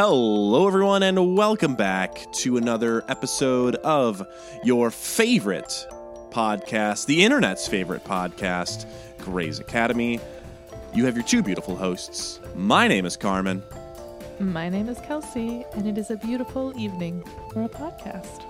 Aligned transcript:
Hello, 0.00 0.68
everyone, 0.68 1.02
and 1.02 1.36
welcome 1.36 1.74
back 1.74 2.32
to 2.34 2.56
another 2.56 3.02
episode 3.08 3.74
of 3.74 4.24
your 4.62 4.92
favorite 4.92 5.88
podcast, 6.30 7.06
the 7.06 7.24
internet's 7.24 7.66
favorite 7.66 8.04
podcast, 8.04 8.86
Grey's 9.18 9.58
Academy. 9.58 10.20
You 10.94 11.04
have 11.06 11.16
your 11.16 11.24
two 11.24 11.42
beautiful 11.42 11.74
hosts. 11.74 12.38
My 12.54 12.86
name 12.86 13.06
is 13.06 13.16
Carmen. 13.16 13.60
My 14.38 14.68
name 14.68 14.88
is 14.88 14.98
Kelcey, 14.98 15.64
and 15.76 15.88
it 15.88 15.98
is 15.98 16.12
a 16.12 16.16
beautiful 16.16 16.72
evening 16.78 17.24
for 17.52 17.64
a 17.64 17.68
podcast. 17.68 18.44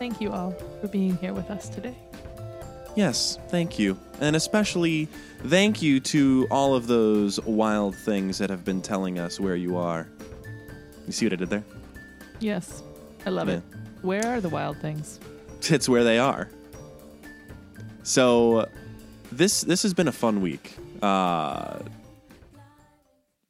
Thank 0.00 0.20
you 0.20 0.32
all 0.32 0.50
for 0.80 0.88
being 0.88 1.16
here 1.18 1.32
with 1.32 1.48
us 1.48 1.68
today. 1.68 1.94
Yes, 2.96 3.38
thank 3.50 3.78
you. 3.78 3.96
And 4.20 4.34
especially 4.34 5.04
thank 5.44 5.80
you 5.80 6.00
to 6.00 6.48
all 6.50 6.74
of 6.74 6.88
those 6.88 7.38
wild 7.44 7.94
things 7.94 8.38
that 8.38 8.50
have 8.50 8.64
been 8.64 8.82
telling 8.82 9.20
us 9.20 9.38
where 9.38 9.54
you 9.54 9.76
are. 9.76 10.08
You 11.06 11.12
see 11.12 11.26
what 11.26 11.32
I 11.32 11.36
did 11.36 11.50
there? 11.50 11.64
Yes, 12.40 12.82
I 13.26 13.30
love 13.30 13.48
Yeah. 13.48 13.56
it. 13.56 13.62
Where 14.02 14.26
are 14.26 14.40
the 14.40 14.48
wild 14.48 14.78
things? 14.78 15.18
It's 15.70 15.88
where 15.88 16.02
they 16.02 16.18
are. 16.18 16.48
So 18.02 18.68
this 19.30 19.60
this 19.62 19.82
has 19.84 19.94
been 19.94 20.08
a 20.08 20.12
fun 20.12 20.40
week. 20.42 20.76
Uh 21.00 21.78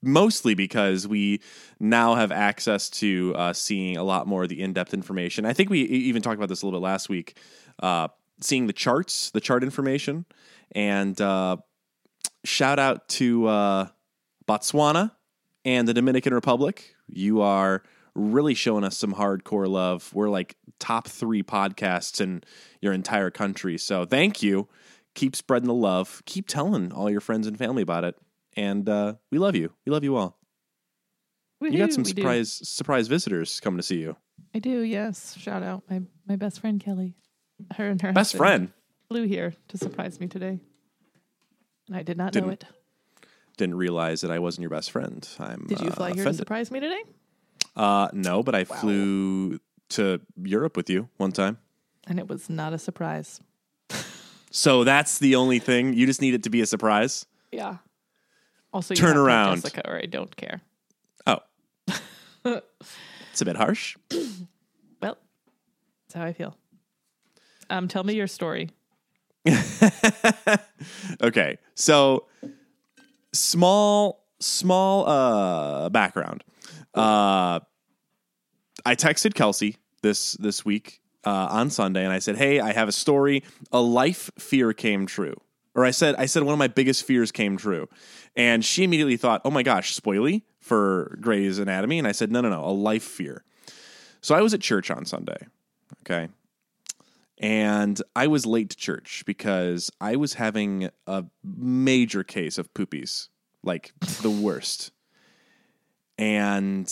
mostly 0.05 0.55
because 0.55 1.07
we 1.07 1.41
now 1.79 2.17
have 2.17 2.33
access 2.33 2.91
to 2.91 3.33
uh, 3.37 3.53
seeing 3.53 3.97
a 3.97 4.03
lot 4.03 4.27
more 4.27 4.43
of 4.43 4.49
the 4.49 4.61
in-depth 4.61 4.93
information. 4.95 5.47
I 5.47 5.53
think 5.53 5.71
we 5.71 5.83
e- 5.83 5.85
even 5.85 6.23
talked 6.23 6.37
about 6.37 6.49
this 6.49 6.63
a 6.63 6.67
little 6.67 6.81
bit 6.81 6.85
last 6.85 7.09
week. 7.09 7.39
Uh, 7.81 8.09
seeing 8.41 8.67
the 8.67 8.73
charts, 8.73 9.31
the 9.31 9.41
chart 9.41 9.63
information, 9.63 10.25
and 10.73 11.21
uh, 11.21 11.57
shout 12.45 12.81
out 12.81 13.09
to 13.11 13.47
uh, 13.47 13.87
Botswana 14.49 15.13
and 15.65 15.87
the 15.87 15.95
Dominican 15.95 16.35
Republic. 16.35 16.97
You 17.13 17.41
are 17.43 17.83
really 18.15 18.55
showing 18.55 18.85
us 18.85 18.97
some 18.97 19.15
hardcore 19.15 19.69
love. 19.69 20.11
We're 20.15 20.29
like 20.29 20.57
top 20.79 21.09
three 21.09 21.43
podcasts 21.43 22.21
in 22.21 22.43
your 22.81 22.93
entire 22.93 23.31
country. 23.31 23.79
So 23.79 24.05
thank 24.05 24.43
you. 24.43 24.69
Keep 25.15 25.37
spreading 25.37 25.69
the 25.69 25.75
love. 25.75 26.23
Keep 26.27 26.49
telling 26.49 26.93
all 26.93 27.11
your 27.11 27.21
friends 27.21 27.47
and 27.47 27.57
family 27.59 27.83
about 27.83 28.05
it. 28.05 28.17
And 28.57 28.89
uh, 28.89 29.15
we 29.31 29.39
love 29.39 29.55
you. 29.57 29.73
We 29.87 29.93
love 29.93 30.05
you 30.05 30.17
all. 30.17 30.39
You 31.61 31.79
got 31.79 31.93
some 31.93 32.03
we 32.03 32.13
do. 32.13 32.23
surprise 32.23 32.61
surprise 32.69 33.07
visitors 33.09 33.61
coming 33.61 33.79
to 33.79 33.83
see 33.85 33.99
you. 34.01 34.17
I 34.55 34.59
do, 34.59 34.81
yes. 34.81 35.37
Shout 35.39 35.63
out 35.63 35.85
my 35.89 36.03
my 36.27 36.35
best 36.37 36.61
friend 36.61 36.81
Kelly. 36.83 37.15
Her 37.77 37.89
and 37.89 38.03
her 38.03 38.13
Best 38.13 38.37
friend. 38.37 38.73
flew 39.09 39.23
here 39.25 39.55
to 39.69 39.79
surprise 39.79 40.19
me 40.19 40.27
today, 40.27 40.59
and 41.87 41.97
I 41.97 42.03
did 42.03 42.17
not 42.17 42.35
know 42.35 42.41
Didn't- 42.41 42.53
it. 42.55 42.65
Didn't 43.63 43.77
realize 43.77 44.23
that 44.23 44.33
I 44.33 44.41
wasn't 44.41 44.63
your 44.63 44.71
best 44.71 44.91
friend. 44.91 45.29
I'm. 45.39 45.67
Did 45.69 45.79
you 45.79 45.91
uh, 45.91 45.93
fly 45.93 46.09
here 46.09 46.17
to 46.17 46.21
offended. 46.23 46.39
surprise 46.39 46.73
me 46.73 46.81
today? 46.81 47.01
Uh, 47.77 48.09
no, 48.13 48.43
but 48.43 48.57
I 48.57 48.65
flew 48.65 49.61
to 49.91 50.21
Europe 50.43 50.77
with 50.77 50.91
you 50.91 51.09
one 51.19 51.31
time. 51.31 51.59
And 52.09 52.19
it 52.19 52.27
was 52.27 52.51
not 52.51 52.73
a 52.73 52.79
surprise. 52.79 53.41
So 54.51 54.83
that's 54.83 55.21
the 55.21 55.37
only 55.37 55.61
thing. 55.61 55.95
You 55.95 56.07
just 56.07 56.21
need 56.21 56.35
it 56.35 56.43
to 56.43 56.51
be 56.51 56.61
a 56.61 56.67
surprise. 56.67 57.25
Yeah. 57.53 57.77
Also, 58.73 58.95
you 58.95 58.97
Turn 58.97 59.11
have 59.11 59.15
to 59.15 59.21
have 59.21 59.27
around. 59.29 59.57
Jessica, 59.63 59.89
or 59.89 59.97
I 59.97 60.07
don't 60.07 60.37
care. 60.37 60.61
Oh, 61.25 61.39
it's 62.45 63.41
a 63.41 63.45
bit 63.45 63.55
harsh. 63.57 63.97
Well, 65.01 65.17
that's 66.09 66.15
how 66.15 66.25
I 66.25 66.33
feel. 66.33 66.57
Um, 67.71 67.87
tell 67.87 68.03
me 68.03 68.15
your 68.15 68.27
story. 68.27 68.71
okay, 71.23 71.59
so 71.77 72.27
small, 73.33 74.27
small 74.41 75.09
uh, 75.09 75.89
background. 75.89 76.45
Uh, 76.95 77.61
I 78.85 78.95
texted 78.97 79.35
Kelcey 79.35 79.77
this 80.03 80.33
this 80.35 80.65
week 80.65 81.01
uh, 81.25 81.49
on 81.51 81.71
Sunday, 81.71 82.05
and 82.05 82.13
I 82.13 82.19
said, 82.19 82.37
"Hey, 82.37 82.61
I 82.61 82.73
have 82.73 82.89
a 82.89 82.93
story. 82.93 83.43
A 83.71 83.81
life 83.81 84.31
fear 84.39 84.73
came 84.73 85.07
true." 85.07 85.35
Or 85.75 85.87
I 85.87 85.91
said, 85.91 86.17
I 86.17 86.27
said 86.27 86.43
one 86.43 86.53
of 86.53 86.59
my 86.59 86.69
biggest 86.69 87.05
fears 87.05 87.33
came 87.33 87.57
true, 87.57 87.89
and 88.37 88.63
she 88.63 88.85
immediately 88.85 89.17
thought, 89.17 89.41
"Oh 89.45 89.51
my 89.51 89.63
gosh, 89.63 89.99
spoily 89.99 90.43
for 90.61 91.17
Grey's 91.21 91.59
Anatomy." 91.59 91.99
And 91.99 92.07
I 92.07 92.13
said, 92.13 92.31
"No, 92.31 92.41
no, 92.41 92.51
no, 92.51 92.65
a 92.65 92.71
life 92.73 93.05
fear." 93.05 93.45
So 94.21 94.35
I 94.35 94.43
was 94.43 94.55
at 94.55 94.61
church 94.61 94.91
on 94.91 95.05
Sunday. 95.05 95.47
Okay. 96.03 96.29
And 97.39 98.01
I 98.15 98.29
was 98.29 98.47
late 98.47 98.71
to 98.71 98.77
church 98.77 99.25
because 99.27 99.91
I 100.01 100.15
was 100.15 100.35
having 100.35 100.91
a 101.09 101.25
major 101.43 102.23
case 102.23 102.57
of 102.57 102.73
poopies, 102.73 103.29
like 103.63 103.93
the 104.23 104.31
worst. 104.31 104.93
And 106.19 106.91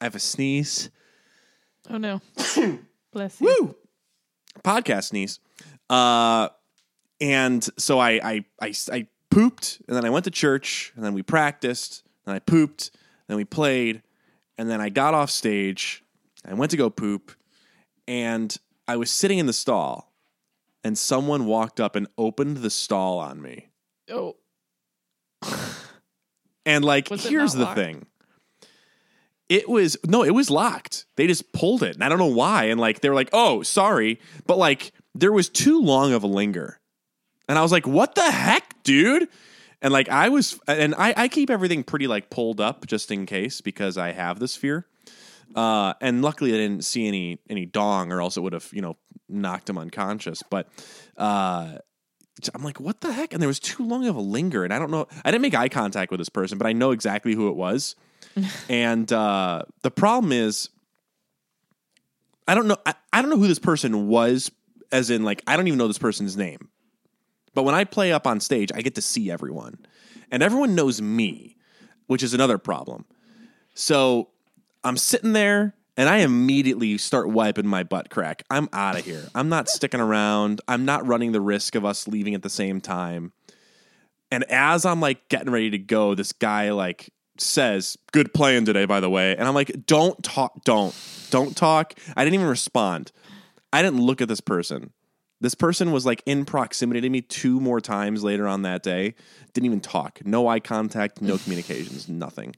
I 0.00 0.04
have 0.04 0.14
a 0.14 0.20
sneeze. 0.20 0.90
Oh 1.88 1.98
no. 1.98 2.20
Bless 3.12 3.40
you. 3.40 3.56
Woo! 3.60 3.74
Podcast 4.62 5.04
sneeze. 5.04 5.40
Uh, 5.88 6.48
and 7.20 7.66
so 7.78 7.98
I, 7.98 8.10
I, 8.22 8.44
I, 8.60 8.74
I 8.92 9.06
pooped, 9.30 9.80
and 9.86 9.96
then 9.96 10.04
I 10.04 10.10
went 10.10 10.24
to 10.24 10.30
church, 10.30 10.92
and 10.96 11.04
then 11.04 11.14
we 11.14 11.22
practiced, 11.22 12.02
and 12.26 12.34
I 12.34 12.38
pooped, 12.38 12.90
and 12.92 13.28
then 13.28 13.36
we 13.36 13.44
played, 13.44 14.02
and 14.58 14.68
then 14.68 14.80
I 14.80 14.88
got 14.88 15.14
off 15.14 15.30
stage. 15.30 16.02
I 16.44 16.54
went 16.54 16.70
to 16.72 16.76
go 16.76 16.90
poop, 16.90 17.32
and 18.06 18.54
I 18.86 18.96
was 18.96 19.10
sitting 19.10 19.38
in 19.38 19.46
the 19.46 19.52
stall, 19.52 20.12
and 20.84 20.96
someone 20.96 21.46
walked 21.46 21.80
up 21.80 21.96
and 21.96 22.06
opened 22.18 22.58
the 22.58 22.70
stall 22.70 23.18
on 23.18 23.40
me. 23.40 23.68
Oh, 24.10 24.36
And 26.66 26.84
like, 26.84 27.10
Was 27.10 27.24
here's 27.24 27.52
the 27.52 27.64
locked? 27.64 27.76
thing. 27.78 28.06
It 29.48 29.68
was 29.68 29.96
no, 30.04 30.24
it 30.24 30.32
was 30.32 30.50
locked. 30.50 31.06
They 31.16 31.28
just 31.28 31.52
pulled 31.52 31.84
it, 31.84 31.94
and 31.94 32.02
I 32.02 32.08
don't 32.08 32.18
know 32.18 32.26
why. 32.26 32.64
And 32.64 32.80
like, 32.80 33.00
they 33.00 33.08
were 33.08 33.14
like, 33.14 33.28
"Oh, 33.32 33.62
sorry," 33.62 34.18
but 34.46 34.58
like, 34.58 34.90
there 35.14 35.32
was 35.32 35.48
too 35.48 35.80
long 35.80 36.12
of 36.12 36.24
a 36.24 36.26
linger, 36.26 36.80
and 37.48 37.56
I 37.56 37.62
was 37.62 37.70
like, 37.70 37.86
"What 37.86 38.16
the 38.16 38.28
heck, 38.28 38.82
dude?" 38.82 39.28
And 39.80 39.92
like, 39.92 40.08
I 40.08 40.30
was, 40.30 40.58
and 40.66 40.96
I, 40.96 41.14
I 41.16 41.28
keep 41.28 41.48
everything 41.48 41.84
pretty 41.84 42.08
like 42.08 42.28
pulled 42.28 42.60
up 42.60 42.86
just 42.88 43.12
in 43.12 43.24
case 43.24 43.60
because 43.60 43.96
I 43.96 44.10
have 44.10 44.40
this 44.40 44.56
fear. 44.56 44.84
Uh, 45.54 45.94
and 46.00 46.22
luckily, 46.22 46.52
I 46.52 46.56
didn't 46.56 46.84
see 46.84 47.06
any 47.06 47.38
any 47.48 47.66
dong, 47.66 48.10
or 48.10 48.20
else 48.20 48.36
it 48.36 48.40
would 48.40 48.52
have 48.52 48.68
you 48.72 48.82
know 48.82 48.96
knocked 49.28 49.70
him 49.70 49.78
unconscious. 49.78 50.42
But 50.50 50.66
uh, 51.16 51.76
I'm 52.54 52.62
like, 52.62 52.78
what 52.78 53.00
the 53.00 53.12
heck? 53.12 53.32
And 53.32 53.40
there 53.40 53.48
was 53.48 53.60
too 53.60 53.86
long 53.86 54.06
of 54.06 54.16
a 54.16 54.20
linger, 54.20 54.64
and 54.64 54.72
I 54.72 54.78
don't 54.78 54.90
know. 54.90 55.06
I 55.24 55.30
didn't 55.30 55.42
make 55.42 55.54
eye 55.54 55.68
contact 55.68 56.10
with 56.10 56.20
this 56.20 56.28
person, 56.28 56.58
but 56.58 56.66
I 56.66 56.72
know 56.72 56.90
exactly 56.90 57.34
who 57.34 57.48
it 57.48 57.56
was. 57.56 57.96
and 58.68 59.10
uh, 59.12 59.62
the 59.82 59.90
problem 59.90 60.32
is, 60.32 60.68
I 62.46 62.54
don't 62.54 62.68
know. 62.68 62.76
I, 62.84 62.94
I 63.12 63.22
don't 63.22 63.30
know 63.30 63.38
who 63.38 63.48
this 63.48 63.58
person 63.58 64.08
was, 64.08 64.50
as 64.92 65.10
in 65.10 65.24
like 65.24 65.42
I 65.46 65.56
don't 65.56 65.66
even 65.66 65.78
know 65.78 65.88
this 65.88 65.98
person's 65.98 66.36
name. 66.36 66.68
But 67.54 67.62
when 67.62 67.74
I 67.74 67.84
play 67.84 68.12
up 68.12 68.26
on 68.26 68.40
stage, 68.40 68.70
I 68.74 68.82
get 68.82 68.96
to 68.96 69.02
see 69.02 69.30
everyone, 69.30 69.78
and 70.30 70.42
everyone 70.42 70.74
knows 70.74 71.00
me, 71.00 71.56
which 72.06 72.22
is 72.22 72.34
another 72.34 72.58
problem. 72.58 73.06
So 73.74 74.28
I'm 74.84 74.96
sitting 74.96 75.32
there 75.32 75.74
and 75.96 76.08
I 76.08 76.18
immediately 76.18 76.98
start 76.98 77.28
wiping 77.28 77.66
my 77.66 77.82
butt 77.82 78.10
crack. 78.10 78.42
I'm 78.50 78.68
out 78.72 78.98
of 78.98 79.04
here. 79.04 79.24
I'm 79.34 79.48
not 79.48 79.68
sticking 79.68 80.00
around. 80.00 80.60
I'm 80.68 80.84
not 80.84 81.06
running 81.06 81.32
the 81.32 81.40
risk 81.40 81.74
of 81.74 81.84
us 81.84 82.06
leaving 82.06 82.34
at 82.34 82.42
the 82.42 82.50
same 82.50 82.80
time. 82.80 83.32
And 84.30 84.44
as 84.50 84.84
I'm 84.84 85.00
like 85.00 85.28
getting 85.28 85.50
ready 85.50 85.70
to 85.70 85.78
go, 85.78 86.14
this 86.14 86.32
guy 86.32 86.70
like 86.72 87.10
says, 87.38 87.96
Good 88.12 88.34
playing 88.34 88.64
today, 88.64 88.84
by 88.84 89.00
the 89.00 89.10
way. 89.10 89.36
And 89.36 89.46
I'm 89.46 89.54
like, 89.54 89.86
Don't 89.86 90.22
talk, 90.22 90.64
don't, 90.64 90.94
don't 91.30 91.56
talk. 91.56 91.94
I 92.16 92.24
didn't 92.24 92.34
even 92.34 92.48
respond. 92.48 93.12
I 93.72 93.82
didn't 93.82 94.00
look 94.00 94.20
at 94.20 94.28
this 94.28 94.40
person. 94.40 94.92
This 95.40 95.54
person 95.54 95.92
was 95.92 96.06
like 96.06 96.22
in 96.24 96.44
proximity 96.44 97.00
to 97.02 97.10
me 97.10 97.20
two 97.20 97.60
more 97.60 97.80
times 97.80 98.24
later 98.24 98.48
on 98.48 98.62
that 98.62 98.82
day. 98.82 99.14
Didn't 99.52 99.66
even 99.66 99.80
talk. 99.80 100.20
No 100.24 100.48
eye 100.48 100.60
contact, 100.60 101.20
no 101.20 101.36
communications, 101.36 102.08
nothing. 102.08 102.56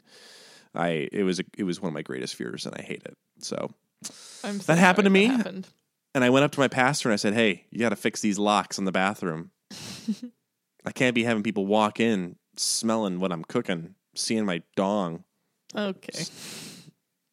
I 0.75 1.09
it 1.12 1.23
was 1.25 1.41
a, 1.41 1.44
it 1.56 1.65
was 1.65 1.81
one 1.81 1.88
of 1.88 1.94
my 1.94 2.03
greatest 2.03 2.35
fears 2.35 2.67
and 2.67 2.75
I 2.79 2.82
hate 2.82 3.03
it. 3.05 3.17
So 3.41 3.70
so 4.05 4.49
That 4.67 4.79
happened 4.79 5.06
to 5.06 5.11
me? 5.11 5.26
Happened. 5.26 5.67
and 6.15 6.23
I 6.25 6.31
went 6.31 6.44
up 6.44 6.53
to 6.53 6.61
my 6.61 6.69
pastor 6.69 7.09
and 7.09 7.15
I 7.15 7.17
said, 7.17 7.35
"Hey, 7.35 7.65
you 7.70 7.81
got 7.81 7.88
to 7.91 7.97
fix 7.97 8.20
these 8.20 8.38
locks 8.38 8.79
in 8.79 8.85
the 8.85 8.93
bathroom. 8.93 9.50
I 10.85 10.93
can't 10.93 11.15
be 11.15 11.25
having 11.25 11.43
people 11.43 11.67
walk 11.67 11.99
in 12.00 12.37
smelling 12.56 13.19
what 13.20 13.32
I'm 13.32 13.44
cooking, 13.44 13.94
seeing 14.15 14.44
my 14.47 14.62
dong." 14.76 15.25
Okay. 15.75 16.25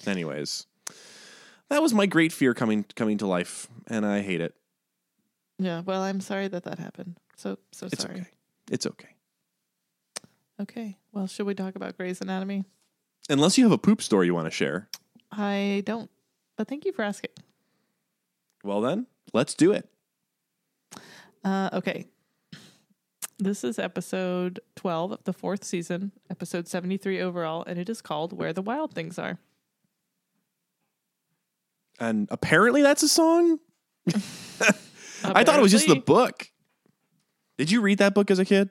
Anyways, 0.06 0.66
that 1.70 1.82
was 1.82 1.94
my 1.94 2.06
great 2.06 2.32
fear 2.34 2.54
coming 2.54 2.86
coming 2.96 3.18
to 3.20 3.28
life, 3.28 3.68
and 3.88 4.06
I 4.06 4.22
hate 4.22 4.42
it. 4.42 4.54
Yeah. 5.58 5.82
Well, 5.82 6.02
I'm 6.02 6.20
sorry 6.22 6.48
that 6.50 6.64
that 6.64 6.80
happened. 6.80 7.18
So 7.38 7.58
so 7.72 7.86
It's 7.88 8.02
sorry. 8.02 8.16
okay. 8.16 8.26
It's 8.72 8.86
okay. 8.86 9.10
Okay. 10.62 10.98
Well, 11.12 11.28
should 11.28 11.46
we 11.46 11.54
talk 11.54 11.76
about 11.76 11.98
Grey's 11.98 12.22
Anatomy? 12.22 12.66
Unless 13.30 13.58
you 13.58 13.64
have 13.64 13.72
a 13.72 13.78
poop 13.78 14.02
story 14.02 14.28
you 14.28 14.36
want 14.36 14.46
to 14.48 14.52
share. 14.52 14.88
I 15.32 15.84
don't. 15.86 16.10
But 16.58 16.68
thank 16.68 16.86
you 16.86 16.92
for 16.94 17.02
asking. 17.04 17.32
Well 18.64 18.82
then, 18.82 19.08
let's 19.34 19.54
do 19.54 19.72
it. 19.72 19.90
Uh, 21.44 21.70
okay. 21.74 22.06
This 23.38 23.64
is 23.64 23.78
episode 23.78 24.60
12 24.76 25.12
of 25.12 25.24
the 25.26 25.34
fourth 25.34 25.64
season, 25.64 26.12
episode 26.30 26.68
73 26.68 27.22
overall, 27.22 27.64
and 27.68 27.78
it 27.78 27.90
is 27.90 28.02
called 28.02 28.32
Where 28.32 28.54
the 28.54 28.62
Wild 28.62 28.94
Things 28.94 29.20
Are. 29.20 29.38
And 32.00 32.28
apparently 32.32 32.82
that's 32.82 33.04
a 33.04 33.08
song. 33.10 33.60
I 35.24 35.44
thought 35.44 35.60
it 35.60 35.62
was 35.62 35.72
just 35.72 35.88
the 35.88 35.96
book. 36.00 36.50
Did 37.58 37.72
you 37.72 37.82
read 37.82 37.98
that 37.98 38.14
book 38.14 38.32
as 38.32 38.40
a 38.40 38.46
kid? 38.46 38.70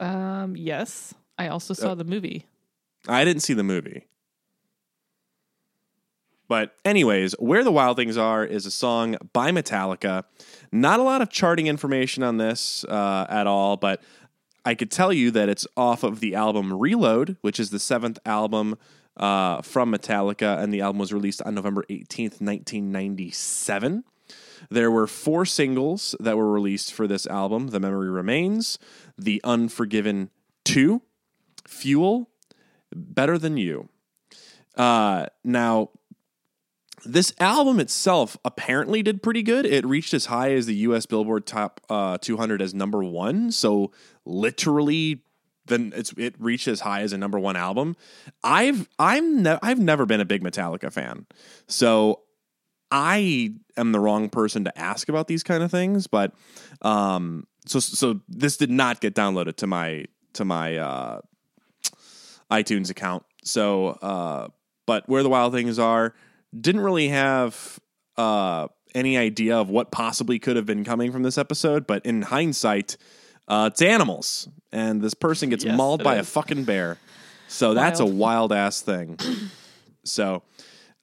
Um, 0.00 0.56
yes. 0.56 1.14
I 1.38 1.48
also 1.48 1.72
saw 1.74 1.92
Uh, 1.92 1.94
the 1.94 2.04
movie. 2.04 2.46
I 3.08 3.24
didn't 3.24 3.42
see 3.42 3.54
the 3.54 3.62
movie. 3.62 4.06
But, 6.46 6.76
anyways, 6.84 7.32
Where 7.38 7.64
the 7.64 7.72
Wild 7.72 7.96
Things 7.96 8.16
Are 8.16 8.44
is 8.44 8.66
a 8.66 8.70
song 8.70 9.16
by 9.32 9.50
Metallica. 9.50 10.24
Not 10.70 11.00
a 11.00 11.02
lot 11.02 11.22
of 11.22 11.30
charting 11.30 11.66
information 11.66 12.22
on 12.22 12.36
this 12.36 12.84
uh, 12.84 13.26
at 13.28 13.46
all, 13.46 13.76
but 13.76 14.02
I 14.64 14.74
could 14.74 14.90
tell 14.90 15.12
you 15.12 15.30
that 15.30 15.48
it's 15.48 15.66
off 15.76 16.02
of 16.02 16.20
the 16.20 16.34
album 16.34 16.72
Reload, 16.72 17.36
which 17.40 17.58
is 17.58 17.70
the 17.70 17.78
seventh 17.78 18.18
album 18.26 18.76
uh, 19.16 19.62
from 19.62 19.92
Metallica, 19.92 20.58
and 20.62 20.72
the 20.72 20.80
album 20.80 20.98
was 20.98 21.12
released 21.12 21.42
on 21.42 21.54
November 21.54 21.84
18th, 21.88 22.40
1997. 22.40 24.04
There 24.70 24.90
were 24.90 25.06
four 25.06 25.44
singles 25.44 26.14
that 26.20 26.36
were 26.36 26.50
released 26.50 26.92
for 26.92 27.06
this 27.06 27.26
album 27.26 27.68
The 27.68 27.80
Memory 27.80 28.10
Remains, 28.10 28.78
The 29.18 29.40
Unforgiven 29.44 30.30
2, 30.64 31.02
Fuel, 31.66 32.30
Better 32.94 33.38
Than 33.38 33.56
You. 33.56 33.88
Uh, 34.76 35.26
now, 35.44 35.90
this 37.04 37.34
album 37.38 37.80
itself 37.80 38.36
apparently 38.44 39.02
did 39.02 39.22
pretty 39.22 39.42
good. 39.42 39.66
It 39.66 39.84
reached 39.84 40.14
as 40.14 40.26
high 40.26 40.52
as 40.52 40.66
the 40.66 40.74
US 40.76 41.06
Billboard 41.06 41.46
Top 41.46 41.80
uh, 41.88 42.18
200 42.18 42.62
as 42.62 42.74
number 42.74 43.04
one. 43.04 43.50
So, 43.52 43.92
literally, 44.24 45.22
then 45.66 45.92
it's 45.94 46.12
it 46.16 46.34
reached 46.38 46.68
as 46.68 46.80
high 46.80 47.00
as 47.02 47.12
a 47.12 47.18
number 47.18 47.38
one 47.38 47.56
album. 47.56 47.96
I've 48.42 48.88
I'm 48.98 49.42
ne- 49.42 49.58
I've 49.62 49.78
never 49.78 50.06
been 50.06 50.20
a 50.20 50.24
big 50.24 50.42
Metallica 50.42 50.92
fan, 50.92 51.26
so 51.66 52.20
I 52.90 53.54
am 53.76 53.92
the 53.92 54.00
wrong 54.00 54.28
person 54.28 54.64
to 54.64 54.78
ask 54.78 55.08
about 55.08 55.26
these 55.26 55.42
kind 55.42 55.62
of 55.62 55.70
things. 55.70 56.06
But 56.06 56.34
um, 56.82 57.46
so 57.66 57.80
so 57.80 58.20
this 58.28 58.56
did 58.56 58.70
not 58.70 59.00
get 59.00 59.14
downloaded 59.14 59.56
to 59.56 59.66
my 59.66 60.04
to 60.34 60.44
my 60.44 60.76
uh, 60.76 61.20
iTunes 62.50 62.90
account. 62.90 63.24
So, 63.44 63.88
uh, 63.88 64.48
but 64.86 65.08
where 65.08 65.22
the 65.22 65.28
wild 65.28 65.52
things 65.52 65.78
are, 65.78 66.14
didn't 66.58 66.82
really 66.82 67.08
have 67.08 67.78
uh, 68.16 68.68
any 68.94 69.16
idea 69.18 69.56
of 69.56 69.70
what 69.70 69.90
possibly 69.90 70.38
could 70.38 70.56
have 70.56 70.66
been 70.66 70.84
coming 70.84 71.10
from 71.12 71.22
this 71.22 71.36
episode. 71.38 71.86
But 71.86 72.04
in 72.06 72.22
hindsight, 72.22 72.96
uh, 73.48 73.70
it's 73.72 73.82
animals, 73.82 74.48
and 74.72 75.02
this 75.02 75.14
person 75.14 75.50
gets 75.50 75.64
Yes, 75.64 75.76
mauled 75.76 76.02
by 76.02 76.16
a 76.16 76.22
fucking 76.24 76.64
bear. 76.64 76.98
So 77.48 77.74
that's 77.74 78.00
a 78.00 78.04
Wild. 78.04 78.18
wild 78.18 78.52
ass 78.52 78.80
thing. 78.80 79.18
so, 80.04 80.42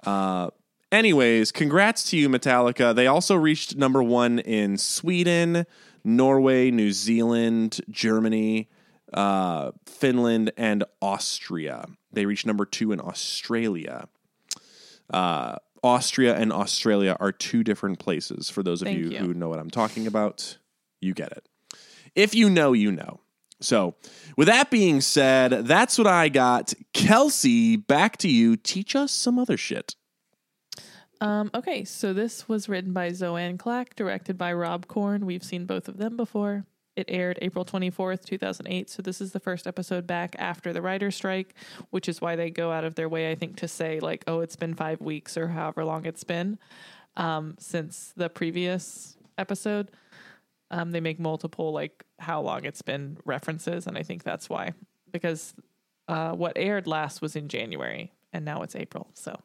uh, 0.05 0.49
anyways, 0.91 1.51
congrats 1.51 2.09
to 2.09 2.17
you, 2.17 2.29
Metallica. 2.29 2.95
They 2.95 3.07
also 3.07 3.35
reached 3.35 3.75
number 3.75 4.01
one 4.01 4.39
in 4.39 4.77
Sweden, 4.77 5.65
Norway, 6.03 6.71
New 6.71 6.91
Zealand, 6.91 7.79
Germany, 7.89 8.69
uh, 9.13 9.71
Finland, 9.85 10.51
and 10.57 10.83
Austria. 11.01 11.87
They 12.11 12.25
reached 12.25 12.45
number 12.45 12.65
two 12.65 12.91
in 12.91 12.99
Australia. 12.99 14.07
Uh, 15.11 15.55
Austria 15.83 16.35
and 16.35 16.53
Australia 16.53 17.17
are 17.19 17.31
two 17.31 17.63
different 17.63 17.99
places. 17.99 18.49
For 18.49 18.63
those 18.63 18.81
of 18.81 18.87
Thank 18.87 18.99
you, 18.99 19.09
you. 19.09 19.17
who 19.17 19.33
know 19.33 19.49
what 19.49 19.59
I'm 19.59 19.69
talking 19.69 20.07
about, 20.07 20.57
you 20.99 21.13
get 21.13 21.31
it. 21.31 21.47
If 22.15 22.35
you 22.35 22.49
know, 22.49 22.73
you 22.73 22.91
know. 22.91 23.19
So, 23.59 23.95
with 24.35 24.47
that 24.47 24.71
being 24.71 25.01
said, 25.01 25.51
that's 25.67 25.97
what 25.97 26.07
I 26.07 26.29
got. 26.29 26.73
Kelcey, 26.93 27.85
back 27.85 28.17
to 28.17 28.27
you. 28.27 28.55
Teach 28.55 28.95
us 28.95 29.11
some 29.11 29.37
other 29.37 29.55
shit. 29.55 29.95
Um, 31.21 31.51
okay, 31.53 31.83
so 31.83 32.13
this 32.13 32.49
was 32.49 32.67
written 32.67 32.93
by 32.93 33.09
Zoanne 33.09 33.59
Clack, 33.59 33.95
directed 33.95 34.35
by 34.37 34.51
Rob 34.53 34.87
Corn. 34.87 35.27
We've 35.27 35.43
seen 35.43 35.65
both 35.65 35.87
of 35.87 35.97
them 35.97 36.17
before. 36.17 36.65
It 37.01 37.07
aired 37.11 37.39
April 37.41 37.65
24th, 37.65 38.23
2008. 38.25 38.89
So 38.89 39.01
this 39.01 39.21
is 39.21 39.31
the 39.31 39.39
first 39.39 39.65
episode 39.65 40.05
back 40.05 40.35
after 40.37 40.71
the 40.71 40.83
writer's 40.83 41.15
strike, 41.15 41.55
which 41.89 42.07
is 42.07 42.21
why 42.21 42.35
they 42.35 42.51
go 42.51 42.71
out 42.71 42.83
of 42.83 42.93
their 42.93 43.09
way, 43.09 43.31
I 43.31 43.35
think, 43.35 43.57
to 43.57 43.67
say, 43.67 43.99
like, 43.99 44.23
oh, 44.27 44.41
it's 44.41 44.55
been 44.55 44.75
five 44.75 45.01
weeks 45.01 45.35
or 45.35 45.47
however 45.47 45.83
long 45.83 46.05
it's 46.05 46.23
been 46.23 46.59
um, 47.17 47.55
since 47.57 48.13
the 48.15 48.29
previous 48.29 49.17
episode. 49.39 49.89
Um, 50.69 50.91
they 50.91 50.99
make 50.99 51.19
multiple, 51.19 51.73
like, 51.73 52.05
how 52.19 52.41
long 52.41 52.65
it's 52.65 52.83
been 52.83 53.17
references. 53.25 53.87
And 53.87 53.97
I 53.97 54.03
think 54.03 54.21
that's 54.21 54.47
why, 54.47 54.73
because 55.11 55.55
uh, 56.07 56.33
what 56.33 56.53
aired 56.55 56.85
last 56.85 57.19
was 57.19 57.35
in 57.35 57.47
January 57.47 58.11
and 58.31 58.45
now 58.45 58.61
it's 58.61 58.75
April. 58.75 59.07
So. 59.15 59.39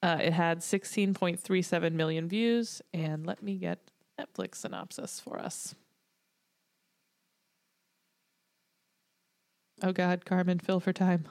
Uh, 0.00 0.18
it 0.22 0.32
had 0.32 0.60
16.37 0.60 1.92
million 1.92 2.28
views. 2.28 2.80
And 2.94 3.26
let 3.26 3.42
me 3.42 3.56
get 3.56 3.80
Netflix 4.18 4.56
synopsis 4.56 5.20
for 5.20 5.40
us. 5.40 5.74
Oh 9.82 9.92
God, 9.92 10.24
Carmen, 10.24 10.58
fill 10.58 10.80
for 10.80 10.92
time. 10.92 11.26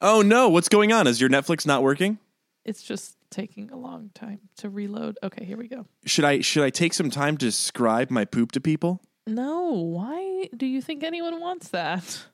Oh 0.00 0.22
no, 0.22 0.48
what's 0.48 0.68
going 0.68 0.92
on? 0.92 1.06
Is 1.06 1.20
your 1.20 1.30
Netflix 1.30 1.66
not 1.66 1.82
working? 1.82 2.18
It's 2.64 2.82
just 2.82 3.16
taking 3.30 3.70
a 3.70 3.76
long 3.76 4.10
time 4.14 4.40
to 4.58 4.68
reload. 4.68 5.18
Okay, 5.22 5.44
here 5.44 5.56
we 5.56 5.68
go. 5.68 5.86
Should 6.04 6.24
I 6.24 6.40
should 6.40 6.64
I 6.64 6.70
take 6.70 6.92
some 6.94 7.10
time 7.10 7.36
to 7.36 7.46
describe 7.46 8.10
my 8.10 8.24
poop 8.24 8.52
to 8.52 8.60
people? 8.60 9.00
No, 9.26 9.70
why 9.72 10.48
do 10.56 10.66
you 10.66 10.82
think 10.82 11.04
anyone 11.04 11.40
wants 11.40 11.68
that? 11.68 12.24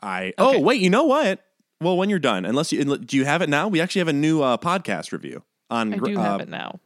I 0.00 0.26
Okay. 0.26 0.34
Oh, 0.38 0.60
wait, 0.60 0.80
you 0.80 0.90
know 0.90 1.04
what? 1.04 1.40
Well, 1.80 1.96
when 1.96 2.08
you're 2.10 2.18
done, 2.20 2.44
unless 2.44 2.72
you 2.72 2.84
do 2.98 3.16
you 3.16 3.24
have 3.24 3.42
it 3.42 3.48
now? 3.48 3.68
We 3.68 3.80
actually 3.80 4.00
have 4.00 4.08
a 4.08 4.12
new 4.12 4.42
uh, 4.42 4.56
podcast 4.56 5.12
review 5.12 5.42
on 5.70 5.94
I 5.94 5.96
do 5.98 6.16
have 6.16 6.40
uh, 6.40 6.42
it 6.44 6.48
now. 6.48 6.78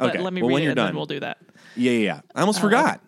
Okay. 0.00 0.18
let 0.18 0.32
me 0.32 0.40
Well, 0.42 0.48
read 0.48 0.54
when 0.54 0.62
it 0.62 0.64
you're 0.64 0.70
and 0.72 0.76
done. 0.76 0.86
then 0.88 0.96
we'll 0.96 1.06
do 1.06 1.20
that. 1.20 1.38
Yeah, 1.76 1.92
yeah, 1.92 1.98
yeah. 1.98 2.20
I 2.34 2.40
almost 2.40 2.58
Uh, 2.58 2.62
forgot. 2.62 3.00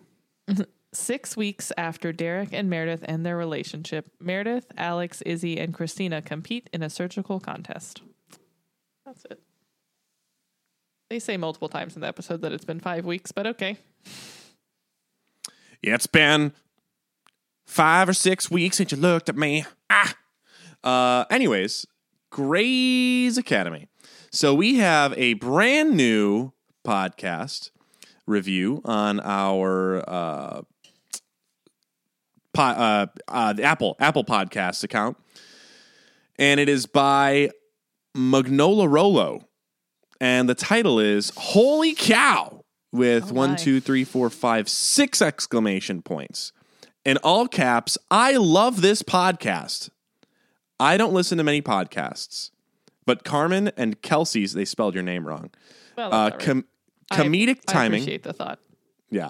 Six 0.95 1.35
weeks 1.35 1.73
after 1.77 2.13
Derek 2.13 2.53
and 2.53 2.69
Meredith 2.69 3.03
end 3.05 3.25
their 3.25 3.35
relationship, 3.35 4.11
Meredith, 4.19 4.71
Alex, 4.77 5.21
Izzie, 5.23 5.59
and 5.59 5.73
Cristina 5.73 6.21
compete 6.21 6.69
in 6.71 6.81
a 6.81 6.89
surgical 6.89 7.41
contest. 7.41 8.01
That's 9.05 9.25
it. 9.25 9.41
They 11.09 11.19
say 11.19 11.35
multiple 11.35 11.67
times 11.67 11.95
in 11.95 12.01
the 12.01 12.07
episode 12.07 12.41
that 12.41 12.53
it's 12.53 12.63
been 12.63 12.79
five 12.79 13.05
weeks, 13.05 13.33
but 13.33 13.45
okay. 13.45 13.77
Yeah, 15.83 15.95
it's 15.95 16.07
been 16.07 16.53
five 17.65 18.07
or 18.07 18.13
six 18.13 18.49
weeks 18.49 18.77
since 18.77 18.91
you 18.91 18.97
looked 18.97 19.27
at 19.27 19.35
me. 19.35 19.65
Ah. 19.89 20.15
Uh, 20.81 21.25
anyways, 21.29 21.85
Grey's 22.29 23.37
Academy. 23.37 23.89
So 24.31 24.53
we 24.53 24.75
have 24.75 25.13
a 25.17 25.33
brand 25.33 25.97
new 25.97 26.53
podcast 26.85 27.71
review 28.25 28.81
on 28.85 29.19
our 29.19 30.03
uh, 30.07 30.61
uh, 32.63 33.07
uh, 33.27 33.53
the 33.53 33.63
Apple 33.63 33.95
Apple 33.99 34.23
Podcasts 34.23 34.83
account, 34.83 35.17
and 36.37 36.59
it 36.59 36.69
is 36.69 36.85
by 36.85 37.49
Magnola 38.15 38.87
Rolo, 38.89 39.47
and 40.19 40.47
the 40.49 40.55
title 40.55 40.99
is 40.99 41.31
"Holy 41.37 41.93
Cow!" 41.93 42.63
with 42.91 43.31
Oh 43.31 43.33
one, 43.35 43.55
two, 43.55 43.79
three, 43.79 44.03
four, 44.03 44.29
five, 44.29 44.69
six 44.69 45.21
exclamation 45.21 46.01
points 46.01 46.51
in 47.03 47.17
all 47.17 47.47
caps. 47.47 47.97
I 48.09 48.37
love 48.37 48.81
this 48.81 49.01
podcast. 49.03 49.89
I 50.79 50.97
don't 50.97 51.13
listen 51.13 51.37
to 51.37 51.43
many 51.43 51.61
podcasts, 51.61 52.51
but 53.05 53.23
Carmen 53.23 53.71
and 53.77 54.01
Kelcey's 54.01 54.53
they 54.53 54.65
spelled 54.65 54.93
your 54.93 55.03
name 55.03 55.25
wrong. 55.27 55.49
Well, 55.97 56.13
Uh, 56.13 56.29
right. 56.29 56.39
com- 56.39 56.65
I- 57.11 57.23
comedic 57.23 57.59
I 57.67 57.71
timing. 57.71 58.01
appreciate 58.01 58.23
the 58.23 58.33
thought. 58.33 58.59
Yeah. 59.09 59.29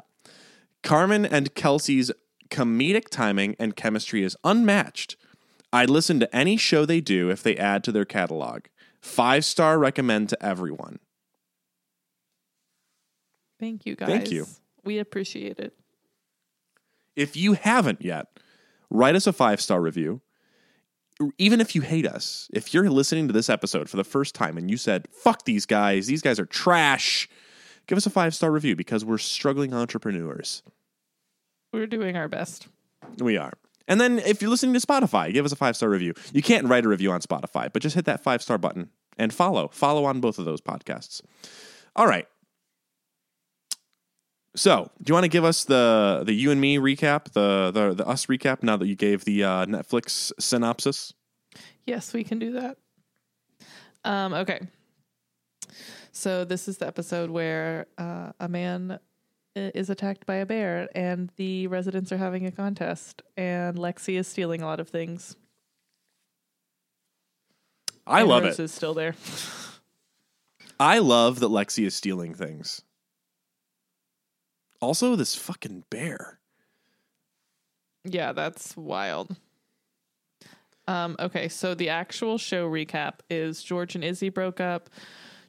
Carmen 0.83 1.25
and 1.25 1.53
Kelcey's 1.55 2.11
comedic 2.49 3.09
timing 3.09 3.55
and 3.59 3.75
chemistry 3.75 4.23
is 4.23 4.37
unmatched. 4.43 5.15
I'd 5.71 5.89
listen 5.89 6.19
to 6.19 6.35
any 6.35 6.57
show 6.57 6.85
they 6.85 7.01
do 7.01 7.29
if 7.29 7.43
they 7.43 7.57
add 7.57 7.83
to 7.85 7.91
their 7.91 8.05
catalog. 8.05 8.65
Five 9.01 9.45
star 9.45 9.77
recommend 9.77 10.29
to 10.29 10.45
everyone. 10.45 10.99
Thank 13.59 13.85
you, 13.85 13.95
guys. 13.95 14.09
Thank 14.09 14.31
you. 14.31 14.47
We 14.83 14.99
appreciate 14.99 15.59
it. 15.59 15.73
If 17.15 17.35
you 17.35 17.53
haven't 17.53 18.01
yet, 18.01 18.27
write 18.89 19.15
us 19.15 19.27
a 19.27 19.33
five 19.33 19.61
star 19.61 19.81
review. 19.81 20.21
Even 21.37 21.61
if 21.61 21.75
you 21.75 21.81
hate 21.81 22.05
us, 22.05 22.49
if 22.53 22.73
you're 22.73 22.89
listening 22.89 23.27
to 23.27 23.33
this 23.33 23.49
episode 23.49 23.89
for 23.89 23.95
the 23.95 24.03
first 24.03 24.35
time 24.35 24.57
and 24.57 24.69
you 24.69 24.75
said, 24.75 25.07
fuck 25.11 25.45
these 25.45 25.65
guys, 25.65 26.07
these 26.07 26.21
guys 26.21 26.41
are 26.41 26.45
trash, 26.45 27.29
give 27.87 27.97
us 27.97 28.05
a 28.05 28.09
five 28.09 28.35
star 28.35 28.51
review 28.51 28.75
because 28.75 29.05
we're 29.05 29.17
struggling 29.17 29.73
entrepreneurs. 29.73 30.61
We're 31.75 31.87
doing 31.87 32.15
our 32.15 32.27
best. 32.27 32.67
We 33.19 33.37
are. 33.37 33.53
And 33.87 34.01
then 34.01 34.19
if 34.19 34.41
you're 34.41 34.49
listening 34.49 34.73
to 34.73 34.85
Spotify, 34.85 35.31
give 35.31 35.45
us 35.45 35.51
a 35.51 35.55
five 35.55 35.75
star 35.75 35.89
review. 35.89 36.13
You 36.33 36.41
can't 36.41 36.67
write 36.67 36.85
a 36.85 36.87
review 36.87 37.11
on 37.11 37.21
Spotify, 37.21 37.71
but 37.71 37.81
just 37.81 37.95
hit 37.95 38.05
that 38.05 38.23
five 38.23 38.41
star 38.41 38.57
button 38.57 38.89
and 39.17 39.33
follow. 39.33 39.69
Follow 39.71 40.05
on 40.05 40.21
both 40.21 40.39
of 40.39 40.45
those 40.45 40.61
podcasts. 40.61 41.21
All 41.95 42.07
right. 42.07 42.27
So, 44.55 44.89
do 45.03 45.11
you 45.11 45.13
want 45.13 45.25
to 45.25 45.29
give 45.29 45.43
us 45.43 45.65
the 45.65 46.23
the 46.25 46.33
you 46.33 46.49
and 46.49 46.61
me 46.61 46.77
recap, 46.77 47.33
the 47.33 47.71
the 47.71 47.93
the 47.93 48.07
us 48.07 48.25
recap? 48.27 48.63
Now 48.63 48.77
that 48.77 48.87
you 48.87 48.95
gave 48.95 49.25
the 49.25 49.43
uh, 49.43 49.65
Netflix 49.65 50.31
synopsis, 50.39 51.13
Yes, 51.85 52.13
we 52.13 52.23
can 52.23 52.39
do 52.39 52.53
that. 52.53 52.77
Um, 54.03 54.33
okay. 54.33 54.59
So 56.11 56.45
this 56.45 56.67
is 56.67 56.77
the 56.77 56.87
episode 56.87 57.29
where 57.29 57.87
uh, 57.97 58.31
a 58.39 58.47
man 58.47 58.99
is 59.55 59.89
attacked 59.89 60.25
by 60.25 60.35
a 60.35 60.45
bear, 60.45 60.89
and 60.93 61.31
the 61.37 61.67
residents 61.67 62.11
are 62.11 62.17
having 62.17 62.45
a 62.45 62.51
contest, 62.51 63.21
and 63.37 63.77
Lexie 63.77 64.17
is 64.17 64.27
stealing 64.27 64.61
a 64.61 64.65
lot 64.65 64.79
of 64.79 64.89
things. 64.89 65.35
I 68.05 68.21
And 68.21 68.29
love 68.29 68.43
Rose 68.43 68.59
it. 68.59 68.63
Is 68.63 68.73
still 68.73 68.93
there. 68.93 69.15
I 70.79 70.99
love 70.99 71.39
that 71.39 71.47
Lexie 71.47 71.85
is 71.85 71.95
stealing 71.95 72.33
things. 72.33 72.81
Also, 74.81 75.15
this 75.15 75.35
fucking 75.35 75.85
bear. 75.89 76.39
Yeah, 78.03 78.33
that's 78.33 78.75
wild. 78.75 79.35
Um, 80.87 81.15
okay, 81.19 81.47
so 81.47 81.73
the 81.73 81.89
actual 81.89 82.37
show 82.37 82.69
recap 82.69 83.19
is 83.29 83.63
George 83.63 83.95
and 83.95 84.03
Izzie 84.03 84.29
broke 84.29 84.59
up. 84.59 84.89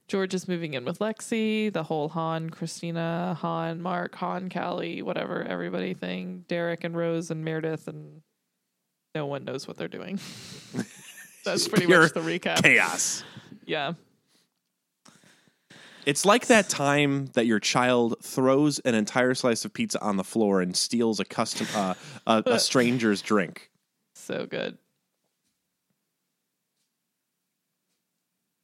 George 0.08 0.34
is 0.34 0.46
moving 0.46 0.74
in 0.74 0.84
with 0.84 1.00
Lexie, 1.00 1.72
the 1.72 1.82
whole 1.82 2.08
Han, 2.10 2.50
Cristina, 2.50 3.36
Han, 3.40 3.82
Mark, 3.82 4.14
Han, 4.16 4.48
Callie, 4.48 5.02
whatever, 5.02 5.42
everybody 5.42 5.94
thing, 5.94 6.44
Derek 6.46 6.84
and 6.84 6.96
Rose 6.96 7.30
and 7.30 7.44
Meredith, 7.44 7.88
and 7.88 8.22
no 9.14 9.26
one 9.26 9.44
knows 9.44 9.66
what 9.66 9.76
they're 9.76 9.88
doing. 9.88 10.20
That's 11.44 11.66
pretty 11.66 11.86
much 11.86 12.12
the 12.12 12.20
recap. 12.20 12.62
Chaos. 12.62 13.24
Yeah. 13.64 13.94
It's 16.04 16.24
like 16.24 16.46
that 16.46 16.68
time 16.68 17.26
that 17.34 17.46
your 17.46 17.58
child 17.58 18.14
throws 18.22 18.78
an 18.80 18.94
entire 18.94 19.34
slice 19.34 19.64
of 19.64 19.72
pizza 19.72 20.00
on 20.00 20.16
the 20.16 20.24
floor 20.24 20.60
and 20.60 20.76
steals 20.76 21.18
a 21.18 21.24
custom 21.24 21.66
uh, 21.74 21.94
a, 22.28 22.42
a 22.46 22.58
stranger's 22.60 23.22
drink. 23.22 23.70
So 24.14 24.46
good. 24.46 24.78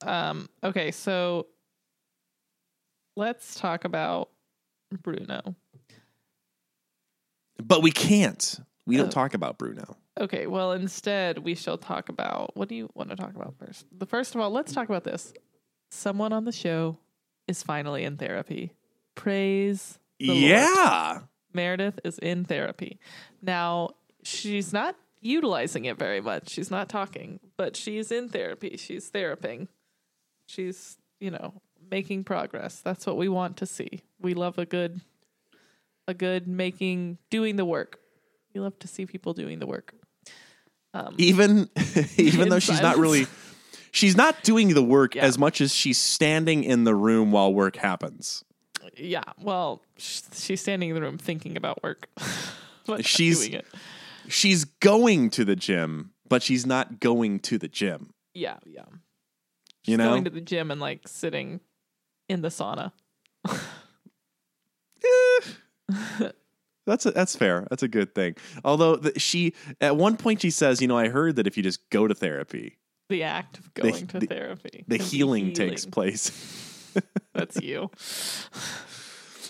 Um, 0.04 0.48
okay, 0.64 0.90
so 0.90 1.46
let's 3.16 3.54
talk 3.54 3.84
about 3.84 4.30
Bruno. 5.02 5.54
But 7.62 7.82
we 7.82 7.90
can't. 7.92 8.58
We 8.86 8.96
don't 8.96 9.06
Oh. 9.08 9.10
talk 9.10 9.34
about 9.34 9.58
Bruno. 9.58 9.96
Okay, 10.18 10.46
well, 10.46 10.72
instead, 10.72 11.38
we 11.38 11.54
shall 11.54 11.78
talk 11.78 12.08
about 12.08 12.56
what 12.56 12.68
do 12.68 12.74
you 12.74 12.90
want 12.94 13.10
to 13.10 13.16
talk 13.16 13.34
about 13.34 13.54
first? 13.58 13.86
The 13.96 14.06
first 14.06 14.34
of 14.34 14.40
all, 14.40 14.50
let's 14.50 14.72
talk 14.72 14.88
about 14.88 15.04
this. 15.04 15.32
Someone 15.90 16.32
on 16.32 16.44
the 16.44 16.52
show 16.52 16.98
is 17.48 17.62
finally 17.62 18.04
in 18.04 18.16
therapy. 18.16 18.72
Praise 19.14 19.98
the 20.18 20.28
Lord. 20.28 20.38
yeah. 20.40 21.20
Meredith 21.54 22.00
is 22.04 22.18
in 22.18 22.44
therapy. 22.44 22.98
Now, 23.42 23.90
she's 24.22 24.72
not 24.72 24.96
utilizing 25.20 25.84
it 25.84 25.98
very 25.98 26.20
much. 26.20 26.48
She's 26.48 26.70
not 26.70 26.88
talking, 26.88 27.40
but 27.56 27.76
she's 27.76 28.10
in 28.10 28.28
therapy. 28.28 28.76
She's 28.78 29.08
theraping. 29.08 29.68
She's, 30.52 30.98
you 31.20 31.30
know, 31.30 31.54
making 31.90 32.24
progress. 32.24 32.80
That's 32.80 33.06
what 33.06 33.16
we 33.16 33.28
want 33.28 33.56
to 33.58 33.66
see. 33.66 34.02
We 34.20 34.34
love 34.34 34.58
a 34.58 34.66
good 34.66 35.00
a 36.06 36.14
good 36.14 36.46
making 36.48 37.18
doing 37.30 37.56
the 37.56 37.64
work. 37.64 37.98
We 38.54 38.60
love 38.60 38.78
to 38.80 38.88
see 38.88 39.06
people 39.06 39.32
doing 39.32 39.60
the 39.60 39.66
work. 39.66 39.94
Um, 40.94 41.14
Even 41.16 41.70
even 42.18 42.48
though 42.50 42.58
she's 42.58 42.82
not 42.82 42.98
really 42.98 43.26
she's 43.92 44.14
not 44.16 44.42
doing 44.42 44.74
the 44.74 44.82
work 44.82 45.14
Yeah. 45.14 45.22
as 45.24 45.38
much 45.38 45.60
as 45.62 45.74
she's 45.74 45.98
standing 45.98 46.64
in 46.64 46.84
the 46.84 46.94
room 46.94 47.32
while 47.32 47.52
work 47.54 47.76
happens. 47.76 48.44
yeah, 48.96 49.22
well, 49.40 49.80
she's 49.96 50.60
standing 50.60 50.90
in 50.90 50.94
the 50.96 51.00
room 51.00 51.16
thinking 51.18 51.56
about 51.56 51.82
work. 51.82 52.08
but 52.86 53.06
She's- 53.06 53.38
doing 53.38 53.52
it. 53.60 53.66
She's 54.28 54.64
going 54.64 55.30
to 55.30 55.44
the 55.44 55.56
gym, 55.56 56.12
but 56.28 56.42
she's 56.44 56.64
not 56.64 57.00
going 57.00 57.40
to 57.40 57.58
the 57.58 57.68
gym. 57.68 58.12
Yeah, 58.34 58.58
yeah. 58.64 58.84
You 59.84 59.96
know? 59.96 60.10
going 60.10 60.24
to 60.24 60.30
the 60.30 60.40
gym 60.40 60.70
and 60.70 60.80
like 60.80 61.06
sitting 61.06 61.60
in 62.28 62.42
the 62.42 62.48
sauna. 62.48 62.92
Eh. 65.04 66.30
That's 66.86 67.06
a, 67.06 67.12
that's 67.12 67.36
fair. 67.36 67.66
That's 67.70 67.82
a 67.82 67.88
good 67.88 68.14
thing. 68.14 68.34
Although 68.64 68.96
the, 68.96 69.18
she 69.18 69.54
at 69.80 69.96
one 69.96 70.16
point 70.16 70.40
she 70.42 70.50
says, 70.50 70.80
you 70.82 70.88
know, 70.88 70.98
I 70.98 71.08
heard 71.08 71.36
that 71.36 71.46
if 71.46 71.56
you 71.56 71.62
just 71.62 71.88
go 71.90 72.08
to 72.08 72.14
therapy, 72.14 72.78
The 73.08 73.22
act 73.22 73.58
of 73.58 73.72
going 73.74 74.06
to 74.08 74.18
the- 74.20 74.26
therapy. 74.26 74.84
the 74.88 74.98
be 74.98 75.04
healing, 75.04 75.52
takes 75.52 75.86
place. 75.86 76.30
That's 77.34 77.60
you. 77.60 77.90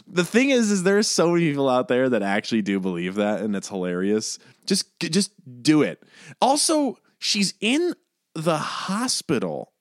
the 0.06 0.24
thing 0.24 0.50
is, 0.50 0.70
is 0.70 0.82
there's 0.82 1.08
so 1.08 1.30
many 1.32 1.48
people 1.50 1.68
out 1.70 1.88
there 1.88 2.08
that 2.10 2.22
actually 2.22 2.62
do 2.62 2.78
believe 2.78 3.14
that, 3.14 3.40
and 3.40 3.56
it's 3.56 3.68
hilarious. 3.68 4.38
Just 4.66 4.98
just 5.00 5.32
do 5.62 5.82
it. 5.82 6.02
Also, 6.40 6.98
she's 7.18 7.54
in 7.60 7.94
the 8.34 8.58
hospital 8.58 9.72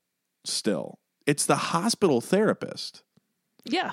still. 0.46 1.00
It's 1.26 1.46
the 1.46 1.56
hospital 1.56 2.22
therapist. 2.22 3.04
Yeah. 3.64 3.92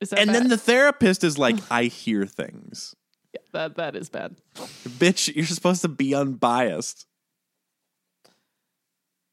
Is 0.00 0.10
that 0.10 0.18
And 0.18 0.34
then 0.34 0.48
the 0.48 0.58
therapist 0.58 1.24
is 1.24 1.38
like, 1.38 1.56
I 1.70 1.84
hear 1.84 2.26
things. 2.26 2.94
Yeah, 3.34 3.40
that 3.52 3.76
that 3.76 3.96
is 3.96 4.08
bad. 4.08 4.36
Bitch, 4.54 5.34
you're 5.34 5.46
supposed 5.46 5.82
to 5.82 5.88
be 5.88 6.14
unbiased. 6.14 7.06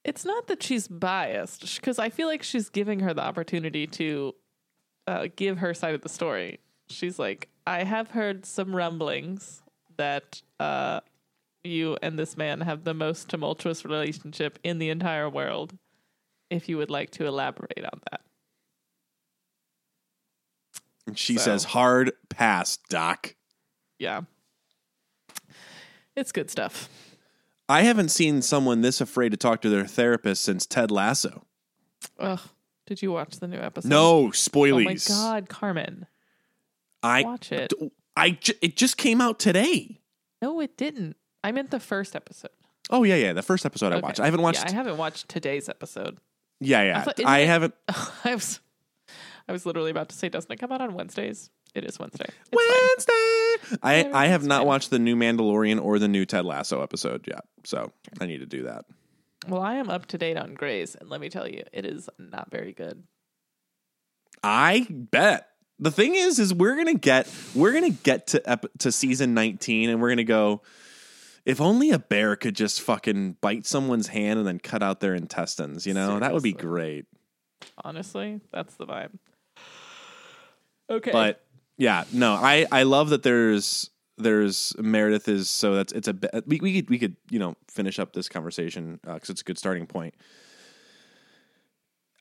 It's 0.03 0.25
not 0.25 0.47
that 0.47 0.61
she's 0.61 0.87
biased 0.87 1.75
because 1.75 1.97
I 1.97 2.09
feel 2.09 2.27
like 2.27 2.43
she's 2.43 2.69
giving 2.69 2.99
her 2.99 3.13
the 3.13 3.23
opportunity 3.23 3.87
to 3.87 4.35
uh, 5.07 5.27
give 5.35 5.59
her 5.59 5.73
side 5.73 5.95
of 5.95 6.01
the 6.01 6.09
story. 6.09 6.59
She's 6.89 7.17
like, 7.17 7.47
I 7.65 7.83
have 7.83 8.11
heard 8.11 8.45
some 8.45 8.75
rumblings 8.75 9.61
that 9.95 10.41
uh, 10.59 10.99
you 11.63 11.97
and 12.01 12.17
this 12.19 12.35
man 12.37 12.61
have 12.61 12.83
the 12.83 12.93
most 12.93 13.29
tumultuous 13.29 13.85
relationship 13.85 14.59
in 14.63 14.79
the 14.79 14.89
entire 14.89 15.29
world. 15.29 15.77
If 16.49 16.69
you 16.69 16.77
would 16.77 16.89
like 16.91 17.09
to 17.11 17.25
elaborate 17.25 17.83
on 17.83 18.01
that. 18.11 18.21
And 21.07 21.17
she 21.17 21.37
So- 21.37 21.43
says, 21.45 21.63
hard 21.65 22.11
pass, 22.29 22.77
doc. 22.89 23.35
Yeah. 23.99 24.21
It's 26.15 26.31
good 26.31 26.49
stuff. 26.51 26.89
I 27.67 27.81
haven't 27.83 28.09
seen 28.09 28.41
someone 28.41 28.81
this 28.81 29.01
afraid 29.01 29.29
to 29.29 29.37
talk 29.37 29.61
to 29.61 29.69
their 29.69 29.85
therapist 29.87 30.43
since 30.43 30.65
Ted 30.65 30.91
Lasso. 30.91 31.45
Ugh. 32.19 32.39
Did 32.85 33.01
you 33.01 33.11
watch 33.13 33.39
the 33.39 33.47
new 33.47 33.57
episode? 33.57 33.87
No 33.89 34.27
spoilies. 34.27 35.09
Oh 35.09 35.13
my 35.13 35.31
god, 35.39 35.49
Carmen. 35.49 36.05
I 37.01 37.23
Watch 37.23 37.51
it. 37.51 37.73
I 38.15 38.37
it 38.61 38.75
just 38.75 38.97
came 38.97 39.21
out 39.21 39.39
today. 39.39 40.01
No, 40.41 40.59
it 40.59 40.77
didn't. 40.77 41.15
I 41.43 41.51
meant 41.51 41.71
the 41.71 41.79
first 41.79 42.15
episode. 42.15 42.51
Oh 42.89 43.03
yeah, 43.03 43.15
yeah. 43.15 43.33
The 43.33 43.41
first 43.43 43.65
episode 43.65 43.93
I 43.93 43.95
Okay. 43.97 44.01
watched. 44.03 44.19
I 44.19 44.25
haven't 44.25 44.41
watched. 44.41 44.59
Yeah, 44.65 44.71
I 44.71 44.73
haven't 44.73 44.97
watched 44.97 45.29
today's 45.29 45.69
episode. 45.69 46.17
yeah, 46.59 46.79
I 46.79 46.83
yeah. 46.85 47.01
thought- 47.03 47.25
I, 47.25 47.39
it- 47.39 47.47
haven't. 47.47 47.73
I 48.25 48.35
was 48.35 48.59
I 49.47 49.51
was 49.51 49.65
literally 49.65 49.91
about 49.91 50.09
to 50.09 50.15
say, 50.15 50.29
doesn't 50.29 50.51
it 50.51 50.57
come 50.59 50.71
out 50.71 50.81
on 50.81 50.93
Wednesdays? 50.93 51.49
It 51.75 51.83
is 51.85 51.97
Wednesday. 51.99 52.25
It's 52.51 53.67
Wednesday. 53.67 53.79
I 53.83 54.09
I 54.13 54.27
have 54.27 54.45
not 54.45 54.65
watched 54.65 54.89
the 54.89 54.99
new 54.99 55.15
Mandalorian 55.15 55.81
or 55.83 55.97
the 55.99 56.07
new 56.07 56.25
Ted 56.25 56.45
Lasso 56.45 56.81
episode 56.83 57.25
yet, 57.27 57.45
so 57.63 57.91
I 58.21 58.25
need 58.27 58.39
to 58.39 58.45
do 58.45 58.63
that. 58.63 58.85
Well, 59.47 59.61
I 59.61 59.75
am 59.75 59.89
up 59.89 60.05
to 60.07 60.17
date 60.17 60.37
on 60.37 60.53
Grey's, 60.53 60.95
and 60.95 61.09
let 61.09 61.19
me 61.19 61.29
tell 61.29 61.47
you, 61.49 61.63
it 61.73 61.85
is 61.85 62.09
not 62.19 62.49
very 62.51 62.71
good. 62.73 63.03
I 64.43 64.85
bet. 64.89 65.47
The 65.79 65.91
thing 65.91 66.15
is, 66.15 66.39
is 66.39 66.53
we're 66.53 66.75
gonna 66.75 66.93
get 66.93 67.27
we're 67.55 67.73
gonna 67.73 67.89
get 67.89 68.27
to 68.27 68.49
ep- 68.49 68.65
to 68.79 68.91
season 68.91 69.33
nineteen, 69.33 69.89
and 69.89 70.01
we're 70.01 70.09
gonna 70.09 70.23
go. 70.23 70.61
If 71.45 71.59
only 71.59 71.91
a 71.91 71.99
bear 71.99 72.35
could 72.35 72.55
just 72.55 72.81
fucking 72.81 73.37
bite 73.41 73.65
someone's 73.65 74.07
hand 74.07 74.39
and 74.39 74.47
then 74.47 74.59
cut 74.59 74.81
out 74.81 75.01
their 75.01 75.13
intestines, 75.13 75.85
you 75.85 75.93
know, 75.93 76.19
that 76.19 76.33
would 76.33 76.43
be 76.43 76.53
great. 76.53 77.05
Honestly, 77.83 78.39
that's 78.51 78.75
the 78.75 78.85
vibe. 78.85 79.11
Okay. 80.89 81.11
But 81.11 81.43
yeah, 81.77 82.05
no, 82.13 82.33
I 82.33 82.65
I 82.71 82.83
love 82.83 83.09
that 83.09 83.23
there's 83.23 83.89
there's 84.17 84.73
Meredith 84.77 85.27
is 85.27 85.49
so 85.49 85.75
that's 85.75 85.91
it's 85.93 86.07
a 86.07 86.15
we 86.45 86.59
we 86.61 86.75
could 86.75 86.89
we 86.89 86.99
could 86.99 87.15
you 87.29 87.39
know 87.39 87.55
finish 87.67 87.99
up 87.99 88.13
this 88.13 88.29
conversation 88.29 88.99
uh, 89.07 89.15
because 89.15 89.29
it's 89.29 89.41
a 89.41 89.45
good 89.45 89.57
starting 89.57 89.85
point. 89.85 90.13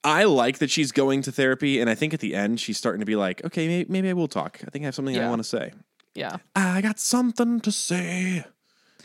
I 0.04 0.24
like 0.24 0.58
that 0.58 0.70
she's 0.70 0.90
going 0.90 1.22
to 1.22 1.32
therapy, 1.32 1.80
and 1.80 1.88
I 1.88 1.94
think 1.94 2.12
at 2.12 2.18
the 2.20 2.34
end 2.34 2.58
she's 2.58 2.76
starting 2.76 2.98
to 3.00 3.06
be 3.06 3.14
like, 3.14 3.44
okay, 3.44 3.68
maybe, 3.68 3.92
maybe 3.92 4.08
I 4.08 4.14
will 4.14 4.26
talk. 4.26 4.58
I 4.66 4.70
think 4.70 4.82
I 4.82 4.86
have 4.86 4.96
something 4.96 5.16
I 5.16 5.28
want 5.28 5.38
to 5.40 5.48
say. 5.48 5.72
yeah. 6.14 6.38
I 6.56 6.80
got 6.80 6.98
something 6.98 7.60
to 7.60 7.70
say. 7.70 8.44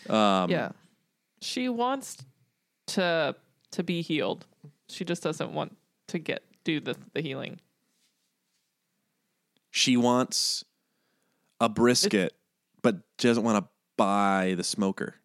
Um, 0.09 0.49
yeah. 0.49 0.71
She 1.41 1.69
wants 1.69 2.17
to 2.87 3.35
to 3.71 3.83
be 3.83 4.01
healed. 4.01 4.45
She 4.89 5.03
just 5.05 5.21
doesn't 5.23 5.53
want 5.53 5.75
to 6.07 6.19
get 6.19 6.43
do 6.63 6.79
the 6.79 6.95
the 7.13 7.21
healing. 7.21 7.59
she 9.71 9.95
wants 9.95 10.63
a 11.59 11.69
brisket, 11.69 12.33
but 12.81 12.97
doesn't 13.17 13.43
want 13.43 13.63
to 13.63 13.69
buy 13.95 14.55
the 14.57 14.63
smoker. 14.63 15.15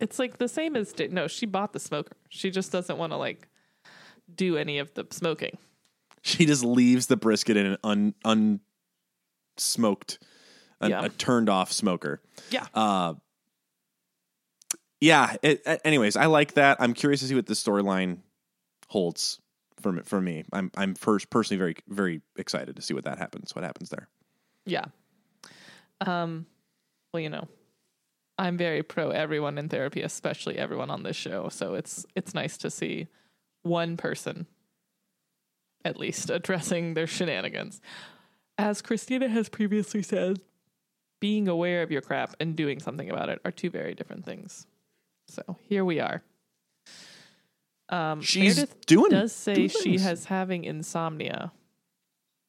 It's 0.00 0.18
like 0.18 0.38
the 0.38 0.48
same 0.48 0.76
as 0.76 0.94
no, 1.10 1.26
she 1.28 1.46
bought 1.46 1.72
the 1.72 1.80
smoker. 1.80 2.16
She 2.28 2.50
just 2.50 2.72
doesn't 2.72 2.98
want 2.98 3.12
to 3.12 3.16
like 3.16 3.48
do 4.34 4.56
any 4.56 4.78
of 4.78 4.92
the 4.94 5.06
smoking. 5.10 5.58
She 6.22 6.46
just 6.46 6.64
leaves 6.64 7.06
the 7.06 7.16
brisket 7.16 7.56
in 7.56 7.66
an 7.66 8.14
un 8.24 8.60
unsmoked, 9.56 10.18
an, 10.80 10.90
Yeah. 10.90 11.04
a 11.04 11.08
turned 11.08 11.48
off 11.48 11.72
smoker. 11.72 12.20
Yeah. 12.50 12.66
Uh, 12.74 13.14
yeah. 15.00 15.36
It, 15.42 15.62
anyways, 15.84 16.16
I 16.16 16.26
like 16.26 16.54
that. 16.54 16.78
I'm 16.80 16.94
curious 16.94 17.20
to 17.20 17.26
see 17.26 17.34
what 17.34 17.46
the 17.46 17.54
storyline 17.54 18.18
holds 18.88 19.40
for 19.80 19.92
me, 19.92 20.02
for 20.04 20.20
me. 20.20 20.44
I'm 20.52 20.70
I'm 20.76 20.94
first 20.94 21.30
personally 21.30 21.58
very 21.58 21.76
very 21.88 22.20
excited 22.36 22.76
to 22.76 22.82
see 22.82 22.94
what 22.94 23.04
that 23.04 23.18
happens. 23.18 23.54
What 23.54 23.64
happens 23.64 23.90
there? 23.90 24.08
Yeah. 24.66 24.86
Um 26.00 26.46
well, 27.12 27.20
you 27.22 27.30
know, 27.30 27.48
I'm 28.38 28.56
very 28.56 28.82
pro 28.82 29.10
everyone 29.10 29.56
in 29.58 29.68
therapy, 29.68 30.02
especially 30.02 30.58
everyone 30.58 30.90
on 30.90 31.02
this 31.02 31.16
show. 31.16 31.48
So 31.48 31.74
it's 31.74 32.06
it's 32.16 32.34
nice 32.34 32.56
to 32.58 32.70
see 32.70 33.06
one 33.62 33.96
person 33.96 34.46
at 35.84 35.96
least 35.98 36.28
addressing 36.30 36.94
their 36.94 37.06
shenanigans. 37.06 37.80
As 38.56 38.82
Cristina 38.82 39.28
has 39.28 39.48
previously 39.48 40.02
said, 40.02 40.40
being 41.20 41.48
aware 41.48 41.82
of 41.82 41.90
your 41.90 42.00
crap 42.02 42.34
and 42.40 42.54
doing 42.56 42.78
something 42.80 43.10
about 43.10 43.28
it 43.28 43.40
are 43.44 43.50
two 43.50 43.70
very 43.70 43.94
different 43.94 44.24
things. 44.24 44.66
So 45.28 45.56
here 45.68 45.84
we 45.84 46.00
are. 46.00 46.22
Um, 47.88 48.20
She's 48.20 48.56
Meredith 48.56 48.86
doing 48.86 49.10
does 49.10 49.32
say 49.32 49.54
doing 49.54 49.68
she 49.68 49.82
things. 49.90 50.02
has 50.02 50.24
having 50.26 50.64
insomnia. 50.64 51.52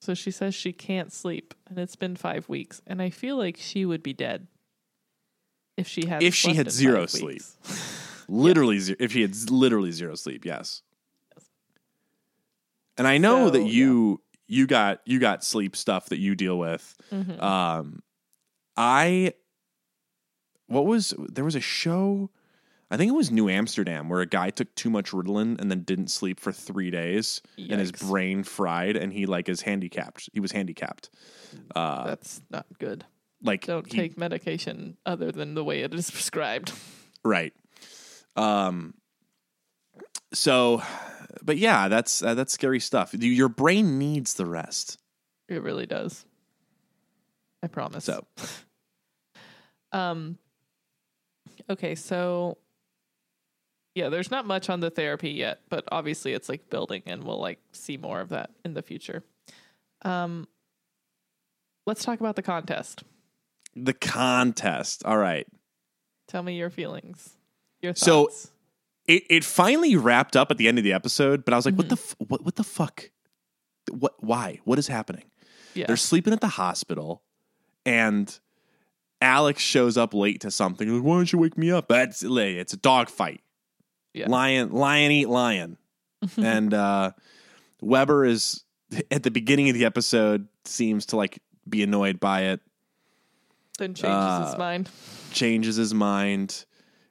So 0.01 0.13
she 0.13 0.31
says 0.31 0.55
she 0.55 0.71
can't 0.71 1.11
sleep, 1.11 1.53
and 1.67 1.77
it's 1.77 1.95
been 1.97 2.15
five 2.15 2.47
weeks. 2.47 2.81
And 2.87 3.01
I 3.01 3.09
feel 3.09 3.35
like 3.37 3.57
she 3.57 3.85
would 3.85 4.01
be 4.03 4.13
dead 4.13 4.47
if 5.77 5.87
she 5.87 6.05
had 6.07 6.23
If 6.23 6.35
she 6.35 6.53
had 6.53 6.71
zero 6.71 7.05
sleep. 7.05 7.41
literally 8.29 8.79
zero, 8.79 8.97
if 8.99 9.11
she 9.11 9.21
had 9.23 9.35
literally 9.49 9.91
zero 9.91 10.13
sleep 10.13 10.45
yes 10.45 10.83
and 12.95 13.07
i 13.07 13.17
know 13.17 13.47
So, 13.47 13.51
that 13.53 13.63
you 13.65 14.21
you 14.47 14.67
got 14.67 15.01
you 15.05 15.19
got 15.19 15.43
sleep 15.43 15.75
stuff 15.75 16.09
that 16.09 16.19
you 16.19 16.35
deal 16.35 16.59
with 16.59 16.95
Mhm. 17.11 17.41
um 17.41 18.03
i 18.79 19.33
what 20.67 20.85
was 20.85 21.13
there 21.17 21.43
was 21.43 21.55
a 21.55 21.59
show 21.61 22.29
i 22.89 22.95
think 22.97 23.09
it 23.09 23.15
was 23.15 23.29
new 23.29 23.49
amsterdam 23.49 24.07
where 24.09 24.21
a 24.21 24.25
guy 24.25 24.49
took 24.49 24.73
too 24.75 24.89
much 24.89 25.11
ritalin 25.11 25.59
and 25.59 25.69
then 25.69 25.81
didn't 25.81 26.07
sleep 26.09 26.39
for 26.39 26.51
three 26.51 26.89
days 26.89 27.41
and 27.57 27.79
his 27.79 27.91
brain 27.91 28.43
fried 28.43 28.95
and 28.95 29.11
he 29.11 29.25
like 29.25 29.49
is 29.49 29.61
handicapped 29.61 30.29
he 30.33 30.39
was 30.39 30.51
handicapped 30.53 31.09
uh 31.75 32.05
That's 32.05 32.41
not 32.49 32.65
good. 32.79 33.05
like 33.43 33.65
Don't 33.65 33.85
he- 33.91 33.97
take 33.97 34.17
medication 34.17 34.97
other 35.05 35.31
than 35.31 35.55
the 35.55 35.63
way 35.63 35.81
it 35.81 35.93
is 35.93 36.09
prescribed. 36.17 36.71
Right. 37.23 37.53
Um. 38.35 38.93
So, 40.31 40.81
but 41.41 41.57
yeah, 41.57 41.87
that's 41.87 42.21
uh, 42.21 42.35
that's 42.35 42.53
scary 42.53 42.79
stuff. 42.79 43.13
Your 43.13 43.49
brain 43.49 43.97
needs 43.97 44.35
the 44.35 44.45
rest. 44.45 44.99
It 45.47 45.63
really 45.63 45.85
does. 45.87 46.25
I 47.63 47.67
promise. 47.67 48.05
So, 48.05 48.25
Um 49.91 50.37
okay, 51.69 51.95
so 51.95 52.57
yeah, 53.95 54.09
there's 54.09 54.31
not 54.31 54.45
much 54.45 54.69
on 54.69 54.79
the 54.79 54.89
therapy 54.89 55.31
yet, 55.31 55.61
but 55.69 55.83
obviously 55.91 56.33
it's 56.33 56.47
like 56.49 56.69
building 56.69 57.03
and 57.05 57.23
we'll 57.23 57.39
like 57.39 57.59
see 57.73 57.97
more 57.97 58.21
of 58.21 58.29
that 58.29 58.51
in 58.63 58.73
the 58.73 58.81
future. 58.81 59.23
Um 60.03 60.47
let's 61.85 62.03
talk 62.03 62.19
about 62.19 62.35
the 62.35 62.41
contest. 62.43 63.03
the 63.75 63.93
contest. 63.93 65.03
All 65.05 65.17
right. 65.17 65.47
Tell 66.27 66.43
me 66.43 66.55
your 66.57 66.69
feelings. 66.69 67.29
Your 67.81 67.93
thoughts. 67.93 68.03
So- 68.43 68.49
It 69.07 69.23
it 69.29 69.43
finally 69.43 69.95
wrapped 69.95 70.35
up 70.37 70.51
at 70.51 70.57
the 70.57 70.67
end 70.67 70.77
of 70.77 70.83
the 70.83 70.93
episode, 70.93 71.43
but 71.43 71.53
I 71.53 71.57
was 71.57 71.65
like, 71.65 71.73
Mm-hmm. 71.73 71.77
what 71.79 71.89
the 71.89 71.95
f- 71.95 72.15
what 72.19 72.45
what 72.45 72.55
the 72.55 72.63
fuck? 72.63 73.09
What 73.91 74.13
why? 74.23 74.59
What 74.65 74.77
is 74.77 74.87
happening? 74.87 75.25
yeah. 75.73 75.87
They're 75.87 75.97
sleeping 75.97 76.31
at 76.33 76.41
the 76.41 76.47
hospital, 76.47 77.23
and 77.85 78.39
Alex 79.21 79.61
shows 79.61 79.97
up 79.97 80.13
late 80.13 80.41
to 80.41 80.51
something. 80.51 80.87
Like, 80.93 81.03
Why 81.03 81.15
don't 81.17 81.31
you 81.33 81.39
wake 81.39 81.57
me 81.57 81.71
up? 81.71 81.87
That's 81.89 82.23
it's 82.23 82.73
a 82.73 82.77
dog 82.77 83.09
fight. 83.09 83.41
Yeah. 84.13 84.27
Lion, 84.29 84.71
lion 84.71 85.11
eat 85.11 85.29
lion. 85.29 85.77
and 86.37 86.73
uh, 86.73 87.11
Webber 87.81 88.25
is 88.25 88.63
at 89.11 89.23
the 89.23 89.31
beginning 89.31 89.69
of 89.69 89.75
the 89.75 89.85
episode 89.85 90.47
seems 90.65 91.05
to 91.07 91.15
like 91.17 91.39
be 91.67 91.83
annoyed 91.83 92.19
by 92.19 92.41
it. 92.45 92.59
then 93.77 93.93
changes 93.93 94.09
uh, 94.15 94.45
his 94.47 94.57
mind. 94.57 94.89
Changes 95.31 95.75
his 95.75 95.93
mind, 95.93 96.65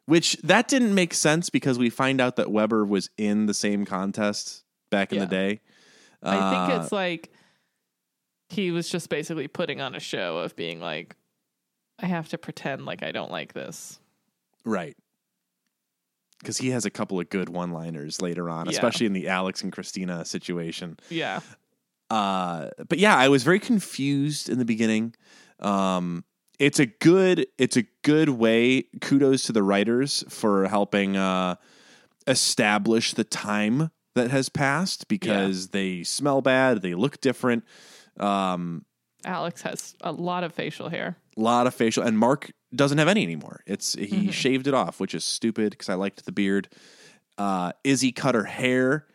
which 0.07 0.33
that 0.43 0.69
didn't 0.69 0.95
make 0.95 1.15
sense 1.15 1.51
because 1.51 1.79
we 1.79 1.89
find 1.91 2.21
out 2.21 2.37
that 2.37 2.51
Webber 2.51 2.85
was 2.85 3.11
in 3.17 3.47
the 3.47 3.55
same 3.55 3.85
contest 3.85 4.65
back 4.91 5.13
in 5.13 5.19
Yeah. 5.19 5.25
the 5.27 5.31
day. 5.31 5.61
I 6.23 6.33
think 6.67 6.75
Uh, 6.79 6.83
it's 6.83 6.93
like 6.93 7.33
he 8.49 8.71
was 8.71 8.89
just 8.91 9.09
basically 9.09 9.47
putting 9.47 9.81
on 9.81 9.95
a 9.95 10.01
show 10.01 10.39
of 10.39 10.57
being 10.57 10.81
like, 10.81 11.15
I 11.99 12.07
have 12.07 12.29
to 12.31 12.39
pretend 12.39 12.85
like 12.87 13.03
I 13.03 13.13
don't 13.13 13.31
like 13.31 13.53
this. 13.53 13.99
Right. 14.65 14.97
Because 16.41 16.59
he 16.59 16.71
has 16.71 16.85
a 16.85 16.91
couple 16.91 17.19
of 17.19 17.29
good 17.31 17.49
one 17.49 17.73
liners 17.73 18.23
later 18.23 18.49
on, 18.49 18.67
Yeah. 18.67 18.73
especially 18.73 19.07
in 19.07 19.13
the 19.13 19.29
Alex 19.29 19.63
and 19.63 19.73
Cristina 19.73 20.25
situation. 20.25 20.99
Yeah. 21.11 21.41
Uh, 22.11 22.69
but 22.89 22.99
yeah, 22.99 23.17
I 23.17 23.29
was 23.29 23.43
very 23.43 23.59
confused 23.59 24.49
in 24.49 24.59
the 24.59 24.65
beginning. 24.65 25.15
Um, 25.59 26.25
it's 26.59 26.79
a 26.79 26.87
good, 26.87 27.47
it's 27.59 27.77
a 27.77 27.85
good 28.03 28.29
way. 28.31 28.85
Kudos 29.01 29.43
to 29.45 29.53
the 29.53 29.63
writers 29.63 30.25
for 30.29 30.69
helping 30.69 31.17
uh, 31.17 31.57
establish 32.27 33.15
the 33.15 33.25
time 33.25 33.91
that 34.15 34.31
has 34.31 34.49
passed 34.49 35.09
because 35.09 35.69
they 35.69 36.03
smell 36.03 36.41
bad, 36.41 36.83
they 36.83 36.95
look 36.95 37.21
different. 37.21 37.65
Um, 38.19 38.85
Alex 39.25 39.63
has 39.63 39.95
a 40.03 40.13
lot 40.13 40.45
of 40.45 40.53
facial 40.55 40.89
hair. 40.89 41.17
a 41.37 41.41
lot 41.41 41.67
of 41.67 41.75
facial 41.75 42.03
and 42.05 42.19
mark 42.19 42.51
doesn't 42.75 42.99
have 42.99 43.09
any 43.09 43.23
anymore 43.23 43.63
it's 43.67 43.95
he 43.95 44.29
Mhm. 44.29 44.33
shaved 44.33 44.67
it 44.67 44.75
off 44.75 45.01
which 45.01 45.15
is 45.15 45.25
stupid 45.25 45.71
because 45.71 45.89
i 45.89 45.95
liked 45.95 46.25
the 46.27 46.33
beard 46.33 46.69
uh 47.39 47.73
izzie 47.85 48.13
cut 48.13 48.35
her 48.35 48.45
hair 48.45 49.07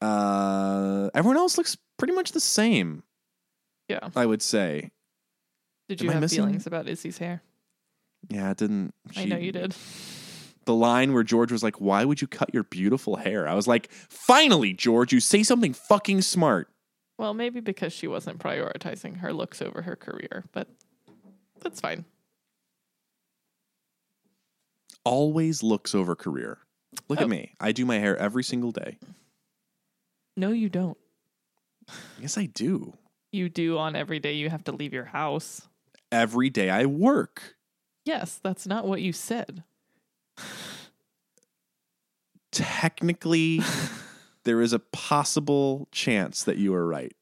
uh 0.00 1.08
everyone 1.14 1.36
else 1.36 1.56
looks 1.56 1.76
pretty 1.98 2.12
much 2.12 2.32
the 2.32 2.40
same 2.40 3.02
Yeah. 3.88 4.08
i 4.16 4.26
would 4.26 4.42
say 4.42 4.90
Did 5.88 6.00
you 6.02 6.10
I 6.10 6.14
have 6.14 6.30
feelings 6.30 6.66
about 6.66 6.86
Izzie's 6.88 7.18
hair? 7.18 7.42
yeah 8.28 8.50
it 8.50 8.56
didn't 8.58 8.92
I 9.16 9.24
know 9.24 9.36
you 9.36 9.52
did. 9.52 9.74
the 10.66 10.74
line 10.74 11.12
where 11.12 11.22
george 11.22 11.52
was 11.52 11.62
like 11.62 11.80
why 11.80 12.04
would 12.04 12.20
you 12.20 12.26
cut 12.28 12.52
your 12.52 12.64
beautiful 12.64 13.16
hair 13.16 13.48
i 13.48 13.54
was 13.54 13.66
like 13.68 13.90
finally 13.92 14.72
george 14.72 15.12
you 15.12 15.20
say 15.20 15.42
something 15.42 15.72
fucking 15.72 16.22
smart 16.22 16.68
Well, 17.22 17.34
maybe 17.34 17.60
because 17.60 17.92
she 17.92 18.08
wasn't 18.08 18.40
prioritizing 18.40 19.18
her 19.18 19.32
looks 19.32 19.62
over 19.62 19.82
her 19.82 19.94
career, 19.94 20.42
but 20.50 20.66
that's 21.60 21.80
fine. 21.80 22.04
always 25.04 25.62
looks 25.62 25.94
over 25.96 26.14
career 26.16 26.58
look 27.08 27.20
Oh. 27.20 27.24
at 27.24 27.28
me 27.28 27.54
i 27.60 27.72
do 27.72 27.84
my 27.84 27.98
hair 27.98 28.16
every 28.16 28.44
single 28.44 28.70
day 28.70 28.98
No, 30.36 30.50
you 30.50 30.68
don't. 30.68 30.96
yes 32.20 32.38
i 32.38 32.46
do 32.46 32.96
You 33.32 33.48
do 33.48 33.78
on 33.78 33.96
every 33.96 34.20
day 34.20 34.34
you 34.34 34.48
have 34.48 34.62
to 34.64 34.72
leave 34.72 34.92
your 34.92 35.06
house. 35.06 35.62
every 36.12 36.50
day 36.50 36.70
i 36.70 36.86
work 36.86 37.56
Yes, 38.04 38.38
that's 38.42 38.64
not 38.66 38.86
what 38.86 39.00
you 39.02 39.12
said. 39.12 39.62
technically 42.52 43.60
there 44.44 44.60
is 44.60 44.72
a 44.72 44.78
possible 44.78 45.88
chance 45.92 46.44
that 46.44 46.56
you 46.56 46.74
are 46.74 46.86
right. 46.86 47.12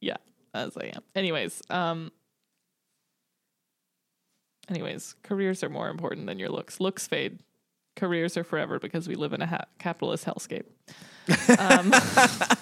Yeah, 0.00 0.16
as 0.54 0.76
I 0.76 0.86
am. 0.94 1.02
Anyways, 1.14 1.62
um 1.70 2.12
anyways, 4.68 5.14
careers 5.22 5.62
are 5.64 5.68
more 5.70 5.88
important 5.88 6.26
than 6.26 6.38
your 6.38 6.50
looks. 6.50 6.80
Looks 6.80 7.06
fade. 7.06 7.40
Careers 7.96 8.36
are 8.36 8.44
forever 8.44 8.78
because 8.78 9.08
we 9.08 9.16
live 9.16 9.32
in 9.32 9.42
a 9.42 9.46
ha- 9.46 9.64
capitalist 9.78 10.24
hellscape. 10.24 10.66
Um, 11.58 11.92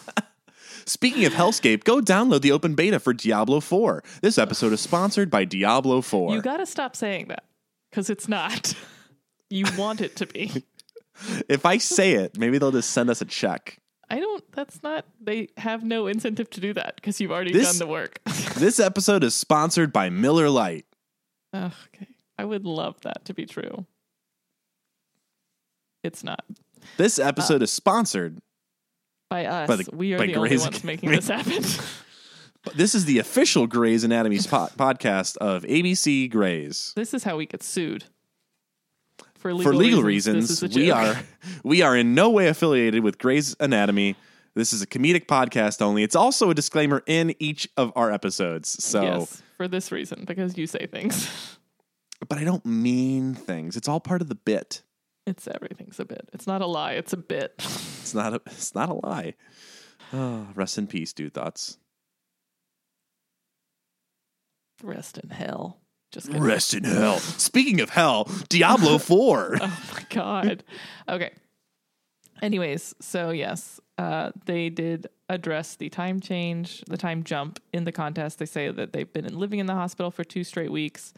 Speaking 0.87 1.25
of 1.25 1.33
Hellscape, 1.33 1.83
go 1.83 2.01
download 2.01 2.43
the 2.43 2.53
open 2.53 2.77
beta 2.77 3.01
for 3.01 3.13
Diablo 3.13 3.59
4. 3.59 4.05
This 4.23 4.39
episode 4.39 4.73
is 4.73 4.81
sponsored 4.81 5.31
by 5.31 5.45
Diablo 5.45 6.01
4. 6.01 6.33
you 6.33 6.41
got 6.41 6.59
to 6.59 6.67
stop 6.67 6.95
saying 6.95 7.27
that 7.29 7.45
because 7.91 8.09
it's 8.09 8.29
not. 8.29 8.73
you 9.51 9.67
want 9.77 10.01
it 10.01 10.15
to 10.17 10.27
be. 10.27 10.65
if 11.49 11.67
I 11.67 11.79
say 11.79 12.13
it, 12.13 12.39
maybe 12.39 12.59
they'll 12.59 12.71
just 12.71 12.91
send 12.91 13.11
us 13.11 13.21
a 13.21 13.25
check. 13.25 13.79
I 14.09 14.21
don't. 14.21 14.45
That's 14.53 14.83
not. 14.83 15.05
They 15.21 15.49
have 15.57 15.83
no 15.83 16.07
incentive 16.07 16.49
to 16.51 16.61
do 16.61 16.73
that 16.75 16.95
because 16.97 17.21
you've 17.21 17.33
already 17.33 17.53
This- 17.53 17.67
done 17.69 17.79
the 17.79 17.91
work. 17.91 18.21
This 18.57 18.81
episode 18.81 19.23
is 19.23 19.35
sponsored 19.35 19.93
by 19.93 20.09
Miller 20.09 20.49
Lite. 20.49 20.87
Ugh, 21.53 21.73
okay, 21.95 22.09
I 22.39 22.45
would 22.47 22.65
love 22.65 22.99
that 23.03 23.25
to 23.27 23.35
be 23.35 23.45
true. 23.45 23.85
It's 26.03 26.23
not 26.25 26.45
This 26.97 27.19
episode 27.19 27.63
is 27.63 27.71
sponsored. 27.73 28.39
by 29.29 29.45
us. 29.47 29.69
By 29.69 29.77
the- 29.77 29.91
we 29.93 30.15
are 30.15 30.19
by 30.19 30.27
the 30.27 30.37
only 30.37 30.49
Grey's 30.51 30.63
ones 30.63 30.85
making 30.85 31.11
this 31.11 31.29
happen. 31.29 31.63
This 32.75 32.97
is 32.97 33.05
the 33.05 33.21
official 33.21 33.69
Grey's 33.69 34.03
Anatomy 34.03 34.39
spot 34.39 34.73
podcast 34.77 35.37
of 35.37 35.63
ABC 35.63 36.29
Grey's. 36.29 36.93
this 36.97 37.15
is 37.15 37.23
how 37.23 37.37
we 37.37 37.47
get 37.47 37.63
sued. 37.63 38.07
For 39.47 39.55
legal, 39.55 39.73
For 39.73 39.77
legal 39.77 40.03
reasons, 40.03 40.35
reasons, 40.35 40.61
this 40.61 40.71
is 40.71 40.77
a 40.77 40.81
we 40.81 40.91
are 40.91 41.17
we 41.63 41.83
are 41.83 41.97
in 41.97 42.17
no 42.17 42.31
way 42.31 42.49
affiliated 42.49 43.05
with 43.05 43.17
Grey's 43.19 43.55
Anatomy. 43.61 44.17
This 44.57 44.73
is 44.73 44.83
a 44.83 44.89
comedic 44.89 45.27
podcast 45.27 45.81
only. 45.81 46.03
It's 46.03 46.17
also 46.17 46.51
a 46.51 46.55
disclaimer 46.55 47.05
in 47.07 47.33
each 47.39 47.69
of 47.77 47.93
our 47.95 48.11
episodes. 48.11 48.83
So, 48.83 49.03
Yes, 49.03 49.43
for 49.57 49.69
this 49.69 49.93
reason, 49.93 50.25
because 50.27 50.59
you 50.59 50.67
say 50.67 50.89
things. 50.89 51.31
but 52.29 52.39
I 52.39 52.45
don't 52.45 52.67
mean 52.67 53.35
things. 53.35 53.77
It's 53.77 53.87
all 53.87 54.01
part 54.01 54.21
of 54.21 54.29
the 54.29 54.35
bit. 54.35 54.83
It's 55.29 55.47
everything's 55.47 56.01
a 56.01 56.05
bit. 56.05 56.29
It's 56.33 56.49
not 56.49 56.61
a 56.61 56.67
lie. 56.67 56.95
It's 56.95 57.13
a 57.13 57.17
bit. 57.19 57.55
It's 58.01 58.15
not 58.15 58.35
a. 58.35 58.41
It's 58.47 58.75
not 58.75 58.89
a 58.89 58.95
lie. 58.95 59.35
Oh, 60.13 60.49
rest 60.57 60.77
in 60.79 60.89
peace, 60.89 61.13
dude. 61.13 61.35
Thoughts. 61.35 61.79
Rest 64.83 65.19
in 65.19 65.31
hell. 65.31 65.81
Just 66.13 66.29
kidding. 66.29 66.43
Rest 66.43 66.75
in 66.75 66.85
hell. 66.85 67.19
Speaking 67.19 67.81
of 67.81 67.91
hell, 67.91 68.29
Diablo 68.49 68.99
Four. 69.11 69.57
Oh 69.61 69.83
my 69.95 70.03
god. 70.11 70.65
Okay. 71.09 71.33
Anyways, 72.43 72.95
so 73.01 73.31
yes, 73.31 73.81
uh, 73.99 74.31
they 74.45 74.69
did 74.69 75.09
address 75.29 75.77
the 75.77 75.89
time 75.89 76.21
change, 76.21 76.83
the 76.87 76.97
time 76.97 77.25
jump 77.25 77.61
in 77.73 77.85
the 77.85 77.93
contest. 77.93 78.39
They 78.39 78.47
say 78.47 78.71
that 78.71 78.93
they've 78.93 79.11
been 79.13 79.37
living 79.39 79.59
in 79.59 79.67
the 79.67 79.75
hospital 79.75 80.11
for 80.11 80.23
two 80.23 80.45
straight 80.45 80.71
weeks, 80.71 81.15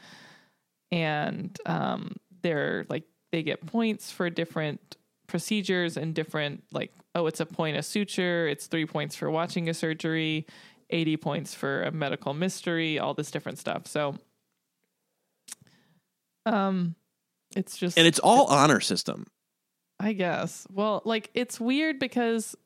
and 0.90 1.56
um, 1.66 2.14
they're 2.42 2.86
like 2.88 3.04
they 3.32 3.42
get 3.42 3.66
points 3.66 4.10
for 4.10 4.30
different 4.30 4.96
procedures 5.26 5.96
and 5.96 6.14
different 6.14 6.64
like 6.72 6.90
oh 7.14 7.26
it's 7.26 7.40
a 7.40 7.46
point 7.46 7.76
a 7.76 7.82
suture, 7.82 8.46
it's 8.48 8.66
three 8.66 8.86
points 8.86 9.16
for 9.16 9.30
watching 9.30 9.68
a 9.68 9.74
surgery, 9.74 10.46
eighty 10.90 11.16
points 11.16 11.52
for 11.52 11.82
a 11.82 11.90
medical 11.90 12.32
mystery, 12.32 12.98
all 12.98 13.12
this 13.12 13.30
different 13.30 13.58
stuff. 13.58 13.86
So, 13.86 14.16
um, 16.48 16.94
it's 17.56 17.76
just 17.76 17.98
and 17.98 18.06
it's 18.06 18.18
all 18.18 18.46
honor 18.46 18.80
system. 18.80 19.26
I 20.00 20.12
guess. 20.12 20.66
Well, 20.70 21.02
like 21.04 21.30
it's 21.34 21.58
weird 21.58 21.98
because 21.98 22.56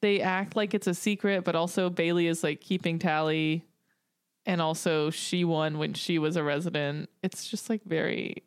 they 0.00 0.20
act 0.20 0.56
like 0.56 0.74
it's 0.74 0.86
a 0.86 0.94
secret, 0.94 1.44
but 1.44 1.54
also 1.54 1.90
Bailey 1.90 2.26
is 2.26 2.42
like 2.42 2.60
keeping 2.60 2.98
tally 2.98 3.64
and 4.46 4.60
also 4.60 5.10
she 5.10 5.44
won 5.44 5.78
when 5.78 5.94
she 5.94 6.18
was 6.18 6.36
a 6.36 6.42
resident. 6.42 7.08
It's 7.22 7.48
just 7.48 7.70
like 7.70 7.82
very 7.84 8.42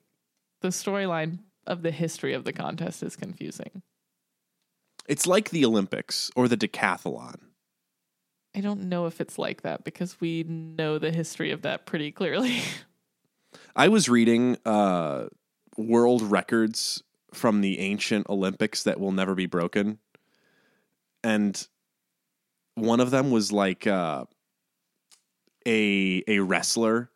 the 0.62 0.70
storyline 0.70 1.40
of 1.68 1.82
the 1.82 1.92
history 1.92 2.34
of 2.34 2.44
the 2.44 2.54
contest 2.54 3.04
is 3.04 3.16
confusing. 3.16 3.82
It's 5.08 5.28
like 5.28 5.52
the 5.52 5.66
Olympics 5.66 6.32
or 6.36 6.48
the 6.48 6.58
decathlon. 6.58 7.36
I 8.56 8.62
don't 8.62 8.84
know 8.84 9.06
if 9.06 9.22
it's 9.22 9.38
like 9.38 9.62
that 9.64 9.84
because 9.84 10.20
we 10.20 10.44
know 10.44 10.98
the 10.98 11.12
history 11.12 11.52
of 11.52 11.64
that 11.64 11.86
pretty 11.86 12.12
clearly. 12.12 12.62
I 13.76 13.88
was 13.88 14.08
reading 14.10 14.58
uh, 14.66 15.26
world 15.78 16.22
records 16.22 17.04
from 17.34 17.62
the 17.62 17.80
ancient 17.80 18.30
Olympics 18.30 18.84
that 18.84 19.00
will 19.00 19.12
never 19.12 19.36
be 19.36 19.46
broken, 19.46 20.00
and 21.24 21.68
one 22.76 23.00
of 23.00 23.12
them 23.12 23.32
was 23.32 23.52
like 23.52 23.88
uh, 23.88 24.26
a 25.66 26.24
a 26.28 26.40
wrestler 26.40 27.10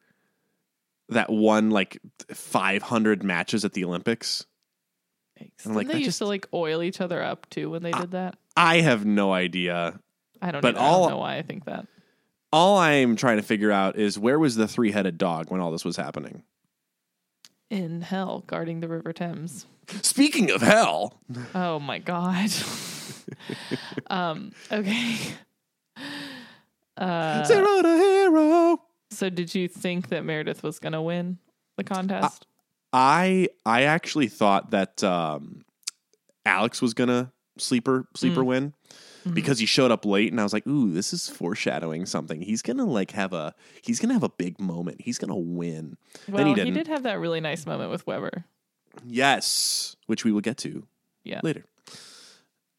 that 1.10 1.30
won 1.30 1.72
like 1.72 2.00
500 2.34 3.24
matches 3.24 3.66
at 3.66 3.74
the 3.74 3.84
Olympics. 3.84 4.46
Didn't 5.64 5.76
like, 5.76 5.88
they 5.88 5.94
used 5.96 6.06
just- 6.06 6.18
to 6.20 6.26
like 6.26 6.48
oil 6.54 6.84
each 6.84 7.02
other 7.02 7.24
up 7.24 7.50
too 7.50 7.70
when 7.72 7.82
they 7.82 7.92
did 7.92 8.12
that? 8.12 8.36
I 8.58 8.82
have 8.82 9.06
no 9.06 9.34
idea. 9.34 10.00
I 10.42 10.52
don't, 10.52 10.62
but 10.62 10.76
either. 10.76 10.80
I 10.80 10.88
all- 10.88 11.02
don't 11.04 11.12
know 11.12 11.20
why 11.20 11.38
I 11.38 11.42
think 11.42 11.66
that. 11.66 11.88
All 12.52 12.78
I'm 12.78 13.16
trying 13.16 13.38
to 13.38 13.44
figure 13.44 13.72
out 13.72 13.96
is 13.98 14.18
where 14.18 14.40
was 14.40 14.56
the 14.56 14.68
three 14.68 14.92
headed 14.92 15.18
dog 15.18 15.52
when 15.52 15.62
all 15.62 15.72
this 15.72 15.86
was 15.86 15.98
happening? 15.98 16.44
In 17.70 18.02
hell, 18.02 18.44
guarding 18.48 18.80
the 18.80 18.88
River 18.88 19.14
Thames. 19.14 19.66
Speaking 20.02 20.50
of 20.52 20.62
hell, 20.62 21.20
Oh 21.54 21.80
my 21.80 22.00
god. 22.00 22.50
um. 24.08 24.52
Okay. 24.72 25.18
Uh, 26.98 27.44
zero 27.46 27.82
to 27.82 27.96
hero. 27.98 28.82
so, 29.12 29.30
did 29.30 29.54
you 29.56 29.68
think 29.68 30.10
that 30.10 30.26
Meredith 30.26 30.64
was 30.64 30.80
going 30.80 30.94
to 30.94 31.02
win 31.02 31.38
the 31.78 31.84
contest? 31.84 32.46
I 32.92 33.50
I 33.66 33.84
actually 33.84 34.28
thought 34.28 34.72
that 34.72 35.04
um, 35.04 35.64
Alex 36.46 36.82
was 36.82 36.94
gonna 36.96 37.32
sleeper 37.58 38.08
sleeper 38.16 38.42
Mm. 38.42 38.46
win 38.48 38.74
Mhm. 39.26 39.34
because 39.34 39.60
he 39.60 39.66
showed 39.66 39.92
up 39.92 40.06
late, 40.06 40.32
and 40.32 40.40
I 40.40 40.44
was 40.44 40.54
like, 40.54 40.66
"Ooh, 40.68 40.92
this 40.92 41.12
is 41.14 41.28
foreshadowing 41.28 42.06
something. 42.06 42.42
He's 42.42 42.62
gonna 42.62 42.86
like 42.86 43.12
have 43.12 43.34
a 43.34 43.54
he's 43.82 44.00
gonna 44.00 44.14
have 44.14 44.24
a 44.24 44.30
big 44.30 44.60
moment. 44.60 45.02
He's 45.02 45.18
gonna 45.18 45.36
win." 45.38 45.98
well, 46.28 46.46
he 46.54 46.64
he, 46.64 46.72
did 46.72 46.88
have 46.88 47.04
that 47.04 47.20
really 47.20 47.42
nice 47.42 47.66
moment 47.66 47.92
with 47.92 48.06
Webber. 48.08 48.46
Yes, 49.06 49.96
which 50.08 50.24
we 50.26 50.32
will 50.32 50.42
get 50.42 50.58
to 50.60 50.86
Yeah. 51.24 51.42
later. 51.44 51.66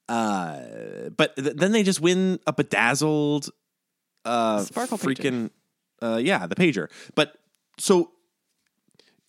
Uh, 0.09 1.11
but 1.17 1.37
th- 1.37 1.57
then 1.57 1.73
they 1.73 1.83
just 1.83 2.01
win 2.01 2.41
a 2.47 2.53
bedazzled, 2.53 3.51
uh, 4.25 4.63
Sparkle 4.65 4.99
pager. 4.99 5.17
freaking, 5.17 5.51
uh, 6.03 6.17
yeah, 6.17 6.47
the 6.47 6.57
pager. 6.57 6.91
But 7.15 7.35
so, 7.79 8.11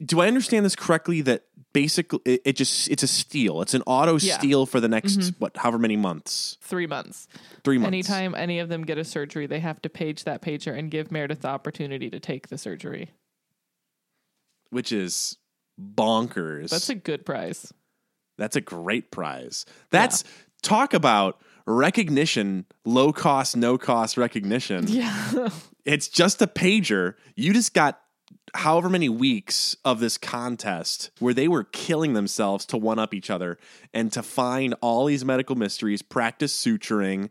do 0.04 0.21
I 0.21 0.28
understand 0.28 0.65
this 0.65 0.76
correctly? 0.76 1.21
That 1.21 1.43
basically 1.73 2.19
it, 2.25 2.41
it 2.45 2.53
just 2.55 2.89
it's 2.89 3.03
a 3.03 3.07
steal. 3.07 3.62
It's 3.62 3.73
an 3.73 3.84
auto 3.86 4.17
Yeah. 4.17 4.38
steal 4.38 4.65
for 4.65 4.79
the 4.79 4.88
next 4.88 5.17
Mhm. 5.17 5.36
what, 5.39 5.57
however 5.57 5.77
many 5.79 5.95
months, 5.97 6.57
Three 6.62 6.88
months. 6.88 7.27
three 7.63 7.77
months. 7.77 7.88
Anytime 7.88 8.36
any 8.36 8.60
of 8.60 8.69
them 8.69 8.84
get 8.84 8.97
a 8.97 9.03
surgery, 9.03 9.47
they 9.47 9.60
have 9.60 9.81
to 9.84 9.89
page 9.89 10.23
that 10.25 10.41
pager 10.41 10.77
and 10.77 10.89
give 10.91 11.12
Meredith 11.12 11.41
the 11.41 11.47
opportunity 11.49 12.10
to 12.10 12.19
take 12.19 12.47
the 12.49 12.57
surgery. 12.57 13.12
which 14.69 14.91
is 14.93 15.38
bonkers. 15.79 16.69
That's 16.69 16.89
a 16.89 16.95
good 16.95 17.25
prize. 17.25 17.73
That's 18.38 18.55
a 18.55 18.62
great 18.62 19.12
prize. 19.12 19.65
That's 19.89 20.23
talk 20.62 20.93
about 20.93 21.41
recognition, 21.67 22.65
low 22.86 23.12
cost, 23.12 23.57
no 23.57 23.77
cost 23.77 24.17
recognition. 24.17 24.86
Yeah. 24.88 25.49
It's 25.84 26.07
just 26.07 26.41
a 26.41 26.47
pager. 26.47 27.15
You 27.36 27.53
just 27.53 27.73
got 27.73 27.99
however 28.55 28.89
many 28.89 29.09
weeks 29.09 29.75
of 29.85 29.99
this 29.99 30.17
contest 30.17 31.11
where 31.19 31.33
they 31.33 31.47
were 31.47 31.63
killing 31.63 32.13
themselves 32.13 32.65
to 32.67 32.77
one 32.77 32.99
up 32.99 33.13
each 33.13 33.29
other 33.29 33.57
and 33.93 34.11
to 34.13 34.21
find 34.23 34.75
all 34.81 35.05
these 35.05 35.23
medical 35.23 35.55
mysteries, 35.55 36.01
practice 36.01 36.55
suturing, 36.55 37.29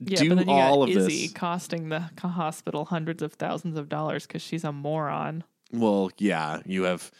yeah, 0.00 0.18
do 0.18 0.34
but 0.34 0.48
all 0.48 0.82
of 0.82 0.90
Izzie 0.90 1.26
this. 1.26 1.32
costing 1.32 1.88
the 1.88 2.00
hospital 2.20 2.86
hundreds 2.86 3.22
of 3.22 3.34
thousands 3.34 3.78
of 3.78 3.88
dollars 3.88 4.26
because 4.26 4.42
she's 4.42 4.64
a 4.64 4.72
moron. 4.72 5.44
Well, 5.72 6.10
yeah, 6.18 6.60
you 6.66 6.82
have 6.84 7.10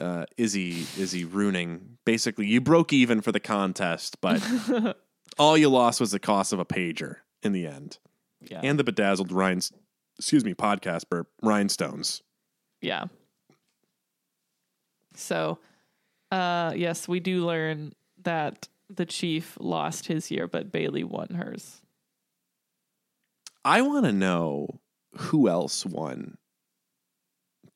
uh, 0.00 0.26
Izzie 0.36 0.86
Izzie 0.98 1.24
ruining. 1.24 1.98
Basically, 2.04 2.46
you 2.46 2.60
broke 2.60 2.92
even 2.92 3.20
for 3.20 3.32
the 3.32 3.40
contest, 3.40 4.20
but 4.20 4.40
all 5.38 5.58
you 5.58 5.68
lost 5.68 6.00
was 6.00 6.12
the 6.12 6.20
cost 6.20 6.52
of 6.52 6.58
a 6.60 6.64
pager 6.64 7.16
in 7.42 7.52
the 7.52 7.66
end. 7.66 7.98
Yeah. 8.42 8.60
and 8.62 8.78
the 8.78 8.84
bedazzled 8.84 9.32
rhines 9.32 9.70
excuse 10.18 10.46
me 10.46 10.54
podcast 10.54 11.10
burp 11.10 11.28
rhinestones 11.42 12.22
Yeah. 12.80 13.06
So, 15.14 15.58
uh, 16.30 16.72
yes, 16.76 17.08
we 17.08 17.20
do 17.20 17.44
learn 17.44 17.92
that 18.22 18.68
the 18.88 19.06
chief 19.06 19.56
lost 19.60 20.06
his 20.06 20.30
year, 20.30 20.46
but 20.48 20.72
Bailey 20.72 21.04
won 21.04 21.28
hers. 21.28 21.80
i 23.64 23.82
want 23.82 24.06
to 24.06 24.12
know 24.12 24.80
who 25.16 25.48
else 25.48 25.84
won 25.84 26.38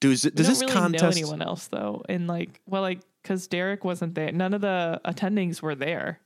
does 0.01 0.23
does 0.23 0.33
don't 0.33 0.47
this 0.47 0.61
really 0.61 0.73
contest 0.73 1.03
know 1.03 1.23
anyone 1.23 1.43
else 1.43 1.67
though, 1.69 2.03
and 2.09 2.27
like, 2.27 2.61
well, 2.67 2.83
like, 2.83 3.01
because 3.23 3.47
Derek 3.47 3.85
wasn't 3.85 4.15
there. 4.15 4.33
None 4.33 4.53
of 4.53 4.61
the 4.61 5.01
attendings 5.05 5.63
were 5.63 5.75
there. 5.75 6.21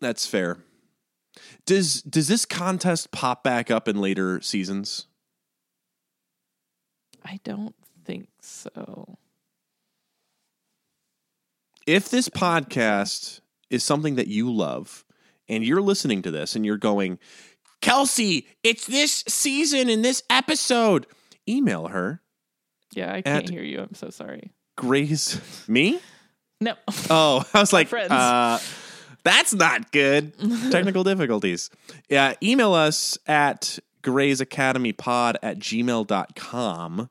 that's 0.00 0.26
fair 0.26 0.58
does 1.64 2.02
does 2.02 2.28
this 2.28 2.44
contest 2.44 3.10
pop 3.10 3.42
back 3.42 3.70
up 3.70 3.88
in 3.88 4.00
later 4.00 4.40
seasons 4.40 5.06
I 7.26 7.40
don't 7.44 7.74
think 8.04 8.28
so. 8.40 9.18
if 11.86 12.08
this 12.08 12.28
podcast 12.28 13.40
is 13.70 13.82
something 13.84 14.14
that 14.16 14.28
you 14.28 14.52
love 14.52 15.04
and 15.48 15.64
you're 15.64 15.82
listening 15.82 16.22
to 16.22 16.30
this 16.30 16.54
and 16.56 16.64
you're 16.64 16.76
going 16.76 17.18
kelcey 17.82 18.46
it's 18.64 18.86
this 18.86 19.22
season 19.28 19.88
in 19.88 20.02
this 20.02 20.22
episode 20.30 21.06
email 21.48 21.88
her 21.88 22.20
Yeah, 22.94 23.12
I 23.12 23.22
can't 23.22 23.48
hear 23.48 23.62
you. 23.62 23.80
I'm 23.80 23.94
so 23.94 24.10
sorry. 24.10 24.52
grace 24.76 25.40
me 25.68 26.00
No. 26.60 26.74
Oh, 27.10 27.44
I 27.52 27.60
was 27.60 27.72
like, 27.78 27.88
friends. 27.88 28.10
uh, 28.12 28.58
that's 29.24 29.52
not 29.52 29.90
good. 29.92 30.32
Technical 30.70 31.02
difficulties. 31.04 31.68
Yeah, 32.08 32.34
email 32.42 32.72
us 32.72 33.18
at 33.26 33.78
Grey's 34.02 34.40
Academy 34.40 34.92
Pod 34.92 35.36
at 35.42 35.58
gmail.com. 35.58 37.10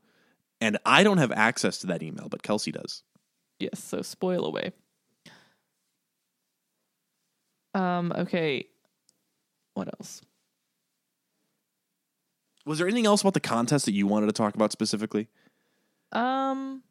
And 0.65 0.80
I 0.84 1.04
don't 1.04 1.19
have 1.19 1.32
access 1.32 1.78
to 1.80 1.88
that 1.88 2.01
email, 2.01 2.28
but 2.28 2.41
Kelcey 2.41 2.73
does. 2.73 3.04
Yes, 3.60 3.84
so 3.84 4.01
spoil 4.01 4.45
away. 4.45 4.71
Um, 7.75 8.12
okay. 8.15 8.65
What 9.75 9.88
else? 9.99 10.21
Was 12.65 12.80
there 12.80 12.88
anything 12.88 13.06
else 13.06 13.21
about 13.21 13.36
the 13.36 13.39
contest 13.39 13.86
that 13.86 13.91
you 13.93 14.08
wanted 14.08 14.25
to 14.25 14.32
talk 14.32 14.56
about 14.56 14.71
specifically? 14.71 15.28
Um 16.12 16.82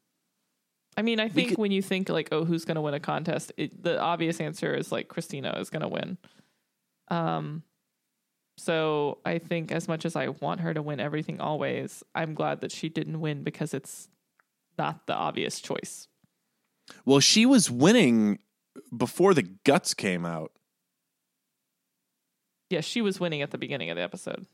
I 0.97 1.03
mean, 1.03 1.19
I 1.19 1.29
think 1.29 1.49
could- 1.49 1.59
when 1.59 1.73
you 1.73 1.83
think 1.83 2.09
like, 2.09 2.29
oh, 2.31 2.45
who's 2.45 2.65
gonna 2.65 2.81
win 2.83 2.95
a 2.95 3.01
contest, 3.01 3.51
it, 3.57 3.83
the 3.83 3.99
obvious 4.01 4.41
answer 4.41 4.73
is 4.73 4.93
like 4.93 5.09
Cristina 5.09 5.57
is 5.59 5.69
gonna 5.69 5.89
win. 5.89 6.17
Um, 7.09 7.65
so 8.57 9.19
I 9.25 9.38
think 9.38 9.73
as 9.73 9.88
much 9.88 10.05
as 10.05 10.17
I 10.17 10.29
want 10.29 10.61
her 10.61 10.73
to 10.75 10.83
win 10.83 11.01
everything 11.01 11.40
always, 11.40 12.03
I'm 12.14 12.35
glad 12.35 12.61
that 12.61 12.73
she 12.73 12.88
didn't 12.88 13.21
win 13.21 13.43
because 13.43 13.75
it's 13.75 14.09
not 14.79 15.07
the 15.07 15.14
obvious 15.14 15.61
choice. 15.61 16.09
Well, 17.05 17.21
she 17.21 17.47
was 17.47 17.71
winning 17.71 18.38
before 18.97 19.35
the 19.35 19.43
guts 19.43 19.95
came 19.95 20.25
out. 20.27 20.53
Yeah, 22.71 22.81
she 22.81 23.01
was 23.03 23.21
winning 23.21 23.43
at 23.43 23.51
the 23.51 23.59
beginning 23.59 23.90
of 23.90 23.97
the 23.97 24.03
episode 24.03 24.47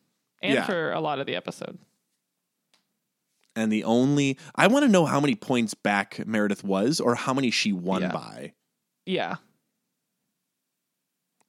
and 0.43 0.55
Yeah. 0.55 0.67
for 0.67 0.93
a 0.93 1.01
lot 1.01 1.21
of 1.21 1.27
the 1.27 1.37
episode. 1.37 1.79
And 3.57 3.73
the 3.73 3.85
only 3.85 4.39
I 4.55 4.67
want 4.69 4.85
to 4.85 4.89
know 4.89 5.07
how 5.07 5.21
many 5.21 5.35
points 5.35 5.75
back 5.75 6.25
Meredith 6.27 6.63
was 6.63 7.01
or 7.01 7.15
how 7.15 7.35
many 7.35 7.51
she 7.51 7.73
won 7.73 8.03
Yeah. 8.03 8.13
by. 8.13 8.53
Yeah. 9.07 9.37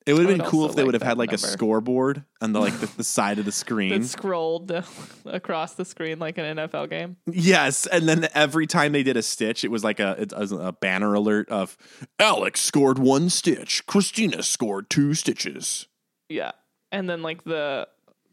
It 0.05 0.13
would 0.13 0.27
have 0.27 0.37
been 0.37 0.47
cool 0.47 0.67
if 0.67 0.75
they 0.75 0.83
would 0.83 0.95
have 0.95 1.03
had 1.03 1.19
like 1.19 1.31
a 1.31 1.37
scoreboard 1.37 2.23
on 2.41 2.53
the 2.53 2.59
like 2.59 2.79
the, 2.79 2.87
the 2.97 3.03
side 3.03 3.37
of 3.37 3.45
the 3.45 3.51
screen. 3.51 4.01
That 4.01 4.07
scrolled 4.07 4.71
across 5.25 5.75
the 5.75 5.85
screen 5.85 6.17
like 6.17 6.37
an 6.39 6.57
NFL 6.57 6.89
game. 6.89 7.17
Yes, 7.27 7.85
and 7.85 8.09
then 8.09 8.27
every 8.33 8.65
time 8.65 8.93
they 8.93 9.03
did 9.03 9.15
a 9.15 9.21
stitch, 9.21 9.63
it 9.63 9.69
was 9.69 9.83
like 9.83 9.99
a 9.99 10.19
it 10.19 10.33
was 10.35 10.51
a 10.51 10.71
banner 10.71 11.13
alert 11.13 11.49
of 11.49 11.77
Alex 12.19 12.61
scored 12.61 12.97
one 12.97 13.29
stitch, 13.29 13.85
Cristina 13.85 14.41
scored 14.41 14.89
two 14.89 15.13
stitches. 15.13 15.87
Yeah. 16.29 16.51
And 16.91 17.09
then 17.09 17.21
like 17.21 17.43
the 17.43 17.87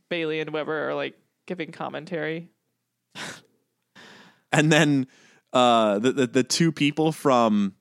Bailey 0.09 0.41
and 0.41 0.51
Webber 0.51 0.89
are 0.89 0.95
like 0.95 1.15
giving 1.47 1.73
commentary. 1.73 2.49
And 4.53 4.73
then 4.73 5.07
uh, 5.53 5.99
the, 5.99 6.13
the 6.13 6.27
the 6.27 6.43
two 6.43 6.73
people 6.73 7.13
from 7.13 7.75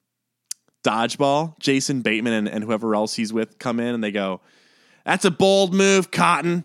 Dodgeball, 0.88 1.60
Jason 1.60 2.02
Bateman 2.02 2.34
and, 2.34 2.48
and 2.48 2.64
whoever 2.64 2.96
else 2.96 3.16
he's 3.16 3.34
with, 3.34 3.60
come 3.60 3.80
in 3.80 3.94
and 3.94 4.04
they 4.04 4.12
go, 4.12 4.42
"That's 5.06 5.26
a 5.26 5.32
bold 5.32 5.74
move, 5.74 6.12
Cotton." 6.12 6.64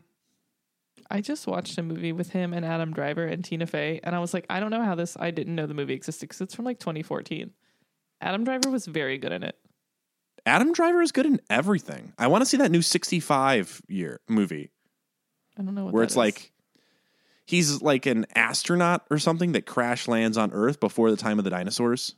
I 1.10 1.20
just 1.20 1.46
watched 1.46 1.76
a 1.76 1.82
movie 1.82 2.12
with 2.12 2.30
him 2.30 2.54
and 2.54 2.64
Adam 2.64 2.92
Driver 2.92 3.26
and 3.26 3.44
Tina 3.44 3.66
Fey, 3.66 4.00
and 4.02 4.14
I 4.14 4.18
was 4.20 4.32
like, 4.32 4.46
I 4.48 4.60
don't 4.60 4.70
know 4.70 4.82
how 4.82 4.94
this. 4.94 5.14
I 5.20 5.30
didn't 5.30 5.54
know 5.54 5.66
the 5.66 5.74
movie 5.74 5.92
existed 5.92 6.28
because 6.28 6.40
it's 6.40 6.54
from 6.54 6.64
like 6.64 6.78
2014. 6.78 7.50
Adam 8.22 8.44
Driver 8.44 8.70
was 8.70 8.86
very 8.86 9.18
good 9.18 9.32
in 9.32 9.42
it. 9.42 9.58
Adam 10.46 10.72
Driver 10.72 11.02
is 11.02 11.12
good 11.12 11.26
in 11.26 11.40
everything. 11.50 12.14
I 12.18 12.28
want 12.28 12.42
to 12.42 12.46
see 12.46 12.56
that 12.58 12.70
new 12.70 12.80
'65 12.82 13.82
year 13.88 14.20
movie 14.28 14.70
I 15.58 15.62
don't 15.62 15.74
know 15.74 15.84
what 15.84 15.92
where 15.92 16.02
it's 16.04 16.14
is. 16.14 16.16
like 16.16 16.52
he's 17.44 17.82
like 17.82 18.06
an 18.06 18.26
astronaut 18.34 19.04
or 19.10 19.18
something 19.18 19.52
that 19.52 19.66
crash 19.66 20.08
lands 20.08 20.38
on 20.38 20.52
Earth 20.52 20.80
before 20.80 21.10
the 21.10 21.16
time 21.16 21.38
of 21.38 21.44
the 21.44 21.50
dinosaurs. 21.50 22.14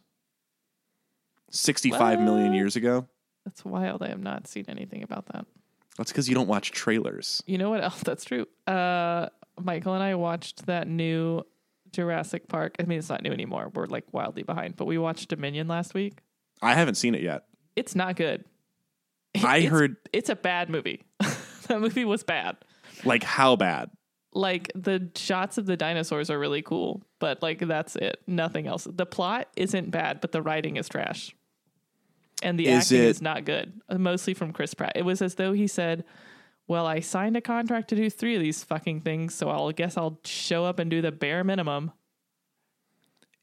Sixty-five 1.55 2.21
million 2.21 2.49
What? 2.49 2.57
years 2.57 2.77
ago. 2.77 3.07
That's 3.45 3.65
wild. 3.65 4.03
I 4.03 4.09
have 4.09 4.21
not 4.23 4.47
seen 4.47 4.65
anything 4.69 5.03
about 5.03 5.27
that. 5.27 5.47
That's 5.97 6.11
because 6.11 6.29
you 6.29 6.35
don't 6.35 6.49
watch 6.49 6.73
trailers. 6.73 7.43
You 7.47 7.59
know 7.59 7.71
what 7.71 7.83
else? 7.85 8.01
That's 8.05 8.25
true. 8.25 8.47
Uh, 8.67 9.29
Michael 9.61 9.95
and 9.95 10.03
I 10.03 10.15
watched 10.17 10.67
that 10.67 10.89
new 10.89 11.43
Jurassic 11.93 12.49
Park. 12.49 12.75
I 12.81 12.85
mean, 12.85 12.99
it's 12.99 13.09
not 13.09 13.23
new 13.23 13.31
anymore. 13.33 13.71
We're 13.75 13.87
like 13.87 14.05
wildly 14.13 14.43
behind, 14.43 14.77
but 14.77 14.87
we 14.87 14.99
watched 14.99 15.29
Dominion 15.29 15.69
last 15.69 15.95
week. 15.95 16.19
I 16.63 16.75
haven't 16.75 16.97
seen 16.97 17.15
it 17.15 17.23
yet. 17.23 17.45
It's 17.77 17.95
not 17.95 18.17
good. 18.17 18.45
I 19.45 19.59
It's- 19.59 19.71
heard 19.71 19.97
it's 20.13 20.31
a 20.31 20.37
bad 20.37 20.69
movie. 20.71 21.05
that 21.69 21.81
movie 21.81 22.05
was 22.05 22.25
bad. 22.25 22.57
like 23.05 23.23
how 23.23 23.55
bad. 23.57 23.91
Like 24.33 24.73
the 24.75 25.11
shots 25.15 25.59
of 25.59 25.67
the 25.67 25.77
dinosaurs 25.77 26.29
are 26.31 26.39
really 26.41 26.63
cool, 26.63 27.03
but 27.21 27.41
like 27.43 27.61
that's 27.61 27.95
it. 27.95 28.21
Nothing 28.27 28.67
else. 28.67 28.89
The 28.91 29.07
plot 29.07 29.49
isn't 29.57 29.93
bad, 29.93 30.21
but 30.21 30.33
the 30.33 30.43
writing 30.43 30.77
is 30.77 30.89
trash. 30.89 31.37
And 32.43 32.59
the 32.59 32.67
Is 32.69 32.85
acting 32.87 32.99
it- 32.99 33.05
is 33.09 33.23
not 33.23 33.45
good. 33.45 33.81
uh, 33.89 33.99
Mostly 33.99 34.35
from 34.35 34.53
Chris 34.53 34.75
Pratt. 34.75 34.93
It 34.97 35.05
was 35.05 35.23
as 35.23 35.37
though 35.37 35.53
he 35.53 35.67
said, 35.67 36.05
"Well, 36.69 36.87
I 36.87 37.01
signed 37.01 37.37
a 37.37 37.41
contract 37.41 37.89
to 37.89 37.97
do 37.97 38.11
3 38.11 38.35
of 38.37 38.43
these 38.43 38.63
fucking 38.65 39.01
things, 39.03 39.35
so 39.35 39.49
I'll 39.49 39.73
guess 39.73 39.97
I'll 39.97 40.21
show 40.25 40.65
up 40.65 40.79
and 40.79 40.91
do 40.91 41.01
the 41.01 41.13
bare 41.13 41.43
minimum." 41.45 41.93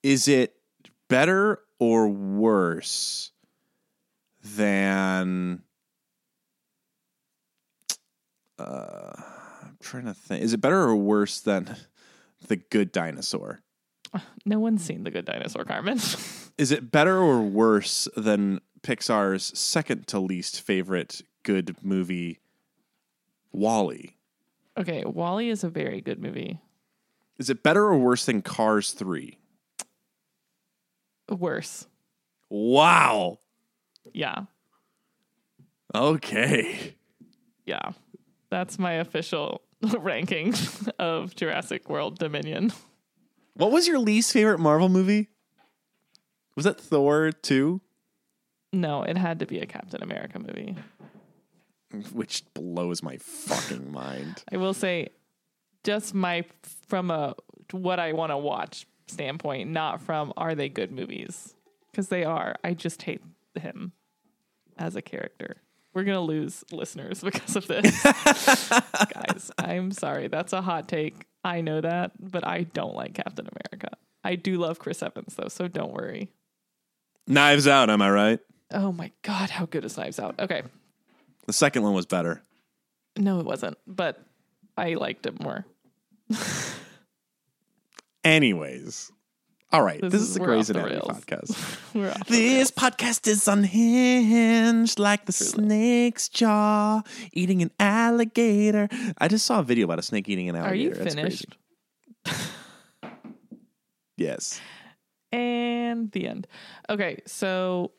Is 0.03 0.27
it 0.27 0.55
better 1.07 1.61
or 1.79 2.07
worse 2.09 3.31
than 4.43 5.61
uh 8.59 9.11
I'm 9.63 9.77
trying 9.81 10.05
to 10.05 10.13
think. 10.13 10.43
Is 10.43 10.53
it 10.53 10.61
better 10.61 10.81
or 10.81 10.95
worse 10.95 11.39
than 11.41 11.75
The 12.47 12.55
Good 12.57 12.91
Dinosaur? 12.91 13.61
No 14.45 14.59
one's 14.59 14.83
seen 14.83 15.03
The 15.03 15.11
Good 15.11 15.25
Dinosaur, 15.25 15.63
Carmen. 15.63 15.99
Is 16.61 16.71
it 16.71 16.91
better 16.91 17.17
or 17.17 17.41
worse 17.41 18.07
than 18.15 18.61
Pixar's 18.83 19.57
second 19.57 20.05
to 20.09 20.19
least 20.19 20.61
favorite 20.61 21.23
good 21.41 21.75
movie, 21.81 22.39
WALL-E? 23.51 24.15
okay, 24.77 25.03
WALL-E 25.03 25.49
is 25.49 25.63
a 25.63 25.69
very 25.69 26.01
good 26.01 26.21
movie. 26.21 26.59
Is 27.39 27.49
it 27.49 27.63
better 27.63 27.85
or 27.85 27.97
worse 27.97 28.25
than 28.25 28.43
Cars 28.43 28.91
3? 28.91 29.39
Worse. 31.29 31.87
Wow. 32.47 33.39
Yeah. 34.13 34.41
Okay. 35.95 36.95
Yeah. 37.65 37.93
That's 38.51 38.77
my 38.77 38.93
official 38.93 39.63
ranking 39.97 40.53
of 40.99 41.35
Jurassic 41.35 41.89
World 41.89 42.19
Dominion. 42.19 42.71
What 43.55 43.71
was 43.71 43.87
your 43.87 43.97
least 43.97 44.31
favorite 44.31 44.59
Marvel 44.59 44.89
movie? 44.89 45.29
Was 46.55 46.65
that 46.65 46.79
Thor 46.79 47.31
2? 47.31 47.81
No, 48.73 49.03
it 49.03 49.17
had 49.17 49.39
to 49.39 49.45
be 49.45 49.59
a 49.59 49.65
Captain 49.65 50.01
America 50.01 50.39
movie. 50.39 50.75
Which 52.13 52.43
blows 52.53 53.03
my 53.03 53.17
fucking 53.17 53.91
mind. 53.91 54.43
I 54.51 54.57
will 54.57 54.73
say, 54.73 55.09
just 55.83 56.13
my 56.13 56.45
from 56.87 57.11
a 57.11 57.35
what 57.71 57.99
I 57.99 58.13
want 58.13 58.31
to 58.31 58.37
watch 58.37 58.87
standpoint, 59.07 59.69
not 59.69 60.01
from 60.01 60.31
are 60.37 60.55
they 60.55 60.69
good 60.69 60.91
movies? 60.91 61.53
Because 61.91 62.07
they 62.07 62.23
are. 62.23 62.55
I 62.63 62.73
just 62.73 63.01
hate 63.01 63.21
him 63.59 63.91
as 64.77 64.95
a 64.95 65.01
character. 65.01 65.57
We're 65.93 66.05
gonna 66.05 66.21
lose 66.21 66.63
listeners 66.71 67.19
because 67.23 67.57
of 67.57 67.67
this, 67.67 68.01
guys. 68.03 69.51
I'm 69.57 69.91
sorry. 69.91 70.29
That's 70.29 70.53
a 70.53 70.61
hot 70.61 70.87
take. 70.87 71.25
I 71.43 71.59
know 71.59 71.81
that, 71.81 72.11
but 72.19 72.47
I 72.47 72.63
don't 72.63 72.95
like 72.95 73.13
Captain 73.15 73.47
America. 73.47 73.97
I 74.23 74.35
do 74.35 74.57
love 74.57 74.79
Chris 74.79 75.03
Evans 75.03 75.35
though, 75.35 75.49
so 75.49 75.67
don't 75.67 75.91
worry. 75.91 76.29
Knives 77.27 77.67
Out, 77.67 77.89
am 77.89 78.01
I 78.01 78.09
right? 78.11 78.39
Oh 78.71 78.91
my 78.91 79.11
god, 79.21 79.49
how 79.49 79.65
good 79.65 79.85
is 79.85 79.97
Knives 79.97 80.19
Out? 80.19 80.35
Okay, 80.39 80.63
The 81.47 81.53
second 81.53 81.83
one 81.83 81.93
was 81.93 82.05
better. 82.05 82.41
no, 83.17 83.39
it 83.39 83.45
wasn't, 83.45 83.77
but 83.87 84.23
I 84.77 84.93
liked 84.95 85.25
it 85.25 85.41
more. 85.41 85.65
Anyways. 88.23 89.11
All 89.73 89.81
right. 89.83 90.01
This, 90.01 90.11
This 90.11 90.21
is 90.21 90.27
is- 90.29 90.33
the 90.35 90.41
we're 90.41 90.47
Grey's 90.47 90.69
Anatomy 90.69 90.99
podcast. 90.99 91.79
We're 91.95 92.09
off 92.11 92.27
the 92.27 92.33
This 92.33 92.71
podcast 92.71 93.25
is 93.27 93.47
unhinged 93.47 94.99
like 94.99 95.25
the 95.25 95.31
Truly. 95.33 95.51
snake's 95.51 96.27
jaw 96.29 97.01
eating 97.31 97.61
an 97.61 97.71
alligator. 97.79 98.89
I 99.17 99.27
just 99.29 99.45
saw 99.45 99.59
a 99.59 99.63
video 99.63 99.85
about 99.85 99.99
a 99.99 100.01
snake 100.01 100.27
eating 100.27 100.49
an 100.49 100.55
alligator. 100.57 100.73
Are 100.73 100.75
you 100.75 100.93
That's 101.03 101.15
finished? 101.15 101.57
Yes. 104.17 104.61
And 105.31 106.11
the 106.11 106.27
end. 106.27 106.47
Okay, 106.89 107.21
so 107.25 107.91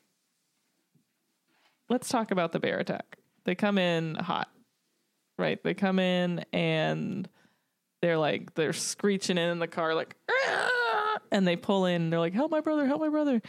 let's 1.89 2.09
talk 2.09 2.31
about 2.31 2.51
the 2.51 2.59
bear 2.59 2.79
attack. 2.79 3.17
They 3.45 3.55
come 3.55 3.77
in 3.77 4.15
hot, 4.15 4.49
right? 5.37 5.61
They 5.63 5.73
come 5.73 5.99
in 5.99 6.45
and 6.53 7.27
they're 8.01 8.17
like 8.17 8.53
they're 8.55 8.73
screeching 8.73 9.37
in 9.37 9.59
the 9.59 9.67
car 9.67 9.95
like, 9.95 10.15
"Ah!" 10.29 11.17
and 11.31 11.47
they 11.47 11.55
pull 11.55 11.85
in. 11.85 12.09
They're 12.09 12.19
like, 12.19 12.33
"Help 12.33 12.51
my 12.51 12.61
brother! 12.61 12.85
Help 12.85 13.01
my 13.01 13.09
brother!" 13.09 13.41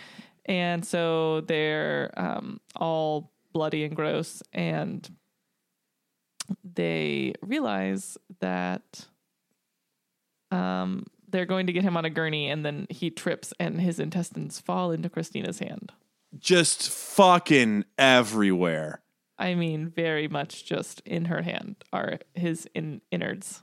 And 0.47 0.85
so 0.85 1.41
they're 1.43 2.13
um, 2.17 2.61
all 2.77 3.33
bloody 3.53 3.85
and 3.85 3.97
gross, 3.97 4.43
and 4.53 5.09
they 6.63 7.35
realize 7.41 8.19
that 8.41 9.07
um, 10.51 11.07
they're 11.35 11.47
going 11.47 11.67
to 11.67 11.73
get 11.73 11.83
him 11.83 11.97
on 11.97 12.05
a 12.05 12.11
gurney, 12.11 12.49
and 12.49 12.65
then 12.65 12.87
he 12.89 13.11
trips, 13.11 13.53
and 13.59 13.81
his 13.81 13.99
intestines 13.99 14.61
fall 14.61 14.93
into 14.93 15.09
Cristina's 15.09 15.59
hand. 15.59 15.91
Just 16.39 16.89
fucking 16.89 17.85
everywhere. 17.99 19.03
I 19.37 19.57
mean, 19.57 19.89
very 19.89 20.29
much 20.29 20.65
just 20.65 21.01
in 21.01 21.25
her 21.25 21.43
hand 21.43 21.75
are 21.93 22.21
his 22.35 22.69
in- 22.73 23.01
innards. 23.11 23.63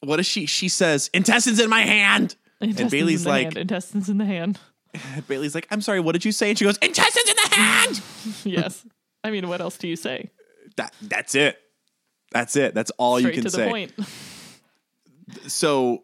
What 0.00 0.18
is 0.18 0.26
she? 0.26 0.46
She 0.46 0.68
says, 0.68 1.10
intestines 1.14 1.60
in 1.60 1.70
my 1.70 1.82
hand. 1.82 2.34
Intestines 2.60 2.90
Bailey's 2.90 3.20
in 3.20 3.24
the 3.24 3.30
like- 3.30 3.44
hand, 3.44 3.56
intestines 3.56 4.08
in 4.08 4.18
the 4.18 4.24
hand. 4.24 4.58
Bailey's 5.28 5.54
like, 5.54 5.68
I'm 5.70 5.80
sorry, 5.82 6.00
what 6.00 6.12
did 6.12 6.24
you 6.24 6.32
say? 6.32 6.48
And 6.48 6.58
she 6.58 6.64
goes, 6.64 6.76
intestines 6.78 7.30
in 7.30 7.36
the 7.36 7.54
hand. 7.54 8.02
yes. 8.44 8.84
I 9.22 9.30
mean, 9.30 9.48
what 9.48 9.60
else 9.60 9.78
do 9.78 9.86
you 9.86 9.94
say? 9.94 10.30
that, 10.76 10.92
that's 11.02 11.36
it. 11.36 11.56
That's 12.32 12.56
it. 12.56 12.74
That's 12.74 12.90
all 12.98 13.20
Straight 13.20 13.36
you 13.36 13.42
can 13.42 13.50
say. 13.50 13.68
point. 13.68 13.92
So 15.46 16.02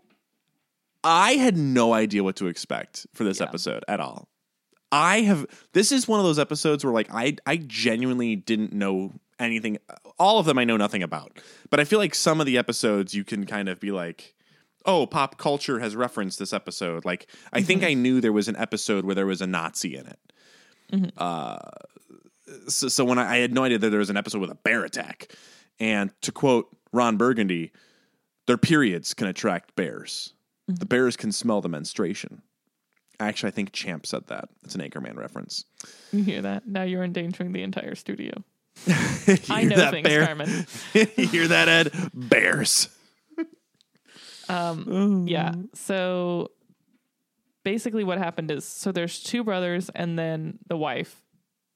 I 1.06 1.32
had 1.34 1.56
no 1.56 1.92
idea 1.94 2.24
what 2.24 2.36
to 2.36 2.48
expect 2.48 3.06
for 3.14 3.22
this 3.24 3.38
Yeah. 3.40 3.46
episode 3.46 3.84
at 3.86 4.00
all. 4.00 4.28
I 4.92 5.20
have 5.22 5.46
this 5.72 5.92
is 5.92 6.06
one 6.08 6.20
of 6.20 6.26
those 6.26 6.38
episodes 6.38 6.84
where 6.84 6.92
like 6.92 7.08
I 7.12 7.36
I 7.46 7.56
genuinely 7.58 8.36
didn't 8.36 8.72
know 8.72 9.12
anything. 9.38 9.78
All 10.18 10.38
of 10.38 10.46
them 10.46 10.58
I 10.58 10.64
know 10.64 10.76
nothing 10.76 11.02
about, 11.02 11.38
but 11.70 11.80
I 11.80 11.84
feel 11.84 11.98
like 11.98 12.14
some 12.14 12.40
of 12.40 12.46
the 12.46 12.58
episodes 12.58 13.14
you 13.14 13.22
can 13.24 13.46
kind 13.46 13.68
of 13.68 13.78
be 13.80 13.90
like, 13.92 14.34
"Oh, 14.84 15.06
pop 15.06 15.38
culture 15.38 15.78
has 15.80 15.94
referenced 15.96 16.38
this 16.38 16.52
episode." 16.52 17.04
Like 17.04 17.26
I 17.52 17.62
think 17.62 17.82
I 17.84 17.94
knew 17.94 18.20
there 18.20 18.32
was 18.32 18.48
an 18.48 18.56
episode 18.56 19.04
where 19.04 19.14
there 19.14 19.26
was 19.26 19.40
a 19.40 19.46
Nazi 19.46 19.96
in 19.96 20.06
it. 20.06 21.12
Uh, 21.18 21.58
so, 22.68 22.88
so 22.88 23.04
when 23.04 23.18
I, 23.18 23.34
I 23.34 23.36
had 23.38 23.52
no 23.52 23.64
idea 23.64 23.78
that 23.78 23.90
there 23.90 23.98
was 23.98 24.10
an 24.10 24.16
episode 24.16 24.40
with 24.40 24.50
a 24.50 24.54
bear 24.56 24.84
attack, 24.84 25.32
and 25.80 26.10
to 26.22 26.30
quote 26.32 26.68
Ron 26.92 27.16
Burgundy, 27.16 27.72
their 28.46 28.56
periods 28.58 29.14
can 29.14 29.26
attract 29.26 29.74
bears. 29.76 30.32
The 30.68 30.87
bears 30.87 31.16
can 31.16 31.33
smell 31.33 31.61
the 31.61 31.68
menstruation. 31.68 32.42
Actually, 33.18 33.48
I 33.48 33.52
think 33.52 33.72
Champ 33.72 34.07
said 34.07 34.26
that. 34.26 34.48
It's 34.64 34.74
an 34.74 34.81
Anchorman 34.81 35.16
reference. 35.16 35.64
You 36.12 36.22
hear 36.22 36.42
that? 36.42 36.66
Now 36.66 36.83
you're 36.83 37.05
endangering 37.05 37.52
the 37.52 37.62
entire 37.62 37.94
studio. 37.94 38.44
I 39.48 39.64
know 39.64 39.76
that, 39.76 39.90
things, 39.92 40.07
Bear? 40.07 40.26
Carmen. 40.26 40.66
you 40.94 41.26
hear 41.29 41.48
that, 41.48 41.68
Ed? 41.68 41.92
Bears. 42.12 42.88
Um, 44.48 45.26
yeah. 45.26 45.55
So 45.74 46.52
basically, 47.64 48.05
what 48.05 48.18
happened 48.18 48.52
is 48.52 48.64
so 48.64 48.92
there's 48.92 49.20
two 49.20 49.42
brothers 49.42 49.90
and 49.92 50.16
then 50.16 50.61
the 50.68 50.76
wife. 50.76 51.20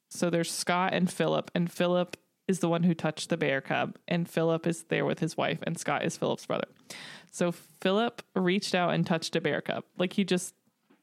So 0.09 0.31
there's 0.31 0.49
Scott 0.49 0.95
and 0.95 1.11
Philip, 1.11 1.51
and 1.53 1.69
Philip 1.69 2.17
is 2.47 2.61
the 2.61 2.69
one 2.69 2.85
who 2.85 2.95
touched 2.95 3.29
the 3.29 3.37
bear 3.37 3.61
cub, 3.61 3.97
and 4.07 4.31
Philip 4.31 4.69
is 4.69 4.85
there 4.85 5.05
with 5.05 5.19
his 5.19 5.37
wife, 5.37 5.59
and 5.65 5.77
Scott 5.77 6.05
is 6.05 6.17
Philip's 6.17 6.47
brother. 6.47 6.69
So 7.31 7.53
Philip 7.81 8.23
reached 8.35 8.75
out 8.75 8.93
and 8.93 9.07
touched 9.07 9.37
a 9.37 9.41
bear 9.41 9.61
cub, 9.61 9.85
like 9.99 10.13
he 10.13 10.25
just 10.25 10.55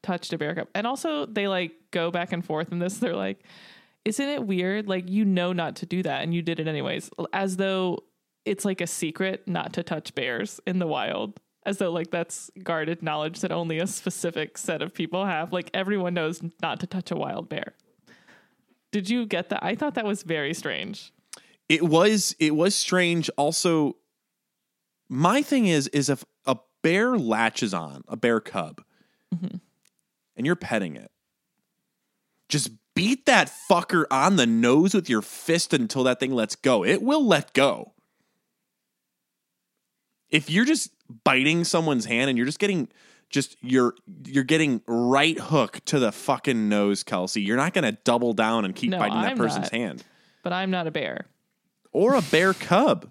touched 0.02 0.32
a 0.32 0.38
bear 0.38 0.54
cub, 0.54 0.68
and 0.74 0.86
also 0.86 1.26
they 1.26 1.48
like 1.48 1.72
go 1.90 2.10
back 2.10 2.32
and 2.32 2.44
forth 2.44 2.70
in 2.72 2.78
this. 2.78 2.98
They're 2.98 3.16
like, 3.16 3.40
"Isn't 4.04 4.28
it 4.28 4.46
weird? 4.46 4.88
Like 4.88 5.08
you 5.08 5.24
know 5.24 5.52
not 5.52 5.76
to 5.76 5.86
do 5.86 6.02
that, 6.02 6.22
and 6.22 6.34
you 6.34 6.42
did 6.42 6.60
it 6.60 6.68
anyways," 6.68 7.10
as 7.32 7.56
though 7.56 8.04
it's 8.44 8.64
like 8.64 8.80
a 8.80 8.86
secret 8.86 9.46
not 9.46 9.72
to 9.74 9.82
touch 9.82 10.14
bears 10.14 10.60
in 10.66 10.78
the 10.78 10.86
wild. 10.86 11.40
As 11.66 11.78
though 11.78 11.92
like 11.92 12.10
that's 12.10 12.50
guarded 12.62 13.02
knowledge 13.02 13.40
that 13.40 13.52
only 13.52 13.78
a 13.78 13.86
specific 13.86 14.56
set 14.56 14.80
of 14.80 14.94
people 14.94 15.26
have. 15.26 15.52
Like 15.52 15.70
everyone 15.74 16.14
knows 16.14 16.40
not 16.62 16.80
to 16.80 16.86
touch 16.86 17.10
a 17.10 17.16
wild 17.16 17.48
bear. 17.48 17.74
Did 18.90 19.10
you 19.10 19.26
get 19.26 19.50
that? 19.50 19.62
I 19.62 19.74
thought 19.74 19.94
that 19.96 20.06
was 20.06 20.22
very 20.22 20.54
strange. 20.54 21.12
It 21.68 21.82
was 21.82 22.34
it 22.38 22.54
was 22.54 22.74
strange. 22.74 23.28
Also, 23.36 23.96
my 25.08 25.42
thing 25.42 25.66
is 25.66 25.88
is 25.88 26.08
if 26.08 26.24
a 26.46 26.56
bear 26.82 27.16
latches 27.16 27.72
on 27.74 28.02
a 28.08 28.16
bear 28.16 28.40
cub, 28.40 28.82
mm-hmm. 29.34 29.56
and 30.36 30.46
you're 30.46 30.56
petting 30.56 30.96
it, 30.96 31.10
just 32.48 32.70
beat 32.94 33.26
that 33.26 33.50
fucker 33.70 34.04
on 34.10 34.36
the 34.36 34.46
nose 34.46 34.94
with 34.94 35.08
your 35.08 35.22
fist 35.22 35.72
until 35.72 36.04
that 36.04 36.18
thing 36.20 36.32
lets 36.32 36.56
go. 36.56 36.84
It 36.84 37.02
will 37.02 37.24
let 37.26 37.52
go. 37.52 37.92
If 40.30 40.50
you're 40.50 40.64
just 40.64 40.90
biting 41.24 41.64
someone's 41.64 42.04
hand 42.04 42.28
and 42.28 42.36
you're 42.36 42.46
just 42.46 42.58
getting 42.58 42.88
just 43.30 43.56
you're 43.62 43.94
you're 44.24 44.44
getting 44.44 44.82
right 44.86 45.38
hook 45.38 45.80
to 45.86 45.98
the 45.98 46.12
fucking 46.12 46.68
nose, 46.68 47.04
Kelcey. 47.04 47.44
You're 47.44 47.56
not 47.56 47.72
gonna 47.74 47.92
double 48.04 48.32
down 48.34 48.64
and 48.64 48.74
keep 48.74 48.90
No, 48.90 48.98
biting 48.98 49.20
that 49.22 49.32
I'm 49.32 49.36
person's 49.38 49.72
not. 49.72 49.80
hand. 49.80 50.04
but 50.42 50.52
i'm 50.52 50.70
not 50.70 50.86
a 50.86 50.90
bear 50.90 51.26
Or 51.92 52.14
a 52.14 52.22
bear 52.22 52.52
cub. 52.54 53.10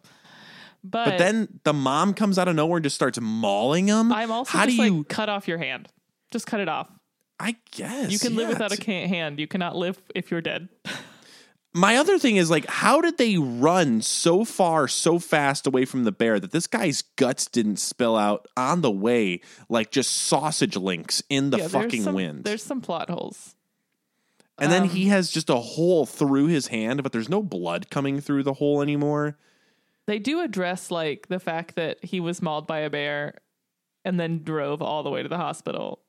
But, 0.89 1.05
But 1.05 1.17
then 1.17 1.59
the 1.63 1.73
mom 1.73 2.13
comes 2.13 2.37
out 2.37 2.47
of 2.47 2.55
nowhere 2.55 2.77
and 2.77 2.83
just 2.83 2.95
starts 2.95 3.19
mauling 3.21 3.87
him. 3.87 4.11
i'm 4.11 4.31
also 4.31 4.57
How 4.57 4.65
just 4.65 4.77
do 4.77 4.83
like 4.83 4.91
you? 4.93 5.03
cut 5.05 5.29
off 5.29 5.47
your 5.47 5.57
hand 5.57 5.89
just 6.31 6.47
cut 6.47 6.59
it 6.59 6.69
off 6.69 6.89
I 7.39 7.55
guess 7.71 8.11
you 8.11 8.17
can 8.19 8.35
live 8.35 8.47
yeah. 8.49 8.53
without 8.53 8.77
a 8.77 8.83
hand 8.83 9.39
you 9.39 9.47
cannot 9.47 9.75
live 9.75 9.99
if 10.15 10.31
you're 10.31 10.41
dead 10.41 10.69
My 11.73 11.97
other 11.97 12.17
thing 12.17 12.37
is 12.37 12.49
like, 12.49 12.65
how 12.65 13.01
did 13.01 13.19
they 13.19 13.37
run 13.37 14.01
so 14.01 14.43
far, 14.43 14.87
so 14.87 15.19
fast 15.19 15.67
away 15.67 15.85
from 15.85 16.05
the 16.05 16.11
bear 16.11 16.39
that 16.39 16.51
this 16.51 16.65
guy's 16.65 17.03
guts 17.17 17.45
didn't 17.45 17.77
spill 17.77 18.15
out 18.15 18.47
on 18.57 18.81
the 18.81 18.89
way 18.89 19.41
like 19.69 19.91
just 19.91 20.11
sausage 20.11 20.75
links 20.75 21.21
in 21.29 21.51
the 21.51 21.57
Yeah, 21.57 21.67
there's 21.67 21.83
fucking 21.83 22.01
some- 22.03 22.15
wind? 22.15 22.43
there's 22.45 22.63
some 22.63 22.81
plot 22.81 23.09
holes 23.11 23.55
And 24.57 24.71
then 24.71 24.83
um, 24.83 24.89
he 24.89 25.05
has 25.09 25.29
just 25.29 25.51
a 25.51 25.57
hole 25.57 26.07
through 26.07 26.47
his 26.47 26.67
hand, 26.67 27.03
but 27.03 27.11
there's 27.11 27.29
no 27.29 27.43
blood 27.43 27.91
coming 27.91 28.19
through 28.21 28.41
the 28.41 28.53
hole 28.53 28.81
anymore. 28.81 29.37
They 30.07 30.19
do 30.19 30.41
address 30.41 30.89
like 30.89 31.27
the 31.27 31.39
fact 31.39 31.75
that 31.75 32.03
he 32.03 32.19
was 32.19 32.41
mauled 32.41 32.65
by 32.67 32.79
a 32.79 32.89
bear 32.89 33.35
and 34.05 34.19
then 34.19 34.43
drove 34.43 34.81
all 34.81 35.03
the 35.03 35.09
way 35.09 35.21
to 35.21 35.29
the 35.29 35.37
hospital. 35.37 35.99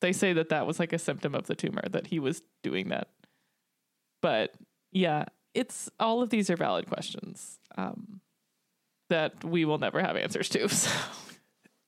They 0.00 0.12
say 0.12 0.32
that 0.32 0.48
that 0.48 0.66
was 0.66 0.80
like 0.80 0.92
a 0.92 0.98
symptom 0.98 1.34
of 1.34 1.46
the 1.46 1.54
tumor 1.54 1.82
that 1.90 2.08
he 2.08 2.18
was 2.18 2.42
doing 2.62 2.88
that. 2.88 3.08
But 4.20 4.54
yeah, 4.90 5.26
it's 5.54 5.90
all 6.00 6.22
of 6.22 6.30
these 6.30 6.48
are 6.50 6.56
valid 6.56 6.86
questions 6.88 7.58
um, 7.76 8.20
that 9.10 9.44
we 9.44 9.64
will 9.64 9.78
never 9.78 10.00
have 10.00 10.16
answers 10.16 10.48
to. 10.50 10.68
So, 10.68 10.90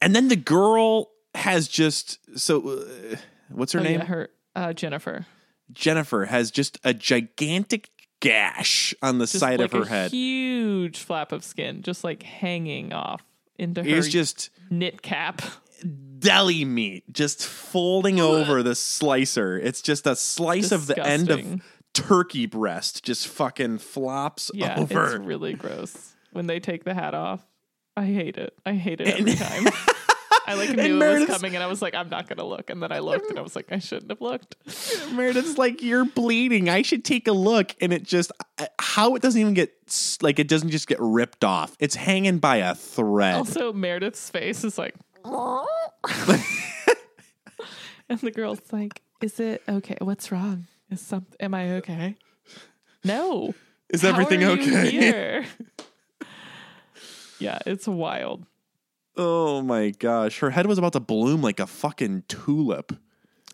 And 0.01 0.15
then 0.15 0.29
the 0.29 0.37
girl 0.37 1.11
has 1.35 1.67
just 1.67 2.19
so 2.39 2.69
uh, 2.69 3.17
what's 3.49 3.73
her 3.73 3.81
Oh, 3.81 3.83
name? 3.83 4.01
yeah, 4.01 4.05
her 4.07 4.29
uh, 4.55 4.73
Jennifer, 4.75 5.27
Jennifer 5.73 6.27
has 6.27 6.51
just 6.51 6.79
a 6.85 6.93
gigantic 6.95 7.89
gash 8.25 8.95
on 9.03 9.19
the 9.19 9.27
just 9.27 9.39
side 9.39 9.61
like 9.61 9.73
of 9.73 9.79
her 9.81 9.83
a 9.85 9.89
head. 9.89 10.11
huge 10.11 10.99
flap 10.99 11.33
of 11.33 11.45
skin, 11.45 11.83
just 11.83 12.05
like 12.05 12.23
hanging 12.23 12.93
off 12.93 13.23
into 13.59 13.83
her 13.83 13.89
It's 13.89 14.09
just 14.09 14.51
knit 14.71 15.03
cap. 15.03 15.43
deli 16.19 16.65
meat 16.65 17.05
just 17.13 17.47
folding 17.47 18.19
over 18.21 18.63
the 18.63 18.75
slicer. 18.75 19.59
It's 19.59 19.83
just 19.83 20.07
a 20.07 20.17
slice 20.17 20.73
of 20.73 20.87
the 20.87 20.99
end 21.05 21.31
of 21.31 21.63
turkey 21.93 22.47
breast 22.47 23.05
just 23.05 23.29
fucking 23.29 23.79
flops 23.79 24.51
Yeah, 24.55 24.79
over. 24.81 25.05
it's 25.05 25.15
really 25.25 25.53
gross 25.55 26.15
when 26.33 26.47
they 26.49 26.59
take 26.59 26.85
the 26.85 26.95
hat 26.95 27.15
off. 27.15 27.47
I 27.97 28.07
hate 28.07 28.37
it. 28.39 28.55
I 28.67 28.73
hate 28.73 29.01
it 29.01 29.07
every 29.21 29.35
time. 29.37 29.67
I 30.47 30.55
like 30.55 30.71
knew 30.71 31.03
it 31.03 31.21
was 31.21 31.27
coming, 31.27 31.55
and 31.55 31.63
I 31.63 31.67
was 31.67 31.81
like, 31.81 31.95
I'm 31.95 32.09
not 32.09 32.29
gonna 32.29 32.45
look. 32.45 32.71
And 32.71 32.83
then 32.83 32.93
I 32.93 32.99
looked, 32.99 33.31
and 33.31 33.39
I 33.39 33.43
was 33.43 33.57
like, 33.57 33.73
I 33.73 33.79
shouldn't 33.79 34.11
have 34.11 34.21
looked. 34.21 34.57
Meredith's 35.13 35.59
like, 35.59 35.83
you're 35.83 36.05
bleeding. 36.05 36.69
I 36.69 36.83
should 36.83 37.05
take 37.05 37.27
a 37.29 37.33
look. 37.33 37.75
And 37.81 37.93
it 37.93 38.03
just, 38.03 38.33
uh, 38.59 38.67
how 38.79 39.15
it 39.15 39.23
doesn't 39.23 39.41
even 39.41 39.55
get, 39.55 39.73
like, 40.23 40.39
it 40.39 40.49
doesn't 40.49 40.71
just 40.71 40.87
get 40.87 40.99
ripped 41.01 41.45
off. 41.45 41.77
It's 41.79 41.95
hanging 41.95 42.39
by 42.39 42.57
a 42.57 42.75
thread. 42.75 43.37
Also, 43.37 43.73
Meredith's 43.73 44.29
face 44.31 44.65
is 44.65 44.77
like, 44.77 44.95
and 48.09 48.19
the 48.21 48.31
girl's 48.31 48.61
like, 48.73 49.01
"Is 49.23 49.41
it 49.41 49.63
okay? 49.69 49.97
What's 50.01 50.31
wrong? 50.31 50.67
Is 50.91 51.01
something? 51.01 51.37
Am 51.41 51.55
I 51.55 51.77
okay? 51.77 52.17
No. 53.05 53.55
Is 53.89 54.05
everything 54.05 54.45
okay? 54.45 55.47
yeah, 57.39 57.59
it's 57.67 57.87
wild. 57.87 58.45
Oh 59.17 59.63
my 59.63 59.91
gosh. 59.91 60.39
Her 60.41 60.51
head 60.51 60.67
was 60.67 60.79
about 60.79 60.93
to 60.95 61.01
bloom 61.01 61.41
like 61.43 61.61
a 61.61 61.67
fucking 61.67 62.25
tulip. 62.29 62.93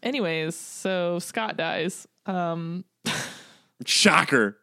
Anyways, 0.03 0.55
so 0.57 1.19
Scott 1.19 1.57
dies. 1.57 2.07
Um, 2.27 2.85
Shocker. 3.85 4.57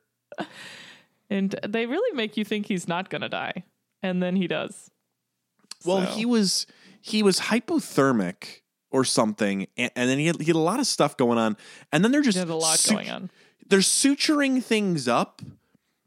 And 1.29 1.59
they 1.67 1.85
really 1.85 2.15
make 2.15 2.37
you 2.37 2.45
think 2.45 2.65
he's 2.67 2.87
not 2.87 3.09
going 3.09 3.21
to 3.21 3.29
die. 3.29 3.63
And 4.01 4.21
then 4.23 4.35
he 4.35 4.47
does. 4.47 4.89
Well, 5.85 6.05
So- 6.05 6.11
he 6.13 6.25
was 6.25 6.65
he 7.01 7.21
was 7.23 7.39
hypothermic 7.41 8.61
or 8.91 9.03
something, 9.05 9.67
and, 9.77 9.91
and 9.95 10.09
then 10.09 10.17
he 10.17 10.27
had, 10.27 10.37
he 10.39 10.45
had 10.45 10.55
a 10.55 10.59
lot 10.59 10.79
of 10.79 10.87
stuff 10.87 11.15
going 11.17 11.37
on, 11.37 11.55
and 11.91 12.03
then 12.03 12.11
they're 12.11 12.21
just 12.21 12.37
a 12.37 12.45
lot 12.55 12.83
going 12.89 13.09
on. 13.09 13.29
They're 13.69 13.79
suturing 13.79 14.63
things 14.63 15.07
up, 15.07 15.41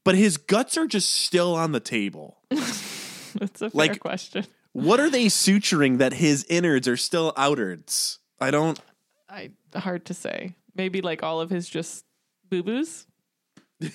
but 0.05 0.14
his 0.14 0.37
guts 0.38 0.76
are 0.79 0.87
just 0.87 1.11
still 1.11 1.55
on 1.55 1.72
the 1.72 1.81
table. 1.81 2.38
That's 2.50 3.61
a 3.62 3.68
fair 3.68 3.70
Like- 3.74 4.00
question. 4.00 4.46
What 4.72 5.00
are 5.00 5.11
they 5.11 5.26
suturing 5.26 5.98
that 5.98 6.12
his 6.14 6.44
innards 6.48 6.87
are 6.88 6.96
still 6.96 7.33
outards? 7.35 8.18
I 8.40 8.50
don't. 8.50 8.80
I 9.28 9.50
hard 9.74 10.06
to 10.06 10.14
say. 10.14 10.54
Maybe 10.74 11.03
like 11.03 11.22
all 11.22 11.40
of 11.40 11.51
his 11.51 11.68
just 11.68 12.05
boo 12.49 12.62
boos. 12.62 13.07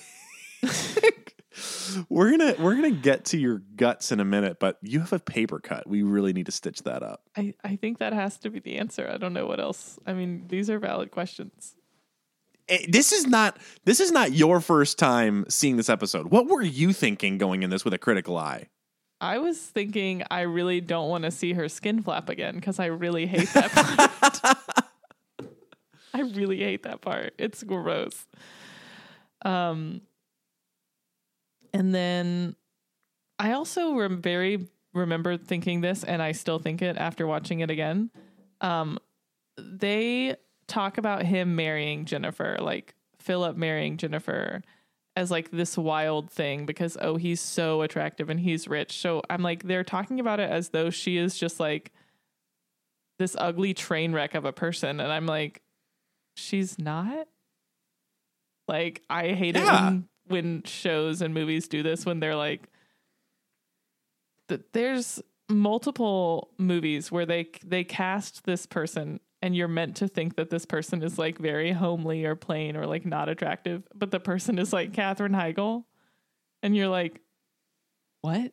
We're 2.10 2.30
gonna 2.32 2.54
we're 2.58 2.74
gonna 2.74 2.90
get 2.90 3.26
to 3.26 3.38
your 3.38 3.62
guts 3.76 4.12
in 4.12 4.20
a 4.20 4.24
minute, 4.24 4.58
but 4.60 4.76
you 4.82 5.00
have 5.00 5.12
a 5.14 5.18
paper 5.18 5.58
cut. 5.58 5.88
We 5.88 6.02
really 6.02 6.34
need 6.34 6.46
to 6.46 6.52
stitch 6.52 6.82
that 6.82 7.02
up. 7.02 7.22
I, 7.34 7.54
I 7.64 7.76
think 7.76 7.98
that 7.98 8.12
has 8.12 8.36
to 8.40 8.50
be 8.50 8.58
the 8.60 8.76
answer. 8.76 9.08
I 9.10 9.16
don't 9.16 9.32
know 9.32 9.46
what 9.46 9.58
else. 9.60 9.98
I 10.06 10.12
mean, 10.12 10.44
these 10.48 10.68
are 10.68 10.78
valid 10.78 11.10
questions. 11.10 11.74
Eh, 12.68 12.84
This 12.90 13.12
is 13.12 13.26
not 13.26 13.58
this 13.84 14.00
is 14.00 14.12
not 14.12 14.32
your 14.32 14.60
first 14.60 14.98
time 14.98 15.46
seeing 15.48 15.76
this 15.78 15.88
episode. 15.88 16.26
What 16.30 16.46
were 16.46 16.62
you 16.62 16.92
thinking 16.92 17.38
going 17.38 17.62
in 17.62 17.70
this 17.70 17.84
with 17.84 17.94
a 17.94 17.98
critical 17.98 18.36
eye? 18.36 18.68
I 19.20 19.38
was 19.38 19.58
thinking 19.58 20.22
I 20.30 20.42
really 20.42 20.80
don't 20.80 21.08
want 21.08 21.24
to 21.24 21.30
see 21.30 21.54
her 21.54 21.68
skin 21.68 22.02
flap 22.02 22.28
again 22.28 22.56
because 22.56 22.78
I 22.78 22.86
really 22.86 23.26
hate 23.26 23.48
that 23.54 23.70
part. 23.72 24.58
I 26.14 26.20
really 26.20 26.58
hate 26.58 26.82
that 26.84 27.00
part. 27.00 27.34
It's 27.38 27.62
gross. 27.62 28.26
Um, 29.44 30.02
and 31.72 31.94
then 31.94 32.56
I 33.38 33.52
also 33.52 34.08
very 34.08 34.68
remember 34.94 35.36
thinking 35.36 35.82
this, 35.82 36.04
and 36.04 36.22
I 36.22 36.32
still 36.32 36.58
think 36.58 36.82
it 36.82 36.96
after 36.96 37.26
watching 37.26 37.60
it 37.60 37.70
again. 37.70 38.10
Um, 38.60 38.98
they 39.58 40.36
talk 40.66 40.98
about 40.98 41.22
him 41.22 41.54
marrying 41.54 42.06
Jennifer, 42.06 42.56
like 42.60 42.94
Philip 43.18 43.56
marrying 43.56 43.98
Jennifer, 43.98 44.62
as 45.16 45.30
like 45.30 45.50
this 45.50 45.76
wild 45.78 46.30
thing 46.30 46.66
because 46.66 46.96
oh 47.00 47.16
he's 47.16 47.40
so 47.40 47.82
attractive 47.82 48.28
and 48.30 48.38
he's 48.38 48.68
rich. 48.68 48.98
So 49.00 49.22
I'm 49.30 49.42
like 49.42 49.62
they're 49.64 49.82
talking 49.84 50.20
about 50.20 50.40
it 50.40 50.50
as 50.50 50.68
though 50.68 50.90
she 50.90 51.16
is 51.16 51.36
just 51.38 51.58
like 51.58 51.90
this 53.18 53.34
ugly 53.38 53.72
train 53.72 54.12
wreck 54.12 54.34
of 54.34 54.44
a 54.44 54.52
person 54.52 55.00
and 55.00 55.10
I'm 55.10 55.26
like 55.26 55.62
she's 56.36 56.78
not. 56.78 57.26
Like 58.68 59.02
I 59.08 59.28
hate 59.32 59.56
Yeah. 59.56 59.62
it 59.88 59.90
when 59.90 60.08
when 60.28 60.62
shows 60.64 61.22
and 61.22 61.32
movies 61.32 61.68
do 61.68 61.82
this 61.82 62.04
when 62.04 62.20
they're 62.20 62.36
like 62.36 62.68
th- 64.48 64.62
there's 64.72 65.22
multiple 65.48 66.50
movies 66.58 67.10
where 67.12 67.24
they 67.24 67.48
they 67.64 67.84
cast 67.84 68.44
this 68.44 68.66
person 68.66 69.20
and 69.46 69.54
you're 69.54 69.68
meant 69.68 69.94
to 69.94 70.08
think 70.08 70.34
that 70.34 70.50
this 70.50 70.66
person 70.66 71.04
is 71.04 71.20
like 71.20 71.38
very 71.38 71.70
homely 71.70 72.24
or 72.24 72.34
plain 72.34 72.76
or 72.76 72.84
like 72.84 73.06
not 73.06 73.28
attractive, 73.28 73.84
but 73.94 74.10
the 74.10 74.18
person 74.18 74.58
is 74.58 74.72
like 74.72 74.92
Katherine 74.92 75.34
Heigl, 75.34 75.84
and 76.64 76.76
you're 76.76 76.88
like, 76.88 77.20
what 78.22 78.52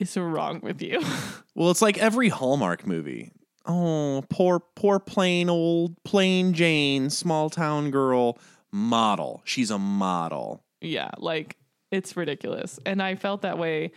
is 0.00 0.16
wrong 0.16 0.60
with 0.62 0.82
you? 0.82 1.00
Well, 1.54 1.70
it's 1.70 1.82
like 1.82 1.98
every 1.98 2.28
Hallmark 2.28 2.86
movie. 2.86 3.32
Oh, 3.66 4.24
poor, 4.30 4.60
poor, 4.60 4.98
plain 4.98 5.48
old, 5.50 6.02
plain 6.04 6.54
Jane, 6.54 7.10
small 7.10 7.50
town 7.50 7.90
girl, 7.90 8.38
model. 8.72 9.42
She's 9.44 9.70
a 9.70 9.78
model. 9.78 10.64
yeah, 10.80 11.10
like 11.18 11.56
it's 11.92 12.16
ridiculous, 12.16 12.80
and 12.84 13.00
I 13.00 13.14
felt 13.14 13.42
that 13.42 13.58
way 13.58 13.92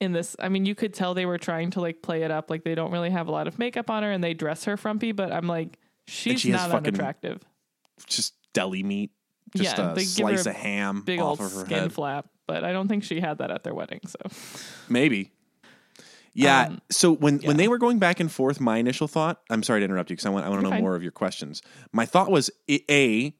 in 0.00 0.12
this. 0.12 0.36
I 0.38 0.48
mean, 0.48 0.66
you 0.66 0.74
could 0.74 0.94
tell 0.94 1.14
they 1.14 1.26
were 1.26 1.38
trying 1.38 1.70
to 1.72 1.80
like 1.80 2.02
play 2.02 2.22
it 2.22 2.30
up, 2.30 2.50
like 2.50 2.64
they 2.64 2.74
don't 2.74 2.90
really 2.90 3.10
have 3.10 3.28
a 3.28 3.30
lot 3.30 3.48
of 3.48 3.58
makeup 3.58 3.90
on 3.90 4.02
her, 4.02 4.10
and 4.10 4.22
they 4.22 4.34
dress 4.34 4.64
her 4.64 4.76
frumpy, 4.76 5.12
but 5.12 5.32
I'm 5.32 5.46
like, 5.46 5.78
she's 6.06 6.40
she 6.40 6.50
not 6.50 6.70
unattractive. 6.70 7.42
Just 8.06 8.34
deli 8.52 8.82
meat. 8.82 9.10
Just 9.56 9.78
Yeah, 9.78 9.92
a 9.92 10.00
slice 10.00 10.44
her 10.44 10.50
of 10.50 10.56
ham 10.56 11.02
Big 11.02 11.20
off 11.20 11.40
old 11.40 11.40
of 11.40 11.52
her 11.52 11.64
skin 11.64 11.78
head. 11.78 11.92
flap, 11.92 12.26
but 12.46 12.64
I 12.64 12.72
don't 12.72 12.88
think 12.88 13.04
she 13.04 13.20
had 13.20 13.38
that 13.38 13.50
at 13.50 13.64
their 13.64 13.74
wedding. 13.74 14.00
So 14.06 14.18
Maybe. 14.88 15.32
Yeah. 16.34 16.66
Um, 16.66 16.82
so 16.90 17.12
when 17.12 17.40
yeah. 17.40 17.48
when 17.48 17.56
they 17.56 17.68
were 17.68 17.78
going 17.78 17.98
back 17.98 18.20
and 18.20 18.30
forth, 18.30 18.60
my 18.60 18.76
initial 18.76 19.08
thought. 19.08 19.40
I'm 19.48 19.62
sorry 19.62 19.80
to 19.80 19.84
interrupt 19.84 20.10
you 20.10 20.16
because 20.16 20.26
I 20.26 20.30
want 20.30 20.44
I 20.44 20.50
want 20.50 20.60
to 20.60 20.64
know 20.64 20.70
fine. 20.70 20.82
more 20.82 20.94
of 20.94 21.02
your 21.02 21.12
questions. 21.12 21.62
My 21.92 22.04
thought 22.04 22.30
was 22.30 22.50
a 22.68 23.34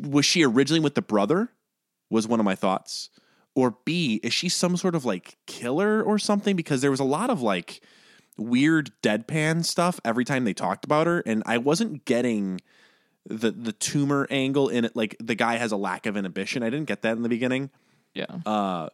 was 0.00 0.24
she 0.24 0.44
originally 0.44 0.80
with 0.80 0.94
the 0.94 1.02
brother? 1.02 1.50
Was 2.10 2.26
one 2.26 2.40
of 2.40 2.44
my 2.44 2.54
thoughts. 2.54 3.10
Or 3.56 3.74
B 3.84 4.20
is 4.22 4.32
she 4.32 4.48
some 4.48 4.76
sort 4.76 4.94
of 4.94 5.04
like 5.04 5.38
killer 5.46 6.02
or 6.02 6.18
something? 6.18 6.54
Because 6.54 6.82
there 6.82 6.90
was 6.92 7.00
a 7.00 7.04
lot 7.04 7.30
of 7.30 7.42
like 7.42 7.80
weird 8.36 8.92
deadpan 9.02 9.64
stuff 9.64 9.98
every 10.04 10.24
time 10.24 10.44
they 10.44 10.52
talked 10.54 10.84
about 10.84 11.06
her, 11.08 11.22
and 11.26 11.42
I 11.46 11.58
wasn't 11.58 12.04
getting 12.04 12.60
the 13.28 13.50
the 13.50 13.72
tumor 13.72 14.28
angle 14.30 14.68
in 14.68 14.84
it. 14.84 14.94
Like 14.94 15.16
the 15.18 15.34
guy 15.34 15.56
has 15.56 15.72
a 15.72 15.76
lack 15.76 16.06
of 16.06 16.16
inhibition. 16.16 16.62
I 16.62 16.70
didn't 16.70 16.86
get 16.86 17.02
that 17.02 17.16
in 17.16 17.22
the 17.22 17.28
beginning. 17.30 17.70
yeah, 18.14 18.26
Uh, 18.44 18.90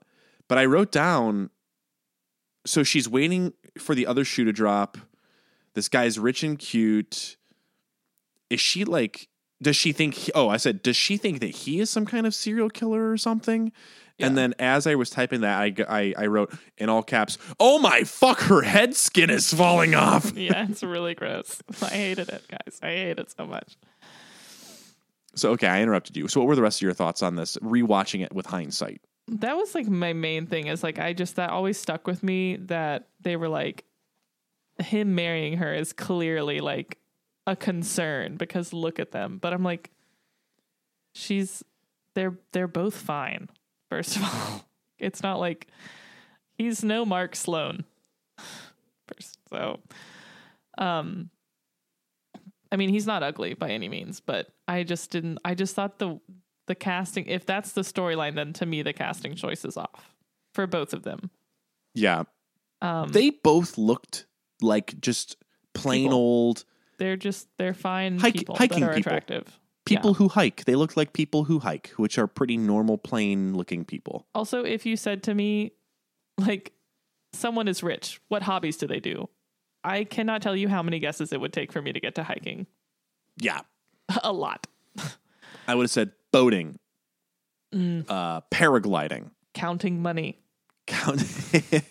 but 0.48 0.58
I 0.58 0.64
wrote 0.64 0.92
down. 0.92 1.50
So 2.64 2.84
she's 2.84 3.08
waiting 3.08 3.52
for 3.76 3.94
the 3.96 4.06
other 4.06 4.24
shoe 4.24 4.44
to 4.44 4.52
drop. 4.52 4.96
This 5.74 5.88
guy's 5.88 6.18
rich 6.18 6.44
and 6.44 6.56
cute. 6.56 7.36
Is 8.48 8.60
she 8.60 8.84
like? 8.84 9.28
Does 9.60 9.74
she 9.76 9.92
think? 9.92 10.14
He, 10.14 10.32
oh, 10.34 10.48
I 10.48 10.56
said. 10.56 10.82
Does 10.82 10.96
she 10.96 11.16
think 11.16 11.40
that 11.40 11.50
he 11.50 11.80
is 11.80 11.90
some 11.90 12.06
kind 12.06 12.26
of 12.26 12.34
serial 12.34 12.70
killer 12.70 13.10
or 13.10 13.16
something? 13.16 13.72
And 14.18 14.38
then 14.38 14.54
as 14.58 14.86
I 14.86 14.94
was 14.94 15.10
typing 15.10 15.40
that, 15.40 15.58
I, 15.58 15.74
I 15.88 16.14
I 16.16 16.26
wrote 16.26 16.54
in 16.78 16.88
all 16.88 17.02
caps. 17.02 17.38
Oh 17.58 17.78
my 17.78 18.04
fuck! 18.04 18.40
Her 18.40 18.62
head 18.62 18.94
skin 18.94 19.30
is 19.30 19.52
falling 19.52 19.94
off. 19.94 20.32
yeah, 20.36 20.66
it's 20.68 20.82
really 20.82 21.14
gross. 21.14 21.60
I 21.82 21.86
hated 21.86 22.28
it, 22.28 22.44
guys. 22.48 22.78
I 22.82 22.88
hate 22.88 23.18
it 23.18 23.32
so 23.36 23.46
much. 23.46 23.76
So 25.34 25.50
okay, 25.52 25.66
I 25.66 25.82
interrupted 25.82 26.16
you. 26.16 26.28
So 26.28 26.40
what 26.40 26.46
were 26.46 26.56
the 26.56 26.62
rest 26.62 26.78
of 26.78 26.82
your 26.82 26.92
thoughts 26.92 27.22
on 27.22 27.36
this? 27.36 27.56
Rewatching 27.58 28.22
it 28.22 28.32
with 28.32 28.46
hindsight. 28.46 29.00
That 29.28 29.56
was 29.56 29.74
like 29.74 29.88
my 29.88 30.12
main 30.12 30.46
thing. 30.46 30.66
Is 30.66 30.82
like 30.82 30.98
I 30.98 31.12
just 31.12 31.36
that 31.36 31.50
always 31.50 31.78
stuck 31.78 32.06
with 32.06 32.22
me 32.22 32.56
that 32.56 33.08
they 33.20 33.36
were 33.36 33.48
like 33.48 33.84
him 34.78 35.14
marrying 35.14 35.58
her 35.58 35.72
is 35.72 35.92
clearly 35.92 36.60
like 36.60 36.98
a 37.46 37.56
concern 37.56 38.36
because 38.36 38.72
look 38.72 38.98
at 38.98 39.12
them. 39.12 39.38
But 39.38 39.52
I'm 39.52 39.62
like, 39.62 39.90
she's 41.14 41.62
they're 42.14 42.38
they're 42.52 42.68
both 42.68 42.94
fine. 42.94 43.48
First 43.92 44.16
of 44.16 44.22
all, 44.24 44.64
it's 44.98 45.22
not 45.22 45.38
like 45.38 45.66
he's 46.56 46.82
no 46.82 47.04
Mark 47.04 47.36
Sloan. 47.36 47.84
First, 49.06 49.38
so, 49.50 49.80
um, 50.78 51.28
I 52.70 52.76
mean, 52.76 52.88
he's 52.88 53.06
not 53.06 53.22
ugly 53.22 53.52
by 53.52 53.68
any 53.70 53.88
means, 53.90 54.20
but 54.20 54.48
I 54.66 54.82
just 54.82 55.10
didn't. 55.10 55.38
I 55.44 55.54
just 55.54 55.74
thought 55.74 55.98
the 55.98 56.18
the 56.68 56.74
casting, 56.74 57.26
if 57.26 57.44
that's 57.44 57.72
the 57.72 57.82
storyline, 57.82 58.34
then 58.34 58.52
to 58.54 58.64
me 58.66 58.80
the 58.82 58.94
casting 58.94 59.34
choice 59.34 59.64
is 59.66 59.76
off 59.76 60.14
for 60.54 60.66
both 60.66 60.94
of 60.94 61.02
them. 61.02 61.30
Yeah, 61.94 62.22
Um, 62.80 63.10
they 63.12 63.28
both 63.28 63.76
looked 63.76 64.24
like 64.62 64.98
just 65.02 65.36
plain 65.74 66.04
People. 66.04 66.18
old 66.18 66.64
they're 66.98 67.16
just 67.16 67.48
they're 67.58 67.74
fine 67.74 68.18
Hike- 68.18 68.34
people 68.34 68.54
hiking 68.56 68.80
that 68.80 68.90
are 68.90 68.94
people. 68.94 69.10
attractive. 69.12 69.58
People 69.84 70.10
Yeah. 70.10 70.14
who 70.16 70.28
hike. 70.28 70.64
They 70.64 70.74
look 70.74 70.96
like 70.96 71.12
people 71.12 71.44
who 71.44 71.58
hike, 71.60 71.88
which 71.96 72.18
are 72.18 72.26
pretty 72.26 72.56
normal, 72.56 72.98
plain 72.98 73.54
looking 73.54 73.84
people. 73.84 74.26
Also, 74.34 74.64
if 74.64 74.86
you 74.86 74.96
said 74.96 75.22
to 75.24 75.34
me, 75.34 75.72
like, 76.38 76.72
someone 77.32 77.68
is 77.68 77.82
rich, 77.82 78.20
what 78.28 78.42
hobbies 78.42 78.76
do 78.76 78.86
they 78.86 79.00
do? 79.00 79.28
I 79.84 80.04
cannot 80.04 80.42
tell 80.42 80.54
you 80.54 80.68
how 80.68 80.82
many 80.82 80.98
guesses 81.00 81.32
it 81.32 81.40
would 81.40 81.52
take 81.52 81.72
for 81.72 81.82
me 81.82 81.92
to 81.92 81.98
get 82.00 82.14
to 82.14 82.22
hiking. 82.22 82.66
Yeah, 83.38 83.60
a 84.22 84.32
lot. 84.32 84.66
I 85.66 85.74
would 85.74 85.84
have 85.84 85.90
said 85.90 86.12
boating, 86.32 86.78
Mm. 87.74 88.04
uh, 88.08 88.42
paragliding, 88.50 89.30
Counting 89.54 90.02
money. 90.02 90.38
count, 90.86 91.22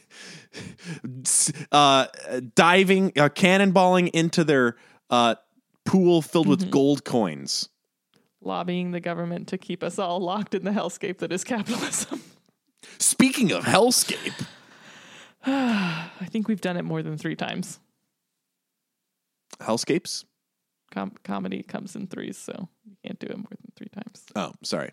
uh, 1.72 2.08
diving, 2.56 3.08
uh, 3.18 3.30
cannonballing 3.30 4.10
into 4.14 4.44
their 4.44 4.76
uh, 5.10 5.36
pool 5.86 6.22
filled 6.22 6.48
with 6.48 6.62
Mm-hmm. 6.62 6.70
gold 6.70 7.04
coins. 7.04 7.70
Lobbying 8.42 8.92
the 8.92 9.00
government 9.00 9.48
to 9.50 9.58
keep 9.58 9.84
us 9.84 10.00
all 10.00 10.20
locked 10.20 10.54
in 10.56 10.64
the 10.64 10.72
hellscape 10.72 11.20
that 11.20 11.32
is 11.32 11.44
capitalism. 11.44 12.22
Speaking 12.98 13.52
of 13.52 13.64
hellscape, 13.66 14.46
I 15.46 16.10
think 16.28 16.48
we've 16.48 16.62
done 16.62 16.78
it 16.78 16.84
more 16.84 17.02
than 17.04 17.18
three 17.18 17.36
times. 17.36 17.80
hellscapes. 19.60 20.26
Com- 20.92 21.14
comedy 21.24 21.64
comes 21.64 21.96
in 21.96 22.08
threes, 22.08 22.38
so 22.38 22.68
you 22.86 22.98
can't 23.06 23.18
do 23.20 23.28
it 23.28 23.38
more 23.38 23.48
than 23.50 23.72
three 23.78 23.88
times. 23.88 24.26
Oh, 24.36 24.52
sorry. 24.62 24.92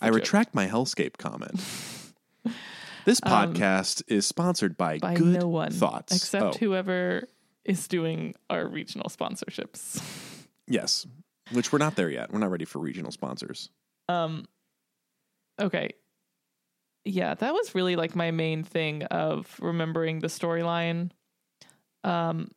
I 0.00 0.06
joke. 0.06 0.14
retract 0.14 0.54
my 0.54 0.66
hellscape 0.68 1.16
comment. 1.18 1.60
This 3.04 3.20
podcast 3.20 4.02
is 4.08 4.26
sponsored 4.26 4.78
by, 4.78 4.94
Um, 4.94 4.98
by 5.00 5.14
Good 5.14 5.38
no 5.42 5.46
one 5.46 5.70
Thoughts. 5.72 6.16
except 6.16 6.42
oh, 6.42 6.52
whoever 6.58 7.28
is 7.62 7.86
doing 7.86 8.34
our 8.48 8.66
regional 8.66 9.10
sponsorships. 9.10 10.02
yes, 10.66 11.06
which 11.52 11.72
we're 11.72 11.78
not 11.78 11.96
there 11.96 12.10
yet. 12.10 12.32
We're 12.32 12.38
not 12.38 12.50
ready 12.50 12.64
for 12.64 12.78
regional 12.78 13.12
sponsors. 13.12 13.70
Um, 14.08 14.46
okay. 15.60 15.90
Yeah, 17.04 17.34
that 17.34 17.52
was 17.52 17.74
really 17.74 17.96
like 17.96 18.16
my 18.16 18.30
main 18.30 18.64
thing 18.64 19.02
of 19.04 19.54
remembering 19.60 20.20
the 20.20 20.28
storyline. 20.28 21.10
Um, 22.02 22.50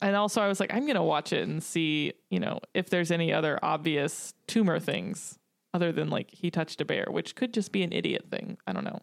and 0.00 0.16
also 0.16 0.40
I 0.40 0.48
was 0.48 0.60
like, 0.60 0.72
I'm 0.72 0.86
gonna 0.86 1.04
watch 1.04 1.32
it 1.32 1.46
and 1.46 1.62
see, 1.62 2.14
you 2.30 2.40
know, 2.40 2.60
if 2.74 2.88
there's 2.88 3.10
any 3.10 3.32
other 3.32 3.58
obvious 3.62 4.32
tumor 4.46 4.78
things 4.78 5.38
other 5.74 5.92
than 5.92 6.08
like 6.08 6.30
he 6.30 6.50
touched 6.50 6.80
a 6.80 6.84
bear, 6.84 7.06
which 7.10 7.34
could 7.34 7.52
just 7.52 7.72
be 7.72 7.82
an 7.82 7.92
idiot 7.92 8.26
thing. 8.30 8.58
I 8.66 8.72
don't 8.72 8.84
know. 8.84 9.00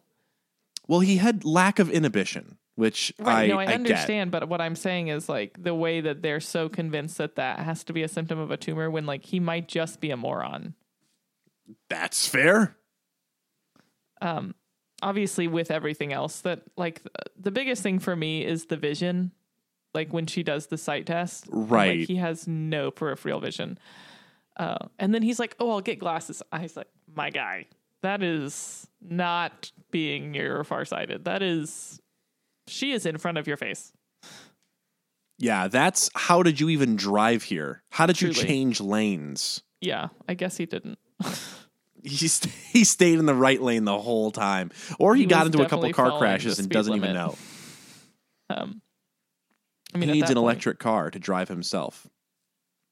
Well, 0.88 1.00
he 1.00 1.16
had 1.16 1.44
lack 1.44 1.78
of 1.78 1.90
inhibition, 1.90 2.58
which 2.76 3.12
Right? 3.18 3.44
I, 3.44 3.46
no, 3.48 3.58
I, 3.58 3.62
I 3.62 3.66
get. 3.66 3.74
understand, 3.74 4.30
but 4.30 4.48
what 4.48 4.60
I'm 4.60 4.76
saying 4.76 5.08
is 5.08 5.28
like 5.28 5.62
the 5.62 5.74
way 5.74 6.00
that 6.00 6.22
they're 6.22 6.40
so 6.40 6.68
convinced 6.68 7.18
that 7.18 7.36
that 7.36 7.58
has 7.60 7.82
to 7.84 7.92
be 7.92 8.02
a 8.02 8.08
symptom 8.08 8.38
of 8.38 8.50
a 8.50 8.56
tumor 8.56 8.90
when 8.90 9.04
like 9.06 9.24
he 9.24 9.40
might 9.40 9.66
just 9.68 10.00
be 10.00 10.10
a 10.10 10.16
moron. 10.16 10.74
That's 11.88 12.28
fair. 12.28 12.76
um 14.22 14.54
obviously 15.02 15.46
with 15.46 15.70
everything 15.70 16.12
else 16.12 16.40
that 16.40 16.62
like 16.76 17.02
the 17.38 17.50
biggest 17.50 17.82
thing 17.82 17.98
for 17.98 18.16
me 18.16 18.42
is 18.44 18.66
the 18.66 18.76
vision 18.78 19.30
like 19.92 20.10
when 20.12 20.26
she 20.26 20.42
does 20.42 20.68
the 20.68 20.78
sight 20.78 21.04
test 21.04 21.44
Right. 21.50 21.98
like 22.00 22.08
he 22.08 22.16
has 22.16 22.48
no 22.48 22.90
peripheral 22.90 23.40
vision 23.40 23.78
uh 24.56 24.78
and 24.98 25.12
then 25.14 25.20
he's 25.22 25.38
like 25.38 25.54
oh 25.60 25.70
i'll 25.70 25.80
get 25.82 25.98
glasses 25.98 26.42
i 26.50 26.62
was 26.62 26.76
like 26.78 26.88
my 27.14 27.28
guy 27.28 27.66
that 28.06 28.22
is 28.22 28.86
not 29.00 29.72
being 29.90 30.30
near 30.30 30.58
or 30.58 30.64
farsighted 30.64 31.24
that 31.24 31.42
is 31.42 32.00
she 32.68 32.92
is 32.92 33.04
in 33.04 33.18
front 33.18 33.36
of 33.38 33.46
your 33.46 33.56
face 33.56 33.92
Yeah, 35.38 35.68
that's 35.68 36.08
how 36.14 36.42
did 36.42 36.60
you 36.60 36.70
even 36.70 36.96
drive 36.96 37.42
here? 37.42 37.82
How 37.90 38.06
did 38.06 38.20
you 38.22 38.32
change 38.32 38.80
lanes? 38.80 39.62
yeah 39.80 40.08
i 40.28 40.34
guess 40.34 40.56
he 40.56 40.66
didn't 40.66 40.98
He, 42.02 42.28
st- 42.28 42.54
he 42.72 42.84
stayed 42.84 43.18
in 43.18 43.26
the 43.26 43.34
right 43.34 43.60
lane 43.60 43.84
the 43.84 43.98
whole 43.98 44.30
time, 44.30 44.70
or 45.00 45.16
he, 45.16 45.22
He 45.22 45.26
got 45.26 45.46
into 45.46 45.60
a 45.60 45.68
couple 45.68 45.90
car 45.92 46.16
crashes 46.18 46.60
and 46.60 46.68
doesn't 46.68 46.94
even 46.94 47.14
know. 47.14 47.34
um 48.50 48.80
i 49.92 49.98
mean 49.98 50.08
he 50.10 50.14
needs 50.14 50.30
an 50.30 50.36
point- 50.36 50.44
electric 50.44 50.78
car 50.78 51.10
to 51.10 51.18
drive 51.18 51.48
himself. 51.48 52.06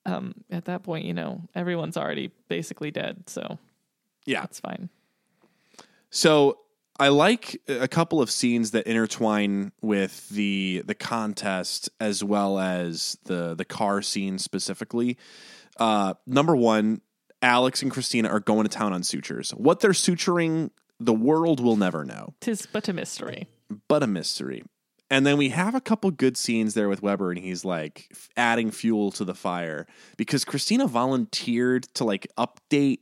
um 0.05 0.35
at 0.51 0.65
that 0.65 0.83
point 0.83 1.05
you 1.05 1.15
know 1.15 1.41
everyone's 1.55 1.97
already 1.97 2.33
basically 2.49 2.91
dead 2.91 3.29
so 3.29 3.59
Yeah, 4.27 4.41
that's 4.41 4.59
fine 4.61 4.89
So 6.15 6.59
I 7.01 7.09
like 7.09 7.61
a 7.67 7.89
couple 7.89 8.23
of 8.23 8.31
scenes 8.31 8.71
that 8.71 8.87
intertwine 8.87 9.73
with 9.83 10.29
the 10.29 10.85
the 10.87 10.95
contest 10.95 11.91
as 11.99 12.23
well 12.23 12.59
as 12.61 13.19
the 13.25 13.55
the 13.57 13.65
car 13.65 14.01
scene 14.01 14.39
specifically. 14.39 15.19
Uh, 15.77 16.15
number 16.25 16.55
one, 16.55 17.01
Alex 17.43 17.83
and 17.83 17.91
Cristina 17.91 18.29
are 18.29 18.39
going 18.39 18.63
to 18.63 18.69
town 18.69 18.93
on 18.93 19.03
sutures. 19.03 19.51
What 19.51 19.81
they're 19.81 19.91
suturing, 19.91 20.71
the 21.01 21.13
world 21.13 21.59
will 21.59 21.77
never 21.77 22.05
know, 22.05 22.35
Tis 22.41 22.65
but 22.65 22.89
a 22.89 22.93
mystery. 22.93 23.49
but 23.89 24.05
a 24.05 24.07
mystery. 24.07 24.63
And 25.11 25.27
then 25.27 25.37
we 25.37 25.51
have 25.51 25.75
a 25.75 25.81
couple 25.81 26.11
good 26.13 26.37
scenes 26.37 26.75
there 26.75 26.89
with 26.89 27.03
Webber, 27.03 27.31
and 27.31 27.39
he's 27.41 27.65
like 27.65 28.17
adding 28.37 28.71
fuel 28.71 29.11
to 29.13 29.25
the 29.25 29.35
fire 29.35 29.87
because 30.17 30.45
Cristina 30.45 30.87
volunteered 30.87 31.85
to 31.95 32.05
like 32.05 32.29
update 32.39 33.01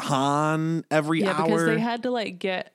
Hahn 0.00 0.84
every 0.90 1.20
Yeah, 1.22 1.32
hour. 1.32 1.46
because 1.46 1.64
they 1.66 1.78
had 1.80 2.02
to 2.04 2.10
like 2.10 2.38
get 2.38 2.72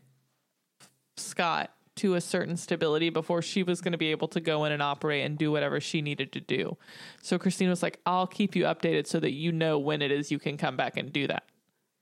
Scott 1.18 1.72
to 1.98 2.16
a 2.16 2.22
certain 2.22 2.56
stability 2.58 3.10
before 3.10 3.42
she 3.42 3.64
was 3.64 3.82
going 3.82 3.92
to 3.92 3.98
be 3.98 4.08
able 4.08 4.28
to 4.30 4.40
go 4.40 4.64
in 4.66 4.72
and 4.72 4.82
operate 4.82 5.26
and 5.26 5.38
do 5.38 5.52
whatever 5.52 5.80
she 5.80 6.02
needed 6.02 6.32
to 6.34 6.40
do. 6.40 6.78
So 7.22 7.38
Christine 7.38 7.70
was 7.70 7.84
like, 7.84 8.00
"I'll 8.06 8.28
keep 8.28 8.56
you 8.56 8.64
updated 8.64 9.08
so 9.08 9.20
that 9.20 9.32
you 9.32 9.52
know 9.52 9.78
when 9.78 10.02
it 10.02 10.12
is 10.12 10.32
you 10.32 10.40
can 10.40 10.58
come 10.58 10.78
back 10.78 10.98
and 10.98 11.12
do 11.12 11.28
that." 11.28 11.44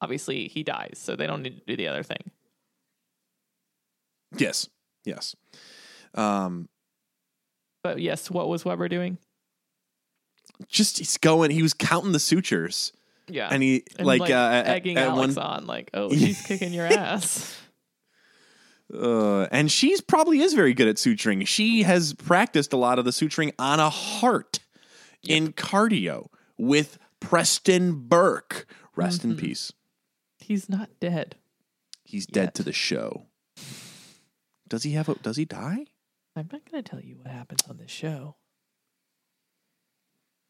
Obviously, 0.02 0.48
he 0.48 0.64
dies, 0.64 0.98
so 1.02 1.16
they 1.16 1.28
don't 1.28 1.42
need 1.42 1.60
to 1.60 1.66
do 1.66 1.76
the 1.76 1.88
other 1.88 2.04
thing. 2.04 2.32
yes, 4.38 4.70
yes. 5.06 5.36
Um, 6.14 6.70
But 7.84 8.00
yes, 8.00 8.30
what 8.32 8.48
was 8.48 8.64
Webber 8.66 8.88
doing? 8.88 9.18
just 10.68 10.98
he's 11.00 11.18
going. 11.18 11.52
He 11.52 11.62
was 11.64 11.74
counting 11.74 12.12
the 12.12 12.20
sutures, 12.20 12.92
Yeah, 13.30 13.50
and 13.52 13.62
he 13.64 13.84
like, 14.00 14.22
uh, 14.22 14.64
egging 14.66 14.98
at 14.98 15.10
Alex 15.10 15.36
one 15.36 15.46
on, 15.46 15.68
like, 15.68 15.90
"Oh, 15.94 16.10
she's 16.14 16.42
kicking 16.42 16.74
your 16.74 16.86
ass." 16.86 17.56
Uh, 18.92 19.48
and 19.52 19.72
she's 19.72 20.02
probably 20.02 20.40
is 20.40 20.56
very 20.56 20.74
good 20.74 20.88
at 20.88 20.96
suturing. 20.96 21.46
She 21.46 21.84
has 21.84 22.16
practiced 22.16 22.74
a 22.74 22.76
lot 22.76 22.98
of 22.98 23.06
the 23.06 23.12
suturing 23.12 23.54
on 23.60 23.80
a 23.80 23.88
heart 23.88 24.62
in 25.22 25.54
cardio 25.54 26.30
with 26.58 26.98
Preston 27.20 28.08
Burke. 28.08 28.66
Rest 28.96 29.24
in 29.24 29.36
peace. 29.36 29.72
He's 30.40 30.68
not 30.68 30.90
dead. 31.00 31.36
He's 32.04 32.26
dead 32.26 32.56
to 32.56 32.64
the 32.64 32.74
show. 32.74 33.28
Does 34.68 34.82
he 34.82 34.94
have 34.94 35.08
a 35.08 35.16
does 35.16 35.38
he 35.38 35.46
die? 35.46 35.86
I'm 36.36 36.50
not 36.52 36.70
going 36.70 36.84
to 36.84 36.90
tell 36.90 37.02
you 37.02 37.18
what 37.18 37.28
happens 37.28 37.62
on 37.70 37.78
this 37.78 37.92
show. 37.92 38.38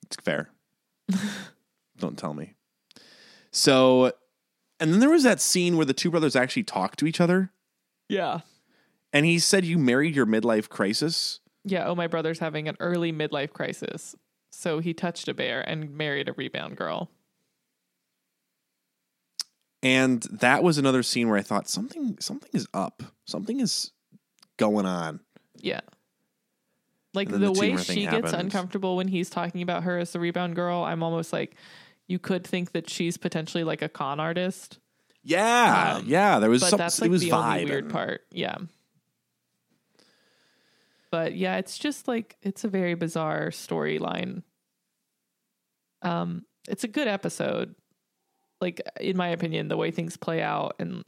It's 0.05 0.15
fair. 0.15 0.49
Don't 1.97 2.17
tell 2.17 2.33
me. 2.33 2.53
So 3.51 4.13
and 4.79 4.93
then 4.93 4.99
there 4.99 5.09
was 5.09 5.23
that 5.23 5.41
scene 5.41 5.75
where 5.75 5.85
the 5.85 5.93
two 5.93 6.09
brothers 6.09 6.35
actually 6.35 6.63
talk 6.63 6.95
to 6.97 7.05
each 7.05 7.19
other. 7.19 7.51
Yeah. 8.07 8.41
And 9.11 9.25
he 9.25 9.39
said 9.39 9.65
you 9.65 9.77
married 9.77 10.15
your 10.15 10.25
midlife 10.25 10.69
crisis. 10.69 11.39
Yeah, 11.65 11.87
oh, 11.87 11.95
my 11.95 12.07
brother's 12.07 12.39
having 12.39 12.67
an 12.67 12.77
early 12.79 13.11
midlife 13.11 13.51
crisis. 13.51 14.15
So 14.51 14.79
he 14.79 14.93
touched 14.93 15.27
a 15.27 15.33
bear 15.33 15.61
and 15.61 15.95
married 15.95 16.29
a 16.29 16.33
rebound 16.33 16.77
girl. 16.77 17.09
And 19.81 20.23
that 20.31 20.63
was 20.63 20.77
another 20.77 21.03
scene 21.03 21.29
where 21.29 21.37
I 21.37 21.41
thought 21.41 21.69
something 21.69 22.17
something 22.19 22.49
is 22.53 22.67
up. 22.73 23.03
Something 23.25 23.59
is 23.59 23.91
going 24.57 24.85
on. 24.85 25.21
Yeah. 25.55 25.81
Like 27.13 27.29
the, 27.29 27.37
the 27.37 27.51
way 27.51 27.75
she 27.77 28.01
gets 28.01 28.13
happens. 28.13 28.33
uncomfortable 28.33 28.95
when 28.95 29.07
he's 29.07 29.29
talking 29.29 29.61
about 29.61 29.83
her 29.83 29.97
as 29.97 30.11
the 30.11 30.19
rebound 30.19 30.55
girl, 30.55 30.83
I'm 30.83 31.01
almost 31.01 31.33
like, 31.33 31.55
you 32.09 32.19
could 32.19 32.45
think 32.45 32.73
that 32.73 32.89
she's 32.89 33.15
potentially 33.15 33.63
like 33.63 33.81
a 33.81 33.87
con 33.87 34.19
artist. 34.19 34.79
Yeah, 35.23 35.95
Um, 35.97 36.03
yeah. 36.07 36.39
There 36.39 36.49
was 36.49 36.61
But 36.61 36.69
some. 36.71 36.77
that's 36.79 36.97
it 36.99 37.03
like 37.03 37.11
was 37.11 37.21
the 37.21 37.29
vibe. 37.29 37.51
only 37.53 37.65
weird 37.65 37.83
and- 37.85 37.93
part. 37.93 38.21
Yeah. 38.31 38.57
But 41.11 41.35
yeah, 41.35 41.57
it's 41.57 41.77
just 41.77 42.07
like 42.07 42.35
it's 42.41 42.63
a 42.63 42.67
very 42.67 42.93
bizarre 42.93 43.47
storyline. 43.49 44.43
Um, 46.01 46.45
it's 46.67 46.83
a 46.83 46.87
good 46.87 47.07
episode. 47.07 47.75
Like 48.61 48.81
in 48.99 49.17
my 49.17 49.29
opinion, 49.29 49.67
the 49.69 49.77
way 49.77 49.89
things 49.91 50.17
play 50.17 50.41
out 50.41 50.75
and 50.79 51.03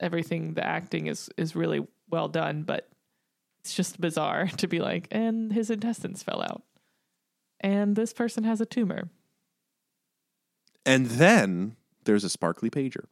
everything, 0.00 0.54
the 0.54 0.64
acting 0.66 1.06
is 1.06 1.28
is 1.36 1.54
really 1.54 1.86
well 2.08 2.28
done, 2.28 2.62
but 2.62 2.88
it's 3.60 3.74
just 3.74 4.00
bizarre 4.00 4.46
to 4.58 4.66
be 4.68 4.80
like, 4.80 5.08
and 5.10 5.52
his 5.52 5.70
intestines 5.70 6.22
fell 6.22 6.42
out. 6.42 6.62
And 7.60 7.94
this 7.96 8.12
person 8.12 8.44
has 8.44 8.60
a 8.60 8.66
tumor. 8.66 9.08
And 10.86 11.06
then 11.06 11.76
there's 12.04 12.24
a 12.24 12.30
sparkly 12.30 12.70
pager. 12.70 13.04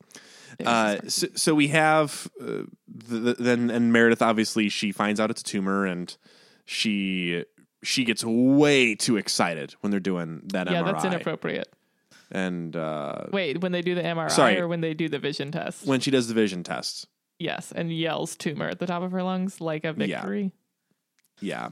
Uh, 0.64 0.98
so, 1.08 1.26
so 1.34 1.54
we 1.54 1.68
have 1.68 2.28
uh, 2.40 2.62
the, 2.86 3.18
the, 3.18 3.34
then 3.34 3.70
and 3.70 3.92
Meredith. 3.92 4.22
Obviously, 4.22 4.68
she 4.68 4.92
finds 4.92 5.18
out 5.20 5.28
it's 5.30 5.40
a 5.40 5.44
tumor, 5.44 5.84
and 5.84 6.16
she 6.64 7.44
she 7.82 8.04
gets 8.04 8.24
way 8.24 8.94
too 8.94 9.16
excited 9.16 9.74
when 9.80 9.90
they're 9.90 10.00
doing 10.00 10.42
that 10.52 10.68
MRI. 10.68 10.70
yeah, 10.72 10.82
MRI. 10.82 10.92
that's 10.92 11.04
inappropriate. 11.04 11.68
And 12.30 12.74
uh, 12.74 13.26
Wait, 13.32 13.60
when 13.60 13.72
they 13.72 13.82
do 13.82 13.94
the 13.94 14.02
MRI 14.02 14.30
Sorry. 14.30 14.58
or 14.58 14.66
when 14.68 14.80
they 14.80 14.94
do 14.94 15.08
the 15.08 15.18
vision 15.18 15.50
test? 15.52 15.86
when 15.86 16.00
she 16.00 16.10
does 16.10 16.26
the 16.28 16.34
vision 16.34 16.62
test, 16.62 17.06
Yes, 17.38 17.72
and 17.72 17.92
yells 17.92 18.36
tumor 18.36 18.68
at 18.68 18.78
the 18.78 18.86
top 18.86 19.02
of 19.02 19.10
her 19.12 19.22
lungs 19.22 19.60
like 19.60 19.84
a 19.84 19.88
Yeah. 19.98 20.20
victory. 20.20 20.52
yeah, 21.40 21.70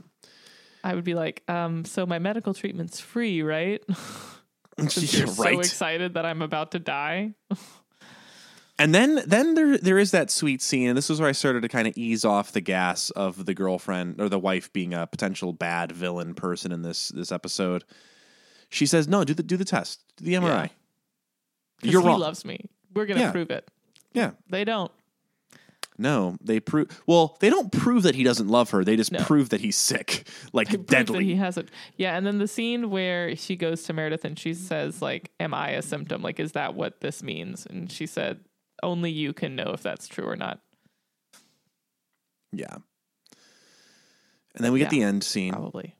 I 0.85 0.95
would 0.95 1.05
be 1.05 1.15
like, 1.15 1.43
um, 1.49 1.85
so 1.85 2.05
my 2.05 2.19
medical 2.19 2.53
treatment's 2.53 2.99
free, 3.01 3.43
right? 3.43 3.83
Yeah, 4.79 4.89
you're 5.19 5.27
so 5.27 5.59
excited 5.61 6.15
that 6.15 6.25
I'm 6.25 6.43
about 6.43 6.73
to 6.73 6.79
die. 6.79 7.35
And 8.79 8.95
then 8.95 9.21
then 9.27 9.55
there 9.55 9.79
there 9.79 9.99
is 9.99 10.11
that 10.13 10.31
sweet 10.31 10.61
scene, 10.63 10.89
and 10.89 10.97
this 10.97 11.11
is 11.11 11.21
where 11.21 11.29
I 11.29 11.33
started 11.33 11.61
to 11.63 11.69
kind 11.69 11.87
of 11.87 11.97
ease 11.97 12.25
off 12.25 12.53
the 12.53 12.61
gas 12.61 13.11
of 13.11 13.45
the 13.45 13.55
girlfriend 13.55 14.21
or 14.21 14.29
the 14.29 14.39
wife 14.39 14.73
being 14.73 14.93
a 14.95 15.07
potential 15.07 15.53
bad 15.53 15.93
villain 15.93 16.35
person 16.35 16.73
in 16.73 16.83
this 16.83 17.09
this 17.09 17.31
episode. 17.31 17.85
She 18.71 18.87
says, 18.87 19.07
"No, 19.07 19.23
do 19.25 19.35
the 19.35 19.43
do 19.43 19.57
the 19.57 19.65
test, 19.67 20.03
do 20.17 20.25
the 20.25 20.35
MRI. 20.35 20.71
'Cause 21.83 21.93
You're 21.93 22.01
he 22.01 22.07
wrong. 22.09 22.19
loves 22.21 22.45
me. 22.45 22.71
We're 22.95 23.07
gonna 23.07 23.21
Yeah. 23.21 23.31
prove 23.33 23.51
it. 23.51 23.69
yeah, 24.15 24.33
They 24.49 24.65
don't. 24.65 24.91
No, 25.99 26.37
they 26.43 26.59
prove. 26.61 26.89
Well, 27.07 27.37
they 27.41 27.51
don't 27.51 27.71
prove 27.71 28.03
that 28.05 28.15
he 28.15 28.25
doesn't 28.25 28.49
love 28.49 28.71
her. 28.71 28.85
They 28.85 28.97
just 28.97 29.13
No. 29.13 29.21
prove 29.25 29.51
that 29.51 29.61
he's 29.61 29.77
sick, 29.77 30.27
like 30.53 30.69
prove 30.69 30.87
that 30.89 31.07
deadly. 31.07 31.25
he 31.25 31.35
hasn't. 31.37 31.69
Yeah, 31.97 32.17
and 32.17 32.27
then 32.27 32.39
the 32.39 32.49
scene 32.49 32.91
where 32.91 33.37
she 33.37 33.57
goes 33.57 33.83
to 33.85 33.93
Meredith 33.93 34.25
and 34.25 34.39
she 34.39 34.55
says, 34.55 35.03
like, 35.03 35.31
"Am 35.39 35.53
I 35.55 35.71
a 35.71 35.83
symptom? 35.83 36.23
Like, 36.23 36.41
is 36.41 36.53
that 36.53 36.75
what 36.75 37.01
this 37.01 37.23
means?" 37.23 37.67
And 37.67 37.91
she 37.93 38.07
said, 38.07 38.41
"Only 38.83 39.11
you 39.11 39.33
can 39.33 39.55
know 39.55 39.71
if 39.75 39.83
that's 39.83 40.09
true 40.09 40.25
or 40.27 40.37
not." 40.37 40.61
yeah. 42.53 42.77
And 44.55 44.63
then 44.65 44.73
we 44.73 44.79
get 44.81 44.93
Yeah, 44.93 44.99
the 45.01 45.03
end 45.05 45.25
scene. 45.25 45.53
Probably. 45.53 45.97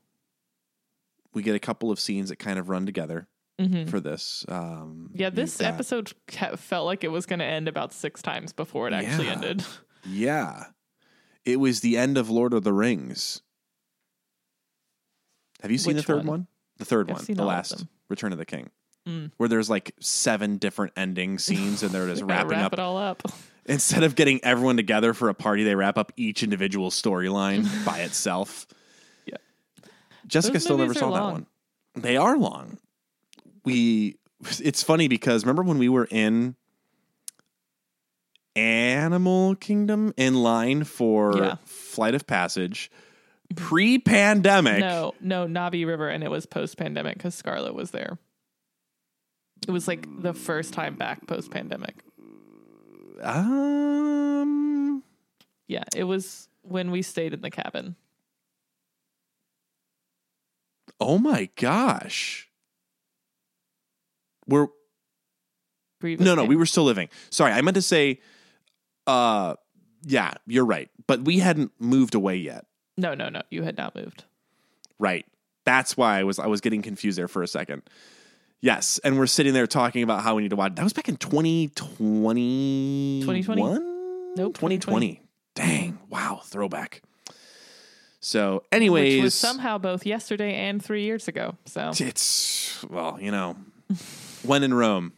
We 1.33 1.43
get 1.43 1.55
a 1.55 1.59
couple 1.59 1.91
of 1.91 1.99
scenes 1.99 2.29
that 2.29 2.37
kind 2.39 2.59
of 2.59 2.69
run 2.69 2.85
together 2.85 3.27
hmm 3.59 3.85
for 3.87 4.01
this. 4.01 4.45
Um, 4.49 5.11
Yeah, 5.15 5.31
this 5.31 5.59
got- 5.59 5.75
episode 5.75 6.13
felt 6.57 6.87
like 6.87 7.05
it 7.05 7.09
was 7.09 7.27
going 7.27 7.39
to 7.41 7.45
end 7.45 7.69
about 7.69 7.93
six 7.93 8.23
times 8.23 8.53
before 8.53 8.89
it 8.89 8.95
actually 8.95 9.27
Yeah. 9.27 9.33
ended. 9.33 9.65
Yeah. 10.05 10.65
It 11.45 11.61
was 11.61 11.81
the 11.81 11.97
end 11.97 12.19
of 12.19 12.29
Lord 12.29 12.53
of 12.55 12.65
the 12.65 12.73
Rings. 12.73 13.41
Have 15.63 15.71
you 15.71 15.79
seen 15.79 15.95
Which 15.95 16.05
the 16.07 16.13
third 16.13 16.17
one? 16.19 16.27
one? 16.27 16.47
The 16.79 16.85
third 16.85 17.09
I've 17.11 17.17
one, 17.19 17.25
seen 17.25 17.37
the 17.37 17.43
all 17.43 17.51
of 17.51 17.55
last. 17.55 17.87
Return 18.09 18.33
of 18.33 18.39
the 18.39 18.45
King, 18.45 18.71
Mm. 19.09 19.31
where 19.37 19.49
there's 19.49 19.71
like 19.71 19.95
seven 20.01 20.57
different 20.59 20.93
ending 20.97 21.39
scenes, 21.39 21.83
and 21.83 21.93
they're 21.93 22.09
just 22.09 22.23
wrapping 22.25 22.51
wrap 22.51 22.67
up. 22.67 22.73
it 22.73 22.79
all 22.81 22.97
up. 22.97 23.23
Instead 23.67 24.03
of 24.03 24.17
getting 24.17 24.43
everyone 24.45 24.77
together 24.77 25.15
for 25.15 25.29
a 25.29 25.35
party, 25.35 25.63
they 25.63 25.77
wrap 25.77 25.97
up 25.97 26.11
each 26.17 26.43
individual 26.43 26.91
storyline 26.91 27.69
by 27.85 28.01
itself. 28.01 28.67
Yeah. 29.25 29.37
Jessica 30.27 30.55
Those 30.55 30.65
still 30.65 30.79
never 30.79 30.95
saw 30.95 31.11
are 31.13 31.13
that 31.13 31.33
one. 31.33 31.47
They 31.95 32.17
are 32.17 32.37
long. 32.37 32.79
We. 33.65 34.17
It's 34.61 34.83
funny 34.83 35.07
because 35.09 35.45
remember 35.45 35.63
when 35.63 35.79
we 35.79 35.89
were 35.89 36.09
in 36.11 36.57
Animal 38.57 39.55
Kingdom 39.55 40.13
in 40.17 40.35
line 40.43 40.85
for 40.85 41.37
Yeah. 41.37 41.57
Flight 41.65 42.15
of 42.15 42.27
Passage 42.27 42.91
pre-pandemic. 43.55 44.81
No, 44.81 45.15
no, 45.21 45.47
Na'vi 45.47 45.87
River, 45.87 46.09
and 46.09 46.25
it 46.25 46.31
was 46.31 46.47
post 46.47 46.77
pandemic 46.77 47.19
because 47.19 47.35
Scarlett 47.35 47.75
was 47.75 47.91
there. 47.91 48.19
It 49.67 49.71
was 49.71 49.87
like 49.87 50.07
the 50.23 50.35
first 50.35 50.73
time 50.73 50.97
back 50.97 51.27
post 51.27 51.51
pandemic. 51.51 51.95
Um. 53.23 55.03
Yeah, 55.69 55.85
it 55.95 56.05
was 56.05 56.49
when 56.63 56.91
we 56.91 57.03
stayed 57.03 57.33
in 57.33 57.41
the 57.41 57.51
cabin. 57.51 57.97
Oh 60.99 61.19
my 61.19 61.49
gosh. 61.57 62.49
We're 64.47 64.69
no, 66.03 66.35
no, 66.35 66.45
we 66.45 66.57
were 66.57 66.67
still 66.67 66.85
living. 66.85 67.09
Sorry, 67.31 67.53
I 67.53 67.63
meant 67.63 67.77
to 67.77 67.83
say. 67.83 68.21
Uh, 69.07 69.55
yeah, 70.05 70.35
you're 70.47 70.65
right, 70.65 70.91
but 71.07 71.23
we 71.23 71.39
hadn't 71.39 71.71
moved 71.79 72.15
away 72.15 72.37
yet. 72.37 72.67
No, 72.97 73.15
no, 73.15 73.29
no. 73.29 73.43
You 73.51 73.63
had 73.63 73.77
not 73.77 73.95
moved. 73.95 74.25
Right. 74.99 75.27
That's 75.65 75.97
why 75.97 76.19
I 76.19 76.25
was 76.25 76.41
I 76.41 76.47
was 76.47 76.61
getting 76.61 76.83
confused 76.83 77.17
there 77.19 77.29
for 77.29 77.43
a 77.43 77.47
second. 77.47 77.83
Yes, 78.61 79.01
and 79.03 79.19
we're 79.19 79.27
sitting 79.27 79.55
there 79.55 79.67
talking 79.67 80.05
about 80.05 80.23
how 80.23 80.37
we 80.37 80.43
need 80.43 80.51
to 80.51 80.57
watch. 80.57 80.75
That 80.77 80.85
was 80.85 80.93
back 80.93 81.09
in 81.09 81.17
2020. 81.17 83.21
2020. 83.23 83.63
Nope, 84.37 84.55
2020. 84.55 85.21
Dang. 85.55 85.99
Wow. 86.09 86.41
Throwback. 86.45 87.03
So, 88.21 88.55
Which 88.55 88.65
anyways, 88.73 89.23
was 89.23 89.35
somehow 89.35 89.79
both 89.79 90.07
yesterday 90.07 90.55
and 90.55 90.83
three 90.83 91.03
years 91.03 91.27
ago. 91.27 91.57
So 91.67 91.91
it's, 91.99 92.85
well, 92.89 93.19
you 93.21 93.33
know, 93.33 93.57
when 94.45 94.63
in 94.63 94.75
Rome, 94.75 95.13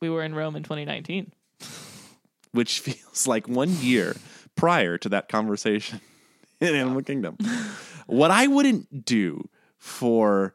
we 0.00 0.08
were 0.10 0.22
in 0.22 0.34
Rome 0.34 0.56
in 0.56 0.62
2019. 0.62 1.32
which 2.52 2.80
feels 2.80 3.26
like 3.26 3.48
one 3.48 3.70
year 3.80 4.16
prior 4.56 4.96
to 4.98 5.08
that 5.08 5.28
conversation 5.28 6.00
in 6.60 6.74
Animal 6.74 7.02
Kingdom. 7.02 7.36
What 8.06 8.30
I 8.30 8.46
wouldn't 8.46 9.04
do 9.04 9.48
for 9.78 10.54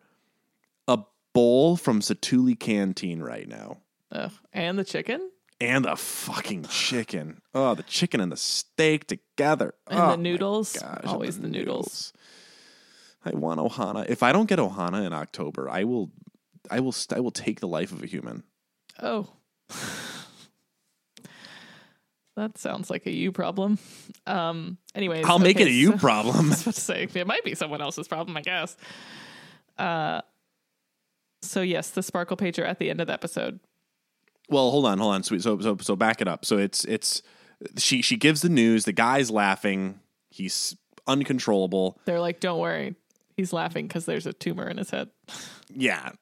a 0.87 0.99
bowl 1.33 1.75
from 1.75 1.99
Satu'li 2.01 2.57
Canteen 2.59 3.21
right 3.21 3.47
now 3.47 3.77
Ugh. 4.11 4.31
And 4.53 4.79
the 4.79 4.83
chicken 4.83 5.29
and 5.61 5.83
the 5.85 5.95
fucking 5.95 6.63
chicken. 6.69 7.41
Oh, 7.53 7.75
the 7.75 7.83
chicken 7.83 8.21
and 8.21 8.31
the 8.31 8.37
steak 8.37 9.07
together. 9.07 9.73
and 9.87 9.99
Oh, 9.99 10.11
the 10.11 10.17
noodles. 10.17 10.73
gosh, 10.79 11.01
Always 11.03 11.39
the 11.39 11.49
noodles. 11.49 12.13
I 13.25 13.31
want 13.31 13.59
Ohana. 13.59 14.07
If 14.07 14.23
I 14.23 14.31
don't 14.31 14.47
get 14.47 14.57
Ohana 14.59 15.05
in 15.05 15.11
October, 15.11 15.69
I 15.69 15.83
will, 15.83 16.11
I 16.69 16.79
will, 16.79 16.91
st- 16.91 17.17
I 17.17 17.21
will 17.21 17.31
take 17.31 17.59
the 17.59 17.67
life 17.67 17.91
of 17.91 18.03
a 18.03 18.05
human. 18.05 18.43
Oh. 19.01 19.27
that 22.35 22.57
sounds 22.57 22.89
like 22.89 23.05
a 23.05 23.11
you 23.11 23.31
problem. 23.31 23.77
Um 24.25 24.77
anyways. 24.95 25.25
I'll 25.25 25.39
make 25.39 25.59
it 25.59 25.67
a 25.67 25.71
you 25.71 25.91
so- 25.91 25.97
problem. 25.99 26.47
I 26.47 26.49
was 26.49 26.61
about 26.61 26.75
to 26.75 26.81
say 26.81 27.07
it 27.13 27.27
might 27.27 27.43
be 27.43 27.55
someone 27.55 27.81
else's 27.81 28.07
problem, 28.07 28.37
I 28.37 28.41
guess. 28.41 28.77
Uh 29.77 30.21
so 31.41 31.61
yes, 31.61 31.89
the 31.91 32.03
sparkle 32.03 32.37
pager 32.37 32.65
at 32.65 32.79
the 32.79 32.89
end 32.89 32.99
of 33.01 33.07
the 33.07 33.13
episode. 33.13 33.59
Well, 34.49 34.71
hold 34.71 34.85
on, 34.85 34.97
hold 34.97 35.13
on. 35.13 35.23
Sweet. 35.23 35.41
So, 35.43 35.59
so, 35.59 35.77
so 35.79 35.95
back 35.95 36.21
it 36.21 36.27
up. 36.27 36.43
So 36.43 36.57
it's 36.57 36.83
it's 36.85 37.21
she 37.77 38.01
she 38.01 38.17
gives 38.17 38.41
the 38.41 38.49
news. 38.49 38.85
The 38.85 38.91
guy's 38.93 39.29
laughing. 39.31 39.99
He's 40.31 40.75
uncontrollable. 41.07 41.99
They're 42.05 42.19
like, 42.19 42.39
"Don't 42.39 42.59
worry, 42.59 42.95
he's 43.37 43.53
laughing 43.53 43.87
because 43.87 44.05
there's 44.05 44.25
a 44.25 44.33
tumor 44.33 44.67
in 44.67 44.77
his 44.77 44.89
head." 44.89 45.09
Yeah, 45.71 46.13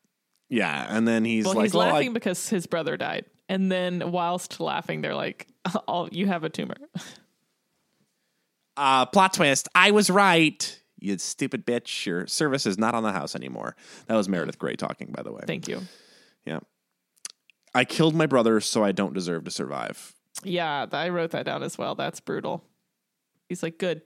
yeah. 0.50 0.86
And 0.90 1.08
then 1.08 1.26
he's 1.26 1.46
Well, 1.46 1.56
like, 1.56 1.64
he's 1.66 1.74
"Well, 1.74 1.88
I- 1.88 1.92
laughing 1.92 2.14
because 2.14 2.50
his 2.50 2.68
brother 2.68 2.98
died, 2.98 3.26
and 3.50 3.72
then 3.72 4.12
whilst 4.12 4.60
laughing, 4.60 5.02
they're 5.02 5.16
like, 5.16 5.48
"Oh, 5.88 6.08
you 6.12 6.28
have 6.28 6.44
a 6.44 6.50
tumor." 6.50 6.76
uh, 8.78 9.06
plot 9.08 9.34
twist. 9.34 9.68
I 9.76 9.92
was 9.92 10.10
right. 10.10 10.82
You 11.00 11.18
stupid 11.18 11.66
bitch. 11.66 12.06
Your 12.06 12.26
service 12.28 12.66
is 12.66 12.78
not 12.78 12.96
on 12.96 13.04
the 13.04 13.12
house 13.12 13.36
anymore." 13.36 13.76
That 14.08 14.16
was 14.16 14.28
Meredith 14.30 14.58
Grey 14.60 14.76
talking, 14.76 15.12
by 15.12 15.24
the 15.24 15.32
way. 15.32 15.42
Thank 15.46 15.68
you. 15.68 15.82
Yeah. 16.46 16.60
I 17.74 17.86
killed 17.86 18.16
my 18.16 18.26
brother, 18.26 18.60
so 18.60 18.84
I 18.84 18.92
don't 18.92 19.14
deserve 19.14 19.44
to 19.44 19.52
survive. 19.52 20.16
Yeah, 20.44 20.86
I 20.92 21.10
wrote 21.10 21.32
that 21.32 21.46
down 21.46 21.64
as 21.64 21.78
well. 21.78 21.96
That's 21.96 22.20
brutal. 22.20 22.64
He's 23.50 23.62
like, 23.64 23.78
"Good. 23.78 24.02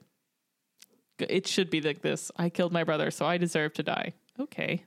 Good. 1.18 1.32
It 1.32 1.48
should 1.48 1.70
be 1.70 1.82
like 1.82 2.02
this. 2.02 2.32
I 2.36 2.50
killed 2.50 2.74
my 2.74 2.84
brother, 2.84 3.12
so 3.12 3.26
I 3.26 3.38
deserve 3.38 3.74
to 3.74 3.84
die." 3.84 4.14
Okay. 4.40 4.86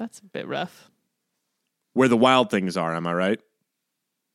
That's 0.00 0.18
a 0.18 0.24
bit 0.24 0.48
rough. 0.48 0.90
Where 1.92 2.08
the 2.08 2.16
wild 2.16 2.50
things 2.50 2.76
are, 2.76 2.94
am 2.96 3.06
I 3.06 3.12
right? 3.14 3.40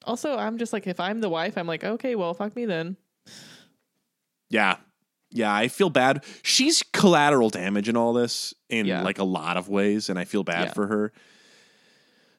Also, 0.05 0.37
I'm 0.37 0.57
just 0.57 0.71
like, 0.71 0.87
if 0.87 0.99
I'm 0.99 1.19
the 1.19 1.29
wife, 1.29 1.57
I'm 1.57 1.67
like, 1.67 1.83
okay, 1.83 2.15
well, 2.15 2.33
fuck 2.33 2.55
me 2.55 2.65
then. 2.65 2.95
Yeah. 4.49 4.77
Yeah, 5.31 5.53
I 5.53 5.67
feel 5.67 5.89
bad. 5.89 6.23
She's 6.43 6.83
collateral 6.93 7.49
damage 7.49 7.89
in 7.89 7.97
all 7.97 8.13
this 8.13 8.53
in 8.69 8.85
Yeah. 8.85 9.01
like 9.01 9.19
a 9.19 9.23
lot 9.23 9.57
of 9.57 9.67
ways, 9.67 10.07
and 10.09 10.17
I 10.19 10.23
feel 10.25 10.43
bad 10.43 10.67
Yeah. 10.67 10.73
for 10.73 10.87
her. 10.87 11.11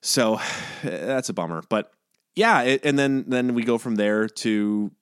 So 0.01 0.39
that's 0.83 1.29
a 1.29 1.35
bummer. 1.35 1.63
But 1.69 1.93
yeah, 2.35 2.63
it, 2.63 2.85
and 2.85 2.99
then 2.99 3.25
then 3.27 3.55
we 3.55 3.65
go 3.65 3.77
from 3.79 3.97
there 3.97 4.29
to 4.29 4.93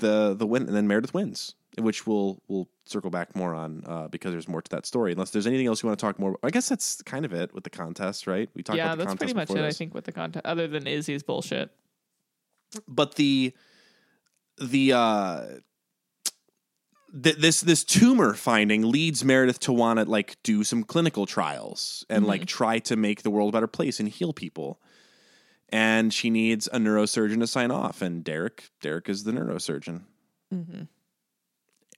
the 0.00 0.34
the 0.34 0.46
win, 0.46 0.64
and 0.66 0.76
then 0.76 0.86
Meredith 0.86 1.14
wins, 1.14 1.54
which 1.78 2.06
we'll 2.06 2.42
we'll 2.48 2.68
circle 2.84 3.10
back 3.10 3.34
more 3.36 3.54
on 3.54 3.82
uh, 3.86 4.08
because 4.08 4.32
there's 4.32 4.48
more 4.48 4.62
to 4.62 4.70
that 4.70 4.86
story. 4.86 5.12
Unless 5.12 5.30
there's 5.30 5.46
anything 5.46 5.66
else 5.66 5.82
you 5.82 5.88
want 5.88 5.98
to 5.98 6.04
talk 6.04 6.18
more. 6.18 6.30
About. 6.30 6.40
I 6.42 6.50
guess 6.50 6.68
that's 6.68 7.02
kind 7.02 7.24
of 7.24 7.32
it 7.32 7.54
with 7.54 7.64
the 7.64 7.70
contest, 7.70 8.26
right? 8.26 8.48
We 8.54 8.62
talked 8.62 8.76
yeah, 8.76 8.86
about 8.86 8.98
the 8.98 9.04
that's 9.04 9.08
contest 9.08 9.18
pretty 9.18 9.34
much 9.34 9.44
it. 9.44 9.48
before 9.48 9.64
I 9.64 9.68
this. 9.68 9.78
think 9.78 9.94
with 9.94 10.04
the 10.04 10.12
contest, 10.12 10.46
other 10.46 10.66
than 10.68 10.84
Izzie's 10.84 11.22
bullshit. 11.22 11.70
but 12.86 13.14
the 13.14 13.52
the 14.60 14.92
uh 14.92 15.44
th- 17.22 17.36
this 17.36 17.60
this 17.60 17.84
tumor 17.84 18.34
finding 18.34 18.90
leads 18.90 19.24
Meredith 19.24 19.60
to 19.60 19.72
want 19.72 19.98
to 19.98 20.04
like 20.04 20.36
do 20.42 20.64
some 20.64 20.82
clinical 20.84 21.26
trials 21.26 22.04
and 22.10 22.26
like 22.26 22.46
try 22.46 22.78
to 22.80 22.96
make 22.96 23.22
the 23.22 23.30
world 23.30 23.50
a 23.50 23.56
better 23.56 23.66
place 23.66 24.00
and 24.00 24.08
heal 24.08 24.32
people. 24.32 24.80
And 25.70 26.14
she 26.14 26.30
needs 26.30 26.66
a 26.72 26.78
neurosurgeon 26.78 27.40
to 27.40 27.46
sign 27.46 27.70
off, 27.70 28.00
and 28.00 28.24
Derek 28.24 28.70
Derek 28.80 29.08
is 29.08 29.24
the 29.24 29.32
neurosurgeon. 29.32 30.02
hmm 30.50 30.82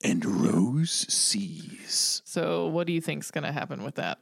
And 0.02 0.24
Rose 0.24 0.90
sees. 1.12 2.22
So, 2.24 2.66
what 2.68 2.86
do 2.86 2.92
you 2.92 3.00
think's 3.00 3.30
going 3.30 3.44
to 3.44 3.52
happen 3.52 3.82
with 3.82 3.96
that? 3.96 4.18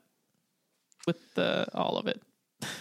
With 1.07 1.35
the 1.35 1.67
all 1.75 1.97
of 1.99 2.07
it? 2.07 2.21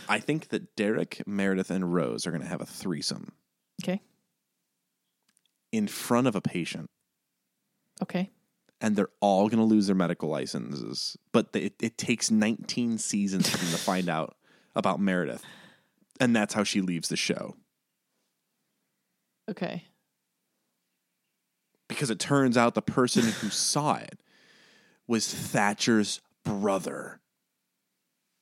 I 0.09 0.19
think 0.19 0.49
that 0.49 0.75
Derek, 0.75 1.21
Meredith, 1.27 1.69
and 1.69 1.93
Rose 1.93 2.25
are 2.25 2.31
going 2.31 2.41
to 2.41 2.47
have 2.47 2.61
a 2.61 2.65
threesome 2.65 3.31
Okay. 3.83 4.01
in 5.71 5.87
front 5.87 6.25
of 6.27 6.35
a 6.35 6.41
patient. 6.41 6.89
Okay. 8.01 8.31
and 8.81 8.95
they're 8.95 9.09
all 9.21 9.47
going 9.49 9.57
to 9.59 9.63
lose 9.65 9.87
their 9.87 9.95
medical 9.95 10.29
licenses. 10.29 11.15
But 11.31 11.53
the, 11.53 11.65
it, 11.65 11.73
it 11.81 11.97
takes 11.97 12.29
19 12.31 12.97
seasons 12.99 13.49
for 13.49 13.57
them 13.57 13.69
to 13.71 13.77
find 13.77 14.07
out 14.09 14.35
about 14.75 14.99
Meredith. 14.99 15.43
And 16.19 16.35
that's 16.35 16.53
how 16.55 16.63
she 16.63 16.81
leaves 16.81 17.09
the 17.09 17.15
show. 17.15 17.55
Okay. 19.49 19.85
Because 21.87 22.09
it 22.09 22.19
turns 22.19 22.57
out 22.57 22.73
the 22.75 22.81
person 22.81 23.23
who 23.23 23.49
saw 23.49 23.95
it 23.95 24.19
was 25.07 25.33
Thatcher's 25.33 26.19
brother, 26.43 27.19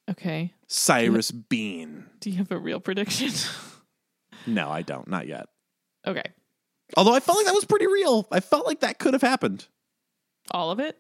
Okay. 0.10 0.54
Cyrus 0.68 1.32
Beene. 1.32 2.06
Do 2.20 2.30
you 2.30 2.38
have 2.38 2.52
a 2.52 2.58
real 2.60 2.80
prediction? 2.80 3.32
No, 4.48 4.70
I 4.70 4.84
don't. 4.84 5.08
Not 5.08 5.26
yet. 5.28 5.48
okay. 6.06 6.24
Although 6.96 7.16
I 7.16 7.20
felt 7.20 7.38
like 7.40 7.48
that 7.48 7.56
was 7.56 7.66
pretty 7.66 7.88
real. 7.88 8.28
I 8.32 8.40
felt 8.40 8.68
like 8.68 8.82
that 8.82 9.00
could 9.00 9.14
have 9.14 9.24
happened. 9.24 9.66
All 10.52 10.70
of 10.70 10.80
it? 10.80 11.00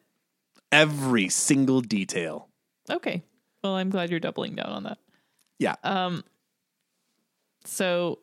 Every 0.72 1.30
single 1.30 1.82
detail. 1.82 2.50
Okay. 2.90 3.22
Well, 3.64 3.76
I'm 3.76 3.92
glad 3.92 4.10
you're 4.10 4.20
doubling 4.20 4.56
down 4.56 4.70
on 4.70 4.84
that. 4.84 4.98
Yeah. 5.60 5.76
Um 5.84 6.24
so 7.66 8.20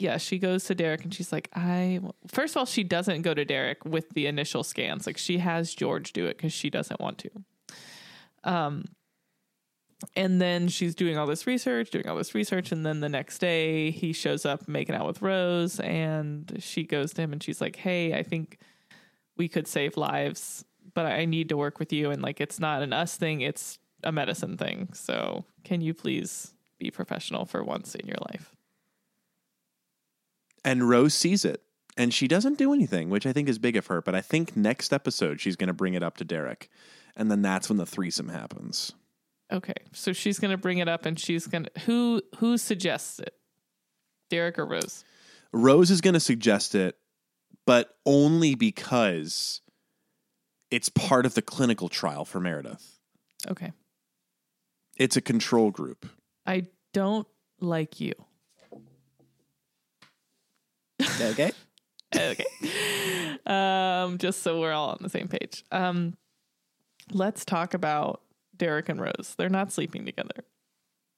yeah, 0.00 0.16
she 0.16 0.38
goes 0.38 0.64
to 0.64 0.74
Derek 0.74 1.04
and 1.04 1.12
she's 1.12 1.30
like, 1.30 1.48
I 1.54 2.00
first 2.26 2.54
of 2.54 2.58
all, 2.58 2.66
she 2.66 2.82
doesn't 2.82 3.22
go 3.22 3.34
to 3.34 3.44
Derek 3.44 3.84
with 3.84 4.08
the 4.10 4.26
initial 4.26 4.62
scans. 4.64 5.06
Like 5.06 5.18
she 5.18 5.38
has 5.38 5.74
George 5.74 6.12
do 6.12 6.26
it 6.26 6.36
because 6.36 6.52
she 6.52 6.70
doesn't 6.70 7.00
want 7.00 7.18
to. 7.18 7.30
Um 8.44 8.84
and 10.16 10.40
then 10.40 10.68
she's 10.68 10.94
doing 10.94 11.18
all 11.18 11.26
this 11.26 11.46
research, 11.46 11.90
doing 11.90 12.08
all 12.08 12.16
this 12.16 12.34
research, 12.34 12.72
and 12.72 12.86
then 12.86 13.00
the 13.00 13.08
next 13.10 13.38
day 13.38 13.90
he 13.90 14.14
shows 14.14 14.46
up 14.46 14.66
making 14.66 14.94
out 14.94 15.06
with 15.06 15.20
Rose, 15.20 15.78
and 15.78 16.56
she 16.58 16.84
goes 16.84 17.12
to 17.12 17.20
him 17.22 17.32
and 17.34 17.42
she's 17.42 17.60
like, 17.60 17.76
Hey, 17.76 18.14
I 18.14 18.22
think 18.22 18.58
we 19.36 19.48
could 19.48 19.68
save 19.68 19.98
lives, 19.98 20.64
but 20.94 21.04
I 21.04 21.26
need 21.26 21.50
to 21.50 21.56
work 21.56 21.78
with 21.78 21.92
you. 21.92 22.10
And 22.10 22.22
like, 22.22 22.40
it's 22.40 22.58
not 22.58 22.82
an 22.82 22.94
us 22.94 23.16
thing, 23.16 23.42
it's 23.42 23.78
a 24.02 24.12
medicine 24.12 24.56
thing. 24.56 24.88
So 24.94 25.44
can 25.64 25.82
you 25.82 25.92
please 25.92 26.54
be 26.78 26.90
professional 26.90 27.44
for 27.44 27.62
once 27.62 27.94
in 27.94 28.06
your 28.06 28.18
life? 28.30 28.56
And 30.64 30.88
Rose 30.88 31.14
sees 31.14 31.44
it 31.44 31.62
and 31.96 32.12
she 32.12 32.28
doesn't 32.28 32.58
do 32.58 32.72
anything, 32.72 33.10
which 33.10 33.26
I 33.26 33.32
think 33.32 33.48
is 33.48 33.58
big 33.58 33.76
of 33.76 33.86
her. 33.88 34.00
But 34.00 34.14
I 34.14 34.20
think 34.20 34.56
next 34.56 34.92
episode 34.92 35.40
she's 35.40 35.56
going 35.56 35.68
to 35.68 35.74
bring 35.74 35.94
it 35.94 36.02
up 36.02 36.16
to 36.18 36.24
Derek. 36.24 36.68
And 37.16 37.30
then 37.30 37.42
that's 37.42 37.68
when 37.68 37.78
the 37.78 37.86
threesome 37.86 38.28
happens. 38.28 38.92
Okay. 39.52 39.74
So 39.92 40.12
she's 40.12 40.38
going 40.38 40.52
to 40.52 40.56
bring 40.56 40.78
it 40.78 40.88
up 40.88 41.06
and 41.06 41.18
she's 41.18 41.46
going 41.46 41.64
to, 41.64 41.80
who, 41.80 42.22
who 42.38 42.56
suggests 42.56 43.18
it? 43.18 43.34
Derek 44.28 44.58
or 44.58 44.66
Rose? 44.66 45.04
Rose 45.52 45.90
is 45.90 46.00
going 46.00 46.14
to 46.14 46.20
suggest 46.20 46.74
it, 46.74 46.96
but 47.66 47.96
only 48.06 48.54
because 48.54 49.60
it's 50.70 50.88
part 50.88 51.26
of 51.26 51.34
the 51.34 51.42
clinical 51.42 51.88
trial 51.88 52.24
for 52.24 52.38
Meredith. 52.38 53.00
Okay. 53.48 53.72
It's 54.96 55.16
a 55.16 55.20
control 55.20 55.70
group. 55.70 56.06
I 56.46 56.66
don't 56.92 57.26
like 57.58 58.00
you. 58.00 58.12
Okay. 61.20 61.50
okay. 62.14 62.44
Um, 63.46 64.18
just 64.18 64.42
so 64.42 64.60
we're 64.60 64.72
all 64.72 64.90
on 64.90 64.98
the 65.00 65.08
same 65.08 65.28
page. 65.28 65.64
Um, 65.70 66.16
let's 67.12 67.44
talk 67.44 67.74
about 67.74 68.22
Derek 68.56 68.88
and 68.88 69.00
Rose. 69.00 69.34
They're 69.38 69.48
not 69.48 69.72
sleeping 69.72 70.04
together. 70.06 70.44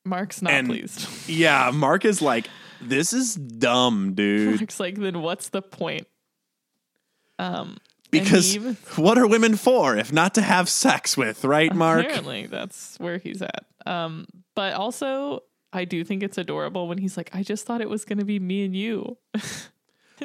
Mark's 0.05 0.43
not 0.43 0.53
And- 0.53 0.67
pleased. 0.69 1.07
yeah, 1.29 1.71
Mark 1.73 2.05
is 2.05 2.21
like, 2.21 2.49
this 2.81 3.13
is 3.13 3.35
dumb, 3.35 4.15
dude. 4.15 4.61
Mark's 4.61 4.81
like, 4.81 4.97
then 4.97 5.23
what's 5.23 5.49
the 5.51 5.63
point? 5.63 6.07
Um, 7.39 7.79
Because 8.11 8.55
even- 8.55 8.77
what 8.97 9.17
are 9.19 9.27
women 9.27 9.57
for 9.57 9.97
if 9.97 10.13
not 10.13 10.35
to 10.35 10.43
have 10.43 10.69
sex 10.69 11.17
with, 11.17 11.45
right, 11.45 11.75
Mark? 11.75 12.05
apparently 12.05 12.47
that's 12.47 12.99
where 12.99 13.19
he's 13.19 13.43
at. 13.43 13.65
Um, 13.87 14.27
but 14.55 14.75
also, 14.75 15.43
I 15.73 15.85
do 15.85 16.05
think 16.05 16.23
it's 16.23 16.37
adorable 16.39 16.89
when 16.89 16.99
he's 16.99 17.17
like, 17.17 17.31
I 17.35 17.43
just 17.43 17.65
thought 17.65 17.81
it 17.81 17.89
was 17.89 18.05
going 18.05 18.19
to 18.19 18.25
be 18.25 18.39
me 18.39 18.65
and 18.65 18.77
you. 18.77 19.17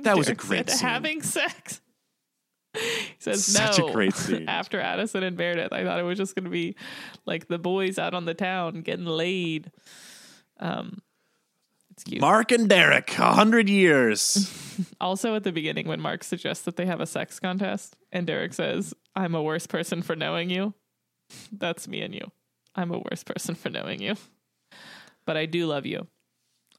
That 0.04 0.18
was 0.18 0.30
a 0.30 0.36
great 0.36 0.70
said, 0.70 0.80
scene. 0.80 0.88
Having 0.90 1.22
sex. 1.24 1.82
He 2.74 3.16
says 3.20 3.46
Such 3.46 3.80
a 3.80 3.82
no. 3.82 3.94
great 3.94 4.16
scene. 4.16 4.48
After 4.48 4.80
Addison 4.80 5.24
and 5.24 5.36
Meredith, 5.38 5.74
I 5.74 5.84
thought 5.84 6.00
it 6.00 6.04
was 6.04 6.18
just 6.18 6.36
going 6.36 6.46
to 6.46 6.52
be 6.52 6.76
like 7.26 7.48
the 7.48 7.58
boys 7.58 7.98
out 7.98 8.14
on 8.14 8.26
the 8.26 8.34
town 8.34 8.82
getting 8.82 9.06
laid. 9.06 9.72
Um, 10.60 11.02
it's 11.92 12.04
cute. 12.04 12.22
Mark 12.22 12.52
and 12.52 12.70
Derek, 12.70 13.18
a 13.18 13.34
hundred 13.34 13.70
years. 13.70 14.54
also, 15.02 15.36
at 15.36 15.44
the 15.44 15.52
beginning, 15.52 15.88
when 15.88 16.00
Mark 16.00 16.24
suggests 16.24 16.66
that 16.66 16.76
they 16.76 16.86
have 16.86 17.02
a 17.02 17.08
sex 17.08 17.40
contest, 17.40 17.96
and 18.12 18.28
Derek 18.28 18.54
says, 18.54 18.94
"I'm 19.16 19.34
a 19.34 19.42
worse 19.42 19.66
person 19.66 20.04
for 20.04 20.16
knowing 20.16 20.52
you," 20.52 20.76
that's 21.52 21.88
me 21.88 22.02
and 22.02 22.14
you. 22.14 22.32
I'm 22.76 22.92
a 22.92 23.00
worse 23.00 23.24
person 23.24 23.56
for 23.56 23.72
knowing 23.72 24.00
you, 24.00 24.16
but 25.26 25.38
I 25.38 25.48
do 25.48 25.66
love 25.66 25.88
you. 25.88 26.06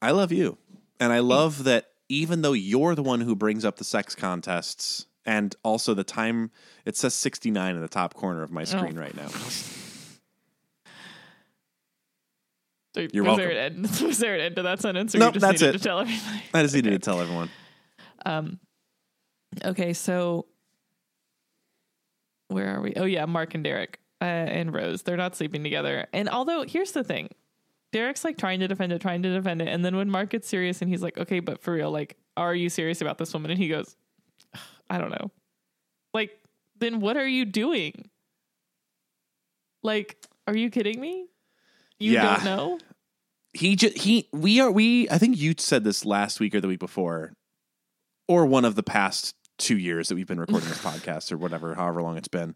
I 0.01 0.11
love 0.11 0.31
you. 0.31 0.57
And 1.01 1.11
I 1.11 1.19
love 1.19 1.65
that 1.65 1.89
even 2.09 2.41
though 2.41 2.53
you're 2.53 2.95
the 2.95 3.03
one 3.03 3.21
who 3.21 3.35
brings 3.35 3.63
up 3.63 3.77
the 3.77 3.83
sex 3.83 4.15
contests 4.15 5.05
and 5.25 5.55
also 5.63 5.93
the 5.93 6.03
time 6.03 6.51
it 6.85 6.97
says 6.97 7.13
69 7.13 7.75
in 7.75 7.81
the 7.81 7.87
top 7.87 8.15
corner 8.15 8.41
of 8.41 8.51
my 8.51 8.63
screen 8.63 8.97
right 8.97 9.15
now. 9.15 9.29
So 12.95 13.07
You're 13.13 13.23
was 13.23 13.37
welcome. 13.37 13.45
There 13.45 13.51
an 13.51 13.73
end, 13.85 14.01
was 14.01 14.17
there 14.17 14.33
an 14.33 14.41
end 14.41 14.55
to 14.55 14.63
that 14.63 14.81
sentence, 14.81 15.13
or 15.13 15.19
Nope, 15.19 15.35
you 15.35 15.39
just 15.39 15.41
that's 15.41 15.61
needed 15.61 15.75
it. 15.75 15.77
to 15.77 15.83
tell 15.83 15.99
everybody? 15.99 16.43
I 16.53 16.63
just 16.63 16.73
needed 16.73 16.89
to 16.89 16.97
tell 16.99 17.21
everyone. 17.21 17.49
Um, 18.25 18.59
okay, 19.63 19.93
so 19.93 20.47
where 22.47 22.75
are 22.75 22.81
we? 22.81 22.93
Oh 22.95 23.05
yeah, 23.05 23.25
Mark 23.25 23.53
and 23.53 23.63
Derek 23.63 23.99
uh, 24.21 24.25
and 24.25 24.73
Rose. 24.73 25.03
They're 25.03 25.17
not 25.17 25.35
sleeping 25.35 25.63
together. 25.63 26.07
And 26.13 26.29
although 26.29 26.63
here's 26.63 26.91
the 26.91 27.03
thing, 27.03 27.29
Derek's 27.91 28.23
like 28.23 28.37
trying 28.37 28.59
to 28.59 28.67
defend 28.67 28.91
it, 28.93 29.01
trying 29.01 29.23
to 29.23 29.33
defend 29.33 29.61
it, 29.61 29.67
and 29.67 29.83
then 29.83 29.95
when 29.95 30.09
Mark 30.09 30.29
gets 30.29 30.47
serious 30.47 30.81
and 30.81 30.89
he's 30.89 31.01
like, 31.01 31.17
"Okay, 31.17 31.39
but 31.39 31.61
for 31.61 31.73
real, 31.73 31.89
like, 31.91 32.17
are 32.37 32.53
you 32.53 32.69
serious 32.69 33.01
about 33.01 33.17
this 33.17 33.33
woman?" 33.33 33.49
And 33.51 33.59
he 33.59 33.67
goes, 33.67 33.95
"I 34.89 34.97
don't 34.99 35.09
know." 35.09 35.31
Like, 36.13 36.31
then 36.77 36.99
what 36.99 37.17
are 37.17 37.27
you 37.27 37.45
doing? 37.45 38.09
Like, 39.83 40.17
are 40.47 40.55
you 40.55 40.69
kidding 40.69 40.99
me? 40.99 41.27
You 41.99 42.13
Yeah. 42.13 42.35
don't 42.35 42.43
know? 42.45 42.79
He 43.53 43.75
just 43.75 43.97
he 43.97 44.27
we 44.31 44.59
are 44.59 44.71
we 44.71 45.09
I 45.09 45.17
think 45.17 45.37
you 45.37 45.55
said 45.57 45.83
this 45.83 46.05
last 46.05 46.39
week 46.39 46.53
or 46.53 46.61
the 46.61 46.67
week 46.67 46.79
before 46.79 47.33
or 48.27 48.45
one 48.45 48.63
of 48.65 48.75
the 48.75 48.83
past 48.83 49.35
2 49.57 49.77
years 49.77 50.07
that 50.09 50.15
we've 50.15 50.27
been 50.27 50.39
recording 50.39 50.69
this 50.69 50.77
podcast 50.83 51.31
or 51.31 51.37
whatever 51.37 51.73
however 51.73 52.01
long 52.03 52.17
it's 52.17 52.27
been. 52.27 52.55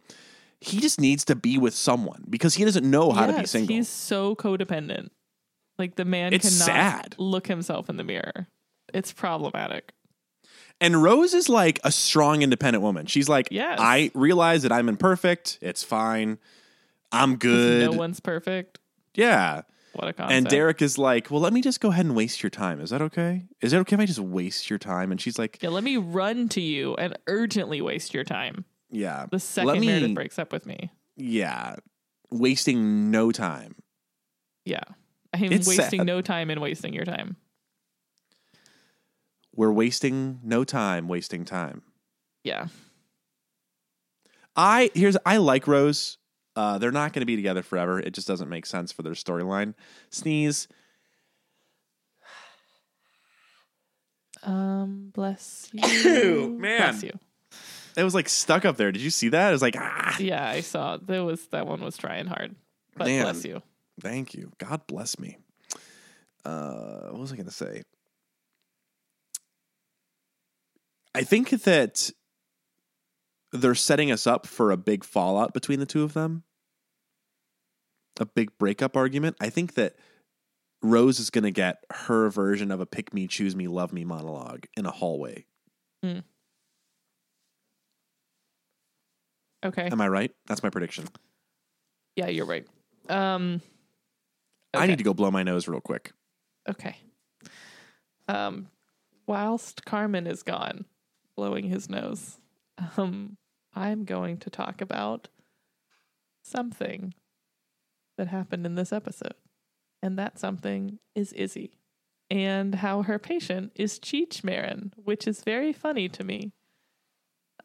He 0.61 0.79
just 0.79 1.01
needs 1.01 1.25
to 1.25 1.35
be 1.35 1.57
with 1.57 1.73
someone 1.73 2.23
because 2.29 2.53
he 2.53 2.63
doesn't 2.63 2.89
know 2.89 3.11
how 3.11 3.25
to 3.25 3.33
be 3.33 3.45
single. 3.45 3.75
He's 3.75 3.89
so 3.89 4.35
codependent. 4.35 5.09
Like 5.77 5.95
the 5.95 6.05
man 6.05 6.33
It's 6.33 6.47
cannot 6.49 6.65
sad. 6.65 7.15
look 7.17 7.47
himself 7.47 7.89
in 7.89 7.97
the 7.97 8.03
mirror. 8.03 8.47
It's 8.93 9.11
problematic. 9.11 9.93
And 10.81 11.01
Rose 11.01 11.33
is 11.33 11.49
like 11.49 11.79
a 11.83 11.91
strong, 11.91 12.41
independent 12.41 12.81
woman. 12.83 13.05
She's 13.05 13.27
like, 13.29 13.47
Yes. 13.51 13.79
I 13.81 14.11
realize 14.13 14.63
that 14.63 14.71
I'm 14.71 14.89
imperfect. 14.89 15.57
It's 15.61 15.83
fine. 15.83 16.37
I'm 17.11 17.35
good. 17.37 17.91
No 17.91 17.97
one's 17.97 18.19
perfect. 18.19 18.79
yeah. 19.15 19.61
What 19.95 20.07
a 20.07 20.13
concept. 20.13 20.33
And 20.35 20.47
Derek 20.47 20.81
is 20.81 20.97
like, 20.97 21.29
well, 21.29 21.39
let 21.39 21.53
me 21.53 21.61
just 21.61 21.79
go 21.79 21.89
ahead 21.91 22.03
and 22.05 22.15
waste 22.15 22.41
your 22.41 22.49
time. 22.49 22.81
Is 22.81 22.89
that 22.89 23.03
okay? 23.03 23.45
Is 23.61 23.73
it 23.73 23.77
okay 23.77 23.93
if 23.93 23.99
I 23.99 24.07
just 24.07 24.17
waste 24.17 24.67
your 24.67 24.79
time? 24.79 25.11
And 25.11 25.21
she's 25.21 25.37
like, 25.37 25.59
Yeah, 25.61 25.69
let 25.69 25.83
me 25.83 25.97
run 25.97 26.49
to 26.49 26.61
you 26.61 26.95
and 26.95 27.15
urgently 27.27 27.79
waste 27.79 28.11
your 28.11 28.23
time. 28.23 28.65
yeah. 28.89 29.27
The 29.29 29.37
second 29.39 29.67
let 29.67 29.79
me, 29.79 29.85
Meredith 29.87 30.15
breaks 30.15 30.39
up 30.39 30.51
with 30.51 30.65
me. 30.65 30.89
yeah. 31.15 31.75
Wasting 32.31 33.11
no 33.11 33.31
time. 33.31 33.75
Yeah. 34.65 34.81
I'm 35.33 35.51
It's 35.51 35.67
wasting 35.67 35.99
sad. 36.01 36.05
no 36.07 36.21
time 36.21 36.49
in 36.51 36.61
wasting 36.61 36.93
your 36.93 37.05
time. 37.05 37.37
We're 39.55 39.71
wasting 39.71 40.39
no 40.43 40.63
time, 40.63 41.07
wasting 41.07 41.45
time. 41.45 41.81
Yeah. 42.43 42.67
I 44.55 44.91
here's 44.93 45.17
I 45.25 45.37
like 45.37 45.67
Rose. 45.67 46.17
Uh, 46.55 46.77
they're 46.77 46.91
not 46.91 47.13
going 47.13 47.21
to 47.21 47.25
be 47.25 47.35
together 47.35 47.63
forever. 47.63 47.99
It 47.99 48.13
just 48.13 48.27
doesn't 48.27 48.49
make 48.49 48.65
sense 48.67 48.91
for 48.91 49.01
their 49.01 49.13
storyline. 49.13 49.73
Sneeze. 50.11 50.67
Um, 54.43 55.09
bless 55.13 55.69
you. 55.73 56.57
Man. 56.59 56.77
Bless 56.91 57.03
you. 57.03 57.11
It 57.95 58.03
was 58.03 58.13
like 58.15 58.27
stuck 58.27 58.65
up 58.65 58.77
there. 58.77 58.91
Did 58.91 59.01
you 59.01 59.09
see 59.09 59.29
that? 59.29 59.49
It 59.49 59.51
was 59.53 59.61
like, 59.61 59.75
ah, 59.77 60.15
Yeah, 60.19 60.47
I 60.47 60.61
saw 60.61 60.97
there 60.97 61.23
was 61.23 61.45
that 61.47 61.65
one 61.67 61.81
was 61.81 61.95
trying 61.97 62.25
hard. 62.25 62.55
But 62.97 63.07
Man. 63.07 63.23
bless 63.23 63.45
you. 63.45 63.61
Thank 64.01 64.33
you. 64.33 64.51
God 64.57 64.85
bless 64.87 65.19
me. 65.19 65.37
Uh, 66.45 67.09
what 67.09 67.21
was 67.21 67.31
I 67.31 67.35
going 67.35 67.47
to 67.47 67.51
say? 67.51 67.83
I 71.15 71.23
think 71.23 71.49
that 71.51 72.09
they're 73.51 73.75
setting 73.75 74.11
us 74.11 74.25
up 74.25 74.47
for 74.47 74.71
a 74.71 74.77
big 74.77 75.03
fallout 75.03 75.53
between 75.53 75.79
the 75.79 75.85
two 75.85 76.03
of 76.03 76.13
them, 76.13 76.43
a 78.19 78.25
big 78.25 78.57
breakup 78.57 78.97
argument. 78.97 79.35
I 79.39 79.49
think 79.49 79.75
that 79.75 79.95
Rose 80.81 81.19
is 81.19 81.29
going 81.29 81.43
to 81.43 81.51
get 81.51 81.83
her 81.91 82.29
version 82.29 82.71
of 82.71 82.79
a 82.81 82.85
pick 82.85 83.13
me, 83.13 83.27
choose 83.27 83.55
me, 83.55 83.67
love 83.67 83.93
me 83.93 84.03
monologue 84.03 84.65
in 84.75 84.85
a 84.85 84.91
hallway. 84.91 85.45
Okay. 89.65 89.87
Am 89.87 90.01
I 90.01 90.07
right? 90.09 90.31
That's 90.47 90.61
my 90.63 90.69
prediction. 90.69 91.05
yeah, 92.15 92.27
you're 92.27 92.45
right. 92.45 92.67
Um 93.09 93.61
I 94.73 94.87
need 94.87 94.97
to 94.97 95.03
go 95.03 95.13
blow 95.13 95.31
my 95.31 95.43
nose 95.43 95.67
real 95.67 95.81
quick. 95.81 96.11
Okay. 96.67 96.97
Um, 98.27 98.69
whilst 99.27 99.85
Carmen 99.85 100.27
is 100.27 100.43
gone, 100.43 100.85
blowing 101.35 101.69
his 101.69 101.89
nose, 101.89 102.39
um, 102.97 103.37
I'm 103.75 104.05
going 104.05 104.37
to 104.39 104.49
talk 104.49 104.81
about 104.81 105.27
something 106.43 107.13
that 108.17 108.27
happened 108.27 108.65
in 108.65 108.75
this 108.75 108.93
episode. 108.93 109.35
And 110.01 110.19
that 110.19 110.37
something 110.37 110.99
is 111.15 111.31
Izzie 111.31 111.71
and 112.29 112.75
how 112.75 113.03
her 113.03 113.19
patient 113.19 113.71
is 113.75 113.99
Cheech 113.99 114.43
Marin, 114.43 114.91
which 114.95 115.27
is 115.27 115.43
very 115.43 115.71
funny 115.71 116.09
to 116.09 116.23
me. 116.23 116.51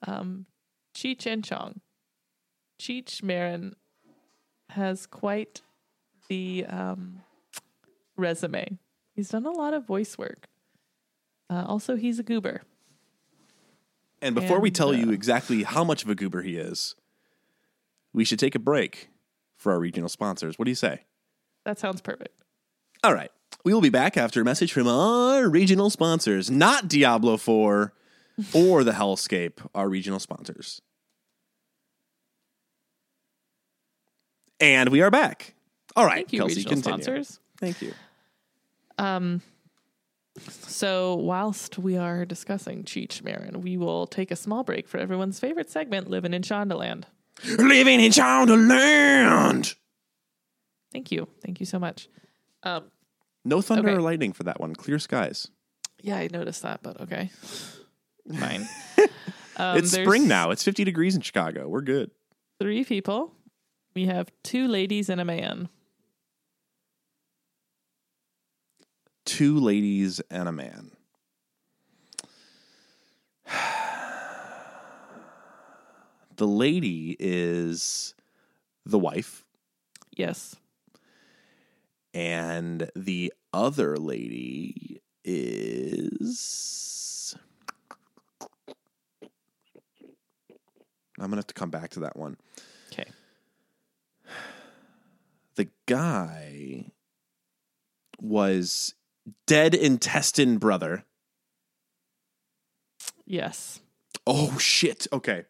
Um, 0.06 0.46
Cheech 0.94 1.26
and 1.26 1.42
Chong. 1.42 1.80
Cheech 2.80 3.22
Marin 3.22 3.74
has 4.70 5.06
quite 5.06 5.62
the 6.28 6.66
um, 6.66 7.20
resume. 8.16 8.78
He's 9.14 9.30
done 9.30 9.46
a 9.46 9.50
lot 9.50 9.74
of 9.74 9.86
voice 9.86 10.16
work. 10.16 10.46
Uh, 11.50 11.64
also, 11.66 11.96
he's 11.96 12.18
a 12.18 12.22
goober. 12.22 12.62
And 14.20 14.34
before 14.34 14.60
we 14.60 14.68
And, 14.68 14.76
tell 14.76 14.92
you 14.92 15.08
uh, 15.08 15.12
exactly 15.12 15.62
how 15.62 15.84
much 15.84 16.02
of 16.02 16.10
a 16.10 16.14
goober 16.14 16.42
he 16.42 16.56
is, 16.56 16.94
we 18.12 18.24
should 18.24 18.38
take 18.38 18.54
a 18.54 18.58
break 18.58 19.08
for 19.56 19.72
our 19.72 19.78
regional 19.78 20.08
sponsors. 20.08 20.58
What 20.58 20.64
do 20.64 20.70
you 20.70 20.76
say? 20.76 21.04
That 21.64 21.78
sounds 21.78 22.00
perfect. 22.00 22.42
All 23.02 23.14
right. 23.14 23.30
We 23.64 23.72
will 23.72 23.80
be 23.80 23.90
back 23.90 24.16
after 24.16 24.40
a 24.40 24.44
message 24.44 24.72
from 24.72 24.88
our 24.88 25.48
regional 25.48 25.90
sponsors, 25.90 26.50
not 26.50 26.88
Diablo 26.88 27.36
4 27.36 27.92
or 28.54 28.84
the 28.84 28.92
Hellscape, 28.92 29.66
our 29.74 29.88
regional 29.88 30.18
sponsors. 30.18 30.80
And 34.60 34.88
we 34.88 35.00
are 35.00 35.10
back. 35.10 35.54
All 35.96 36.04
right, 36.04 36.16
Thank 36.28 36.32
you, 36.32 36.42
Kelcey, 36.42 36.48
regional 36.56 36.70
continue. 36.82 37.02
sponsors. 37.04 37.40
Thank 37.58 37.82
you. 37.82 37.92
Um, 38.98 39.42
so, 40.38 41.14
whilst 41.16 41.78
we 41.78 41.96
are 41.96 42.24
discussing 42.24 42.84
Cheech 42.84 43.22
Marin, 43.24 43.60
we 43.62 43.76
will 43.76 44.06
take 44.06 44.30
a 44.30 44.36
small 44.36 44.62
break 44.62 44.86
for 44.86 44.98
everyone's 44.98 45.40
favorite 45.40 45.70
segment, 45.70 46.08
Living 46.08 46.32
in 46.34 46.42
Shondaland. 46.42 47.04
Living 47.44 48.00
in 48.00 48.10
Shondaland. 48.12 49.74
Thank 50.92 51.10
you. 51.12 51.28
Thank 51.44 51.60
you 51.60 51.66
so 51.66 51.78
much. 51.78 52.08
Um, 52.62 52.84
No 53.44 53.60
thunder 53.60 53.88
Okay. 53.88 53.96
or 53.98 54.00
lightning 54.02 54.32
for 54.32 54.44
that 54.44 54.60
one. 54.60 54.74
Clear 54.74 54.98
skies. 54.98 55.48
yeah, 56.02 56.16
I 56.18 56.28
noticed 56.32 56.62
that, 56.62 56.82
but 56.82 57.00
okay. 57.00 57.30
Fine. 58.38 58.68
Um, 59.60 59.76
it's 59.76 59.90
spring 59.90 60.28
now. 60.28 60.52
It's 60.52 60.62
50 60.62 60.84
degrees 60.84 61.16
in 61.16 61.20
Chicago. 61.20 61.66
We're 61.66 61.80
good. 61.80 62.12
Three 62.60 62.84
people. 62.84 63.34
We 63.92 64.06
have 64.06 64.30
two 64.44 64.68
ladies 64.68 65.08
and 65.08 65.20
a 65.20 65.24
man. 65.24 65.68
Two 69.28 69.60
ladies 69.60 70.20
and 70.30 70.48
a 70.48 70.52
man. 70.52 70.90
The 76.36 76.46
lady 76.46 77.16
is 77.18 78.14
the 78.86 78.98
wife, 78.98 79.44
Yes. 80.16 80.54
and 82.14 82.88
the 82.94 83.32
other 83.52 83.96
lady 83.96 85.02
is. 85.24 87.34
I'm 91.18 91.24
going 91.24 91.30
to 91.32 91.36
have 91.38 91.46
to 91.48 91.54
come 91.54 91.70
back 91.70 91.90
to 91.90 92.00
that 92.00 92.16
one. 92.16 92.36
Okay. 92.92 93.10
The 95.56 95.68
guy 95.86 96.92
was 98.20 98.94
dead 99.46 99.74
intestine 99.74 100.58
brother. 100.58 101.04
Yes. 103.26 103.80
Oh 104.26 104.58
shit. 104.58 105.06
Okay. 105.12 105.44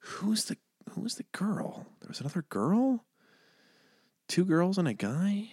Who's 0.00 0.46
the 0.46 0.56
who's 0.90 1.16
the 1.16 1.26
girl? 1.32 1.86
There 2.00 2.08
was 2.08 2.20
another 2.20 2.42
girl? 2.48 3.04
Two 4.28 4.44
girls 4.44 4.78
and 4.78 4.88
a 4.88 4.94
guy? 4.94 5.52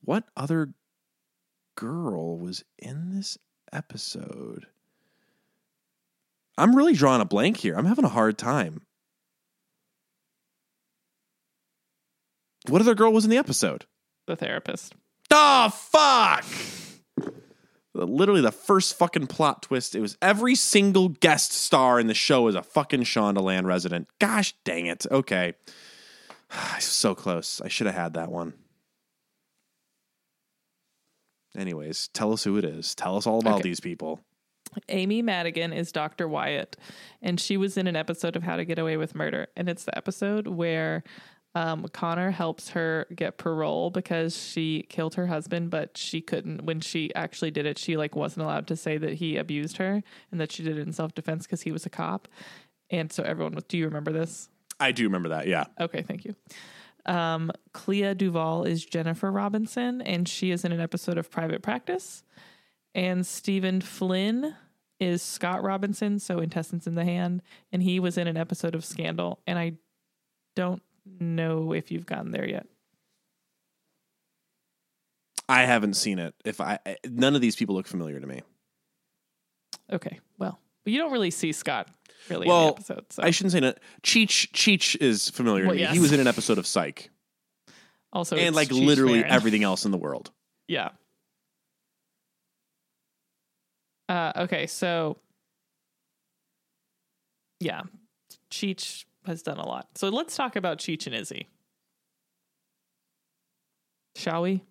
What 0.00 0.24
other 0.36 0.70
girl 1.76 2.38
was 2.38 2.64
in 2.78 3.14
this 3.14 3.38
episode? 3.72 4.66
I'm 6.58 6.74
really 6.74 6.94
drawing 6.94 7.20
a 7.20 7.26
blank 7.26 7.58
here. 7.58 7.74
I'm 7.76 7.84
having 7.84 8.04
a 8.04 8.08
hard 8.08 8.38
time. 8.38 8.82
What 12.68 12.80
other 12.80 12.94
girl 12.94 13.12
was 13.12 13.24
in 13.24 13.30
the 13.30 13.36
episode? 13.36 13.84
The 14.26 14.36
therapist. 14.36 14.94
Oh 15.38 15.68
fuck! 15.68 16.44
Literally 17.92 18.40
the 18.40 18.50
first 18.52 18.96
fucking 18.96 19.26
plot 19.26 19.62
twist. 19.62 19.94
It 19.94 20.00
was 20.00 20.16
every 20.22 20.54
single 20.54 21.10
guest 21.10 21.52
star 21.52 22.00
in 22.00 22.06
the 22.06 22.14
show 22.14 22.48
is 22.48 22.54
a 22.54 22.62
fucking 22.62 23.02
Shondaland 23.02 23.66
resident. 23.66 24.08
Gosh 24.18 24.54
dang 24.64 24.86
it. 24.86 25.04
Okay. 25.10 25.52
so 26.80 27.14
close. 27.14 27.60
I 27.62 27.68
should 27.68 27.86
have 27.86 27.96
had 27.96 28.14
that 28.14 28.30
one. 28.32 28.54
Anyways, 31.56 32.08
tell 32.14 32.32
us 32.32 32.44
who 32.44 32.56
it 32.56 32.64
is. 32.64 32.94
Tell 32.94 33.16
us 33.16 33.26
all 33.26 33.38
about 33.40 33.56
Okay. 33.56 33.62
these 33.68 33.80
people. 33.80 34.20
Amy 34.88 35.22
Madigan 35.22 35.72
is 35.72 35.90
Dr. 35.92 36.28
Wyatt, 36.28 36.76
and 37.22 37.40
she 37.40 37.56
was 37.56 37.76
in 37.78 37.86
an 37.86 37.96
episode 37.96 38.36
of 38.36 38.42
How 38.42 38.56
to 38.56 38.64
Get 38.64 38.78
Away 38.78 38.96
with 38.98 39.14
Murder. 39.14 39.46
And 39.56 39.68
it's 39.68 39.84
the 39.84 39.96
episode 39.96 40.46
where 40.48 41.02
um, 41.56 41.86
Connor 41.88 42.32
helps 42.32 42.68
her 42.70 43.06
get 43.16 43.38
parole 43.38 43.88
because 43.88 44.36
she 44.36 44.84
killed 44.90 45.14
her 45.14 45.26
husband, 45.26 45.70
but 45.70 45.96
she 45.96 46.20
couldn't. 46.20 46.64
When 46.64 46.82
she 46.82 47.14
actually 47.14 47.50
did 47.50 47.64
it, 47.64 47.78
she 47.78 47.96
like 47.96 48.14
wasn't 48.14 48.44
allowed 48.44 48.66
to 48.66 48.76
say 48.76 48.98
that 48.98 49.14
he 49.14 49.38
abused 49.38 49.78
her 49.78 50.02
and 50.30 50.38
that 50.38 50.52
she 50.52 50.62
did 50.62 50.76
it 50.76 50.82
in 50.82 50.92
self 50.92 51.14
defense 51.14 51.46
because 51.46 51.62
he 51.62 51.72
was 51.72 51.86
a 51.86 51.90
cop. 51.90 52.28
And 52.90 53.10
so 53.10 53.22
everyone 53.22 53.54
was. 53.54 53.64
Do 53.64 53.78
you 53.78 53.86
remember 53.86 54.12
this? 54.12 54.50
I 54.78 54.92
do 54.92 55.04
remember 55.04 55.30
that, 55.30 55.46
yeah. 55.46 55.64
Okay, 55.80 56.02
thank 56.02 56.26
you. 56.26 56.36
Um, 57.06 57.50
Clea 57.72 58.14
DuVall 58.14 58.68
is 58.68 58.84
Jennifer 58.84 59.32
Robinson, 59.32 60.02
and 60.02 60.28
she 60.28 60.50
is 60.50 60.62
in 60.62 60.72
an 60.72 60.80
episode 60.80 61.16
of 61.16 61.30
Private 61.30 61.62
Practice. 61.62 62.22
And 62.94 63.26
Stephen 63.26 63.80
Flynn 63.80 64.54
is 65.00 65.22
Scott 65.22 65.62
Robinson, 65.62 66.18
so 66.18 66.40
Intestines 66.40 66.86
in 66.86 66.96
the 66.96 67.04
Hand, 67.04 67.40
and 67.72 67.82
he 67.82 67.98
was 67.98 68.18
in 68.18 68.26
an 68.26 68.36
episode 68.36 68.74
of 68.74 68.84
Scandal. 68.84 69.40
And 69.46 69.58
I 69.58 69.74
don't 70.54 70.82
know 71.20 71.72
if 71.72 71.90
you've 71.90 72.06
gotten 72.06 72.30
there 72.30 72.48
yet. 72.48 72.66
I 75.48 75.62
haven't 75.64 75.94
seen 75.94 76.18
it. 76.18 76.34
If 76.44 76.60
I 76.60 76.78
none 77.08 77.34
of 77.34 77.40
these 77.40 77.56
people 77.56 77.74
look 77.76 77.86
familiar 77.86 78.18
to 78.18 78.26
me. 78.26 78.42
Okay, 79.92 80.18
well, 80.38 80.58
but 80.84 80.92
you 80.92 80.98
don't 80.98 81.12
really 81.12 81.30
see 81.30 81.52
Scott 81.52 81.88
really 82.28 82.48
in 82.48 82.52
the 82.52 82.66
episode. 82.66 83.04
So 83.12 83.22
I 83.22 83.30
shouldn't 83.30 83.52
say 83.52 83.60
that. 83.60 83.78
Cheech 84.02 84.50
Cheech 84.50 84.96
is 85.00 85.30
familiar 85.30 85.64
to 85.66 85.72
me. 85.72 85.78
yes. 85.80 85.92
He 85.92 86.00
was 86.00 86.12
in 86.12 86.18
an 86.18 86.26
episode 86.26 86.58
of 86.58 86.66
Psych. 86.66 87.10
also, 88.12 88.34
and 88.36 88.56
like 88.56 88.68
Cheech 88.68 88.84
literally 88.86 89.20
Marin. 89.20 89.32
everything 89.32 89.62
else 89.62 89.84
in 89.84 89.92
the 89.92 89.98
world. 89.98 90.32
Yeah. 90.66 90.90
Uh, 94.08 94.32
okay, 94.36 94.66
so 94.66 95.16
yeah, 97.60 97.82
Cheech 98.50 99.04
has 99.26 99.42
done 99.42 99.58
a 99.58 99.66
lot. 99.66 99.88
So 99.96 100.08
let's 100.08 100.36
talk 100.36 100.56
about 100.56 100.78
Cheech 100.78 101.06
and 101.06 101.14
Izzie. 101.14 101.48
Shall 104.16 104.42
we? 104.42 104.62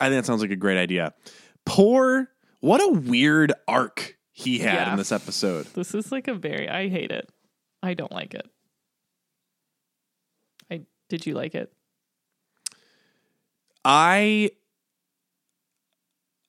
I 0.00 0.08
think 0.08 0.20
that 0.20 0.26
sounds 0.26 0.42
like 0.42 0.50
a 0.50 0.56
great 0.56 0.78
idea. 0.78 1.14
Poor, 1.64 2.28
what 2.60 2.80
a 2.80 2.88
weird 2.88 3.52
arc 3.68 4.16
he 4.32 4.58
had 4.58 4.74
Yeah. 4.74 4.90
in 4.92 4.98
this 4.98 5.12
episode. 5.12 5.66
This 5.74 5.94
is 5.94 6.10
like 6.10 6.26
a 6.28 6.34
very 6.34 6.68
I 6.68 6.88
hate 6.88 7.12
it. 7.12 7.28
I 7.82 7.94
don't 7.94 8.10
like 8.12 8.34
it. 8.34 8.48
I 10.70 10.82
did 11.08 11.26
you 11.26 11.34
like 11.34 11.54
it? 11.54 11.72
I 13.84 14.50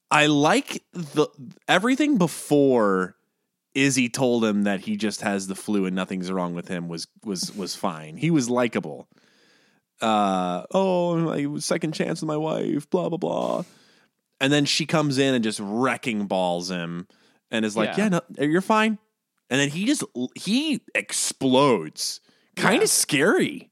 I 0.10 0.28
like 0.28 0.84
the 0.94 1.28
everything 1.68 2.18
before 2.18 3.16
Izzie 3.76 4.10
told 4.10 4.46
him 4.46 4.64
that 4.64 4.82
he 4.82 4.96
just 4.98 5.22
has 5.22 5.48
the 5.48 5.56
flu 5.56 5.86
and 5.86 5.96
nothing's 5.96 6.32
wrong 6.32 6.54
with 6.54 6.68
him 6.68 6.88
was 6.88 7.08
was 7.24 7.56
was 7.56 7.76
fine. 7.76 8.18
He 8.18 8.30
was 8.32 8.50
likable. 8.50 9.08
Uh 10.02 10.64
oh, 10.74 11.58
second 11.60 11.94
chance 11.94 12.22
with 12.22 12.28
my 12.28 12.38
wife, 12.38 12.90
blah 12.90 13.10
blah 13.10 13.18
blah. 13.18 13.64
And 14.40 14.52
then 14.52 14.66
she 14.66 14.86
comes 14.86 15.18
in 15.18 15.34
and 15.34 15.44
just 15.44 15.60
wrecking 15.62 16.26
balls 16.28 16.70
him 16.70 17.08
and 17.52 17.64
is 17.66 17.78
like, 17.78 17.98
Yeah. 17.98 18.10
"Yeah, 18.12 18.20
no, 18.38 18.44
you're 18.46 18.62
fine." 18.62 18.98
And 19.50 19.60
then 19.60 19.70
he 19.70 19.86
just 19.86 20.04
he 20.36 20.82
explodes. 20.96 22.20
Kind 22.56 22.78
Yeah. 22.78 22.84
of 22.84 22.90
scary. 22.90 23.72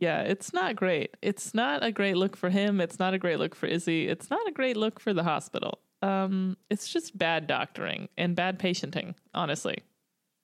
Yeah, 0.00 0.22
it's 0.22 0.52
not 0.52 0.76
great. 0.76 1.16
It's 1.22 1.54
not 1.54 1.82
a 1.84 1.92
great 1.92 2.16
look 2.16 2.36
for 2.36 2.50
him. 2.50 2.80
It's 2.80 2.98
not 2.98 3.14
a 3.14 3.18
great 3.18 3.38
look 3.38 3.54
for 3.54 3.66
Izzie. 3.66 4.08
It's 4.08 4.28
not 4.28 4.46
a 4.46 4.52
great 4.52 4.76
look 4.76 5.00
for 5.00 5.14
the 5.14 5.22
hospital. 5.22 5.78
Um, 6.04 6.56
it's 6.70 6.88
just 6.88 7.16
bad 7.16 7.46
doctoring 7.46 8.08
and 8.18 8.36
bad 8.36 8.58
patienting, 8.58 9.14
honestly. 9.32 9.78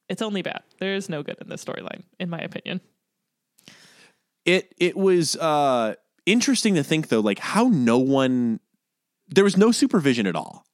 It's 0.09 0.23
only 0.23 0.43
bad. 0.43 0.63
There 0.79 0.95
is 0.95 1.09
no 1.09 1.23
good 1.23 1.37
in 1.41 1.49
this 1.49 1.65
storyline, 1.65 2.03
in 2.19 2.31
my 2.31 2.39
opinion. 2.41 2.81
it 4.45 4.75
it 4.79 4.97
was 4.97 5.37
uh 5.37 5.95
interesting 6.27 6.75
to 6.75 6.83
think 6.83 7.09
though 7.09 7.21
like 7.21 7.39
how 7.39 7.69
no 7.69 7.99
one 7.99 8.61
there 9.29 9.45
was 9.45 9.57
no 9.57 9.71
supervision 9.71 10.27
at 10.27 10.37
all 10.37 10.65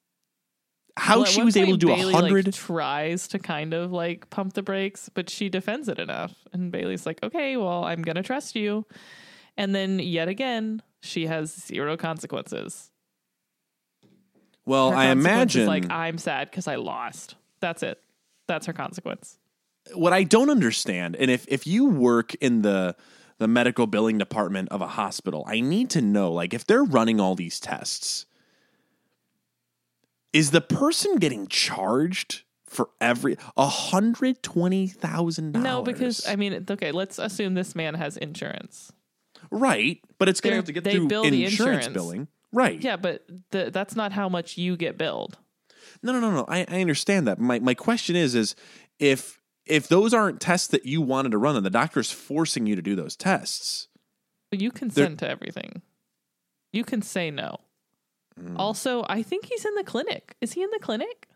how 0.97 1.19
Well, 1.19 1.25
she 1.27 1.43
was 1.43 1.57
able 1.57 1.73
to 1.73 1.79
do 1.79 1.93
a 1.93 1.97
Bailey, 1.97 2.13
like, 2.13 2.23
hundred 2.23 2.55
tries 2.55 3.29
to 3.29 3.39
kind 3.39 3.75
of 3.75 3.93
like 3.93 4.31
pump 4.31 4.55
the 4.55 4.63
brakes, 4.63 5.11
but 5.13 5.29
she 5.29 5.49
defends 5.49 5.89
it 5.89 5.99
enough. 5.99 6.35
And 6.53 6.73
Bailey's 6.73 7.05
like, 7.05 7.23
okay, 7.23 7.57
well, 7.57 7.85
I'm 7.85 8.03
going 8.03 8.17
to 8.17 8.23
trust 8.23 8.57
you. 8.57 8.87
And 9.59 9.75
then 9.75 9.99
yet 9.99 10.29
again, 10.29 10.83
she 11.03 11.27
has 11.27 11.53
zero 11.53 11.97
consequences. 11.97 12.91
Well 14.67 14.91
Her 14.91 14.97
i 14.99 15.07
imagine 15.07 15.67
like 15.67 15.91
I'm 15.91 16.19
sad 16.19 16.51
because 16.51 16.67
I 16.69 16.75
lost. 16.77 17.37
That's 17.61 17.83
it. 17.83 17.99
That's 18.47 18.67
her 18.67 18.73
consequence. 18.75 19.39
what 19.95 20.13
i 20.13 20.23
don't 20.25 20.51
understand 20.51 21.17
and 21.17 21.31
if 21.31 21.47
if 21.49 21.67
you 21.67 21.87
work 21.87 22.35
in 22.37 22.63
the 22.63 22.95
the 23.39 23.47
medical 23.49 23.87
billing 23.87 24.19
department 24.19 24.69
of 24.71 24.81
a 24.81 24.87
hospital 24.89 25.45
i 25.47 25.61
need 25.61 25.89
to 25.91 26.01
know 26.03 26.33
like 26.33 26.53
if 26.55 26.65
they're 26.67 26.83
running 26.85 27.21
all 27.21 27.35
these 27.37 27.59
tests 27.61 28.27
is 30.33 30.51
the 30.51 30.61
person 30.61 31.17
getting 31.17 31.47
charged 31.47 32.43
for 32.65 32.91
every 33.01 33.37
a 33.57 33.67
hundred 33.67 34.43
twenty 34.43 34.87
thousand 34.89 35.53
dollars 35.53 35.65
No, 35.65 35.83
because 35.83 36.27
I 36.27 36.37
mean, 36.37 36.67
okay, 36.69 36.93
let's 36.93 37.19
assume 37.19 37.55
this 37.55 37.75
man 37.75 37.95
has 37.95 38.17
insurance. 38.17 38.93
right 39.51 40.01
but 40.19 40.29
it's 40.29 40.41
gonna 40.41 40.57
have 40.57 40.65
to 40.65 40.73
get 40.73 40.85
they 40.85 40.93
through 40.95 41.05
insurance 41.25 41.53
insurance. 41.53 41.89
billing 41.89 42.29
right 42.53 42.81
Yeah, 42.81 42.97
but 42.97 43.27
the, 43.51 43.71
that's 43.71 43.97
not 43.97 44.13
how 44.13 44.29
much 44.29 44.57
you 44.57 44.77
get 44.77 44.99
billed. 44.99 45.39
No, 46.03 46.13
no, 46.13 46.21
no, 46.21 46.31
no. 46.31 46.45
I, 46.49 46.67
I 46.69 46.81
understand 46.81 47.27
that. 47.27 47.39
My 47.39 47.59
my 47.59 47.75
question 47.75 48.17
is 48.17 48.35
is 48.35 48.55
if 48.99 49.41
if 49.67 49.89
those 49.89 50.15
aren't 50.15 50.41
tests 50.41 50.69
that 50.69 50.87
you 50.87 51.01
wanted 51.01 51.33
to 51.33 51.39
run 51.39 51.57
and 51.57 51.67
the 51.67 51.71
doctor's 51.71 52.11
forcing 52.11 52.67
you 52.67 52.77
to 52.77 52.83
do 52.83 52.95
those 52.95 53.17
tests. 53.17 53.89
You 54.53 54.71
consent 54.71 55.19
to 55.21 55.29
everything. 55.29 55.83
You 56.73 56.85
can 56.85 57.03
say 57.03 57.31
no. 57.31 57.57
Mm. 58.41 58.57
Also, 58.59 59.05
I 59.09 59.23
think 59.23 59.47
he's 59.47 59.65
in 59.65 59.75
the 59.75 59.85
clinic. 59.85 60.37
Is 60.41 60.53
he 60.53 60.63
in 60.63 60.71
the 60.71 60.79
clinic? 60.79 61.29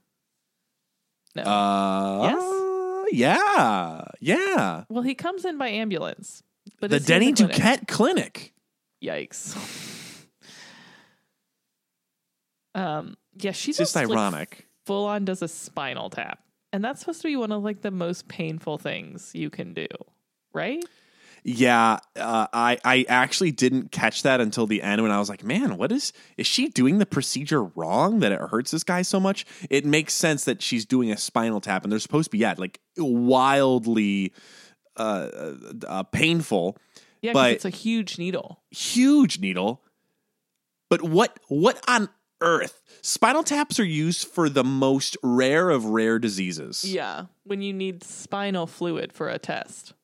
No. 1.35 1.43
Uh 1.43 3.05
yeah. 3.13 4.05
Yeah. 4.21 4.85
well, 4.89 5.03
he 5.03 5.15
comes 5.15 5.45
in 5.45 5.59
by 5.59 5.69
ambulance. 5.69 6.43
But 6.81 6.91
the 6.91 6.97
is 6.97 7.07
he 7.07 7.13
in 7.13 7.21
Denny 7.21 7.33
clinic? 7.33 7.57
Duquette 7.57 7.89
Clinic. 7.89 8.55
Yikes. 9.03 9.87
um. 12.81 13.17
Yeah, 13.37 13.53
she's 13.53 13.79
just 13.79 13.95
like, 13.95 14.11
ironic. 14.11 14.67
full 14.87 15.07
on 15.07 15.25
does 15.25 15.41
a 15.43 15.49
spinal 15.49 16.11
tap. 16.11 16.41
And 16.73 16.85
that's 16.85 17.01
supposed 17.01 17.23
to 17.23 17.29
be 17.29 17.37
one 17.37 17.53
of 17.53 17.63
like 17.63 17.83
the 17.83 17.91
most 17.91 18.29
painful 18.29 18.79
things 18.79 19.33
you 19.35 19.51
can 19.51 19.73
do, 19.75 19.87
right? 20.53 20.85
Yeah, 21.43 21.99
uh, 22.17 22.49
I 22.53 22.79
I 22.85 23.07
actually 23.09 23.51
didn't 23.51 23.93
catch 23.93 24.25
that 24.25 24.41
until 24.41 24.67
the 24.67 24.83
end 24.83 25.01
when 25.03 25.11
I 25.11 25.19
was 25.19 25.29
like, 25.31 25.43
man, 25.43 25.79
what 25.79 25.91
is 25.91 26.13
is 26.37 26.47
she 26.47 26.69
doing 26.69 26.99
the 26.99 27.07
procedure 27.07 27.65
wrong 27.65 28.19
that 28.21 28.31
it 28.31 28.41
hurts 28.41 28.73
this 28.73 28.85
guy 28.85 29.03
so 29.03 29.19
much? 29.19 29.47
It 29.71 29.87
makes 29.87 30.13
sense 30.13 30.45
that 30.45 30.61
she's 30.61 30.85
doing 30.85 31.11
a 31.11 31.17
spinal 31.17 31.61
tap 31.63 31.83
and 31.83 31.91
they're 31.91 31.99
supposed 31.99 32.27
to 32.27 32.31
be 32.31 32.39
yeah 32.39 32.55
like 32.59 32.79
wildly 32.99 34.33
uh, 34.97 35.01
uh, 35.33 35.55
uh, 35.89 36.03
painful. 36.05 36.77
Yeah, 37.23 37.33
But- 37.33 37.53
it's 37.53 37.65
a 37.65 37.71
huge 37.71 38.19
needle. 38.19 38.61
huge 38.71 39.39
needle. 39.41 39.83
But 40.91 41.03
what 41.03 41.39
what 41.49 41.83
on 41.89 42.09
earth? 42.41 42.83
Spinal 43.03 43.43
taps 43.43 43.81
are 43.81 43.85
used 43.85 44.27
for 44.29 44.49
the 44.49 44.65
most 44.65 45.17
rare 45.23 45.71
of 45.71 45.87
rare 45.87 46.19
diseases. 46.19 46.85
Yeah, 46.85 47.27
when 47.45 47.63
you 47.63 47.73
need 47.73 48.05
spinal 48.05 48.67
fluid 48.67 49.13
for 49.13 49.29
a 49.29 49.39
test. 49.39 49.95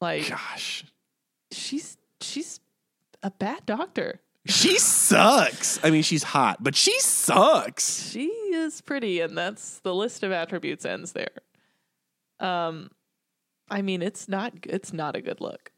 Like, 0.00 0.28
Gosh. 0.30 0.84
she's 1.52 1.98
she's 2.20 2.60
a 3.22 3.30
bad 3.30 3.66
doctor. 3.66 4.20
She 4.46 4.78
sucks. 4.78 5.78
I 5.84 5.90
mean, 5.90 6.02
she's 6.02 6.22
hot, 6.22 6.62
but 6.62 6.74
she 6.74 6.98
sucks. 7.00 8.10
She 8.10 8.26
is 8.26 8.80
pretty, 8.80 9.20
and 9.20 9.36
that's 9.36 9.80
the 9.80 9.94
list 9.94 10.22
of 10.22 10.32
attributes 10.32 10.86
ends 10.86 11.12
there. 11.12 11.28
Um, 12.40 12.90
I 13.70 13.82
mean, 13.82 14.00
it's 14.00 14.28
not 14.28 14.54
it's 14.64 14.94
not 14.94 15.14
a 15.16 15.20
good 15.20 15.42
look. 15.42 15.70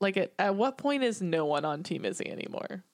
Like, 0.00 0.18
at 0.18 0.34
at 0.38 0.54
what 0.54 0.76
point 0.76 1.02
is 1.02 1.22
no 1.22 1.46
one 1.46 1.64
on 1.64 1.82
Team 1.82 2.04
Izzie 2.04 2.30
anymore? 2.30 2.84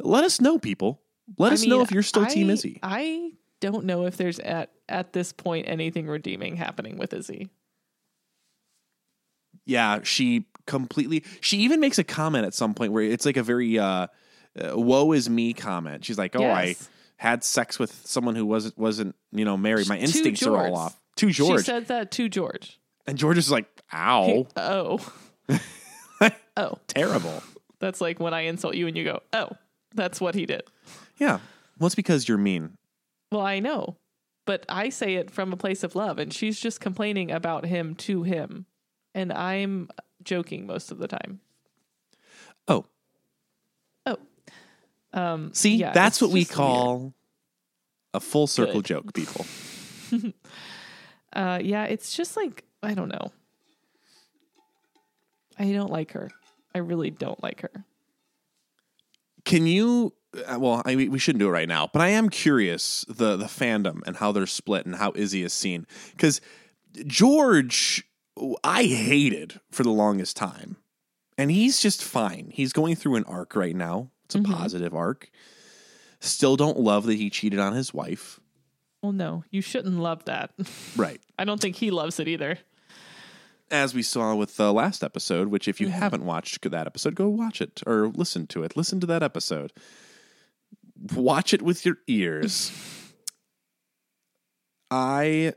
Let 0.00 0.24
us 0.24 0.40
know, 0.40 0.58
people. 0.58 1.00
Let 1.38 1.50
I 1.52 1.54
us 1.54 1.66
know 1.66 1.80
if 1.82 1.90
you're 1.90 2.02
still 2.02 2.26
Team 2.26 2.48
I- 2.50 2.52
Izzie. 2.52 2.78
I 2.82 3.32
don't 3.60 3.84
know 3.84 4.06
if 4.06 4.16
there's 4.16 4.38
at 4.38 4.70
at 4.88 5.12
this 5.12 5.32
point 5.32 5.68
anything 5.68 6.06
redeeming 6.06 6.56
happening 6.56 6.96
with 6.98 7.12
Izzie. 7.12 7.50
yeah, 9.66 10.00
she 10.02 10.46
completely. 10.66 11.24
She 11.40 11.58
even 11.58 11.80
makes 11.80 11.98
a 11.98 12.04
comment 12.04 12.46
at 12.46 12.54
some 12.54 12.74
point 12.74 12.92
where 12.92 13.02
it's 13.04 13.26
like 13.26 13.36
a 13.36 13.42
very 13.42 13.78
uh, 13.78 14.06
uh, 14.58 14.72
"woe 14.78 15.12
is 15.12 15.28
me" 15.28 15.52
comment. 15.52 16.04
She's 16.04 16.18
like, 16.18 16.34
"Oh, 16.36 16.44
I 16.44 16.76
had 17.16 17.42
sex 17.44 17.78
with 17.78 17.92
someone 18.06 18.34
who 18.36 18.46
wasn't 18.46 18.78
wasn't 18.78 19.14
you 19.32 19.44
know 19.44 19.56
married. 19.56 19.88
My 19.88 19.98
instincts 19.98 20.42
are 20.46 20.56
all 20.56 20.76
off." 20.76 21.00
To 21.16 21.30
George, 21.30 21.60
She 21.62 21.64
said 21.66 21.88
that 21.88 22.12
to 22.12 22.28
George. 22.28 22.78
and 23.06 23.18
George 23.18 23.38
is 23.38 23.50
like, 23.50 23.66
"Ow, 23.92 24.24
He- 24.26 24.46
oh. 24.56 25.00
oh. 26.56 26.78
terrible." 26.86 27.42
That's 27.80 28.00
like 28.00 28.18
when 28.20 28.34
I 28.34 28.42
insult 28.42 28.74
you 28.74 28.86
and 28.88 28.96
you 28.96 29.04
go, 29.04 29.20
oh, 29.32 29.50
that's 29.94 30.20
what 30.20 30.34
he 30.34 30.46
did. 30.46 30.62
Yeah, 31.16 31.38
well, 31.78 31.86
it's 31.86 31.94
because 31.94 32.28
you're 32.28 32.38
mean. 32.38 32.76
Well, 33.32 33.42
I 33.42 33.58
know, 33.58 33.96
but 34.46 34.64
I 34.68 34.88
say 34.88 35.14
it 35.16 35.30
from 35.30 35.52
a 35.52 35.56
place 35.56 35.82
of 35.82 35.94
love, 35.94 36.18
and 36.18 36.32
she's 36.32 36.58
just 36.60 36.80
complaining 36.80 37.30
about 37.30 37.66
him 37.66 37.94
to 37.96 38.22
him. 38.22 38.66
And 39.14 39.32
I'm 39.32 39.88
joking 40.22 40.66
most 40.66 40.90
of 40.90 40.98
the 40.98 41.08
time. 41.08 41.40
Oh, 42.68 42.84
Oh. 44.06 44.18
Um, 45.12 45.52
see, 45.54 45.76
yeah, 45.76 45.92
that's 45.92 46.20
what 46.20 46.30
we 46.30 46.40
just 46.44 46.50
weird. 46.50 46.56
call 46.56 47.14
a 48.14 48.20
full 48.20 48.46
circle 48.46 48.74
Good. 48.80 48.84
joke, 48.84 49.14
people. 49.14 49.46
Uh, 51.30 51.58
yeah, 51.62 51.84
it's 51.84 52.16
just 52.16 52.38
like, 52.38 52.64
I 52.82 52.94
don't 52.94 53.10
know. 53.10 53.30
I 55.58 55.72
don't 55.72 55.90
like 55.90 56.12
her. 56.12 56.30
I 56.74 56.78
really 56.78 57.10
don't 57.10 57.40
like 57.42 57.60
her. 57.60 57.84
Can 59.48 59.66
you? 59.66 60.12
uh, 60.46 60.58
Well, 60.60 60.82
I, 60.84 60.94
we 60.94 61.18
shouldn't 61.18 61.40
do 61.40 61.48
it 61.48 61.52
right 61.52 61.68
now, 61.68 61.88
but 61.92 62.02
I 62.02 62.08
am 62.08 62.28
curious 62.28 63.04
the 63.08 63.36
the 63.36 63.46
fandom 63.46 64.00
and 64.06 64.16
how 64.16 64.30
they're 64.30 64.46
split 64.46 64.84
and 64.86 64.94
how 64.96 65.12
Izzie 65.16 65.42
is 65.42 65.52
seen 65.54 65.86
because 66.12 66.40
George, 67.06 68.04
I 68.62 68.84
hated 68.84 69.60
for 69.70 69.82
the 69.82 69.90
longest 69.90 70.36
time, 70.36 70.76
and 71.36 71.50
he's 71.50 71.80
just 71.80 72.02
fine. 72.04 72.50
He's 72.52 72.72
going 72.72 72.94
through 72.96 73.16
an 73.16 73.24
arc 73.24 73.56
right 73.56 73.74
now. 73.74 74.10
It's 74.26 74.34
a 74.34 74.38
Mhm. 74.40 74.52
positive 74.52 74.94
arc. 74.94 75.30
Still 76.20 76.56
don't 76.56 76.78
love 76.78 77.06
that 77.06 77.14
he 77.14 77.30
cheated 77.30 77.58
on 77.60 77.72
his 77.72 77.94
wife. 77.94 78.40
Well, 79.02 79.12
no, 79.12 79.44
you 79.50 79.62
shouldn't 79.62 79.98
love 79.98 80.24
that. 80.26 80.50
Right. 80.96 81.20
I 81.38 81.44
don't 81.44 81.60
think 81.60 81.76
he 81.76 81.90
loves 81.90 82.18
it 82.20 82.28
either. 82.28 82.58
As 83.70 83.94
we 83.94 84.02
saw 84.02 84.34
with 84.34 84.56
the 84.56 84.72
last 84.72 85.04
episode, 85.04 85.48
which 85.48 85.68
if 85.68 85.80
you 85.80 85.88
mm-hmm. 85.88 85.98
haven't 85.98 86.24
watched 86.24 86.68
that 86.70 86.86
episode, 86.86 87.14
go 87.14 87.28
watch 87.28 87.60
it 87.60 87.82
or 87.86 88.08
listen 88.08 88.46
to 88.48 88.62
it. 88.62 88.76
Listen 88.76 89.00
to 89.00 89.06
that 89.06 89.22
episode. 89.22 89.72
Watch 91.14 91.52
it 91.52 91.62
with 91.62 91.84
your 91.84 91.98
ears. 92.06 92.72
I 94.90 95.52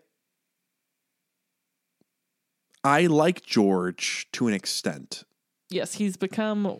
I 2.84 3.06
like 3.06 3.44
George 3.44 4.28
to 4.34 4.48
an 4.48 4.54
extent. 4.54 5.24
Yes, 5.70 5.94
he's 5.94 6.18
become 6.18 6.80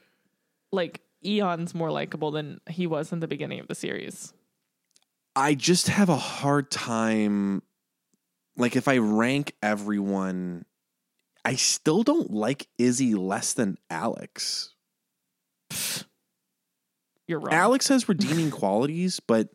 like 0.72 1.02
eons 1.24 1.74
more 1.74 1.92
likable 1.92 2.32
than 2.32 2.60
he 2.70 2.88
was 2.88 3.12
in 3.12 3.20
the 3.20 3.28
beginning 3.28 3.60
of 3.60 3.68
the 3.68 3.76
series. 3.76 4.34
I 5.36 5.56
just 5.56 5.88
have 5.88 6.10
a 6.10 6.18
hard 6.18 6.72
time 6.72 7.62
like 8.58 8.76
if 8.76 8.88
I 8.88 8.98
rank 8.98 9.56
everyone 9.64 10.66
I 11.44 11.56
still 11.56 12.04
don't 12.04 12.32
like 12.32 12.68
Izzie 12.78 13.16
less 13.16 13.54
than 13.54 13.78
Alex. 13.90 14.74
You're 17.28 17.40
wrong. 17.40 17.54
Alex 17.54 17.88
has 17.88 18.08
redeeming 18.10 18.52
qualities, 18.52 19.20
but 19.20 19.50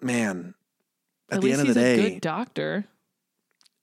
man, 0.00 0.54
at, 1.30 1.36
At 1.36 1.42
the 1.42 1.52
end 1.52 1.60
of 1.68 1.74
the 1.74 1.80
he's 1.80 1.92
a 1.92 1.96
day, 1.96 2.10
good 2.14 2.20
doctor. 2.20 2.84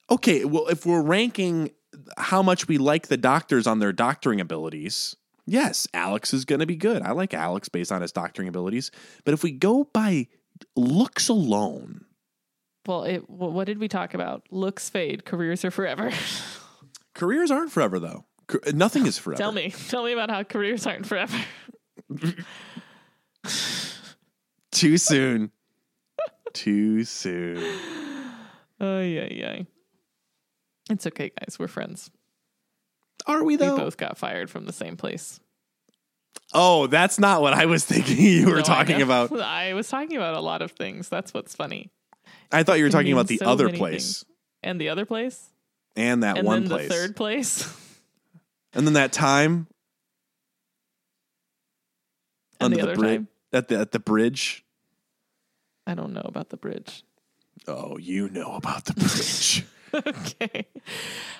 okay. 0.09 0.45
Well, 0.45 0.67
if 0.67 0.85
we're 0.85 1.01
ranking 1.01 1.71
how 2.17 2.43
much 2.43 2.67
we 2.67 2.77
like 2.77 3.07
the 3.07 3.17
doctors 3.17 3.65
on 3.65 3.79
their 3.79 3.93
doctoring 3.93 4.41
abilities, 4.41 5.15
yes, 5.45 5.87
Alex 5.93 6.33
is 6.33 6.45
going 6.45 6.59
to 6.59 6.65
be 6.65 6.75
good. 6.75 7.01
I 7.01 7.11
like 7.11 7.33
Alex 7.33 7.69
based 7.69 7.91
on 7.91 8.01
his 8.01 8.11
doctoring 8.11 8.47
abilities, 8.47 8.91
but 9.23 9.33
if 9.33 9.41
we 9.43 9.51
go 9.51 9.85
by 9.85 10.27
looks 10.75 11.29
alone, 11.29 12.05
Well, 12.87 13.03
it, 13.03 13.19
wh- 13.25 13.53
what 13.53 13.65
did 13.67 13.77
we 13.77 13.87
talk 13.87 14.13
about? 14.15 14.43
Looks 14.49 14.89
fade, 14.89 15.25
careers 15.25 15.63
are 15.65 15.71
forever. 15.71 16.11
careers 17.13 17.51
aren't 17.51 17.71
forever 17.71 17.99
though. 17.99 18.25
Nothing 18.73 19.05
is 19.05 19.17
forever. 19.17 19.37
tell 19.37 19.51
me, 19.51 19.71
tell 19.89 20.03
me 20.05 20.13
about 20.13 20.29
how 20.31 20.41
careers 20.43 20.87
aren't 20.87 21.05
forever. 21.05 21.37
Too 24.71 24.97
soon. 24.97 25.51
Too 26.53 27.03
soon. 27.03 27.57
Oh 28.79 29.01
yeah, 29.01 29.27
yeah. 29.31 29.61
It's 30.89 31.05
okay, 31.07 31.31
guys. 31.37 31.57
We're 31.59 31.67
friends. 31.67 32.09
Are 33.25 33.43
we 33.43 33.55
though? 33.57 33.73
We 33.75 33.79
both 33.81 33.97
got 33.97 34.17
fired 34.17 34.49
from 34.49 34.65
the 34.65 34.73
same 34.73 34.95
place. 34.97 35.39
Oh, 36.53 36.87
that's 36.87 37.19
not 37.19 37.41
what 37.41 37.53
I 37.53 37.65
was 37.65 37.83
thinking 37.83 38.17
you 38.17 38.47
were 38.47 38.57
No, 38.57 38.61
talking 38.61 38.99
know. 38.99 39.03
about. 39.05 39.31
I 39.41 39.73
was 39.73 39.89
talking 39.89 40.15
about 40.15 40.35
a 40.35 40.39
lot 40.41 40.61
of 40.61 40.71
things. 40.71 41.09
That's 41.09 41.33
what's 41.33 41.55
funny. 41.55 41.91
I 42.51 42.63
thought 42.63 42.77
you 42.77 42.85
were 42.85 42.89
talking 42.89 43.13
about 43.13 43.27
the 43.27 43.37
so 43.37 43.45
other 43.45 43.69
place 43.69 44.23
And 44.63 44.79
the 44.79 44.89
other 44.89 45.05
place, 45.05 45.49
and 45.95 46.23
that 46.23 46.37
and 46.37 46.47
one 46.47 46.61
then 46.61 46.69
place. 46.69 46.87
the 46.87 46.93
third 46.93 47.15
place, 47.15 47.75
And 48.73 48.85
then 48.85 48.93
that 48.93 49.11
time 49.11 49.67
and 52.59 52.73
under 52.73 52.85
the 52.85 52.91
the, 52.91 52.97
bridge 52.97 53.25
at 53.53 53.67
the 53.67 53.79
at 53.79 53.91
the 53.91 53.99
bridge. 53.99 54.63
I 55.85 55.93
don't 55.93 56.13
know 56.13 56.25
about 56.25 56.49
the 56.49 56.57
bridge. 56.57 57.03
Oh, 57.67 57.97
you 57.97 58.29
know 58.29 58.53
about 58.55 58.85
the 58.85 58.93
bridge. 58.93 59.65
okay. 59.93 60.67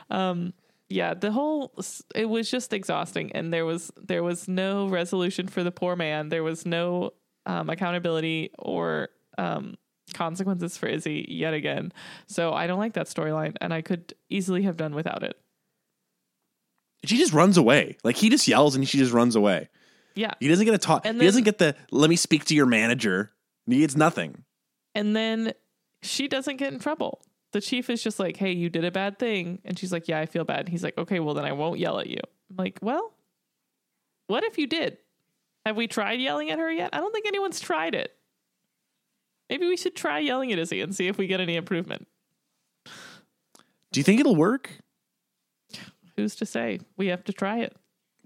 Um 0.09 0.53
yeah, 0.89 1.13
the 1.13 1.31
whole 1.31 1.73
it 2.15 2.25
was 2.29 2.49
just 2.49 2.71
exhausting 2.73 3.31
and 3.33 3.53
there 3.53 3.65
was 3.65 3.91
there 4.01 4.23
was 4.23 4.47
no 4.47 4.87
resolution 4.87 5.47
for 5.47 5.63
the 5.63 5.71
poor 5.71 5.95
man. 5.95 6.29
There 6.29 6.43
was 6.43 6.65
no 6.65 7.11
um 7.45 7.69
accountability 7.69 8.51
or 8.57 9.09
um 9.37 9.75
consequences 10.13 10.77
for 10.77 10.87
Izzie 10.87 11.25
yet 11.29 11.53
again. 11.53 11.91
So 12.27 12.53
I 12.53 12.67
don't 12.67 12.79
like 12.79 12.93
that 12.93 13.07
storyline 13.07 13.55
and 13.61 13.73
I 13.73 13.81
could 13.81 14.13
easily 14.29 14.63
have 14.63 14.77
done 14.77 14.95
without 14.95 15.23
it. 15.23 15.37
she 17.03 17.17
just 17.17 17.33
runs 17.33 17.57
away. 17.57 17.97
Like 18.03 18.15
he 18.15 18.29
just 18.29 18.47
yells 18.47 18.75
and 18.75 18.87
she 18.87 18.97
just 18.97 19.13
runs 19.13 19.35
away. 19.35 19.69
Yeah. 20.15 20.33
He 20.39 20.47
doesn't 20.47 20.65
get 20.65 20.71
to 20.71 20.77
talk. 20.77 21.05
He 21.05 21.13
doesn't 21.13 21.43
get 21.43 21.57
the 21.59 21.75
let 21.91 22.09
me 22.09 22.15
speak 22.15 22.45
to 22.45 22.55
your 22.55 22.65
manager. 22.65 23.31
He 23.65 23.79
gets 23.79 23.95
nothing. 23.95 24.43
And 24.95 25.15
then 25.15 25.53
she 26.01 26.27
doesn't 26.27 26.57
get 26.57 26.73
in 26.73 26.79
trouble. 26.79 27.21
The 27.53 27.61
chief 27.61 27.89
is 27.89 28.01
just 28.03 28.19
like, 28.19 28.35
"Hey, 28.37 28.51
you 28.51 28.69
did 28.69 28.83
a 28.83 28.91
bad 28.91 29.19
thing." 29.19 29.59
And 29.63 29.77
she's 29.77 29.91
like, 29.91 30.07
"Yeah, 30.07 30.19
I 30.19 30.25
feel 30.25 30.43
bad." 30.43 30.61
And 30.61 30.69
he's 30.69 30.83
like, 30.83 30.97
"Okay, 30.97 31.19
well 31.19 31.33
then 31.33 31.45
I 31.45 31.51
won't 31.53 31.79
yell 31.79 31.99
at 31.99 32.07
you." 32.07 32.19
I'm 32.49 32.55
like, 32.57 32.79
"Well, 32.81 33.13
what 34.27 34.43
if 34.43 34.57
you 34.57 34.67
did? 34.67 34.97
Have 35.65 35.77
we 35.77 35.87
tried 35.87 36.19
yelling 36.19 36.49
at 36.49 36.59
her 36.59 36.71
yet? 36.71 36.89
I 36.93 36.97
don't 36.97 37.11
think 37.13 37.27
anyone's 37.27 37.59
tried 37.59 37.93
it. 37.95 38.16
Maybe 39.49 39.67
we 39.67 39.77
should 39.77 39.95
try 39.95 40.19
yelling 40.19 40.51
at 40.51 40.59
Izzie 40.59 40.81
and 40.81 40.93
see 40.95 41.07
if 41.07 41.17
we 41.17 41.27
get 41.27 41.39
any 41.39 41.55
improvement. 41.55 42.07
Do 43.91 43.99
you 43.99 44.03
think 44.03 44.19
it'll 44.19 44.35
work? 44.35 44.71
Who's 46.15 46.35
to 46.35 46.45
say? 46.45 46.79
We 46.97 47.07
have 47.07 47.23
to 47.25 47.33
try 47.33 47.59
it. 47.59 47.75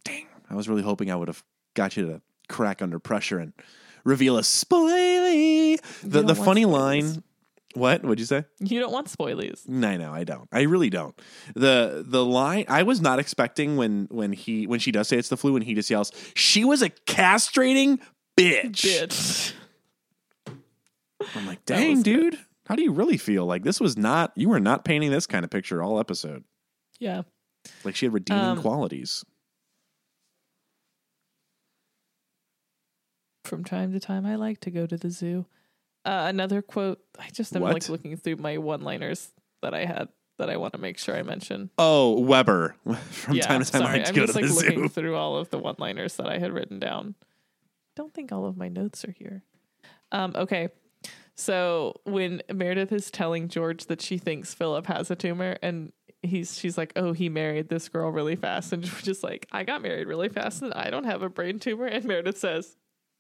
Dang. 0.03 0.26
I 0.49 0.55
was 0.55 0.67
really 0.67 0.82
hoping 0.82 1.11
I 1.11 1.15
would 1.15 1.28
have 1.28 1.43
got 1.76 1.95
you 1.95 2.07
to 2.07 2.22
crack 2.49 2.82
under 2.82 2.99
pressure 2.99 3.38
and 3.38 3.53
reveal 4.03 4.38
a 4.38 4.41
spoilie. 4.41 5.80
The 6.01 6.24
the 6.24 6.36
funny 6.36 6.65
spoilies. 6.65 6.72
line. 6.72 7.24
What? 7.74 8.03
What'd 8.03 8.19
you 8.19 8.26
say? 8.26 8.43
You 8.59 8.80
don't 8.80 8.91
want 8.91 9.07
spoilies. 9.07 9.67
No, 9.67 9.95
no, 9.95 10.11
I 10.11 10.24
don't. 10.26 10.49
I 10.51 10.63
really 10.63 10.89
don't. 10.89 11.17
The 11.55 12.03
the 12.05 12.26
line 12.26 12.65
I 12.67 12.84
was 12.84 12.99
not 12.99 13.19
expecting 13.19 13.78
when 13.78 14.07
when 14.11 14.34
he 14.34 14.67
when 14.67 14.80
she 14.80 14.91
does 14.91 15.07
say 15.07 15.17
it's 15.17 15.30
the 15.30 15.38
flu 15.38 15.55
and 15.55 15.63
he 15.63 15.74
just 15.74 15.89
yells, 15.89 16.11
"She 16.34 16.65
was 16.65 16.82
a 16.82 16.89
castrating 16.89 17.99
bitch." 18.38 18.82
Bitch. 18.82 19.53
I'm 21.36 21.47
like, 21.47 21.65
"Dang, 21.65 21.91
was 21.91 22.03
good. 22.03 22.32
dude. 22.32 22.39
How 22.67 22.76
do 22.76 22.84
you 22.84 22.91
really 22.91 23.17
feel? 23.17 23.45
Like 23.45 23.63
this 23.63 23.80
was 23.80 23.97
not 23.97 24.32
you 24.36 24.49
were 24.49 24.59
not 24.59 24.86
painting 24.86 25.11
this 25.11 25.28
kind 25.28 25.43
of 25.43 25.51
picture 25.51 25.82
all 25.84 25.99
episode. 25.99 26.43
Yeah. 26.99 27.24
Like 27.84 27.95
she 27.95 28.05
had 28.05 28.13
redeeming 28.13 28.43
Um, 28.43 28.61
qualities." 28.61 29.24
From 33.45 33.63
time 33.63 33.91
to 33.93 33.99
time, 33.99 34.26
I 34.26 34.36
like 34.36 34.59
to 34.61 34.72
go 34.72 34.86
to 34.86 34.97
the 34.97 35.09
zoo. 35.09 35.45
Uh, 36.05 36.26
another 36.30 36.61
quote. 36.61 36.99
I 37.19 37.30
just 37.32 37.55
am 37.55 37.61
What? 37.63 37.74
like 37.74 37.89
looking 37.89 38.15
through 38.15 38.38
my 38.38 38.57
one-liners 38.57 39.30
that 39.61 39.74
I 39.74 39.86
had 39.86 40.07
that 40.38 40.49
I 40.49 40.57
want 40.57 40.74
to 40.74 40.80
make 40.80 40.97
sure 40.97 41.15
I 41.15 41.22
mention. 41.24 41.69
Oh, 41.78 42.19
Webber. 42.22 42.76
From 43.09 43.36
yeah, 43.36 43.43
time 43.43 43.63
to 43.63 43.72
time, 43.72 43.82
I 43.82 43.86
sorry. 43.86 43.97
like 43.97 44.05
to 44.05 44.09
I'm 44.11 44.15
go 44.15 44.22
just 44.26 44.34
to 44.34 44.39
like 44.41 44.49
the 44.49 44.55
looking 44.55 44.80
zoo. 44.84 44.88
through 44.89 45.15
all 45.15 45.36
of 45.38 45.49
the 45.49 45.57
one-liners 45.59 46.15
that 46.15 46.28
I 46.28 46.38
had 46.39 46.53
written 46.53 46.80
down. 46.80 47.15
Don't 47.95 48.13
think 48.13 48.32
all 48.32 48.45
of 48.45 48.57
my 48.57 48.69
notes 48.69 49.03
are 49.05 49.11
here. 49.11 49.43
Um, 50.11 50.34
okay. 50.36 50.69
So 51.36 51.96
when 52.04 52.42
Meredith 52.54 52.92
is 52.92 53.10
telling 53.10 53.48
George 53.48 53.86
that 53.88 54.02
she 54.02 54.18
thinks 54.18 54.54
Philip 54.54 54.86
has 54.88 55.10
a 55.10 55.16
tumor 55.16 55.58
and 55.62 55.92
he's 56.22 56.58
she's 56.58 56.78
like, 56.78 56.94
Oh, 56.96 57.14
he 57.14 57.30
married 57.30 57.70
this 57.70 57.90
girl 57.90 58.12
really 58.12 58.36
fast. 58.36 58.74
And 58.74 58.84
George 58.86 59.08
is 59.08 59.24
like, 59.24 59.48
I 59.52 59.64
got 59.64 59.82
married 59.82 60.08
really 60.08 60.30
fast 60.30 60.62
and 60.62 60.74
I 60.74 60.90
don't 60.90 61.06
have 61.06 61.22
a 61.24 61.30
brain 61.30 61.58
tumor. 61.60 61.86
And 61.88 62.06
Meredith 62.06 62.38
says, 62.38 62.76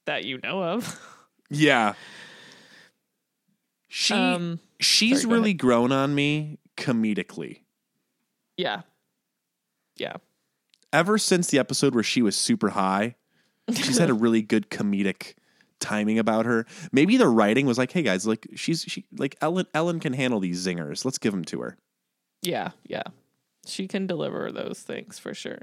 That 0.05 0.23
you 0.25 0.39
know 0.43 0.63
of. 0.63 0.99
Yeah. 1.53 1.95
She 3.89 4.13
um 4.13 4.59
she's 4.79 5.23
sorry, 5.23 5.33
really 5.33 5.53
grown 5.53 5.91
on 5.91 6.15
me 6.15 6.59
comedically. 6.77 7.63
yeah. 8.55 8.83
Yeah. 9.97 10.15
Ever 10.93 11.17
since 11.17 11.47
the 11.47 11.59
episode 11.59 11.93
where 11.93 12.03
she 12.03 12.21
was 12.21 12.37
super 12.37 12.69
high, 12.69 13.15
she's 13.73 13.97
had 13.97 14.09
a 14.09 14.13
really 14.25 14.41
good 14.41 14.69
comedic 14.69 15.33
timing 15.81 16.19
about 16.19 16.45
her. 16.45 16.65
Maybe 16.91 17.17
the 17.17 17.27
writing 17.27 17.65
was 17.65 17.77
like, 17.77 17.91
"Hey 17.91 18.03
guys, 18.03 18.25
like 18.25 18.47
she's 18.55 18.83
she 18.87 19.05
like 19.17 19.35
Ellen 19.41 19.65
Ellen 19.73 19.99
can 19.99 20.13
handle 20.13 20.39
these 20.39 20.65
zingers. 20.65 21.03
Let's 21.03 21.17
give 21.17 21.33
them 21.33 21.43
to 21.45 21.61
her." 21.61 21.77
Yeah, 22.41 22.71
yeah. 22.85 23.03
She 23.65 23.87
can 23.87 24.07
deliver 24.07 24.51
those 24.51 24.79
things 24.79 25.19
for 25.19 25.33
sure. 25.33 25.61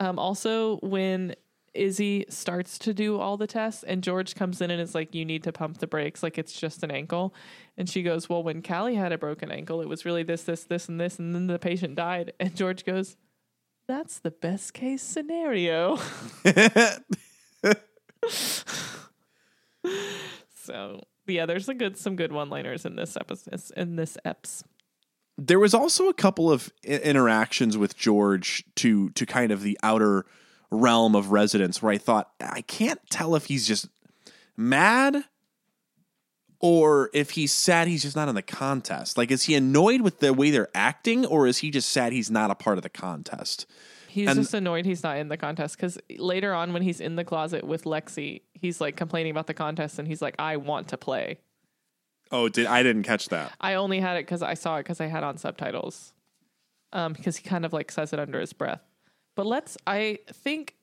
Um 0.00 0.18
also 0.18 0.78
when 0.78 1.34
Izzie 1.74 2.26
starts 2.28 2.78
to 2.80 2.92
do 2.92 3.18
all 3.18 3.36
the 3.36 3.46
tests 3.46 3.84
and 3.84 4.02
George 4.02 4.34
comes 4.34 4.60
in 4.60 4.70
and 4.70 4.80
is 4.80 4.94
like, 4.94 5.14
You 5.14 5.24
need 5.24 5.44
to 5.44 5.52
pump 5.52 5.78
the 5.78 5.86
brakes, 5.86 6.22
like 6.22 6.36
it's 6.38 6.58
just 6.58 6.82
an 6.82 6.90
ankle. 6.90 7.34
And 7.76 7.88
she 7.88 8.02
goes, 8.02 8.28
Well, 8.28 8.42
when 8.42 8.62
Callie 8.62 8.96
had 8.96 9.12
a 9.12 9.18
broken 9.18 9.50
ankle, 9.50 9.80
it 9.80 9.88
was 9.88 10.04
really 10.04 10.22
this, 10.22 10.42
this, 10.42 10.64
this, 10.64 10.88
and 10.88 11.00
this, 11.00 11.18
and 11.18 11.34
then 11.34 11.46
the 11.46 11.58
patient 11.58 11.94
died. 11.94 12.32
And 12.40 12.54
George 12.54 12.84
goes, 12.84 13.16
That's 13.86 14.18
the 14.18 14.30
best 14.30 14.74
case 14.74 15.02
scenario. 15.02 15.98
so 20.54 21.02
yeah, 21.26 21.46
there's 21.46 21.68
a 21.68 21.74
good 21.74 21.96
some 21.96 22.16
good 22.16 22.32
one 22.32 22.48
liners 22.50 22.84
in 22.84 22.96
this 22.96 23.16
episode 23.16 23.60
in 23.76 23.96
this 23.96 24.16
eps. 24.24 24.62
there 25.36 25.58
was 25.58 25.74
also 25.74 26.08
a 26.08 26.14
couple 26.14 26.50
of 26.50 26.72
i- 26.84 26.92
interactions 26.92 27.76
with 27.76 27.96
George 27.96 28.64
to 28.76 29.10
to 29.10 29.26
kind 29.26 29.52
of 29.52 29.62
the 29.62 29.78
outer 29.82 30.24
realm 30.70 31.14
of 31.14 31.30
residence 31.32 31.82
where 31.82 31.92
I 31.92 31.98
thought 31.98 32.30
I 32.40 32.62
can't 32.62 33.00
tell 33.10 33.34
if 33.34 33.46
he's 33.46 33.66
just 33.66 33.88
mad 34.56 35.24
or 36.60 37.08
if 37.14 37.30
he's 37.30 37.52
sad 37.52 37.88
he's 37.88 38.02
just 38.02 38.16
not 38.16 38.28
in 38.28 38.34
the 38.34 38.42
contest. 38.42 39.16
Like 39.16 39.30
is 39.30 39.44
he 39.44 39.54
annoyed 39.54 40.00
with 40.00 40.18
the 40.20 40.32
way 40.34 40.50
they're 40.50 40.68
acting 40.74 41.24
or 41.24 41.46
is 41.46 41.58
he 41.58 41.70
just 41.70 41.88
sad 41.90 42.12
he's 42.12 42.30
not 42.30 42.50
a 42.50 42.54
part 42.54 42.78
of 42.78 42.82
the 42.82 42.88
contest? 42.88 43.66
He's 44.08 44.28
And- 44.28 44.38
just 44.38 44.54
annoyed 44.54 44.86
he's 44.86 45.02
not 45.02 45.18
in 45.18 45.28
the 45.28 45.36
contest 45.36 45.76
because 45.76 45.98
later 46.18 46.54
on 46.54 46.72
when 46.72 46.82
he's 46.82 47.00
in 47.00 47.16
the 47.16 47.24
closet 47.24 47.64
with 47.64 47.84
Lexie, 47.84 48.42
he's 48.54 48.80
like 48.80 48.96
complaining 48.96 49.30
about 49.30 49.46
the 49.46 49.54
contest 49.54 49.98
and 49.98 50.08
he's 50.08 50.22
like, 50.22 50.34
I 50.38 50.56
want 50.56 50.88
to 50.88 50.96
play. 50.96 51.38
Oh, 52.30 52.48
did 52.48 52.66
I 52.66 52.82
didn't 52.82 53.04
catch 53.04 53.28
that. 53.28 53.52
I 53.60 53.74
only 53.74 54.00
had 54.00 54.16
it 54.16 54.20
because 54.26 54.42
I 54.42 54.54
saw 54.54 54.76
it 54.76 54.80
because 54.84 55.00
I 55.00 55.06
had 55.06 55.24
on 55.24 55.36
subtitles. 55.38 56.12
Um, 56.92 57.12
because 57.12 57.36
he 57.36 57.46
kind 57.46 57.66
of 57.66 57.72
like 57.74 57.90
says 57.90 58.12
it 58.14 58.18
under 58.18 58.40
his 58.40 58.52
breath. 58.54 58.80
But 59.34 59.46
let's 59.46 59.76
I 59.86 60.18
think 60.32 60.74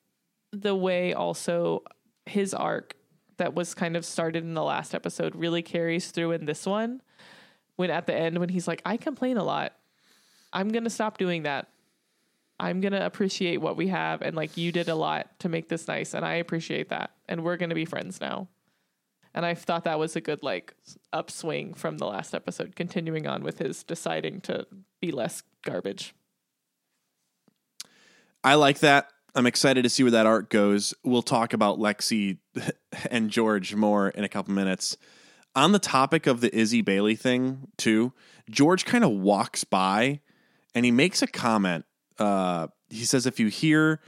the 0.51 0.75
way 0.75 1.13
also 1.13 1.83
his 2.25 2.53
arc 2.53 2.95
that 3.37 3.53
was 3.53 3.73
kind 3.73 3.97
of 3.97 4.05
started 4.05 4.43
in 4.43 4.53
the 4.53 4.63
last 4.63 4.95
episode 4.95 5.35
really 5.35 5.61
carries 5.61 6.11
through 6.11 6.31
in 6.31 6.45
this 6.45 6.65
one. 6.65 7.01
When 7.75 7.89
at 7.89 8.05
the 8.07 8.13
end 8.15 8.37
when 8.37 8.49
he's 8.49 8.67
like, 8.67 8.81
I 8.85 8.97
complain 8.97 9.37
a 9.37 9.43
lot. 9.43 9.73
I'm 10.53 10.69
gonna 10.69 10.89
stop 10.91 11.17
doing 11.17 11.43
that. 11.43 11.67
I'm 12.59 12.81
gonna 12.81 13.05
appreciate 13.05 13.57
what 13.57 13.75
we 13.75 13.87
have 13.87 14.21
and 14.21 14.35
like 14.35 14.57
you 14.57 14.71
did 14.71 14.87
a 14.87 14.95
lot 14.95 15.39
to 15.39 15.49
make 15.49 15.67
this 15.69 15.87
nice 15.87 16.13
and 16.13 16.25
I 16.25 16.35
appreciate 16.35 16.89
that. 16.89 17.11
And 17.27 17.43
we're 17.43 17.57
gonna 17.57 17.75
be 17.75 17.85
friends 17.85 18.21
now. 18.21 18.47
And 19.33 19.45
I 19.45 19.53
thought 19.53 19.83
that 19.83 19.99
was 19.99 20.15
a 20.15 20.21
good 20.21 20.41
like 20.43 20.73
upswing 21.11 21.73
from 21.73 21.97
the 21.97 22.05
last 22.05 22.33
episode, 22.33 22.75
continuing 22.75 23.27
on 23.27 23.43
with 23.43 23.59
his 23.59 23.83
deciding 23.83 24.39
to 24.41 24.65
be 25.01 25.11
less 25.11 25.43
garbage. 25.63 26.15
I 28.43 28.55
like 28.55 28.79
that. 28.79 29.09
I'm 29.35 29.45
excited 29.45 29.83
to 29.83 29.89
see 29.89 30.03
where 30.03 30.11
that 30.11 30.25
arc 30.25 30.49
goes. 30.49 30.93
We'll 31.03 31.21
talk 31.21 31.51
about 31.51 31.79
Lexie 31.79 32.37
and 33.11 33.29
George 33.29 33.75
more 33.75 34.07
in 34.09 34.23
a 34.23 34.29
couple 34.29 34.53
minutes. 34.53 34.95
On 35.53 35.73
the 35.73 35.79
topic 35.79 36.27
of 36.27 36.39
the 36.39 36.55
Izzie 36.55 36.81
Bailey 36.81 37.15
thing, 37.15 37.67
too, 37.77 38.13
George 38.49 38.85
kind 38.85 39.03
of 39.03 39.11
walks 39.11 39.65
by 39.65 40.21
and 40.73 40.85
he 40.85 40.91
makes 40.91 41.21
a 41.21 41.27
comment. 41.27 41.85
Uh, 42.19 42.67
he 42.89 43.05
says, 43.05 43.25
if 43.25 43.39
you 43.39 43.47
hear 43.47 43.99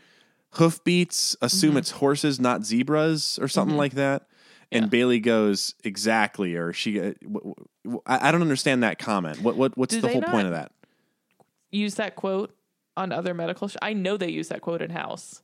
hoofbeats, 0.51 1.35
assume 1.41 1.77
it's 1.77 1.91
horses, 1.91 2.39
not 2.39 2.65
zebras, 2.65 3.37
or 3.41 3.47
something 3.47 3.77
like 3.77 3.93
that. 3.93 4.27
And 4.71 4.85
Yeah. 4.85 4.89
Bailey 4.89 5.19
goes, 5.19 5.75
exactly. 5.83 6.55
Or 6.55 6.73
she, 6.73 6.99
uh, 6.99 7.13
w- 7.23 7.53
w- 7.85 8.01
I 8.05 8.27
I 8.29 8.31
don't 8.31 8.41
understand 8.41 8.83
that 8.83 8.99
comment. 8.99 9.41
What, 9.41 9.55
what, 9.55 9.77
what's 9.77 9.93
Do 9.95 10.01
the 10.01 10.09
whole 10.09 10.21
point 10.21 10.45
of 10.47 10.53
that? 10.53 10.71
Use 11.71 11.95
that 11.95 12.15
quote 12.15 12.55
on 12.95 13.11
other 13.11 13.33
medical. 13.33 13.67
Sh- 13.67 13.75
I 13.81 13.93
know 13.93 14.17
they 14.17 14.29
use 14.29 14.49
that 14.49 14.61
quote 14.61 14.81
in 14.81 14.89
House. 14.89 15.41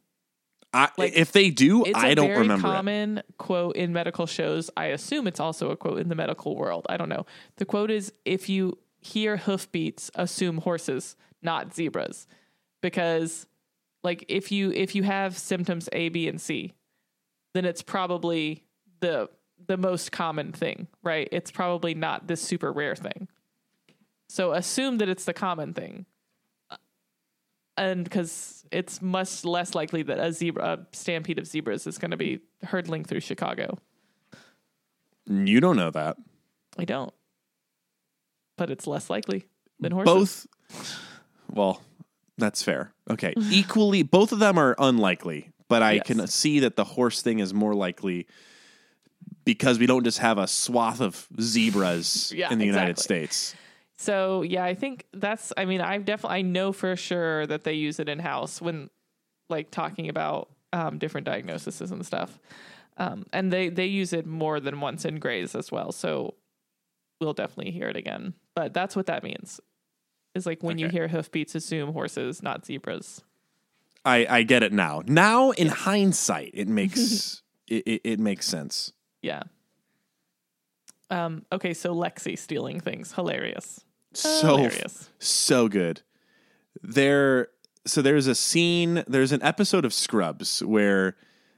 I, 0.76 0.89
like, 0.97 1.14
if 1.16 1.32
they 1.32 1.51
do, 1.51 1.86
It's 1.86 1.95
I 1.97 2.16
don't 2.16 2.28
very 2.30 2.39
remember 2.39 2.68
it. 2.68 2.72
common 2.72 3.22
quote 3.38 3.76
in 3.76 3.93
medical 3.93 4.26
shows. 4.26 4.72
I 4.76 4.86
assume 4.88 5.28
it's 5.28 5.39
also 5.39 5.70
a 5.70 5.78
quote 5.78 5.99
in 5.99 6.09
the 6.09 6.16
medical 6.16 6.55
world. 6.55 6.86
I 6.89 6.97
don't 6.97 7.09
know. 7.09 7.26
The 7.57 7.66
quote 7.66 7.91
is, 7.91 8.11
"If 8.26 8.49
you 8.49 8.80
hear 8.99 9.38
hoofbeats, 9.38 10.09
assume 10.16 10.57
horses, 10.59 11.16
not 11.43 11.76
zebras," 11.76 12.26
because 12.84 13.48
like 14.04 14.26
if 14.28 14.52
you 14.52 14.72
if 14.72 14.94
you 14.94 15.02
have 15.02 15.36
symptoms 15.36 15.90
A, 15.94 16.10
B, 16.10 16.28
and 16.28 16.40
C, 16.40 16.74
then 17.56 17.66
it's 17.66 17.82
probably 17.82 18.64
the 19.00 19.30
the 19.66 19.78
most 19.78 20.12
common 20.12 20.52
thing, 20.52 20.88
right? 21.02 21.28
It's 21.32 21.50
probably 21.50 21.96
not 21.96 22.28
this 22.28 22.42
super 22.42 22.72
rare 22.72 22.96
thing. 22.96 23.30
So 24.28 24.52
assume 24.52 24.98
that 24.98 25.10
it's 25.10 25.26
the 25.26 25.34
common 25.34 25.74
thing. 25.74 26.06
And 27.76 28.04
because 28.04 28.66
it's 28.72 29.02
much 29.02 29.46
less 29.46 29.74
likely 29.74 30.04
that 30.04 30.20
a 30.20 30.32
zebra, 30.32 30.64
a 30.64 30.96
stampede 30.96 31.40
of 31.40 31.48
zebras 31.48 31.88
is 31.88 31.98
going 31.98 32.12
to 32.12 32.18
be 32.18 32.40
hurtling 32.64 33.04
through 33.04 33.22
Chicago. 33.22 33.80
You 35.26 35.60
don't 35.60 35.78
know 35.78 35.90
that. 35.90 36.18
I 36.78 36.86
don't. 36.86 37.14
But 38.57 38.70
it's 38.70 38.86
less 38.86 39.10
likely 39.10 39.45
than 39.80 39.91
horses. 39.91 40.48
Both. 40.70 40.99
Well, 41.52 41.82
that's 42.38 42.64
fair. 42.64 42.93
Okay. 43.10 43.34
Equally, 43.49 44.03
both 44.03 44.31
of 44.31 44.39
them 44.39 44.57
are 44.57 44.76
unlikely, 44.80 45.51
but 45.68 45.81
I 45.84 45.93
Yes. 45.93 46.07
can 46.07 46.27
see 46.27 46.60
that 46.60 46.76
the 46.76 46.84
horse 46.84 47.22
thing 47.22 47.39
is 47.39 47.53
more 47.53 47.73
likely 47.73 48.27
because 49.45 49.80
we 49.80 49.85
don't 49.85 50.03
just 50.03 50.19
have 50.19 50.38
a 50.38 50.47
swath 50.47 51.01
of 51.01 51.27
zebras 51.39 52.31
Yeah, 52.35 52.51
in 52.51 52.60
the 52.60 52.65
United. 52.65 52.97
States. 52.99 53.55
So 53.97 54.41
yeah, 54.41 54.64
I 54.64 54.73
think 54.73 55.05
that's. 55.14 55.53
I 55.55 55.65
mean, 55.65 55.81
I 55.81 55.97
definitely 55.99 56.38
I 56.39 56.41
know 56.41 56.72
for 56.73 56.95
sure 56.95 57.45
that 57.47 57.64
they 57.64 57.73
use 57.73 57.99
it 57.99 58.10
in 58.10 58.19
house 58.19 58.61
when, 58.61 58.89
like, 59.49 59.69
talking 59.72 60.10
about 60.10 60.49
um, 60.73 60.97
different 60.97 61.26
diagnoses 61.26 61.91
and 61.91 62.05
stuff, 62.05 62.39
um, 62.97 63.26
and 63.31 63.53
they 63.53 63.69
they 63.69 63.85
use 63.85 64.11
it 64.11 64.26
more 64.26 64.60
than 64.60 64.81
once 64.81 65.05
in 65.05 65.19
Grey's 65.19 65.55
as 65.55 65.72
well. 65.72 65.91
So 65.91 66.34
we'll 67.22 67.34
definitely 67.34 67.72
hear 67.72 67.88
it 67.88 67.95
again. 67.95 68.34
But 68.55 68.73
that's 68.73 68.95
what 68.95 69.05
that 69.05 69.23
means. 69.23 69.60
Is 70.35 70.45
like 70.45 70.64
when 70.64 70.77
you 70.77 70.89
hear 70.89 71.07
hoofbeats, 71.07 71.55
assume 71.55 71.93
horses, 71.93 72.41
not 72.41 72.65
zebras. 72.65 73.22
I, 74.05 74.26
I 74.30 74.43
get 74.43 74.64
it 74.64 74.73
now. 74.73 75.01
Now, 75.05 75.51
in 75.51 75.68
hindsight, 75.68 76.51
it 76.53 76.68
makes 76.80 77.41
it, 77.68 77.84
it, 77.85 78.01
it 78.03 78.19
makes 78.19 78.45
sense. 78.45 78.91
Yeah. 79.22 79.43
Um. 81.10 81.45
Okay. 81.51 81.73
So 81.73 81.93
Lexie 81.93 82.38
stealing 82.38 82.80
things, 82.80 83.14
hilarious. 83.14 83.84
So 84.14 84.57
hilarious. 84.57 85.10
so 85.19 85.68
good. 85.68 86.01
There 86.81 87.49
so 87.85 88.01
there's 88.01 88.27
a 88.27 88.35
scene, 88.35 89.03
there's 89.07 89.31
an 89.31 89.43
episode 89.43 89.85
of 89.85 89.93
Scrubs 89.93 90.64
where 90.64 91.15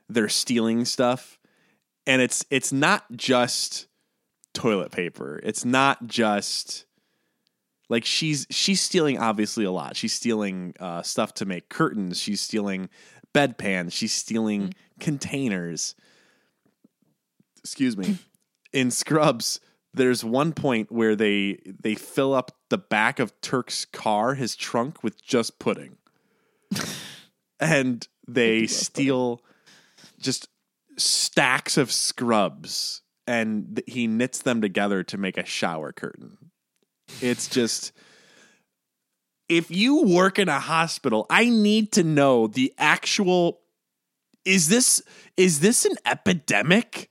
they're 0.10 0.30
stealing 0.30 0.86
stuff 0.86 1.40
and 2.08 2.22
it's 2.22 2.46
it's 2.50 2.72
not 2.72 3.06
just 3.16 3.88
toilet 4.54 4.92
paper. 4.92 5.40
It's 5.44 5.66
not 5.66 6.08
just 6.08 6.86
like 7.90 8.06
she's 8.06 8.48
she's 8.50 8.82
stealing 8.82 9.20
obviously 9.20 9.66
a 9.66 9.72
lot. 9.72 9.96
She's 9.96 10.14
stealing 10.14 10.74
uh, 10.80 11.02
stuff 11.02 11.34
to 11.36 11.46
make 11.46 11.70
curtains. 11.70 12.20
She's 12.20 12.42
stealing 12.42 12.90
bedpans. 13.34 13.92
She's 13.92 14.14
stealing 14.14 14.74
containers. 15.00 15.96
Excuse 17.60 17.98
me. 17.98 18.18
In 18.74 18.92
Scrubs, 18.92 19.62
there's 19.94 20.24
one 20.24 20.52
point 20.52 20.92
where 20.92 21.16
they 21.16 21.60
they 21.66 21.96
fill 21.96 22.34
up 22.34 22.52
the 22.70 22.78
back 22.78 23.20
of 23.20 23.40
Turk's 23.42 23.86
car, 23.86 24.34
his 24.34 24.56
trunk, 24.56 25.04
with 25.04 25.24
just 25.24 25.60
pudding, 25.60 25.98
and 27.60 28.06
they 28.28 28.68
steal 28.68 29.42
just 30.20 30.50
stacks 30.98 31.78
of 31.78 31.92
scrubs, 31.92 33.02
and 33.28 33.78
th- 33.78 33.86
he 33.88 34.08
knits 34.08 34.42
them 34.42 34.62
together 34.62 35.04
to 35.04 35.18
make 35.18 35.38
a 35.38 35.46
shower 35.46 35.92
curtain. 35.92 36.38
It's 37.22 37.48
just 37.48 37.92
if 39.48 39.70
you 39.70 40.04
work 40.04 40.40
in 40.40 40.50
a 40.50 40.60
hospital, 40.60 41.26
I 41.30 41.50
need 41.50 41.92
to 41.94 42.04
know 42.04 42.48
the 42.48 42.74
actual 42.78 43.62
is 44.44 44.70
this 44.70 45.02
is 45.38 45.60
this 45.60 45.86
an 45.86 45.96
epidemic? 46.06 47.10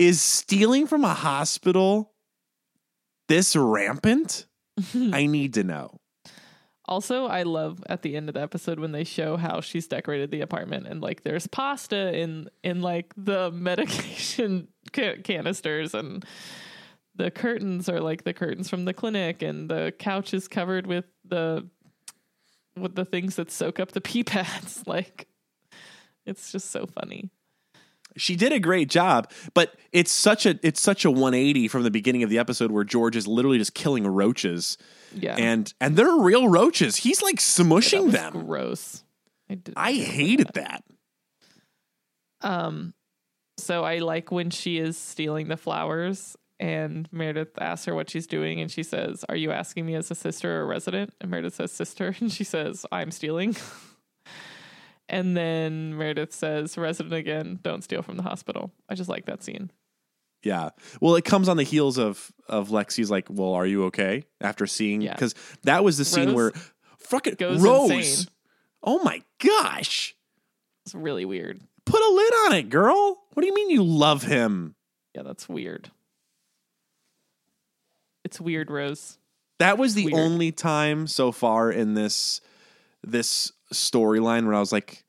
is 0.00 0.22
stealing 0.22 0.86
from 0.86 1.04
a 1.04 1.12
hospital 1.12 2.10
this 3.28 3.54
rampant? 3.54 4.46
I 5.12 5.26
need 5.26 5.54
to 5.54 5.62
know. 5.62 6.00
Also, 6.86 7.26
I 7.26 7.42
love 7.42 7.84
at 7.86 8.00
the 8.00 8.16
end 8.16 8.30
of 8.30 8.34
the 8.34 8.40
episode 8.40 8.80
when 8.80 8.92
they 8.92 9.04
show 9.04 9.36
how 9.36 9.60
she's 9.60 9.86
decorated 9.86 10.30
the 10.30 10.40
apartment 10.40 10.86
and 10.86 11.02
like 11.02 11.22
there's 11.22 11.46
pasta 11.46 12.18
in 12.18 12.48
in 12.64 12.80
like 12.80 13.12
the 13.16 13.50
medication 13.54 14.68
ca- 14.92 15.18
canisters 15.22 15.94
and 15.94 16.24
the 17.20 17.30
curtains 17.30 17.88
are 17.88 18.00
like 18.00 18.24
the 18.24 18.32
curtains 18.32 18.70
from 18.70 18.86
the 18.86 18.94
clinic 18.94 19.42
and 19.42 19.68
the 19.68 19.92
couch 19.98 20.32
is 20.32 20.48
covered 20.48 20.86
with 20.86 21.04
the 21.24 21.68
with 22.78 22.94
the 22.94 23.04
things 23.04 23.36
that 23.36 23.50
soak 23.50 23.78
up 23.78 23.92
the 23.92 24.00
pee 24.08 24.24
pads 24.24 24.82
like 24.86 25.26
it's 26.26 26.52
just 26.52 26.70
so 26.70 26.86
funny. 26.86 27.30
She 28.16 28.34
did 28.36 28.52
a 28.52 28.58
great 28.58 28.88
job, 28.88 29.30
but 29.54 29.76
it's 29.92 30.10
such 30.10 30.44
a 30.46 30.58
it's 30.62 30.80
such 30.80 31.04
a 31.04 31.10
180 31.10 31.68
from 31.68 31.82
the 31.84 31.90
beginning 31.90 32.22
of 32.22 32.30
the 32.30 32.38
episode 32.38 32.72
where 32.72 32.84
George 32.84 33.16
is 33.16 33.26
literally 33.26 33.58
just 33.58 33.74
killing 33.74 34.06
roaches. 34.06 34.78
Yeah. 35.14 35.36
And 35.36 35.72
and 35.80 35.96
they're 35.96 36.16
real 36.16 36.48
roaches. 36.48 36.96
He's 36.96 37.22
like 37.22 37.36
That 37.36 37.42
smushing 37.42 38.06
was 38.06 38.14
them. 38.14 38.46
Gross. 38.46 39.04
I, 39.48 39.58
I 39.76 39.92
hated 39.92 40.50
that. 40.54 40.84
Um, 42.40 42.94
so 43.58 43.84
I 43.84 43.98
like 43.98 44.32
when 44.32 44.50
she 44.50 44.78
is 44.78 44.96
stealing 44.96 45.48
the 45.48 45.56
flowers, 45.56 46.36
and 46.60 47.08
Meredith 47.10 47.58
asks 47.58 47.86
her 47.86 47.94
what 47.94 48.08
she's 48.10 48.28
doing, 48.28 48.60
and 48.60 48.70
she 48.70 48.82
says, 48.84 49.24
"Are 49.28 49.34
you 49.34 49.50
asking 49.50 49.86
me 49.86 49.94
as 49.96 50.10
a 50.12 50.14
sister 50.14 50.58
or 50.58 50.62
a 50.62 50.66
resident?" 50.66 51.12
And 51.20 51.30
Meredith 51.30 51.54
says, 51.54 51.72
"Sister," 51.72 52.14
and 52.20 52.30
she 52.30 52.44
says, 52.44 52.86
"I'm 52.92 53.10
stealing." 53.10 53.56
and 55.08 55.36
then 55.36 55.96
Meredith 55.96 56.32
says, 56.32 56.76
"Resident 56.78 57.14
again. 57.14 57.58
Don't 57.62 57.82
steal 57.82 58.02
from 58.02 58.16
the 58.16 58.22
hospital." 58.22 58.72
I 58.88 58.94
just 58.94 59.08
like 59.10 59.26
that 59.26 59.42
scene. 59.42 59.70
Yeah. 60.42 60.70
Well, 61.00 61.16
it 61.16 61.24
comes 61.24 61.48
on 61.48 61.56
the 61.56 61.62
heels 61.64 61.98
of 61.98 62.30
of 62.48 62.68
Lexie's 62.68 63.10
like, 63.10 63.26
"Well, 63.28 63.54
are 63.54 63.66
you 63.66 63.84
okay?" 63.86 64.24
After 64.40 64.66
seeing 64.66 65.00
Yeah. 65.00 65.14
because 65.14 65.34
that 65.64 65.82
was 65.84 65.98
the 65.98 66.04
scene 66.04 66.28
Rose 66.28 66.34
where 66.36 66.52
fucking 66.98 67.34
goes 67.34 67.60
Rose. 67.60 67.90
insane. 67.90 68.26
Oh 68.82 69.02
my 69.02 69.22
gosh! 69.38 70.14
It's 70.86 70.94
really 70.94 71.24
weird. 71.24 71.60
Put 71.84 72.00
a 72.02 72.14
lid 72.14 72.32
on 72.46 72.52
it, 72.54 72.68
girl. 72.70 73.18
What 73.32 73.40
do 73.42 73.46
you 73.46 73.54
mean 73.54 73.70
you 73.70 73.82
love 73.82 74.22
him? 74.22 74.74
Yeah, 75.14 75.22
that's 75.22 75.48
weird. 75.48 75.90
It's 78.24 78.40
weird, 78.40 78.70
Rose. 78.70 79.18
That 79.58 79.78
was 79.78 79.94
the 79.94 80.06
Weird. 80.06 80.18
only 80.18 80.52
time 80.52 81.06
so 81.06 81.32
far 81.32 81.70
in 81.70 81.94
this 81.94 82.40
this 83.02 83.52
storyline 83.72 84.44
where 84.46 84.54
I 84.54 84.60
was 84.60 84.72
like, 84.72 85.04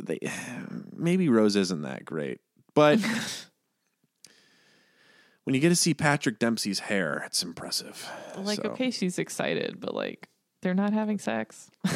they, 0.00 0.18
maybe 0.96 1.28
Rose 1.28 1.56
isn't 1.56 1.82
that 1.82 2.04
great, 2.04 2.40
but 2.74 2.98
when 5.44 5.54
you 5.54 5.60
get 5.60 5.70
to 5.70 5.76
see 5.76 5.94
Patrick 5.94 6.38
Dempsey's 6.38 6.80
hair, 6.80 7.22
it's 7.26 7.42
impressive. 7.42 8.08
Like, 8.36 8.60
So, 8.62 8.70
okay, 8.70 8.90
she's 8.90 9.18
excited, 9.18 9.80
but 9.80 9.94
like, 9.94 10.28
they're 10.62 10.74
not 10.74 10.92
having 10.92 11.18
sex. 11.18 11.70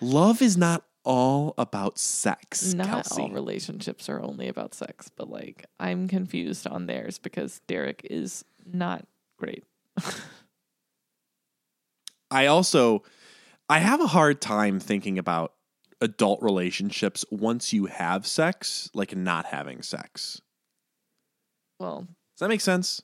love 0.00 0.42
is 0.42 0.56
not 0.56 0.84
all 1.04 1.54
about 1.58 1.98
sex, 1.98 2.74
Not 2.74 3.04
Kelcey. 3.06 3.18
all 3.20 3.30
relationships 3.30 4.08
are 4.08 4.20
only 4.22 4.48
about 4.48 4.74
sex, 4.74 5.10
but 5.16 5.28
like 5.30 5.66
I'm 5.78 6.08
confused 6.08 6.66
on 6.66 6.86
theirs 6.86 7.18
because 7.18 7.60
Derek 7.66 8.06
is 8.10 8.44
not 8.66 9.06
great. 9.38 9.64
I 12.30 12.46
also 12.46 13.02
I 13.68 13.78
have 13.78 14.00
a 14.00 14.06
hard 14.06 14.40
time 14.40 14.80
thinking 14.80 15.18
about 15.18 15.52
adult 16.00 16.42
relationships 16.42 17.24
once 17.30 17.72
you 17.72 17.86
have 17.86 18.26
sex, 18.26 18.90
like 18.94 19.14
not 19.16 19.46
having 19.46 19.82
sex. 19.82 20.40
Well, 21.78 22.00
Does 22.00 22.40
that 22.40 22.48
make 22.48 22.60
sense? 22.60 23.00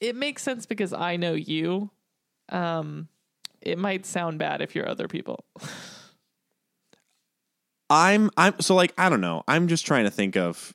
it 0.00 0.16
makes 0.16 0.42
sense 0.42 0.64
because 0.66 0.92
I 0.94 1.16
know 1.16 1.34
you. 1.34 1.90
Um, 2.48 3.08
it 3.60 3.78
might 3.78 4.06
sound 4.06 4.38
bad 4.38 4.62
if 4.62 4.74
you're 4.74 4.88
other 4.88 5.08
people. 5.08 5.44
I'm 7.90 8.30
I'm 8.36 8.58
so 8.60 8.74
like 8.74 8.94
I 8.96 9.08
don't 9.08 9.20
know. 9.20 9.42
I'm 9.48 9.68
just 9.68 9.84
trying 9.84 10.04
to 10.04 10.10
think 10.10 10.36
of 10.36 10.72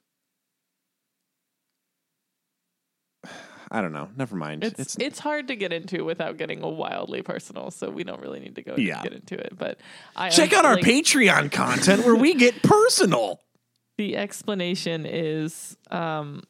I 3.71 3.81
don't 3.81 3.93
know. 3.93 4.09
Never 4.15 4.35
mind. 4.35 4.63
It's 4.63 4.95
it's, 4.99 5.19
hard 5.19 5.47
to 5.47 5.55
get 5.55 5.73
into 5.73 6.05
without 6.05 6.37
getting 6.37 6.61
wildly 6.61 7.21
personal, 7.23 7.71
so 7.71 7.89
we 7.89 8.03
don't 8.03 8.21
really 8.21 8.39
need 8.39 8.55
to 8.55 8.61
go 8.61 8.75
Yeah. 8.77 9.01
get 9.01 9.13
into 9.13 9.35
it. 9.35 9.53
But 9.57 9.79
I 10.15 10.29
check 10.29 10.53
out 10.53 10.65
our 10.65 10.75
like, 10.75 10.85
Patreon 10.85 11.51
content 11.51 12.05
where 12.05 12.15
we 12.15 12.35
get 12.35 12.61
personal. 12.61 13.41
the 13.97 14.17
explanation 14.17 15.05
is 15.05 15.77
um, 15.89 16.43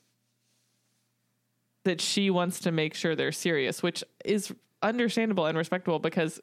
that 1.84 2.02
she 2.02 2.30
wants 2.30 2.60
to 2.62 2.72
make 2.72 2.94
sure 2.94 3.16
they're 3.16 3.32
serious, 3.32 3.82
which 3.82 4.04
is 4.24 4.54
understandable 4.82 5.46
and 5.46 5.58
respectable 5.58 6.00
because, 6.00 6.40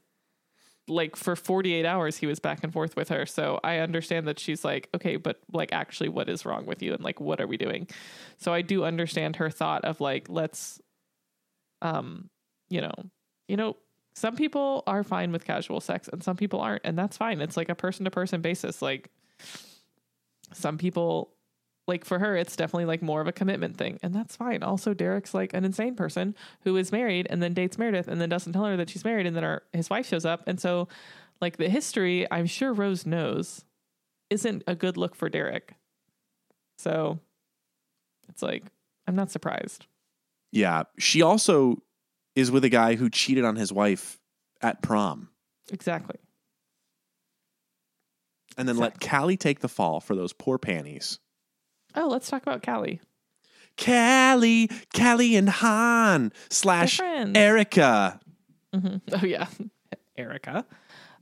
like, 0.88 1.16
for 1.16 1.36
48 1.36 1.86
hours 1.86 2.16
he 2.16 2.26
was 2.26 2.40
back 2.40 2.62
and 2.62 2.72
forth 2.72 2.96
with 2.96 3.08
her. 3.08 3.26
So 3.26 3.60
I 3.62 3.78
understand 3.78 4.28
that 4.28 4.38
she's 4.38 4.64
like, 4.64 4.88
okay, 4.94 5.16
but 5.16 5.40
like, 5.52 5.72
actually, 5.72 6.08
what 6.08 6.28
is 6.28 6.44
wrong 6.44 6.66
with 6.66 6.82
you? 6.82 6.92
And 6.94 7.02
like, 7.02 7.20
what 7.20 7.40
are 7.40 7.46
we 7.46 7.56
doing? 7.56 7.88
So 8.38 8.52
I 8.52 8.62
do 8.62 8.84
understand 8.84 9.36
her 9.36 9.50
thought 9.50 9.84
of 9.84 10.00
like, 10.00 10.28
let's, 10.28 10.80
um, 11.80 12.30
you 12.68 12.80
know, 12.80 12.94
you 13.48 13.56
know, 13.56 13.76
some 14.14 14.36
people 14.36 14.82
are 14.86 15.02
fine 15.02 15.32
with 15.32 15.44
casual 15.44 15.80
sex 15.80 16.08
and 16.08 16.22
some 16.22 16.36
people 16.36 16.60
aren't, 16.60 16.82
and 16.84 16.98
that's 16.98 17.16
fine. 17.16 17.40
It's 17.40 17.56
like 17.56 17.68
a 17.68 17.74
person 17.74 18.04
to 18.04 18.10
person 18.10 18.40
basis. 18.40 18.82
Like, 18.82 19.10
some 20.52 20.78
people 20.78 21.32
like 21.88 22.04
for 22.04 22.18
her 22.18 22.36
it's 22.36 22.56
definitely 22.56 22.84
like 22.84 23.02
more 23.02 23.20
of 23.20 23.26
a 23.26 23.32
commitment 23.32 23.76
thing. 23.76 23.98
And 24.02 24.14
that's 24.14 24.36
fine. 24.36 24.62
Also 24.62 24.94
derek's 24.94 25.34
like 25.34 25.52
an 25.54 25.64
insane 25.64 25.94
person 25.94 26.34
who 26.62 26.76
is 26.76 26.92
married 26.92 27.26
and 27.30 27.42
then 27.42 27.54
dates 27.54 27.78
meredith 27.78 28.08
and 28.08 28.20
then 28.20 28.28
doesn't 28.28 28.52
tell 28.52 28.64
her 28.64 28.76
that 28.76 28.90
she's 28.90 29.04
married 29.04 29.26
and 29.26 29.36
then 29.36 29.44
our, 29.44 29.62
his 29.72 29.90
wife 29.90 30.06
shows 30.06 30.24
up. 30.24 30.44
And 30.46 30.60
so 30.60 30.88
like 31.40 31.56
the 31.56 31.68
history 31.68 32.26
i'm 32.30 32.46
sure 32.46 32.72
rose 32.72 33.04
knows 33.04 33.64
isn't 34.30 34.62
a 34.66 34.74
good 34.74 34.96
look 34.96 35.14
for 35.14 35.28
derek. 35.28 35.74
So 36.78 37.18
it's 38.28 38.42
like 38.42 38.64
i'm 39.06 39.16
not 39.16 39.30
surprised. 39.30 39.86
Yeah, 40.52 40.84
she 40.98 41.22
also 41.22 41.82
is 42.36 42.50
with 42.50 42.64
a 42.64 42.68
guy 42.68 42.94
who 42.94 43.08
cheated 43.08 43.44
on 43.44 43.56
his 43.56 43.72
wife 43.72 44.20
at 44.60 44.82
prom, 44.82 45.30
exactly. 45.70 46.16
And 48.56 48.68
then 48.68 48.76
let 48.76 49.00
Callie 49.00 49.36
take 49.36 49.60
the 49.60 49.68
fall 49.68 50.00
for 50.00 50.14
those 50.14 50.32
poor 50.32 50.58
panties. 50.58 51.18
Oh 51.94 52.08
let's 52.08 52.28
talk 52.28 52.42
about 52.42 52.62
callie 52.62 53.00
Callie, 53.82 54.68
Callie 54.94 55.34
and 55.34 55.48
Hahn 55.48 56.30
slash 56.50 56.98
friends. 56.98 57.36
Erica. 57.36 58.20
hmm 58.74 58.96
Oh 59.12 59.24
yeah, 59.24 59.46
Erica. 60.18 60.66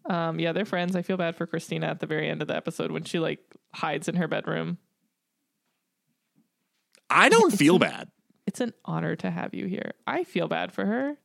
Um, 0.04 0.40
yeah, 0.40 0.50
they're 0.52 0.64
friends. 0.64 0.96
I 0.96 1.02
feel 1.02 1.16
bad 1.16 1.36
for 1.36 1.46
Cristina 1.46 1.86
at 1.86 2.00
the 2.00 2.06
very 2.06 2.28
end 2.28 2.42
of 2.42 2.48
the 2.48 2.56
episode 2.56 2.90
when 2.90 3.04
she 3.04 3.18
like 3.20 3.38
hides 3.72 4.08
in 4.08 4.16
her 4.16 4.26
bedroom. 4.26 4.78
I 7.08 7.28
don't 7.28 7.52
It's 7.52 7.56
feel 7.60 7.76
a- 7.76 7.80
bad. 7.80 8.08
It's 8.46 8.60
an 8.60 8.72
honor 8.84 9.14
to 9.16 9.30
have 9.30 9.54
you 9.54 9.66
here. 9.66 9.92
I 10.08 10.24
feel 10.24 10.48
bad 10.48 10.72
for 10.72 10.84
her. 10.86 11.16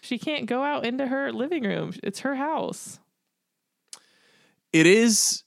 She 0.00 0.16
can't 0.18 0.46
go 0.46 0.62
out 0.62 0.86
into 0.86 1.06
her 1.06 1.30
living 1.30 1.64
room. 1.64 1.92
It's 2.02 2.20
her 2.20 2.36
house. 2.36 3.00
It 4.72 4.86
is 4.86 5.42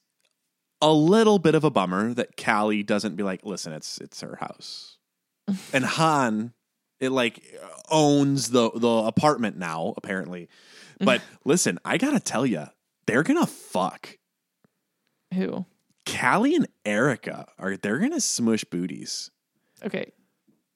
a 0.84 0.92
little 0.92 1.40
bit 1.40 1.56
of 1.56 1.64
a 1.64 1.70
bummer 1.70 2.14
that 2.14 2.36
Callie 2.36 2.84
doesn't 2.84 3.16
be 3.16 3.24
like, 3.24 3.46
listen, 3.46 3.72
it's 3.72 4.00
it's 4.00 4.20
her 4.22 4.36
house. 4.36 4.98
and 5.74 5.86
Hahn, 5.86 6.54
it 7.00 7.10
like 7.10 7.42
owns 7.90 8.50
the 8.50 8.70
the 8.76 8.90
apartment 9.06 9.58
now, 9.58 9.94
apparently. 9.96 10.50
But 11.00 11.22
listen, 11.46 11.80
I 11.86 11.98
gotta 11.98 12.20
tell 12.20 12.46
you, 12.46 12.66
they're 13.08 13.24
gonna 13.24 13.48
fuck. 13.48 14.18
Who? 15.34 15.66
Callie 16.06 16.56
and 16.56 16.68
Erica 16.86 17.48
are 17.58 17.78
they're 17.78 18.00
gonna 18.00 18.22
smush 18.22 18.66
booties. 18.66 19.32
Okay. 19.84 20.12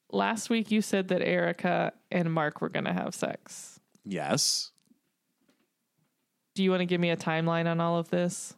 Last 0.09 0.49
week 0.49 0.71
you 0.71 0.81
said 0.81 1.09
that 1.09 1.21
Erica 1.21 1.91
and 2.09 2.31
Mark 2.31 2.61
were 2.61 2.69
gonna 2.69 2.93
have 2.93 3.13
sex. 3.13 3.81
Yes. 4.05 4.71
Do 6.55 6.63
you 6.63 6.71
want 6.71 6.79
to 6.79 6.85
give 6.85 7.01
me 7.01 7.09
a 7.09 7.17
timeline 7.17 7.69
on 7.69 7.81
all 7.81 7.99
of 7.99 8.09
this? 8.09 8.55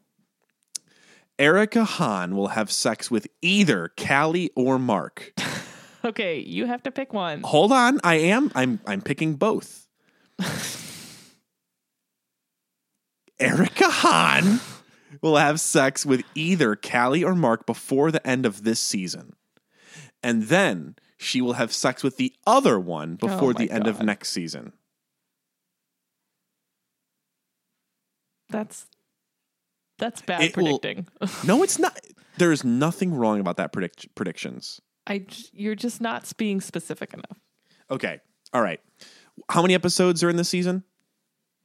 Erica 1.40 1.86
Hahn 1.86 2.36
will 2.36 2.50
have 2.50 2.70
sex 2.70 3.10
with 3.10 3.28
either 3.42 3.94
Callie 3.98 4.52
or 4.56 4.78
Mark. 4.78 5.34
okay, 6.06 6.38
you 6.40 6.66
have 6.66 6.84
to 6.84 6.92
pick 6.92 7.14
one. 7.14 7.42
Hold 7.44 7.72
on, 7.72 8.02
I 8.04 8.16
am. 8.16 8.52
I'm. 8.54 8.82
I'm 8.86 9.02
picking 9.02 9.36
both. 9.36 9.88
Erica 13.40 13.90
Hahn 13.90 14.60
will 15.22 15.38
have 15.38 15.62
sex 15.62 16.06
with 16.06 16.24
either 16.36 16.76
Callie 16.76 17.24
or 17.24 17.36
Mark 17.36 17.66
before 17.66 18.12
the 18.12 18.28
end 18.28 18.46
of 18.46 18.66
this 18.66 18.82
season, 18.82 19.38
and 20.22 20.44
then 20.44 20.98
she 21.18 21.40
will 21.40 21.54
have 21.54 21.72
sex 21.72 22.04
with 22.04 22.18
the 22.18 22.34
other 22.46 22.78
one 22.78 23.16
before 23.16 23.52
oh 23.52 23.54
the 23.54 23.72
end 23.72 23.86
God. 23.86 23.92
of 23.92 24.04
next 24.04 24.32
season. 24.32 24.74
That's 28.50 28.88
that's 30.00 30.22
bad 30.24 30.42
It 30.42 30.58
will- 30.58 30.80
predicting. 30.80 31.08
No, 31.46 31.62
it's 31.64 31.78
not. 31.78 32.00
There 32.38 32.52
is 32.52 32.64
nothing 32.64 33.14
wrong 33.14 33.40
about 33.40 33.58
that 33.58 33.72
predict- 33.72 34.14
predictions. 34.16 34.80
I 35.06 35.26
you're 35.52 35.76
just 35.76 36.02
not 36.02 36.32
being 36.38 36.62
specific 36.62 37.14
enough. 37.14 37.40
Okay. 37.92 38.20
All 38.54 38.62
right. 38.62 38.80
How 39.50 39.62
many 39.62 39.74
episodes 39.74 40.24
are 40.24 40.30
in 40.30 40.36
this 40.38 40.50
season? 40.50 40.84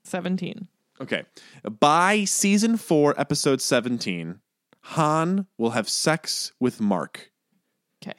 17. 0.04 0.68
Okay. 1.00 1.24
By 1.80 2.24
season 2.24 2.76
four, 2.76 3.18
episode 3.18 3.60
17, 3.60 4.40
Hahn 4.82 5.46
will 5.58 5.70
have 5.70 5.88
sex 5.88 6.52
with 6.60 6.80
Mark. 6.80 7.30
Okay. 8.02 8.18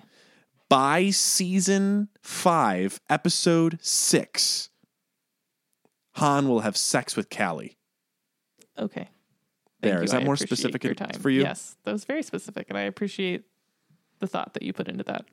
By 0.69 1.09
season 1.11 2.09
five, 2.21 2.99
episode 3.09 3.77
six, 3.81 4.69
Hahn 6.15 6.47
will 6.49 6.61
have 6.61 6.75
sex 6.77 7.15
with 7.15 7.29
Callie. 7.29 7.77
Okay. 8.77 9.09
There. 9.86 10.03
Is 10.03 10.12
that 10.12 10.22
I 10.22 10.26
more 10.26 10.36
specific 10.36 10.84
for 11.20 11.30
you? 11.30 11.41
Yes, 11.41 11.78
that 11.84 11.91
was 11.91 12.06
very 12.06 12.24
specific, 12.24 12.68
and 12.70 12.78
I 12.78 12.82
appreciate 12.82 13.44
the 14.20 14.28
thought 14.28 14.53
that 14.53 14.64
you 14.64 14.74
put 14.74 14.88
into 14.88 15.03
that. 15.03 15.26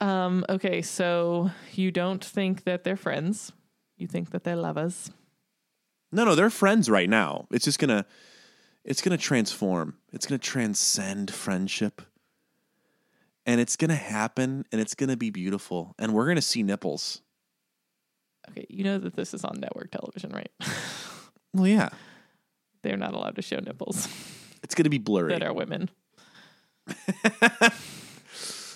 Um, 0.00 0.44
okay, 0.48 0.82
so 0.82 1.50
you 1.72 1.90
don't 1.90 2.24
think 2.24 2.64
that 2.64 2.84
they're 2.84 2.96
friends. 2.96 3.52
You 3.96 4.06
think 4.06 4.30
that 4.30 4.44
they're 4.44 4.56
lovers. 4.56 5.10
No, 6.12 6.24
no, 6.24 6.34
they're 6.34 6.50
friends 6.50 6.90
right 6.90 7.08
now. 7.08 7.46
It's 7.50 7.64
just 7.64 7.78
gonna 7.78 8.06
it's 8.84 9.02
gonna 9.02 9.16
transform. 9.16 9.96
It's 10.12 10.26
gonna 10.26 10.38
transcend 10.38 11.32
friendship. 11.32 12.02
And 13.44 13.60
it's 13.60 13.76
gonna 13.76 13.94
happen 13.94 14.64
and 14.72 14.80
it's 14.80 14.94
gonna 14.94 15.16
be 15.16 15.30
beautiful. 15.30 15.94
And 15.98 16.12
we're 16.14 16.26
gonna 16.26 16.42
see 16.42 16.62
nipples. 16.62 17.22
Okay, 18.50 18.66
you 18.68 18.84
know 18.84 18.98
that 18.98 19.14
this 19.14 19.34
is 19.34 19.44
on 19.44 19.58
network 19.60 19.90
television, 19.90 20.30
right? 20.30 20.50
Well, 21.54 21.66
yeah. 21.66 21.88
They're 22.82 22.96
not 22.96 23.14
allowed 23.14 23.36
to 23.36 23.42
show 23.42 23.58
nipples 23.58 24.08
It's 24.62 24.74
gonna 24.74 24.90
be 24.90 24.98
blurry. 24.98 25.32
that 25.32 25.42
are 25.42 25.52
women. 25.52 25.88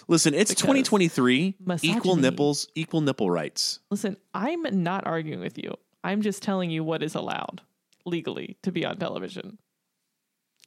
Listen, 0.08 0.34
it's 0.34 0.50
Because 0.50 0.62
2023. 0.62 1.38
Equal 1.46 1.56
misogyny. 1.66 2.20
nipples, 2.22 2.68
equal 2.74 3.00
nipple 3.00 3.30
rights. 3.30 3.78
Listen, 3.90 4.16
I'm 4.34 4.62
not 4.82 5.06
arguing 5.06 5.38
with 5.40 5.56
you. 5.56 5.74
I'm 6.02 6.22
just 6.22 6.42
telling 6.42 6.70
you 6.70 6.82
what 6.82 7.02
is 7.02 7.14
allowed 7.14 7.60
legally 8.04 8.56
to 8.64 8.72
be 8.72 8.84
on 8.84 8.96
television. 8.98 9.58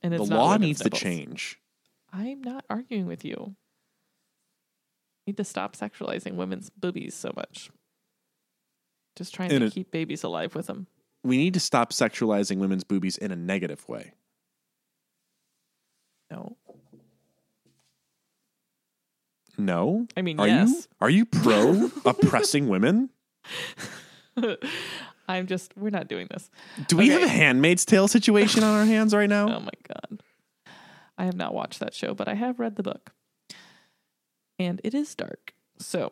And 0.02 0.14
it's 0.14 0.24
the 0.24 0.30
not 0.30 0.40
law 0.40 0.50
women's 0.52 0.62
needs 0.68 0.84
nipples. 0.86 1.00
to 1.00 1.06
change. 1.06 1.60
I'm 2.14 2.42
not 2.42 2.64
arguing 2.70 3.06
with 3.06 3.26
you. 3.26 3.56
Need 5.28 5.38
to 5.38 5.44
stop 5.44 5.76
sexualizing 5.76 6.36
women's 6.36 6.70
boobies 6.70 7.14
so 7.16 7.34
much. 7.36 7.70
Just 9.18 9.34
trying 9.34 9.52
In 9.52 9.62
to 9.62 9.70
keep 9.70 9.92
babies 9.92 10.24
alive 10.24 10.56
with 10.56 10.68
them. 10.68 10.88
We 11.24 11.38
need 11.38 11.54
to 11.54 11.60
stop 11.60 11.94
sexualizing 11.94 12.58
women's 12.58 12.84
boobies 12.84 13.18
in 13.18 13.32
a 13.32 13.36
negative 13.36 13.88
way. 13.88 14.14
No, 16.30 16.58
No? 19.58 20.08
I 20.18 20.22
mean 20.22 20.40
Are 20.40 20.48
you 20.48 20.54
yes. 20.54 20.88
are 21.00 21.10
you 21.10 21.26
pro 21.26 21.92
oppressing 22.06 22.68
women? 22.70 23.10
I'm 25.28 25.48
just. 25.48 25.78
We're 25.78 25.90
not 25.92 26.08
doing 26.08 26.28
this. 26.30 26.50
Do 26.88 26.98
we 26.98 27.10
have 27.10 27.24
a 27.24 27.28
handmaid's 27.28 27.86
tale 27.86 28.08
situation 28.08 28.64
on 28.64 28.78
our 28.78 28.86
hands 28.86 29.14
right 29.14 29.30
now? 29.30 29.58
Oh 29.58 29.60
my 29.60 29.72
god. 29.88 30.24
I 31.18 31.26
have 31.26 31.36
not 31.36 31.54
watched 31.54 31.80
that 31.80 31.94
show, 31.94 32.14
but 32.16 32.28
I 32.28 32.34
have 32.34 32.60
read 32.60 32.76
the 32.76 32.84
book. 32.84 33.12
And 34.58 34.82
it 34.84 34.94
is 34.94 35.14
dark. 35.14 35.54
So 35.78 36.12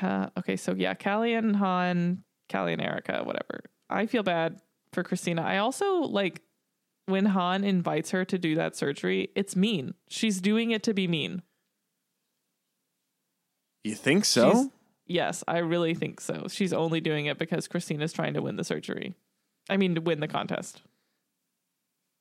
uh, 0.00 0.30
okay, 0.38 0.56
so 0.56 0.74
yeah, 0.74 0.94
Callie 0.94 1.34
and 1.34 1.56
Hahn, 1.56 2.24
Callie 2.50 2.72
and 2.72 2.82
Erica, 2.82 3.22
whatever. 3.24 3.60
I 3.90 4.06
feel 4.06 4.22
bad 4.22 4.60
for 4.92 5.02
Cristina. 5.02 5.42
I 5.42 5.58
also 5.58 5.96
like 6.02 6.40
when 7.06 7.26
Hahn 7.26 7.64
invites 7.64 8.10
her 8.12 8.24
to 8.24 8.38
do 8.38 8.54
that 8.54 8.76
surgery, 8.76 9.30
it's 9.34 9.56
mean. 9.56 9.94
She's 10.08 10.40
doing 10.40 10.70
it 10.70 10.82
to 10.84 10.94
be 10.94 11.08
mean. 11.08 11.42
You 13.84 13.94
think 13.94 14.24
so? 14.24 14.50
She's- 14.50 14.68
Yes, 15.04 15.42
I 15.48 15.58
really 15.58 15.94
think 15.94 16.20
so. 16.20 16.46
She's 16.48 16.72
only 16.72 17.00
doing 17.00 17.26
it 17.26 17.36
because 17.36 17.66
Cristina's 17.68 18.12
trying 18.12 18.34
to 18.34 18.40
win 18.40 18.56
the 18.56 18.64
surgery. 18.64 19.14
I 19.68 19.76
mean, 19.76 19.96
to 19.96 20.00
win 20.00 20.20
the 20.20 20.28
contest. 20.28 20.80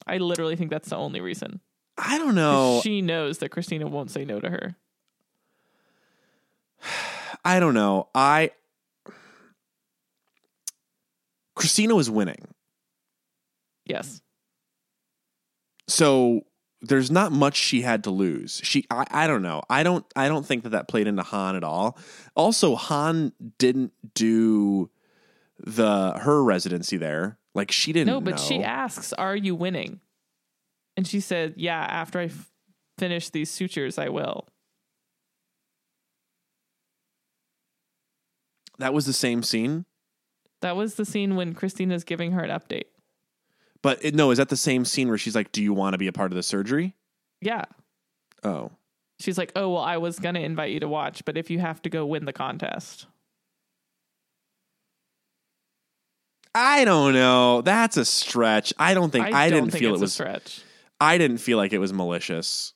I 0.08 0.18
literally 0.18 0.56
think 0.56 0.72
that's 0.72 0.90
the 0.90 0.98
only 0.98 1.22
reason. 1.22 1.62
I 1.98 2.18
don't 2.18 2.36
know. 2.36 2.82
She 2.84 3.02
knows 3.02 3.38
that 3.38 3.50
Cristina 3.50 3.88
won't 3.88 4.10
say 4.12 4.26
no 4.26 4.40
to 4.40 4.50
her. 4.50 4.76
I 7.44 7.60
don't 7.60 7.74
know. 7.74 8.10
I 8.14 8.52
Cristina 11.56 11.96
was 11.96 12.10
winning. 12.10 12.48
Yes. 13.86 14.22
So 15.88 16.42
there's 16.82 17.12
not 17.12 17.32
much 17.32 17.56
she 17.56 17.82
had 17.82 18.04
to 18.06 18.10
lose. 18.12 18.62
She 18.64 18.86
I, 18.90 19.06
I 19.12 19.28
don't 19.28 19.42
know. 19.42 19.62
I 19.70 19.84
don't 19.84 20.06
I 20.16 20.28
don't 20.28 20.46
think 20.46 20.64
that 20.64 20.70
that 20.70 20.88
played 20.88 21.08
into 21.08 21.24
Hahn 21.24 21.56
at 21.56 21.64
all. 21.64 21.98
Also 22.36 22.76
Hahn 22.76 23.34
didn't 23.58 23.92
do 24.14 24.90
the 25.60 26.14
her 26.20 26.44
residency 26.44 26.98
there. 26.98 27.38
Like 27.54 27.72
she 27.72 27.92
didn't 27.92 28.08
No, 28.08 28.22
but 28.22 28.32
know. 28.32 28.38
she 28.42 28.64
asks, 28.64 29.14
Are 29.14 29.36
you 29.36 29.56
winning? 29.56 30.00
And 30.96 31.06
she 31.06 31.20
said, 31.20 31.56
Yeah, 31.58 31.80
after 31.80 32.20
I 32.20 32.26
f- 32.26 32.52
finish 32.98 33.30
these 33.30 33.52
sutures, 33.52 33.98
I 33.98 34.10
will. 34.10 34.48
That 38.82 38.94
was 38.94 39.06
the 39.06 39.14
same 39.14 39.44
scene. 39.44 39.86
That 40.62 40.76
was 40.76 40.96
the 40.96 41.06
scene 41.06 41.36
when 41.36 41.54
Cristina's 41.54 42.04
giving 42.04 42.34
her 42.34 42.44
an 42.44 42.50
update. 42.50 42.86
But 43.82 44.04
it, 44.04 44.14
no, 44.14 44.30
is 44.32 44.38
that 44.38 44.50
the 44.50 44.58
same 44.58 44.86
scene 44.86 45.08
where 45.08 45.18
she's 45.18 45.36
like, 45.36 45.52
"Do 45.52 45.64
you 45.64 45.74
want 45.74 45.94
to 45.94 45.98
be 45.98 46.08
a 46.08 46.12
part 46.14 46.32
of 46.32 46.36
the 46.36 46.44
surgery?" 46.44 46.96
Yeah. 47.42 47.66
Oh, 48.44 48.72
She's 49.22 49.38
like, 49.38 49.52
Oh, 49.56 49.70
well, 49.70 49.84
I 49.84 49.98
was 49.98 50.20
going 50.20 50.36
to 50.36 50.42
invite 50.42 50.72
you 50.72 50.80
to 50.80 50.88
watch, 50.88 51.24
but 51.26 51.38
if 51.38 51.50
you 51.50 51.60
have 51.60 51.82
to 51.84 51.90
go 51.90 52.06
win 52.06 52.26
the 52.26 52.34
contest. 52.34 53.06
I 56.54 56.84
don't 56.84 57.14
know. 57.14 57.62
That's 57.62 57.98
a 57.98 58.04
stretch. 58.04 58.74
I 58.78 58.94
don't 58.94 59.12
think 59.12 59.28
I, 59.28 59.50
don't 59.50 59.60
didn't 59.60 59.72
think 59.72 59.84
feel 59.84 59.94
it 59.94 59.98
a 59.98 60.02
was. 60.02 60.14
stretch. 60.14 60.62
I 61.00 61.18
didn't 61.18 61.38
feel 61.38 61.58
like 61.58 61.72
it 61.72 61.78
was 61.78 61.94
malicious. 61.94 62.74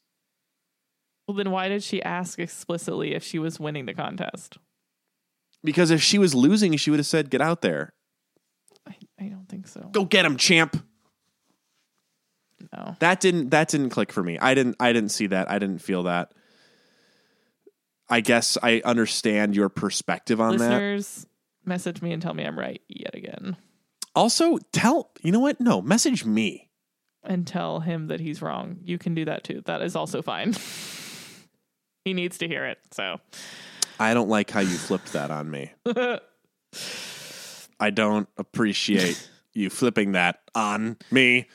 Well, 1.28 1.36
then 1.36 1.52
why 1.52 1.68
did 1.68 1.84
she 1.84 2.02
ask 2.02 2.40
explicitly 2.40 3.16
if 3.16 3.24
she 3.24 3.40
was 3.40 3.60
winning 3.60 3.86
the 3.88 3.94
contest? 3.94 4.58
Because 5.66 5.92
if 5.92 6.02
she 6.02 6.18
was 6.18 6.34
losing, 6.34 6.76
she 6.78 6.92
would 6.92 7.00
have 7.00 7.08
said, 7.08 7.30
"Get 7.30 7.42
out 7.42 7.62
there, 7.62 7.94
I, 8.88 8.96
I 9.20 9.26
don't 9.26 9.48
think 9.50 9.68
so. 9.68 9.82
go 9.92 10.06
get 10.06 10.26
him, 10.26 10.38
champ." 10.38 10.82
No. 12.74 12.96
That 13.00 13.20
didn't 13.20 13.50
that 13.50 13.70
didn't 13.70 13.90
click 13.90 14.12
for 14.12 14.24
me. 14.24 14.38
I 14.40 14.54
didn't 14.54 14.76
I 14.80 14.94
didn't 14.94 15.10
see 15.10 15.28
that. 15.28 15.50
I 15.50 15.60
didn't 15.60 15.80
feel 15.80 16.04
that. 16.04 16.32
I 18.10 18.22
guess 18.22 18.58
I 18.62 18.82
understand 18.86 19.56
your 19.56 19.70
perspective 19.70 20.40
on 20.40 20.58
that. 20.58 20.70
Listeners, 20.70 21.28
message 21.64 22.02
me 22.02 22.12
and 22.12 22.22
tell 22.22 22.34
me 22.34 22.44
I'm 22.44 22.58
right 22.58 22.82
yet 22.88 23.16
again. 23.16 23.58
Also, 24.16 24.58
tell 24.72 25.12
you 25.22 25.32
know 25.32 25.40
what? 25.40 25.60
No, 25.60 25.82
message 25.82 26.26
me. 26.26 26.70
And 27.24 27.48
tell 27.48 27.80
him 27.80 28.08
that 28.08 28.20
he's 28.20 28.42
wrong. 28.42 28.78
You 28.84 28.98
can 29.00 29.16
do 29.16 29.26
that 29.26 29.44
too. 29.44 29.62
That 29.66 29.82
is 29.82 29.96
also 29.96 30.22
fine. 30.22 30.54
he 32.06 32.14
needs 32.14 32.38
to 32.38 32.48
hear 32.48 32.66
it. 32.66 32.78
So 32.92 33.20
I 34.00 34.14
don't 34.14 34.30
like 34.30 34.50
how 34.52 34.60
you 34.60 34.78
flipped 34.78 35.14
that 35.14 35.32
on 35.32 35.50
me. 35.50 35.72
I 37.80 37.90
don't 37.90 38.28
appreciate 38.38 39.30
you 39.54 39.70
flipping 39.70 40.14
that 40.14 40.42
on 40.54 40.98
me. 41.12 41.48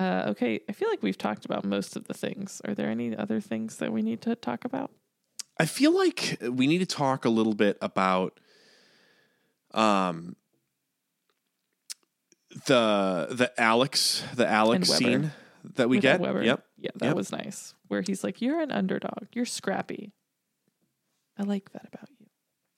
uh, 0.00 0.24
okay, 0.28 0.60
I 0.68 0.72
feel 0.72 0.88
like 0.88 1.02
we've 1.02 1.18
talked 1.18 1.44
about 1.44 1.64
most 1.64 1.96
of 1.96 2.04
the 2.06 2.14
things. 2.14 2.60
Are 2.64 2.74
there 2.74 2.88
any 2.90 3.16
other 3.16 3.40
things 3.40 3.76
that 3.78 3.92
we 3.92 4.02
need 4.02 4.20
to 4.22 4.34
talk 4.36 4.64
about? 4.64 4.90
I 5.58 5.64
feel 5.66 5.94
like 5.96 6.38
we 6.42 6.66
need 6.66 6.78
to 6.78 6.86
talk 6.86 7.24
a 7.24 7.30
little 7.30 7.54
bit 7.54 7.78
about 7.80 8.38
um 9.72 10.36
the 12.66 13.26
the 13.30 13.52
Alex 13.60 14.22
the 14.34 14.46
Alex 14.48 14.88
scene 14.88 15.32
that 15.74 15.88
we 15.88 15.98
get. 15.98 16.20
Webber? 16.20 16.42
Yep. 16.42 16.64
Yeah, 16.78 16.90
that 16.96 17.06
Yep. 17.06 17.16
was 17.16 17.32
nice. 17.32 17.74
Where 17.88 18.02
he's 18.02 18.22
like, 18.22 18.40
You're 18.40 18.60
an 18.60 18.70
underdog. 18.70 19.28
You're 19.32 19.44
scrappy. 19.46 20.12
I 21.38 21.42
like 21.44 21.70
that 21.72 21.86
about 21.92 22.08
you. 22.18 22.26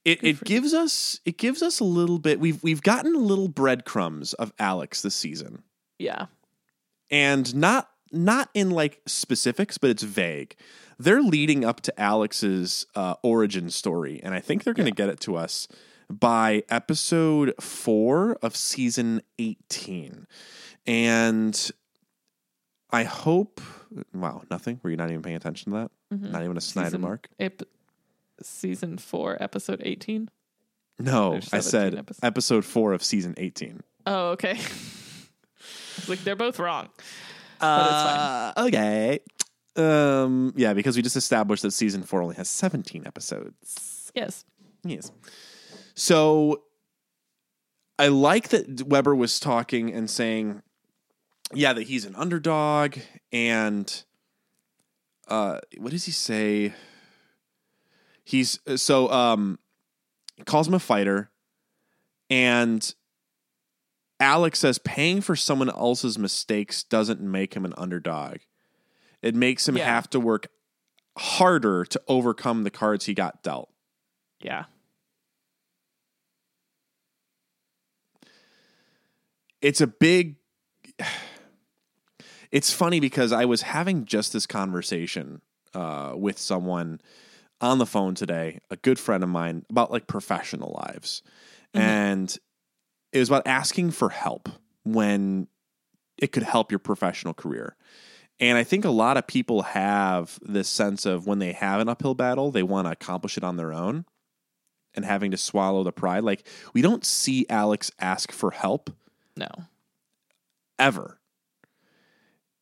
It 0.05 0.25
it 0.25 0.37
for 0.39 0.45
you. 0.45 0.61
gives 0.61 0.75
us 0.75 1.21
it 1.25 1.39
gives 1.39 1.63
us 1.63 1.81
a 1.81 1.85
little 1.85 2.19
bit 2.19 2.41
we've 2.41 2.63
we've 2.63 2.83
gotten 2.83 3.15
a 3.15 3.19
little 3.19 3.49
breadcrumbs 3.49 4.33
of 4.35 4.53
Alex 4.59 5.03
this 5.03 5.15
season. 5.15 5.63
Yeah. 5.99 6.27
And 7.11 7.55
not 7.55 7.89
not 8.13 8.49
in 8.55 8.71
like 8.71 9.01
specifics, 9.07 9.79
but 9.79 9.91
it's 9.91 10.03
vague. 10.03 10.57
They're 10.99 11.23
leading 11.23 11.65
up 11.65 11.81
to 11.83 12.01
Alex's 12.01 12.87
uh, 12.95 13.15
origin 13.23 13.71
story, 13.71 14.21
and 14.23 14.35
I 14.35 14.41
think 14.41 14.65
they're 14.65 14.75
going 14.75 14.89
to 14.89 14.95
get 14.95 15.09
it 15.09 15.21
to 15.21 15.37
us 15.37 15.69
by 16.11 16.65
episode 16.71 17.55
four 17.61 18.37
of 18.43 18.57
season 18.57 19.21
18. 19.39 20.27
And 20.87 21.71
I 22.91 23.05
hope, 23.05 23.61
wow, 24.15 24.43
nothing. 24.51 24.81
Were 24.83 24.91
you 24.91 24.97
not 24.97 25.11
even 25.11 25.23
paying 25.23 25.37
attention 25.37 25.73
to 25.73 25.79
that? 25.79 26.17
Mhm. 26.17 26.33
Not 26.33 26.43
even 26.43 26.57
a 26.57 26.61
Snyder 26.61 26.89
Season- 26.89 27.01
mark? 27.03 27.29
Ep- 27.39 27.63
season 28.43 28.99
four, 28.99 29.37
episode 29.41 29.83
18. 29.85 30.31
No, 31.01 31.41
I 31.53 31.61
said 31.61 31.95
episodes. 31.95 32.25
episode 32.25 32.65
four 32.65 32.93
of 32.93 33.03
season 33.03 33.35
18. 33.37 33.83
Oh, 34.07 34.31
okay. 34.31 34.59
like 36.09 36.19
they're 36.25 36.37
both 36.37 36.59
wrong. 36.59 36.89
But 37.61 37.83
it's 37.83 38.03
fine. 38.03 38.19
Uh, 38.19 38.53
okay. 38.59 39.21
Um, 39.77 40.53
yeah, 40.57 40.73
because 40.75 40.97
we 40.97 41.03
just 41.03 41.17
established 41.17 41.63
that 41.63 41.73
season 41.73 42.03
four 42.03 42.23
only 42.23 42.35
has 42.37 42.49
17 42.49 43.07
episodes. 43.07 44.11
Yes. 44.15 44.45
Yes. 44.85 45.13
So 45.95 46.63
I 47.99 48.09
like 48.09 48.49
that 48.49 48.85
Webber 48.85 49.15
was 49.15 49.39
talking 49.41 49.93
and 49.93 50.09
saying, 50.11 50.63
yeah, 51.53 51.73
that 51.73 51.83
he's 51.85 52.05
an 52.05 52.15
underdog. 52.17 52.99
And 53.33 54.05
uh, 55.29 55.61
what 55.79 55.91
does 55.93 56.05
he 56.05 56.13
say? 56.13 56.75
He's 58.29 58.61
so, 58.77 59.11
um, 59.11 59.59
calls 60.45 60.69
him 60.69 60.75
a 60.75 60.79
fighter. 60.79 61.31
And 62.29 62.95
Alex 64.21 64.59
says 64.59 64.79
paying 64.79 65.23
for 65.23 65.35
someone 65.35 65.71
else's 65.71 66.19
mistakes 66.19 66.83
doesn't 66.83 67.23
make 67.23 67.55
him 67.55 67.65
an 67.65 67.73
underdog. 67.79 68.41
It 69.23 69.35
makes 69.35 69.67
him 69.67 69.79
Yeah. 69.79 69.87
have 69.87 70.11
to 70.11 70.21
work 70.21 70.49
harder 71.17 71.87
to 71.87 72.03
overcome 72.07 72.65
the 72.65 72.71
cards 72.71 73.07
he 73.07 73.15
got 73.15 73.43
dealt. 73.43 73.71
Yeah. 74.43 74.65
it's 79.61 79.81
a 79.81 79.87
big 79.87 80.37
it's 82.53 82.73
funny 82.73 83.01
because 83.01 83.33
i 83.33 83.45
was 83.45 83.63
having 83.63 84.05
just 84.05 84.33
this 84.33 84.47
conversation 84.47 85.41
uh, 85.75 86.13
with 86.17 86.39
someone 86.39 87.01
on 87.61 87.79
the 87.79 87.87
phone 87.87 88.15
today 88.15 88.61
a 88.71 88.77
good 88.77 88.99
friend 88.99 89.23
of 89.23 89.29
mine 89.29 89.65
about 89.71 89.91
like 89.91 90.07
professional 90.07 90.81
lives 90.87 91.23
mm-hmm. 91.75 91.85
and 91.87 92.39
it 93.13 93.19
was 93.19 93.29
about 93.29 93.47
asking 93.47 93.91
for 93.91 94.11
help 94.11 94.49
when 94.85 95.49
it 96.19 96.33
could 96.33 96.43
help 96.43 96.71
your 96.71 96.79
professional 96.79 97.35
career 97.35 97.77
and 98.39 98.57
i 98.57 98.65
think 98.65 98.85
a 98.85 98.91
lot 98.91 99.17
of 99.17 99.27
people 99.27 99.63
have 99.63 100.39
this 100.43 100.69
sense 100.69 101.05
of 101.05 101.27
when 101.27 101.39
they 101.39 101.53
have 101.53 101.81
an 101.81 101.89
uphill 101.89 102.15
battle 102.15 102.51
they 102.51 102.63
want 102.63 102.87
to 102.87 102.93
accomplish 102.93 103.37
it 103.37 103.45
on 103.45 103.57
their 103.57 103.73
own 103.73 104.05
and 104.95 105.05
having 105.05 105.31
to 105.31 105.37
swallow 105.37 105.83
the 105.83 105.93
pride 105.93 106.23
like 106.25 106.47
we 106.73 106.83
don't 106.83 107.05
see 107.05 107.45
alex 107.49 107.91
ask 107.99 108.31
for 108.33 108.51
help 108.53 108.91
No. 109.37 109.49
ever. 110.79 111.19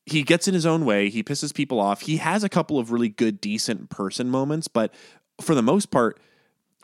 He 0.09 0.23
gets 0.23 0.47
in 0.47 0.53
his 0.53 0.65
own 0.65 0.85
way. 0.85 1.09
He 1.09 1.21
pisses 1.21 1.53
people 1.53 1.79
off. 1.81 2.01
He 2.01 2.17
has 2.17 2.43
a 2.43 2.49
couple 2.49 2.79
of 2.79 2.91
really 2.91 3.09
good, 3.09 3.41
decent 3.41 3.89
person 3.89 4.29
moments, 4.29 4.67
but 4.69 4.93
for 5.41 5.53
the 5.53 5.61
most 5.61 5.91
part, 5.91 6.19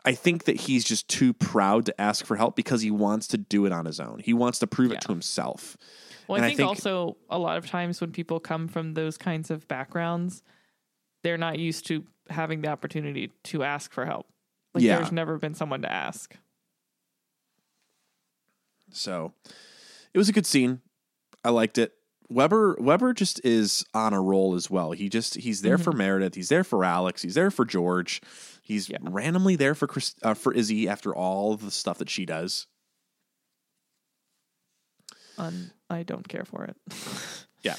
I 0.04 0.12
think 0.12 0.44
that 0.44 0.60
he's 0.60 0.84
just 0.84 1.08
too 1.08 1.32
proud 1.32 1.86
to 1.86 1.98
ask 2.00 2.26
for 2.26 2.36
help 2.36 2.54
because 2.54 2.82
he 2.82 2.90
wants 2.90 3.26
to 3.28 3.38
do 3.38 3.64
it 3.64 3.72
on 3.72 3.86
his 3.86 3.98
own. 3.98 4.20
He 4.22 4.34
wants 4.34 4.58
to 4.58 4.66
prove 4.66 4.90
Yeah. 4.90 4.96
it 4.98 5.00
to 5.02 5.08
himself. 5.08 5.78
Well, 6.28 6.40
I 6.40 6.44
I 6.44 6.48
think, 6.48 6.58
think- 6.58 6.68
also 6.68 7.16
a 7.30 7.38
lot 7.38 7.56
of 7.56 7.66
times 7.66 8.00
when 8.02 8.12
people 8.12 8.38
come 8.40 8.68
from 8.68 8.92
those 8.92 9.16
kinds 9.16 9.50
of 9.50 9.66
backgrounds, 9.68 10.42
they're 11.22 11.38
not 11.38 11.58
used 11.58 11.86
to 11.86 12.04
having 12.28 12.60
the 12.60 12.68
opportunity 12.68 13.32
to 13.44 13.62
ask 13.62 13.90
for 13.92 14.04
help. 14.04 14.26
Like 14.74 14.84
Yeah. 14.84 14.96
there's 14.96 15.12
never 15.12 15.38
been 15.38 15.54
someone 15.54 15.80
to 15.82 15.90
ask. 15.90 16.36
So 18.92 19.32
it 20.12 20.18
was 20.18 20.28
a 20.28 20.32
good 20.32 20.46
scene. 20.46 20.80
I 21.42 21.50
liked 21.50 21.78
it. 21.78 21.94
Webber 22.34 22.76
Webber 22.80 23.14
just 23.14 23.40
is 23.44 23.84
on 23.94 24.12
a 24.12 24.20
roll 24.20 24.54
as 24.54 24.68
well. 24.68 24.90
He 24.92 25.08
just 25.08 25.34
he's 25.36 25.62
there 25.62 25.78
for 25.78 25.92
Meredith. 25.92 26.34
He's 26.34 26.48
there 26.48 26.64
for 26.64 26.84
Alex. 26.84 27.22
He's 27.22 27.34
there 27.34 27.50
for 27.50 27.64
George. 27.64 28.20
He's 28.62 28.88
Yeah. 28.88 28.98
randomly 29.02 29.54
there 29.56 29.74
for 29.74 29.86
Chris, 29.86 30.14
uh, 30.22 30.34
for 30.34 30.52
Izzie 30.52 30.88
after 30.88 31.14
all 31.14 31.56
the 31.56 31.70
stuff 31.70 31.98
that 31.98 32.10
she 32.10 32.26
does. 32.26 32.66
And 35.38 35.70
I 35.90 36.02
don't 36.02 36.28
care 36.28 36.44
for 36.44 36.64
it. 36.64 36.76
Yeah. 37.62 37.76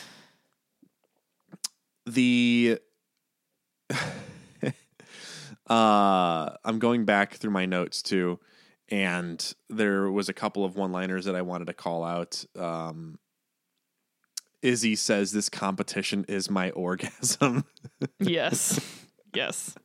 The 2.08 2.80
uh 5.70 6.50
I'm 6.64 6.80
going 6.80 7.06
back 7.06 7.36
through 7.36 7.52
my 7.52 7.66
notes 7.66 8.02
too 8.02 8.40
and 8.90 9.54
there 9.70 10.10
was 10.12 10.28
a 10.30 10.34
couple 10.34 10.64
of 10.66 10.76
one-liners 10.76 11.26
that 11.26 11.36
I 11.36 11.42
wanted 11.44 11.66
to 11.68 11.74
call 11.74 12.04
out. 12.04 12.44
Um 12.58 13.20
Izzie 14.66 14.96
says 14.96 15.32
this 15.32 15.50
competition 15.50 16.26
is 16.28 16.50
my 16.50 16.72
orgasm. 16.72 17.66
yes. 18.20 18.80
Yes. 19.34 19.76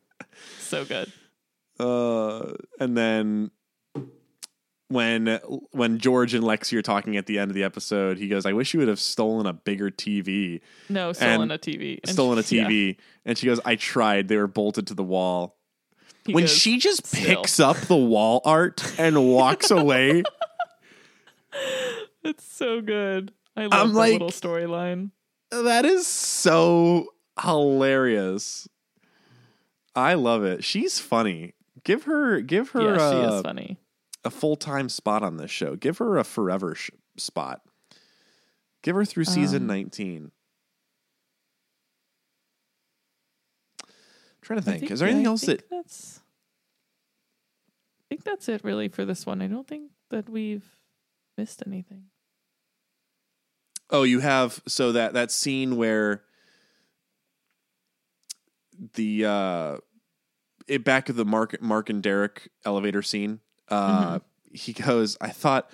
So 0.58 0.84
good. 0.84 1.12
Uh 1.78 2.52
and 2.78 2.96
then 2.96 3.50
when 4.88 5.38
when 5.70 5.98
George 5.98 6.34
and 6.34 6.42
Lexie 6.44 6.76
are 6.76 6.82
talking 6.82 7.16
at 7.16 7.26
the 7.26 7.38
end 7.38 7.50
of 7.50 7.54
the 7.54 7.62
episode, 7.62 8.18
he 8.18 8.26
goes, 8.28 8.44
"I 8.46 8.52
wish 8.52 8.74
you 8.74 8.80
would 8.80 8.88
have 8.88 8.98
stolen 8.98 9.46
a 9.46 9.52
bigger 9.52 9.90
TV." 9.90 10.60
No, 10.88 11.12
stolen 11.12 11.42
And 11.42 11.52
a 11.52 11.58
TV. 11.58 12.00
And 12.02 12.10
stolen 12.12 12.38
a 12.38 12.42
she- 12.42 12.56
yeah. 12.56 12.64
TV. 12.68 12.96
And 13.24 13.38
she 13.38 13.46
goes, 13.46 13.60
I 13.64 13.76
tried. 13.76 14.26
They 14.28 14.36
were 14.36 14.48
bolted 14.48 14.86
to 14.88 14.94
the 14.94 15.04
wall. 15.04 15.56
He 16.26 16.34
when 16.34 16.42
goes, 16.44 16.52
she 16.56 16.78
just 16.78 17.06
"Still." 17.06 17.24
picks 17.36 17.60
up 17.60 17.76
the 17.76 17.96
wall 17.96 18.40
art 18.44 18.94
and 18.98 19.28
walks 19.28 19.70
away, 19.70 20.22
It's 22.24 22.44
so 22.44 22.80
good. 22.80 23.32
I 23.60 23.66
love 23.66 23.72
I'm 23.88 23.92
the 23.92 23.98
like- 23.98 24.12
little 24.12 24.30
storyline. 24.30 25.10
that 25.50 25.84
is 25.84 26.06
so 26.06 27.08
hilarious. 27.42 28.68
I 29.94 30.14
love 30.14 30.44
it. 30.44 30.62
She's 30.64 30.98
funny. 31.00 31.54
Give 31.84 32.04
her 32.04 32.40
give 32.40 32.70
her 32.70 32.82
Yeah, 32.94 32.96
she 33.10 33.16
uh, 33.26 33.34
is 33.36 33.42
funny. 33.42 33.78
a 34.24 34.30
full-time 34.30 34.88
spot 34.88 35.22
on 35.22 35.36
this 35.36 35.50
show. 35.50 35.74
Give 35.76 35.98
her 35.98 36.18
a 36.18 36.24
forever 36.24 36.74
sh- 36.74 36.90
spot. 37.16 37.62
Give 38.82 38.94
her 38.96 39.04
through 39.04 39.24
season 39.24 39.62
Um, 39.62 39.68
19. 39.68 40.30
trying 44.42 44.60
to 44.62 44.70
I 44.70 44.78
think. 44.78 44.90
Is 44.90 45.00
there 45.00 45.08
anything 45.08 45.26
I 45.26 45.30
else 45.30 45.44
think 45.44 45.60
that 45.60 45.70
that's 45.70 46.20
I 46.20 48.04
think 48.08 48.24
that's 48.24 48.48
it 48.48 48.62
really 48.64 48.88
for 48.88 49.04
this 49.04 49.24
one. 49.26 49.40
I 49.42 49.46
don't 49.46 49.66
think 49.66 49.90
that 50.10 50.28
we've 50.28 50.64
missed 51.38 51.62
anything. 51.66 52.04
Oh, 53.90 54.02
you 54.04 54.20
have 54.20 54.60
so 54.66 54.92
that 54.92 55.14
that 55.14 55.30
scene 55.30 55.76
where 55.76 56.22
the 58.94 59.24
uh 59.24 59.76
it 60.66 60.84
back 60.84 61.08
of 61.08 61.16
the 61.16 61.24
Mark 61.24 61.60
Mark 61.60 61.90
and 61.90 62.02
Derek 62.02 62.48
elevator 62.64 63.02
scene. 63.02 63.40
Uh 63.68 64.20
he 64.52 64.72
goes, 64.72 65.16
I 65.20 65.28
thought 65.30 65.70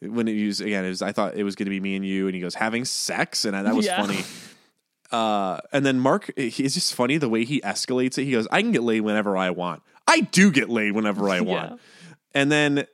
when 0.00 0.28
it 0.28 0.44
was 0.46 0.60
again, 0.60 0.84
it 0.84 0.88
was 0.88 1.02
I 1.02 1.12
thought 1.12 1.36
it 1.36 1.44
was 1.44 1.56
gonna 1.56 1.70
be 1.70 1.80
me 1.80 1.96
and 1.96 2.04
you, 2.06 2.26
and 2.26 2.34
he 2.34 2.40
goes, 2.40 2.54
having 2.54 2.84
sex, 2.84 3.44
and 3.44 3.54
that 3.54 3.74
was 3.74 3.86
Yeah. 3.86 4.00
funny. 4.00 4.24
Uh 5.10 5.60
and 5.72 5.84
then 5.84 6.00
Mark 6.00 6.30
he's 6.36 6.74
just 6.74 6.94
funny 6.94 7.16
the 7.18 7.28
way 7.28 7.44
he 7.44 7.60
escalates 7.60 8.18
it. 8.18 8.24
He 8.24 8.32
goes, 8.32 8.46
I 8.50 8.62
can 8.62 8.72
get 8.72 8.82
laid 8.82 9.00
whenever 9.02 9.36
I 9.36 9.50
want. 9.50 9.82
I 10.06 10.20
do 10.20 10.50
get 10.50 10.68
laid 10.68 10.92
whenever 10.92 11.28
I 11.28 11.40
want. 11.42 11.72
Yeah. 11.72 11.76
And 12.34 12.52
then 12.52 12.86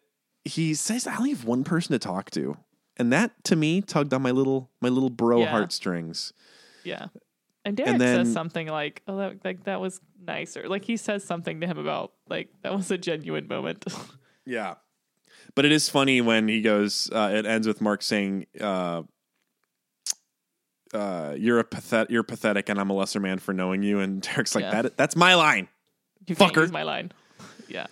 he 0.45 0.75
says, 0.75 1.07
I 1.07 1.17
only 1.17 1.31
have 1.31 1.45
one 1.45 1.63
person 1.65 1.93
to 1.93 1.99
talk 1.99 2.31
to. 2.33 2.57
And 3.03 3.13
that 3.13 3.33
to 3.45 3.57
me 3.57 3.81
tugged 3.81 4.15
on 4.15 4.23
my 4.23 4.31
little 4.31 4.71
my 4.81 4.89
little 4.89 5.11
bro 5.11 5.41
Yeah. 5.41 5.51
heartstrings. 5.51 6.33
Yeah. 6.85 7.07
And 7.65 7.77
Derek 7.77 7.99
then- 7.99 8.25
says 8.27 8.33
something 8.33 8.69
like, 8.69 9.03
"Oh, 9.09 9.17
that, 9.17 9.45
like 9.45 9.65
that 9.65 9.81
was 9.81 10.01
nicer." 10.25 10.69
Like 10.69 10.85
he 10.85 10.97
says 10.97 11.25
something 11.25 11.61
to 11.61 11.67
him 11.67 11.79
about 11.79 12.13
like 12.29 12.49
that 12.63 12.73
was 12.75 12.91
a 12.93 12.99
genuine 12.99 13.49
moment. 13.49 13.85
Yeah. 14.47 14.75
But 15.55 15.65
it 15.65 15.73
is 15.73 15.89
funny 15.89 16.21
when 16.21 16.49
he 16.49 16.63
goes, 16.63 17.09
uh, 17.13 17.31
it 17.33 17.47
ends 17.47 17.67
with 17.67 17.81
Mark 17.81 18.03
saying, 18.03 18.47
uh, 18.61 19.03
uh, 20.93 21.35
you're 21.39 21.59
a 21.59 21.65
pathet- 21.65 22.11
you're 22.11 22.23
pathetic 22.23 22.69
and 22.69 22.79
I'm 22.81 22.91
a 22.91 22.93
lesser 22.93 23.21
man 23.21 23.39
for 23.39 23.53
knowing 23.53 23.83
you. 23.83 24.01
And 24.01 24.21
Derek's 24.21 24.55
like, 24.55 24.65
Yeah. 24.65 24.83
that, 24.83 24.97
that's 24.97 25.17
my 25.17 25.35
line. 25.35 25.69
you 26.27 26.35
Fucker. 26.37 26.71
my 26.73 26.83
line. 26.83 27.13
Yeah. 27.69 27.87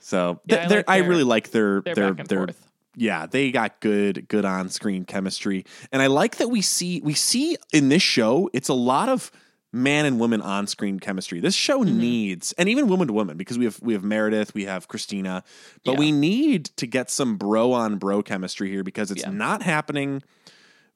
So 0.00 0.40
Yeah, 0.46 0.64
I 0.64 0.66
like 0.66 0.84
I 0.88 0.96
really 0.98 1.22
like 1.22 1.50
their, 1.52 1.80
their, 1.82 2.12
their, 2.14 2.46
forth. 2.46 2.66
Yeah, 2.96 3.26
they 3.26 3.50
got 3.50 3.80
good, 3.80 4.28
good 4.28 4.44
on 4.44 4.68
screen 4.68 5.04
chemistry. 5.04 5.64
And 5.90 6.02
I 6.02 6.06
like 6.08 6.36
that 6.36 6.48
we 6.48 6.60
see, 6.62 7.00
we 7.02 7.14
see 7.14 7.56
in 7.72 7.88
this 7.88 8.02
show, 8.02 8.50
it's 8.52 8.68
a 8.68 8.74
lot 8.74 9.08
of 9.08 9.30
man 9.72 10.04
and 10.04 10.20
woman 10.20 10.42
on 10.42 10.66
screen 10.66 11.00
chemistry. 11.00 11.40
This 11.40 11.54
show 11.54 11.82
Mm-hmm. 11.82 11.98
needs, 11.98 12.52
and 12.58 12.68
even 12.68 12.88
woman 12.88 13.06
to 13.08 13.14
woman, 13.14 13.38
because 13.38 13.56
we 13.58 13.64
have, 13.64 13.80
we 13.82 13.94
have 13.94 14.04
Meredith, 14.04 14.52
we 14.54 14.66
have 14.66 14.88
Christina, 14.88 15.42
but 15.84 15.92
Yeah. 15.92 15.98
we 15.98 16.12
need 16.12 16.66
to 16.76 16.86
get 16.86 17.10
some 17.10 17.36
bro 17.36 17.72
on 17.72 17.96
bro 17.96 18.22
chemistry 18.22 18.68
here 18.70 18.82
because 18.84 19.10
it's 19.10 19.22
Yeah. 19.22 19.30
not 19.30 19.62
happening 19.62 20.22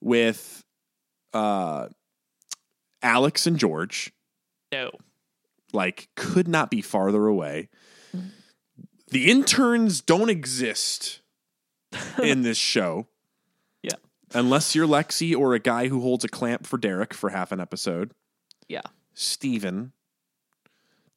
with, 0.02 0.62
uh, 1.32 1.89
Alex 3.02 3.47
and 3.47 3.59
George 3.59 4.12
No. 4.73 4.90
like 5.73 6.09
could 6.16 6.48
not 6.48 6.70
be 6.70 6.82
farther 6.82 7.27
away. 7.27 7.68
The 9.09 9.31
interns 9.31 10.01
don't 10.01 10.28
exist 10.31 11.20
in 12.23 12.43
this 12.43 12.59
show. 12.59 13.06
Yeah. 13.82 13.93
Unless 14.35 14.74
you're 14.74 14.86
Lexie 14.89 15.36
or 15.39 15.55
a 15.55 15.59
guy 15.60 15.86
who 15.89 16.01
holds 16.01 16.24
a 16.24 16.28
clamp 16.28 16.66
for 16.66 16.77
Derek 16.78 17.14
for 17.14 17.31
half 17.31 17.52
an 17.52 17.60
episode. 17.60 18.10
Yeah. 18.68 18.81
Steven. 19.14 19.93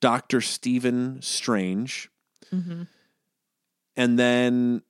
Dr. 0.02 0.40
Stephen 0.42 1.22
Strange. 1.22 2.10
hmm 2.52 2.84
and 3.98 4.18
then 4.20 4.82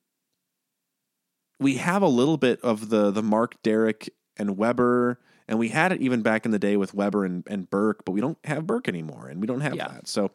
we 1.58 1.76
have 1.76 2.02
a 2.02 2.08
little 2.08 2.36
bit 2.36 2.60
of 2.62 2.90
the 2.90 3.10
the 3.10 3.22
Mark 3.22 3.60
Derek 3.62 4.10
and 4.36 4.56
Webber, 4.56 5.18
and 5.48 5.58
we 5.58 5.68
had 5.70 5.90
it 5.92 6.00
even 6.00 6.22
back 6.22 6.44
in 6.44 6.52
the 6.52 6.58
day 6.58 6.76
with 6.76 6.94
Webber 6.94 7.24
and, 7.24 7.42
and 7.48 7.68
Burke, 7.68 8.04
but 8.04 8.12
we 8.12 8.20
don't 8.20 8.38
have 8.44 8.66
Burke 8.66 8.88
anymore, 8.88 9.26
and 9.28 9.40
we 9.40 9.46
don't 9.46 9.60
have 9.62 9.74
Yeah. 9.74 9.88
that. 9.88 10.06
So 10.08 10.30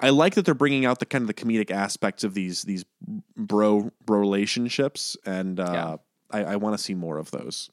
I 0.00 0.10
like 0.10 0.34
that 0.34 0.44
they're 0.44 0.54
bringing 0.54 0.86
out 0.86 1.00
the 1.00 1.06
kind 1.06 1.22
of 1.22 1.26
the 1.28 1.34
comedic 1.34 1.70
aspects 1.70 2.22
of 2.24 2.34
these 2.34 2.62
these 2.62 2.84
bro 3.36 3.90
bro 4.04 4.18
relationships, 4.18 5.16
and 5.26 5.58
uh, 5.58 5.70
Yeah. 5.72 5.96
I, 6.30 6.52
I 6.52 6.56
want 6.56 6.76
to 6.76 6.82
see 6.82 6.94
more 6.94 7.18
of 7.18 7.30
those. 7.30 7.70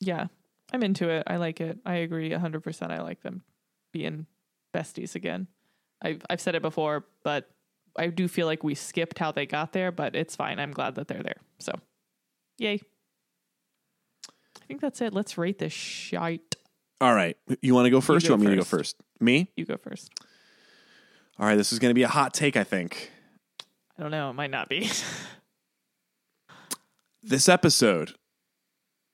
Yeah, 0.00 0.26
I'm 0.72 0.82
into 0.82 1.08
it. 1.08 1.24
I 1.26 1.36
like 1.36 1.60
it. 1.60 1.78
I 1.84 1.96
agree 1.96 2.30
100%. 2.30 2.90
I 2.90 3.00
like 3.00 3.22
them 3.22 3.42
being 3.92 4.26
besties 4.74 5.14
again. 5.14 5.46
I've, 6.02 6.22
I've 6.28 6.40
said 6.40 6.54
it 6.54 6.62
before, 6.62 7.06
but 7.22 7.50
I 7.96 8.08
do 8.08 8.26
feel 8.26 8.46
like 8.46 8.64
we 8.64 8.74
skipped 8.74 9.18
how 9.18 9.32
they 9.32 9.46
got 9.46 9.72
there, 9.72 9.92
but 9.92 10.16
it's 10.16 10.34
fine. 10.34 10.58
I'm 10.58 10.72
glad 10.72 10.94
that 10.94 11.08
they're 11.08 11.22
there. 11.22 11.40
So, 11.58 11.72
yay. 12.58 12.80
I 14.26 14.64
think 14.66 14.80
that's 14.80 15.00
it. 15.00 15.12
Let's 15.12 15.36
rate 15.36 15.58
this 15.58 15.72
shite. 15.72 16.56
All 17.00 17.14
right, 17.14 17.36
you 17.62 17.74
want 17.74 17.86
to 17.86 17.90
go 17.90 18.00
first? 18.00 18.26
go 18.26 18.28
you 18.28 18.32
want 18.32 18.42
me 18.42 18.50
to 18.50 18.56
go 18.56 18.62
first. 18.62 18.96
first? 18.96 19.20
Me? 19.20 19.50
You 19.56 19.64
go 19.64 19.76
first. 19.76 20.10
All 21.40 21.46
right, 21.46 21.56
this 21.56 21.72
is 21.72 21.78
going 21.78 21.88
to 21.90 21.94
be 21.94 22.02
a 22.02 22.08
hot 22.08 22.34
take, 22.34 22.56
I 22.56 22.64
think. 22.64 23.10
I 23.98 24.02
don't 24.02 24.10
know. 24.10 24.28
It 24.30 24.34
might 24.34 24.50
not 24.50 24.68
be. 24.68 24.88
This 27.22 27.50
episode 27.50 28.14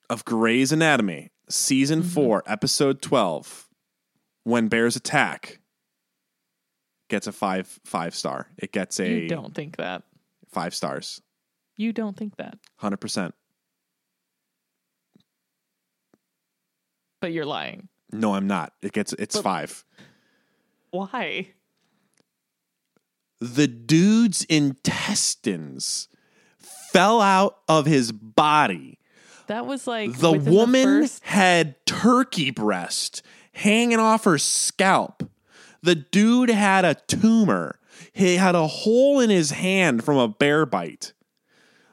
of 0.08 0.24
Grey's 0.24 0.70
Anatomy, 0.70 1.32
season 1.50 2.02
Mm-hmm. 2.02 2.08
four, 2.10 2.44
episode 2.46 3.02
12, 3.02 3.68
When 4.44 4.68
Bears 4.68 4.94
Attack, 4.94 5.58
gets 7.10 7.26
a 7.26 7.32
five 7.32 7.66
five 7.84 8.14
star. 8.14 8.46
It 8.58 8.70
gets 8.70 9.00
a 9.00 9.08
you 9.10 9.28
don't 9.28 9.56
think 9.56 9.78
that. 9.78 10.04
five 10.52 10.72
stars. 10.72 11.20
You 11.76 11.92
don't 11.92 12.16
think 12.16 12.36
that. 12.36 12.56
100%. 12.80 13.32
But 17.20 17.32
you're 17.32 17.44
lying. 17.44 17.88
No, 18.12 18.34
I'm 18.34 18.46
not. 18.46 18.72
It 18.82 18.92
gets 18.92 19.14
it's 19.14 19.34
But- 19.34 19.42
five. 19.42 19.84
Why? 20.92 21.48
The 23.40 23.66
dude's 23.66 24.44
intestines 24.44 26.08
fell 26.58 27.20
out 27.20 27.58
of 27.68 27.86
his 27.86 28.12
body. 28.12 28.98
That 29.46 29.66
was 29.66 29.86
like 29.86 30.18
The 30.18 30.32
woman 30.32 31.02
first- 31.02 31.24
had 31.24 31.76
turkey 31.86 32.50
breast 32.50 33.22
hanging 33.52 33.98
off 34.00 34.24
her 34.24 34.38
scalp. 34.38 35.22
The 35.82 35.94
dude 35.94 36.48
had 36.50 36.84
a 36.84 36.94
tumor. 36.94 37.78
He 38.12 38.36
had 38.36 38.54
a 38.54 38.66
hole 38.66 39.20
in 39.20 39.30
his 39.30 39.50
hand 39.52 40.02
from 40.04 40.16
a 40.16 40.26
bear 40.28 40.66
bite. 40.66 41.12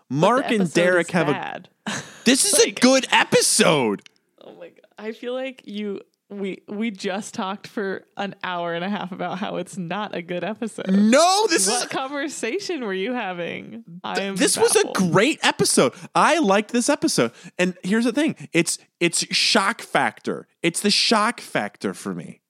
Mark 0.09 0.49
and 0.49 0.71
Derek 0.71 1.11
have 1.11 1.29
a. 1.29 1.33
bad. 1.33 1.69
This 2.23 2.45
is 2.45 2.57
a 2.65 2.71
good 2.71 3.05
episode. 3.11 4.01
Oh 4.41 4.53
my 4.55 4.69
god. 4.69 4.79
I 4.97 5.11
feel 5.11 5.33
like 5.33 5.61
you 5.65 5.99
we 6.39 6.63
we 6.67 6.91
just 6.91 7.33
talked 7.33 7.67
for 7.67 8.03
an 8.17 8.35
hour 8.43 8.73
and 8.73 8.83
a 8.83 8.89
half 8.89 9.11
about 9.11 9.39
how 9.39 9.57
it's 9.57 9.77
not 9.77 10.15
a 10.15 10.21
good 10.21 10.43
episode. 10.43 10.89
No, 10.89 11.47
this 11.47 11.67
what 11.67 11.83
is 11.85 11.89
conversation 11.89 12.83
were 12.85 12.93
you 12.93 13.13
having? 13.13 13.83
I 14.03 14.21
am 14.21 14.35
this 14.35 14.57
was 14.57 14.75
a 14.75 14.91
great 14.93 15.39
episode. 15.43 15.93
I 16.13 16.39
liked 16.39 16.71
this 16.71 16.89
episode. 16.89 17.31
And 17.57 17.77
here's 17.83 18.05
the 18.05 18.11
thing. 18.11 18.35
It's 18.53 18.77
it's 18.99 19.19
shock 19.35 19.81
factor. 19.81 20.47
It's 20.61 20.81
the 20.81 20.91
shock 20.91 21.39
factor 21.41 21.93
for 21.93 22.13
me. 22.13 22.41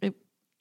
It- 0.00 0.14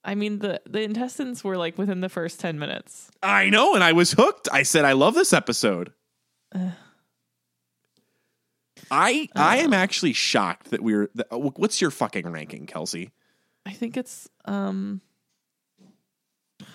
I 0.04 0.16
mean 0.16 0.40
the 0.40 0.62
the 0.70 0.82
intestines 0.82 1.44
were 1.44 1.58
like 1.58 1.78
within 1.78 2.02
the 2.02 2.10
first 2.10 2.40
10 2.40 2.58
minutes. 2.60 3.12
I 3.22 3.50
know, 3.50 3.76
and 3.76 3.84
I 3.84 3.92
was 3.94 4.14
hooked. 4.14 4.48
I 4.52 4.64
said 4.64 4.86
I 4.86 4.94
love 4.94 5.14
this 5.16 5.34
episode. 5.34 5.94
I 8.92 9.30
I 9.36 9.58
am 9.58 9.74
actually 9.74 10.14
shocked 10.14 10.72
that 10.72 10.82
we're. 10.82 11.10
That, 11.16 11.28
what's 11.32 11.82
your 11.82 11.92
fucking 11.92 12.30
ranking, 12.30 12.66
Kelcey? 12.66 13.12
I 13.66 13.72
think 13.74 13.98
it's 13.98 14.28
um 14.46 15.02
I 16.62 16.66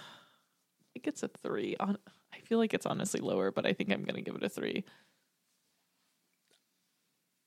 think 0.93 1.07
it's 1.07 1.23
a 1.23 1.29
3 1.29 1.77
on 1.81 1.99
I 2.33 2.39
feel 2.47 2.59
like 2.59 2.75
it's 2.75 2.87
honestly 2.87 3.21
lower, 3.21 3.51
but 3.51 3.67
I 3.67 3.73
think 3.73 3.91
I'm 3.91 4.05
going 4.05 4.17
to 4.17 4.23
give 4.23 4.37
it 4.37 4.43
a 4.43 4.49
3. 4.49 4.85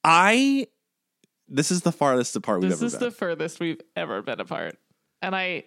I. 0.04 0.68
This 1.50 1.72
is 1.72 1.82
the 1.82 1.92
farthest 1.94 2.36
apart 2.36 2.60
we've 2.62 2.72
This 2.72 2.80
ever 2.80 2.86
is 2.88 2.94
been. 2.94 3.04
the 3.04 3.12
furthest 3.12 3.60
we've 3.60 3.80
ever 3.96 4.22
been 4.22 4.40
apart. 4.42 4.78
And 5.22 5.34
I 5.36 5.64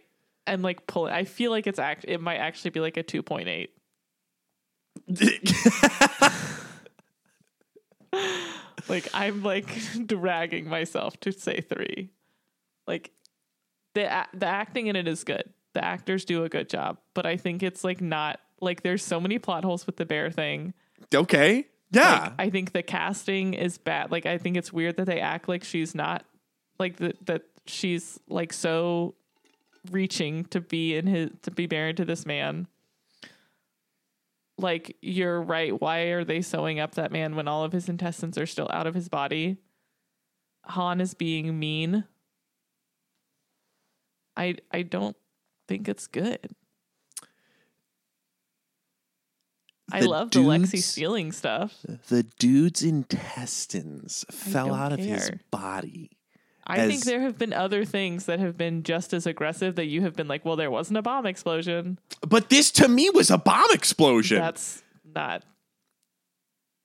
and 0.47 0.63
like 0.63 0.87
pull. 0.87 1.07
I 1.07 1.25
feel 1.25 1.51
like 1.51 1.67
it's 1.67 1.79
act 1.79 2.05
it 2.07 2.21
might 2.21 2.37
actually 2.37 2.71
be 2.71 2.81
like 2.81 2.97
a 2.97 3.03
2.8. 3.03 3.69
Like 8.89 9.09
I'm 9.15 9.43
like 9.43 9.67
dragging 10.07 10.69
myself 10.69 11.19
to 11.21 11.33
say 11.33 11.61
3. 11.61 12.11
Like 12.87 13.11
the 13.95 14.27
the 14.35 14.47
acting 14.47 14.87
in 14.87 14.97
it 14.97 15.09
is 15.09 15.25
good. 15.25 15.45
The 15.73 15.85
actors 15.85 16.25
do 16.25 16.45
a 16.45 16.49
good 16.49 16.69
job, 16.69 16.99
but 17.15 17.27
I 17.27 17.37
think 17.37 17.63
it's 17.63 17.85
like 17.85 18.01
not 18.01 18.41
like 18.61 18.83
there's 18.83 19.05
so 19.05 19.21
many 19.21 19.39
plot 19.39 19.65
holes 19.65 19.87
with 19.87 19.97
the 19.97 20.05
bear 20.07 20.31
thing. 20.31 20.75
okay. 21.15 21.67
Yeah. 21.93 22.21
Like, 22.21 22.33
I 22.39 22.51
think 22.51 22.73
the 22.73 22.83
casting 22.83 23.55
is 23.55 23.79
bad. 23.79 24.11
Like 24.11 24.27
I 24.27 24.39
think 24.39 24.57
it's 24.57 24.73
weird 24.73 24.97
that 24.97 25.07
they 25.07 25.21
act 25.21 25.49
like 25.49 25.65
she's 25.65 25.95
not 25.95 26.25
like 26.79 26.97
that 26.99 27.27
that 27.27 27.43
she's 27.67 28.19
like 28.29 28.53
so 28.53 29.15
reaching 29.91 30.45
to 30.47 30.61
be 30.61 30.97
in 30.97 31.07
his 31.07 31.31
to 31.43 31.51
be 31.51 31.67
married 31.67 31.97
to 31.97 32.05
this 32.05 32.27
man. 32.27 32.67
Like 34.61 34.97
you're 35.01 35.41
right. 35.43 35.79
Why 35.81 36.01
are 36.13 36.25
they 36.25 36.43
sewing 36.43 36.79
up 36.81 36.95
that 36.97 37.11
man 37.13 37.35
when 37.37 37.49
all 37.49 37.65
of 37.65 37.73
his 37.73 37.89
intestines 37.89 38.37
are 38.39 38.47
still 38.47 38.69
out 38.73 38.87
of 38.87 38.95
his 38.95 39.09
body? 39.09 39.59
Hahn 40.65 41.01
is 41.01 41.15
being 41.15 41.59
mean. 41.59 42.05
I 44.37 44.57
I 44.71 44.83
don't 44.83 45.17
think 45.69 45.89
it's 45.89 46.07
good. 46.07 46.55
I 49.93 50.01
The 50.01 50.09
love 50.09 50.31
the 50.31 50.39
Lexie 50.41 50.79
stealing 50.83 51.33
stuff. 51.33 51.75
the 52.09 52.23
dude's 52.39 52.83
intestines 52.83 54.25
fell 54.31 54.73
out 54.75 54.93
of 54.93 55.01
his 55.01 55.33
body. 55.51 56.11
I 56.71 56.87
think 56.89 57.05
there 57.05 57.21
have 57.21 57.39
been 57.39 57.53
other 57.53 57.85
things 57.85 58.27
that 58.27 58.39
have 58.41 58.57
been 58.57 58.83
just 58.83 59.13
as 59.13 59.27
aggressive 59.27 59.77
that 59.77 59.87
you 59.87 60.03
have 60.03 60.15
been 60.15 60.29
like, 60.29 60.45
well, 60.45 60.57
there 60.57 60.71
wasn't 60.71 60.99
a 60.99 61.03
bomb 61.03 61.27
explosion. 61.27 61.99
But 62.29 62.49
this 62.51 62.71
to 62.73 62.89
me 62.89 63.11
was 63.11 63.31
a 63.31 63.39
bomb 63.39 63.71
explosion. 63.73 64.39
That's 64.39 64.83
not. 65.15 65.45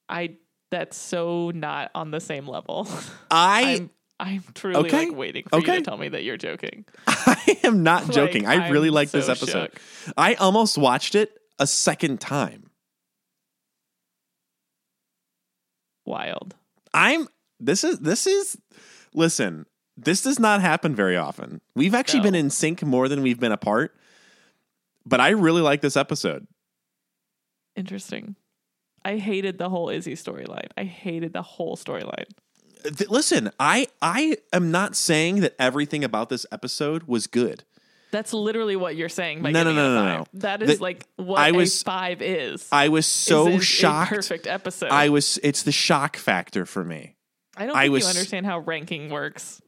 I. 0.09 0.37
That's 0.71 0.97
so 0.97 1.51
not 1.53 1.91
on 1.95 2.11
the 2.11 2.19
same 2.19 2.47
level. 2.47 2.87
I 3.31 3.61
I'm. 3.75 3.89
I'm 4.17 4.43
truly 4.53 4.77
Okay. 4.87 5.07
like 5.07 5.15
waiting 5.17 5.43
for 5.49 5.59
you 5.59 5.65
to 5.65 5.81
tell 5.81 5.97
me 5.97 6.07
that 6.09 6.23
you're 6.23 6.37
joking. 6.37 6.85
I 7.07 7.57
am 7.63 7.83
not 7.83 8.03
Like, 8.07 8.11
joking. 8.15 8.45
I 8.47 8.69
really 8.69 8.89
like 8.89 9.11
this 9.11 9.27
episode. 9.29 9.71
shook. 9.73 10.13
I 10.17 10.35
almost 10.35 10.77
watched 10.77 11.15
it 11.15 11.37
a 11.59 11.67
second 11.67 12.21
time. 12.21 12.69
Wild. 16.05 16.55
I'm 16.93 17.27
this 17.59 17.83
is 17.83 17.99
this 17.99 18.27
is 18.27 18.57
listen, 19.13 19.65
this 19.97 20.21
does 20.21 20.39
not 20.39 20.61
happen 20.61 20.95
very 20.95 21.15
often. 21.17 21.61
We've 21.75 21.95
actually 21.95 22.19
No. 22.19 22.23
been 22.25 22.35
in 22.35 22.49
sync 22.49 22.83
more 22.83 23.07
than 23.07 23.21
we've 23.21 23.39
been 23.39 23.51
apart. 23.51 23.95
But 25.05 25.19
I 25.21 25.29
really 25.29 25.61
like 25.61 25.81
this 25.81 25.95
episode. 25.95 26.47
Interesting. 27.75 28.35
I 29.03 29.17
hated 29.17 29.57
the 29.57 29.69
whole 29.69 29.89
Izzie 29.89 30.13
storyline. 30.15 30.69
I 30.77 30.83
hated 30.85 31.33
the 31.33 31.41
whole 31.41 31.75
storyline. 31.77 32.25
Listen, 33.09 33.51
I 33.59 33.87
I 34.01 34.37
am 34.53 34.71
not 34.71 34.95
saying 34.95 35.41
that 35.41 35.55
everything 35.59 36.03
about 36.03 36.29
this 36.29 36.45
episode 36.51 37.03
was 37.03 37.27
good. 37.27 37.63
That's 38.11 38.31
literally 38.33 38.75
what 38.75 38.95
you're 38.95 39.09
saying 39.09 39.41
by 39.41 39.51
No, 39.51 39.63
no, 39.63 39.73
no, 39.73 39.93
no, 39.95 40.17
no. 40.19 40.25
That 40.35 40.61
is 40.61 40.77
The- 40.77 40.83
like 40.83 41.05
what 41.17 41.39
I 41.39 41.51
was- 41.51 41.83
five 41.83 42.21
is. 42.21 42.67
I 42.71 42.87
was 42.89 43.05
so 43.05 43.59
shocked. 43.59 44.11
perfect 44.11 44.47
episode. 44.47 44.89
I 44.89 45.09
was 45.09 45.39
it's 45.43 45.63
the 45.63 45.71
shock 45.71 46.15
factor 46.15 46.65
for 46.65 46.83
me. 46.83 47.14
I 47.57 47.65
don't 47.65 47.75
I 47.75 47.83
think 47.83 47.93
was- 47.93 48.03
you 48.03 48.09
understand 48.09 48.45
how 48.45 48.59
ranking 48.59 49.09
works. 49.09 49.61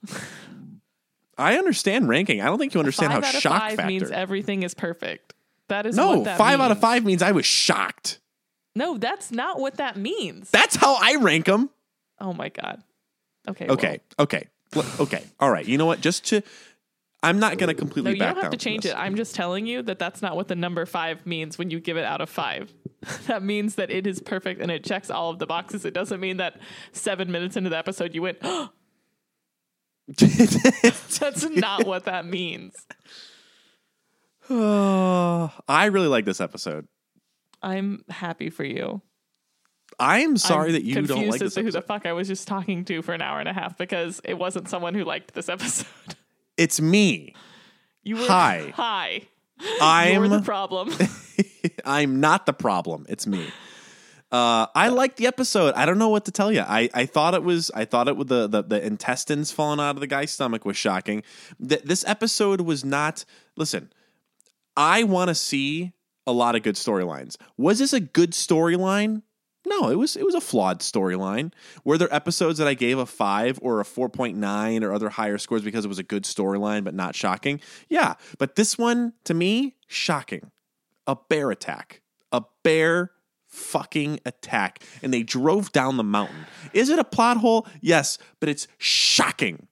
I 1.37 1.57
understand 1.57 2.09
ranking. 2.09 2.41
I 2.41 2.45
don't 2.45 2.57
think 2.57 2.73
you 2.73 2.79
understand 2.79 3.13
five 3.13 3.23
how 3.23 3.29
out 3.29 3.35
of 3.35 3.41
shock 3.41 3.61
five 3.61 3.75
factor. 3.75 3.87
means 3.87 4.09
everything 4.11 4.63
is 4.63 4.73
perfect. 4.73 5.33
That 5.67 5.85
is 5.85 5.95
no, 5.95 6.15
what 6.15 6.23
that 6.25 6.37
five 6.37 6.59
out 6.59 6.71
of 6.71 6.79
five 6.79 7.05
means 7.05 7.21
I 7.21 7.31
was 7.31 7.45
shocked. 7.45 8.19
No, 8.75 8.97
that's 8.97 9.31
not 9.31 9.59
what 9.59 9.75
that 9.77 9.97
means. 9.97 10.49
That's 10.49 10.75
how 10.75 10.97
I 10.99 11.15
rank 11.15 11.45
them. 11.45 11.69
oh 12.19 12.33
my 12.33 12.49
god. 12.49 12.81
Okay. 13.47 13.67
Okay, 13.67 13.99
okay, 14.19 14.47
okay. 14.99 15.23
All 15.39 15.49
right. 15.49 15.65
You 15.65 15.77
know 15.77 15.85
what? 15.85 16.01
Just 16.01 16.25
to, 16.25 16.41
I'm 17.23 17.39
not 17.39 17.57
going 17.57 17.69
to 17.69 17.73
completely. 17.73 18.11
No, 18.11 18.25
you 18.27 18.33
don't 18.33 18.43
have 18.43 18.51
to 18.51 18.57
change 18.57 18.85
it. 18.85 18.93
I'm 18.95 19.15
just 19.15 19.35
telling 19.35 19.65
you 19.65 19.81
that 19.83 19.97
that's 19.97 20.21
not 20.21 20.35
what 20.35 20.47
the 20.47 20.55
number 20.55 20.85
five 20.85 21.25
means 21.25 21.57
when 21.57 21.71
you 21.71 21.79
give 21.79 21.97
it 21.97 22.05
out 22.05 22.21
of 22.21 22.29
five. 22.29 22.73
that 23.27 23.43
means 23.43 23.75
that 23.75 23.89
it 23.89 24.05
is 24.05 24.19
perfect 24.19 24.61
and 24.61 24.69
it 24.69 24.83
checks 24.83 25.09
all 25.09 25.31
of 25.31 25.39
the 25.39 25.47
boxes. 25.47 25.83
It 25.85 25.93
doesn't 25.93 26.19
mean 26.19 26.37
that 26.37 26.59
seven 26.91 27.31
minutes 27.31 27.55
into 27.55 27.69
the 27.69 27.77
episode 27.77 28.13
you 28.13 28.21
went, 28.21 28.39
that's 30.17 31.49
not 31.49 31.85
what 31.85 32.05
that 32.05 32.25
means. 32.25 32.73
Oh, 34.49 35.51
I 35.67 35.85
really 35.85 36.07
like 36.07 36.25
this 36.25 36.39
episode. 36.39 36.87
I'm 37.61 38.03
happy 38.09 38.49
for 38.49 38.63
you. 38.63 39.01
I'm 39.99 40.37
sorry 40.37 40.67
I'm 40.67 40.73
that 40.73 40.83
you 40.83 41.01
don't 41.01 41.27
like 41.27 41.35
as 41.35 41.39
this. 41.39 41.53
to 41.55 41.63
who 41.63 41.71
the 41.71 41.81
fuck 41.81 42.05
I 42.05 42.13
was 42.13 42.27
just 42.27 42.47
talking 42.47 42.85
to 42.85 43.01
for 43.01 43.13
an 43.13 43.21
hour 43.21 43.39
and 43.39 43.49
a 43.49 43.53
half 43.53 43.77
because 43.77 44.21
it 44.23 44.35
wasn't 44.35 44.69
someone 44.69 44.93
who 44.93 45.03
liked 45.03 45.33
this 45.33 45.49
episode. 45.49 45.87
It's 46.57 46.81
me. 46.81 47.35
You 48.03 48.17
were 48.17 48.25
Hi. 48.27 48.73
Hi. 48.75 49.21
You're 50.09 50.23
I'm 50.25 50.29
the 50.29 50.41
problem. 50.41 50.93
I'm 51.85 52.19
not 52.19 52.45
the 52.45 52.53
problem. 52.53 53.05
It's 53.09 53.25
me. 53.25 53.47
Uh, 54.31 54.67
I 54.75 54.89
liked 54.89 55.17
the 55.17 55.25
episode. 55.27 55.73
I 55.75 55.85
don't 55.85 55.97
know 55.97 56.09
what 56.09 56.25
to 56.25 56.31
tell 56.31 56.51
you. 56.51 56.59
I, 56.61 56.89
I 56.93 57.05
thought 57.05 57.33
it 57.33 57.43
was 57.43 57.71
I 57.73 57.85
thought 57.85 58.07
it 58.07 58.17
with 58.17 58.27
the, 58.27 58.47
the 58.47 58.61
the 58.61 58.85
intestines 58.85 59.51
falling 59.51 59.79
out 59.79 59.95
of 59.95 60.01
the 60.01 60.07
guy's 60.07 60.31
stomach 60.31 60.65
was 60.65 60.75
shocking. 60.75 61.23
Th- 61.65 61.81
this 61.83 62.03
episode 62.05 62.61
was 62.61 62.83
not. 62.83 63.23
Listen, 63.55 63.91
I 64.75 65.03
want 65.03 65.29
to 65.29 65.35
see 65.35 65.93
a 66.25 66.33
lot 66.33 66.55
of 66.55 66.63
good 66.63 66.75
storylines. 66.75 67.37
Was 67.57 67.79
this 67.79 67.93
a 67.93 68.01
good 68.01 68.31
storyline? 68.31 69.21
No, 69.67 69.89
it 69.89 69.95
was 69.95 70.15
it 70.15 70.23
was 70.25 70.33
a 70.33 70.41
flawed 70.41 70.79
storyline. 70.79 71.51
Were 71.83 71.97
there 71.97 72.13
episodes 72.13 72.57
that 72.59 72.67
I 72.67 72.73
gave 72.73 72.97
a 72.97 73.05
five 73.05 73.59
or 73.61 73.81
a 73.81 73.85
four 73.85 74.07
point 74.07 74.37
nine 74.37 74.81
or 74.83 74.93
other 74.93 75.09
higher 75.09 75.37
scores 75.37 75.61
because 75.61 75.83
it 75.83 75.89
was 75.89 75.99
a 75.99 76.03
good 76.03 76.23
storyline 76.23 76.85
but 76.85 76.93
not 76.93 77.15
shocking? 77.15 77.59
Yeah, 77.89 78.13
but 78.37 78.55
this 78.55 78.77
one 78.77 79.13
to 79.25 79.33
me 79.33 79.75
shocking. 79.87 80.51
A 81.05 81.17
bear 81.29 81.51
attack, 81.51 82.01
a 82.31 82.43
bear 82.63 83.11
fucking 83.47 84.19
attack, 84.25 84.83
and 85.01 85.13
they 85.13 85.23
drove 85.23 85.71
down 85.71 85.97
the 85.97 86.03
mountain. 86.03 86.45
Is 86.73 86.89
it 86.89 86.99
a 86.99 87.03
plot 87.03 87.37
hole? 87.37 87.67
Yes, 87.81 88.17
but 88.39 88.47
it's 88.49 88.67
shocking, 88.77 89.67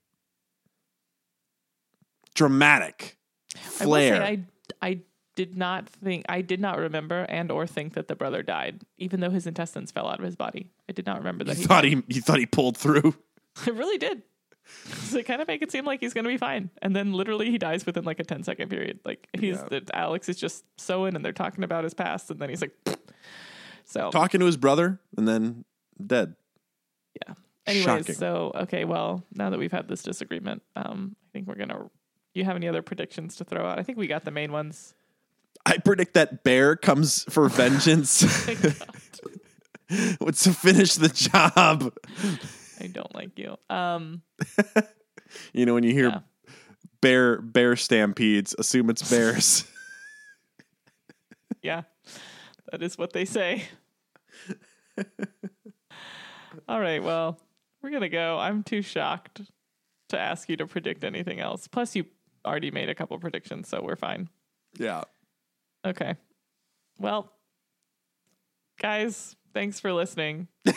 dramatic, 2.34 3.18
flair. 3.56 4.22
I 4.22 4.40
I 4.82 5.00
did 5.36 5.56
not 5.58 5.88
think 5.90 6.26
I 6.30 6.42
did 6.42 6.60
not 6.62 6.78
remember 6.78 7.26
and 7.30 7.52
or 7.52 7.68
think 7.68 7.94
that 7.94 8.08
the 8.08 8.16
brother 8.16 8.42
died, 8.44 8.82
even 8.98 9.20
though 9.20 9.30
his 9.30 9.46
intestines 9.48 9.92
fell 9.92 10.08
out 10.08 10.20
of 10.20 10.26
his 10.26 10.36
body. 10.36 10.70
I 10.90 10.94
did 10.94 11.06
not 11.06 11.18
remember 11.18 11.44
that 11.46 11.56
you 11.58 11.62
he 11.62 11.68
thought 11.68 11.82
died. 11.82 11.92
he 11.94 12.04
you 12.08 12.22
thought 12.22 12.40
he 12.40 12.46
pulled 12.46 12.78
through. 12.78 13.16
I 13.68 13.70
really 13.72 13.98
did. 13.98 14.24
So 14.86 15.20
it 15.20 15.26
kind 15.28 15.42
of 15.42 15.48
make 15.48 15.62
it 15.62 15.72
seem 15.72 15.86
like 15.86 16.00
he's 16.00 16.14
gonna 16.14 16.28
be 16.30 16.38
fine, 16.38 16.72
and 16.82 16.96
then 16.96 17.14
literally 17.14 17.52
he 17.52 17.58
dies 17.58 17.86
within 17.86 18.04
like 18.04 18.20
a 18.20 18.24
10 18.24 18.44
second 18.44 18.70
period. 18.70 19.00
Like 19.06 19.28
he's 19.40 19.58
Yeah. 19.58 19.68
that 19.70 19.92
Alex 19.94 20.28
is 20.30 20.38
just 20.38 20.64
sewing, 20.78 21.16
and 21.16 21.24
they're 21.24 21.32
talking 21.34 21.64
about 21.64 21.84
his 21.84 21.94
past, 21.94 22.32
and 22.32 22.40
then 22.40 22.50
he's 22.50 22.62
like, 22.62 22.72
so 23.86 24.10
talking 24.12 24.40
to 24.40 24.46
his 24.46 24.58
brother 24.58 25.00
and 25.18 25.28
then 25.28 25.66
dead. 26.06 26.36
yeah. 27.28 27.34
Anyways, 27.68 27.84
Shocking. 27.86 28.16
so 28.16 28.52
okay, 28.56 28.86
well 28.86 29.24
now 29.34 29.50
that 29.50 29.60
we've 29.60 29.72
had 29.72 29.88
this 29.88 30.02
disagreement, 30.04 30.62
um, 30.76 31.16
I 31.24 31.28
think 31.34 31.48
we're 31.48 31.56
gonna. 31.56 31.90
You 32.34 32.44
have 32.44 32.56
any 32.56 32.68
other 32.68 32.82
predictions 32.82 33.36
to 33.38 33.44
throw 33.44 33.66
out? 33.66 33.80
I 33.80 33.84
think 33.84 33.98
we 33.98 34.08
got 34.08 34.26
the 34.26 34.32
main 34.32 34.52
ones. 34.52 34.94
I 35.66 35.78
predict 35.80 36.14
that 36.14 36.44
bear 36.44 36.76
comes 36.76 37.24
for 37.30 37.48
vengeance. 37.50 38.22
What's 40.20 40.44
to 40.44 40.54
finish 40.54 40.96
the 40.96 41.10
job? 41.10 41.94
I 42.80 42.88
don't 42.88 43.14
like 43.16 43.38
you. 43.40 43.56
Um, 43.70 44.22
You 45.54 45.66
know, 45.66 45.74
when 45.74 45.84
you 45.84 45.92
hear 45.92 46.08
Yeah. 46.10 46.20
bear 47.02 47.42
bear 47.42 47.76
stampedes, 47.76 48.56
assume 48.58 48.90
it's 48.90 49.10
bears. 49.10 49.66
yeah, 51.62 51.82
that 52.72 52.82
is 52.82 52.98
what 52.98 53.12
they 53.12 53.26
say. 53.26 53.64
All 56.70 56.80
right, 56.80 57.04
well, 57.04 57.38
we're 57.82 57.90
gonna 57.90 58.08
go. 58.10 58.38
I'm 58.40 58.64
too 58.64 58.82
shocked 58.82 59.42
to 60.10 60.20
ask 60.20 60.48
you 60.48 60.56
to 60.58 60.68
predict 60.68 61.04
anything 61.04 61.40
else. 61.40 61.68
Plus, 61.68 61.96
you 61.96 62.06
already 62.46 62.72
made 62.72 62.88
a 62.90 62.96
couple 62.96 63.18
predictions, 63.20 63.68
so 63.68 63.82
we're 63.84 63.96
fine. 63.98 64.30
yeah. 64.78 65.04
Okay. 65.86 66.16
Well, 67.00 67.32
guys, 68.82 69.36
thanks 69.54 69.80
for 69.80 69.94
listening. 69.94 70.48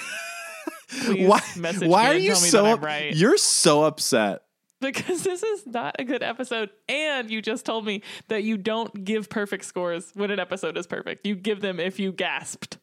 Why, 1.06 1.40
why 1.82 2.06
are 2.06 2.14
you 2.14 2.35
so 2.35 2.62
that 2.62 2.68
I'm 2.68 2.74
up- 2.78 2.82
right. 2.85 3.14
You're 3.14 3.36
so 3.36 3.85
upset. 3.85 4.43
because 4.80 5.22
this 5.22 5.43
is 5.43 5.66
not 5.66 5.97
a 5.98 6.05
good 6.05 6.22
episode 6.22 6.70
and 6.89 7.30
you 7.30 7.43
just 7.43 7.66
told 7.66 7.85
me 7.85 8.02
that 8.28 8.43
you 8.43 8.56
don't 8.56 9.05
give 9.05 9.28
perfect 9.28 9.66
scores 9.66 10.10
when 10.14 10.30
an 10.30 10.39
episode 10.40 10.78
is 10.78 10.86
perfect 10.86 11.26
you 11.26 11.35
give 11.35 11.60
them 11.60 11.78
if 11.78 11.98
you 12.01 12.10
gasped 12.10 12.78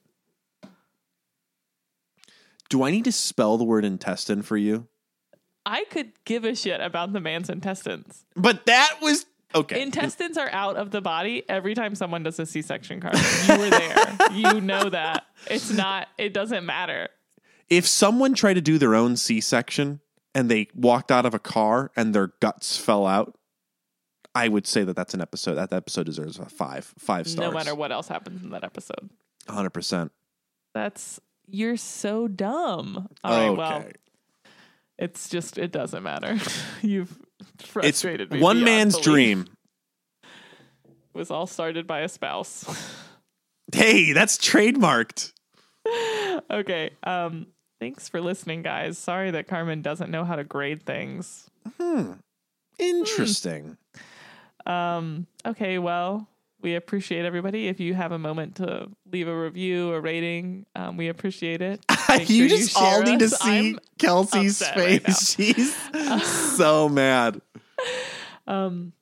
Do 2.70 2.84
I 2.84 2.92
need 2.92 3.06
to 3.06 3.12
spell 3.12 3.58
the 3.58 3.64
word 3.64 3.86
intestine 3.86 4.42
for 4.44 4.58
you? 4.58 4.88
i 5.66 5.84
could 5.90 6.12
give 6.26 6.46
a 6.46 6.54
shit 6.54 6.80
about 6.82 7.12
the 7.12 7.20
man's 7.20 7.50
intestines 7.50 8.26
But 8.36 8.68
that 8.68 8.98
was 9.02 9.26
okay. 9.56 9.82
intestines 9.82 10.38
are 10.38 10.50
out 10.52 10.76
of 10.76 10.92
the 10.92 11.02
body 11.02 11.44
every 11.50 11.74
time 11.74 11.96
someone 11.96 12.22
does 12.24 12.38
a 12.40 12.46
c-section 12.46 13.00
card 13.00 13.16
you 13.48 13.58
were 13.58 13.70
there 13.70 14.18
you 14.34 14.62
know 14.62 14.90
that 14.90 15.26
it's 15.50 15.72
not 15.72 16.08
it 16.18 16.34
doesn't 16.34 16.66
matter 16.66 17.08
if 17.70 17.88
someone 17.88 18.34
tried 18.36 18.54
to 18.56 18.62
do 18.62 18.78
their 18.78 18.94
own 18.94 19.18
C-section 19.18 20.00
and 20.36 20.52
they 20.52 20.68
walked 20.76 21.12
out 21.12 21.26
of 21.26 21.34
a 21.34 21.40
car 21.40 21.90
and 21.96 22.14
their 22.14 22.28
guts 22.40 22.78
fell 22.78 23.08
out, 23.08 23.40
I 24.36 24.50
would 24.50 24.68
say 24.68 24.84
that 24.84 24.96
that's 24.96 25.16
an 25.16 25.22
episode. 25.22 25.56
That 25.56 25.74
episode 25.74 26.06
deserves 26.06 26.38
a 26.38 26.46
five, 26.46 26.94
five 27.00 27.28
stars. 27.28 27.50
no 27.50 27.52
matter 27.52 27.74
what 27.74 27.92
else 27.92 28.08
happens 28.08 28.44
in 28.44 28.52
that 28.52 28.64
episode 28.64 29.10
hundred 29.50 29.72
percent. 29.72 30.12
that's 30.76 31.20
you're 31.48 31.78
so 31.78 32.28
dumb 32.28 33.08
all 33.24 33.32
right 33.32 33.48
Okay. 33.50 33.58
well 33.58 33.86
it's 34.98 35.30
just 35.30 35.58
it 35.58 35.72
doesn't 35.72 36.04
matter 36.04 36.38
you've 36.82 37.18
it's 37.84 38.04
me 38.04 38.40
one 38.40 38.64
man's 38.64 39.00
dream. 39.00 39.48
was 41.14 41.32
all 41.32 41.48
started 41.48 41.88
by 41.88 42.02
a 42.02 42.10
spouse. 42.10 42.66
Hey, 43.74 44.14
that's 44.14 44.38
trademarked. 44.38 45.34
okay. 46.52 46.92
Um 47.04 47.48
thanks 47.80 48.08
for 48.08 48.22
listening 48.22 48.62
guys. 48.62 48.98
Sorry 48.98 49.32
that 49.32 49.48
Carmen 49.48 49.82
doesn't 49.82 50.12
know 50.12 50.24
how 50.24 50.36
to 50.36 50.44
grade 50.44 50.84
things. 50.84 51.50
Hmm. 51.82 52.14
Interesting. 52.78 53.78
Um 54.68 55.26
okay, 55.46 55.80
well, 55.80 56.30
we 56.66 56.74
appreciate 56.76 57.26
everybody 57.26 57.68
if 57.68 57.80
you 57.80 57.94
have 57.94 58.12
a 58.12 58.18
moment 58.18 58.56
to 58.56 58.90
leave 59.12 59.28
a 59.28 59.40
review, 59.40 59.94
a 59.94 60.02
rating. 60.02 60.66
Um, 60.76 60.98
we 60.98 61.08
appreciate 61.10 61.62
it. 61.62 61.86
You 62.28 62.48
sure 62.48 62.58
just 62.58 62.72
share 62.72 62.82
all 62.84 63.02
need 63.04 63.20
to 63.20 63.30
see 63.30 63.50
I'm- 63.74 63.80
Kelcey's 64.00 64.62
upset 64.62 64.78
right 64.78 65.04
face. 65.04 65.30
She's 65.36 65.76
so 66.58 66.88
mad. 66.90 67.42
um 68.48 68.94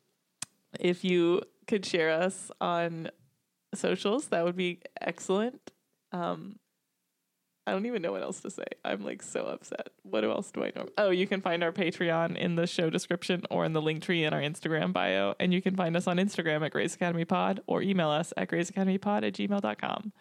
if 0.79 1.03
you 1.03 1.41
could 1.67 1.85
share 1.85 2.09
us 2.11 2.51
on 2.59 3.09
socials, 3.73 4.27
that 4.27 4.43
would 4.43 4.55
be 4.57 4.79
excellent. 4.99 5.71
Um 6.11 6.57
I 7.65 7.71
don't 7.71 7.85
even 7.85 8.01
know 8.01 8.11
what 8.11 8.23
else 8.23 8.41
to 8.41 8.49
say. 8.49 8.65
I'm 8.83 9.03
like 9.03 9.21
so 9.21 9.45
upset. 9.45 9.89
What 10.03 10.25
else 10.25 10.51
do 10.51 10.63
I 10.65 10.71
know? 10.75 10.87
Oh, 10.97 11.11
you 11.11 11.25
can 11.25 11.39
find 11.39 11.63
our 11.63 11.71
Patreon 11.71 12.35
in 12.35 12.55
the 12.55 12.67
show 12.67 12.89
description 12.89 13.43
or 13.49 13.63
in 13.63 13.71
the 13.71 13.81
link 13.81 14.03
tree 14.03 14.25
in 14.25 14.33
our 14.33 14.41
Instagram 14.41 14.91
bio. 14.91 15.35
And 15.39 15.53
you 15.53 15.61
can 15.61 15.75
find 15.75 15.95
us 15.95 16.05
on 16.05 16.17
Instagram 16.17 16.65
at 16.65 16.71
Grey's 16.71 16.95
Academy 16.95 17.23
Pod 17.23 17.61
or 17.65 17.81
email 17.81 18.09
us 18.09 18.33
at 18.35 18.49
greysacademypod 18.49 19.25
at 19.25 19.33
gmail.com. 19.33 20.11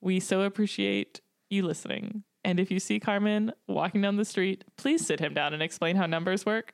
We 0.00 0.20
so 0.20 0.42
appreciate 0.42 1.20
you 1.50 1.64
listening. 1.64 2.22
And 2.44 2.60
if 2.60 2.70
you 2.70 2.78
see 2.78 3.00
Carmen 3.00 3.52
walking 3.66 4.02
down 4.02 4.16
the 4.16 4.24
street, 4.24 4.64
please 4.76 5.04
sit 5.04 5.18
him 5.18 5.34
down 5.34 5.52
and 5.52 5.62
explain 5.62 5.96
how 5.96 6.06
numbers 6.06 6.46
work. 6.46 6.72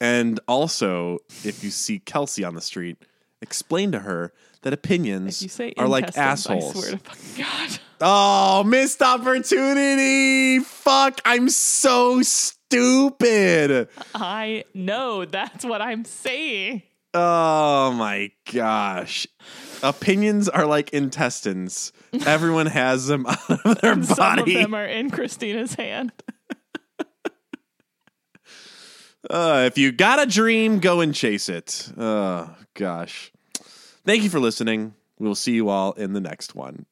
And 0.00 0.40
also, 0.48 1.18
if 1.44 1.62
you 1.62 1.70
see 1.70 1.98
Kelcey 1.98 2.46
on 2.46 2.54
the 2.54 2.62
street, 2.62 2.96
explain 3.42 3.92
to 3.92 4.00
her 4.00 4.32
that 4.62 4.72
opinions 4.72 5.60
are 5.76 5.88
like 5.88 6.16
assholes. 6.16 6.76
I 6.76 6.80
swear 6.80 6.90
to 6.92 6.98
fucking 6.98 7.44
God. 7.44 7.78
Oh, 8.00 8.62
missed 8.62 9.02
opportunity. 9.02 10.60
Fuck, 10.60 11.20
I'm 11.24 11.48
so 11.48 12.22
stupid. 12.22 13.88
I 14.14 14.62
know 14.72 15.24
that's 15.24 15.64
what 15.64 15.82
I'm 15.82 16.04
saying. 16.04 16.82
Oh 17.12 17.90
my 17.92 18.30
gosh. 18.52 19.26
Opinions 19.82 20.48
are 20.48 20.64
like 20.64 20.90
intestines. 20.90 21.92
Everyone 22.24 22.66
has 22.66 23.08
them 23.08 23.26
out 23.48 23.50
of 23.66 23.80
their 23.80 23.96
body. 23.96 24.04
Some 24.04 24.38
of 24.38 24.46
them 24.46 24.74
are 24.74 24.86
in 24.86 25.10
Cristina's 25.10 25.74
hand. 25.74 26.12
Uh, 29.28 29.64
if 29.66 29.76
you 29.76 29.90
got 29.90 30.22
a 30.22 30.26
dream, 30.26 30.78
go 30.78 31.00
and 31.00 31.14
chase 31.14 31.48
it. 31.48 31.90
Oh 31.98 32.54
gosh. 32.74 33.32
Thank 34.08 34.22
you 34.22 34.30
for 34.30 34.40
listening. 34.40 34.94
We'll 35.18 35.34
see 35.34 35.52
you 35.52 35.68
all 35.68 35.92
in 35.92 36.14
the 36.14 36.20
next 36.20 36.54
one. 36.54 36.86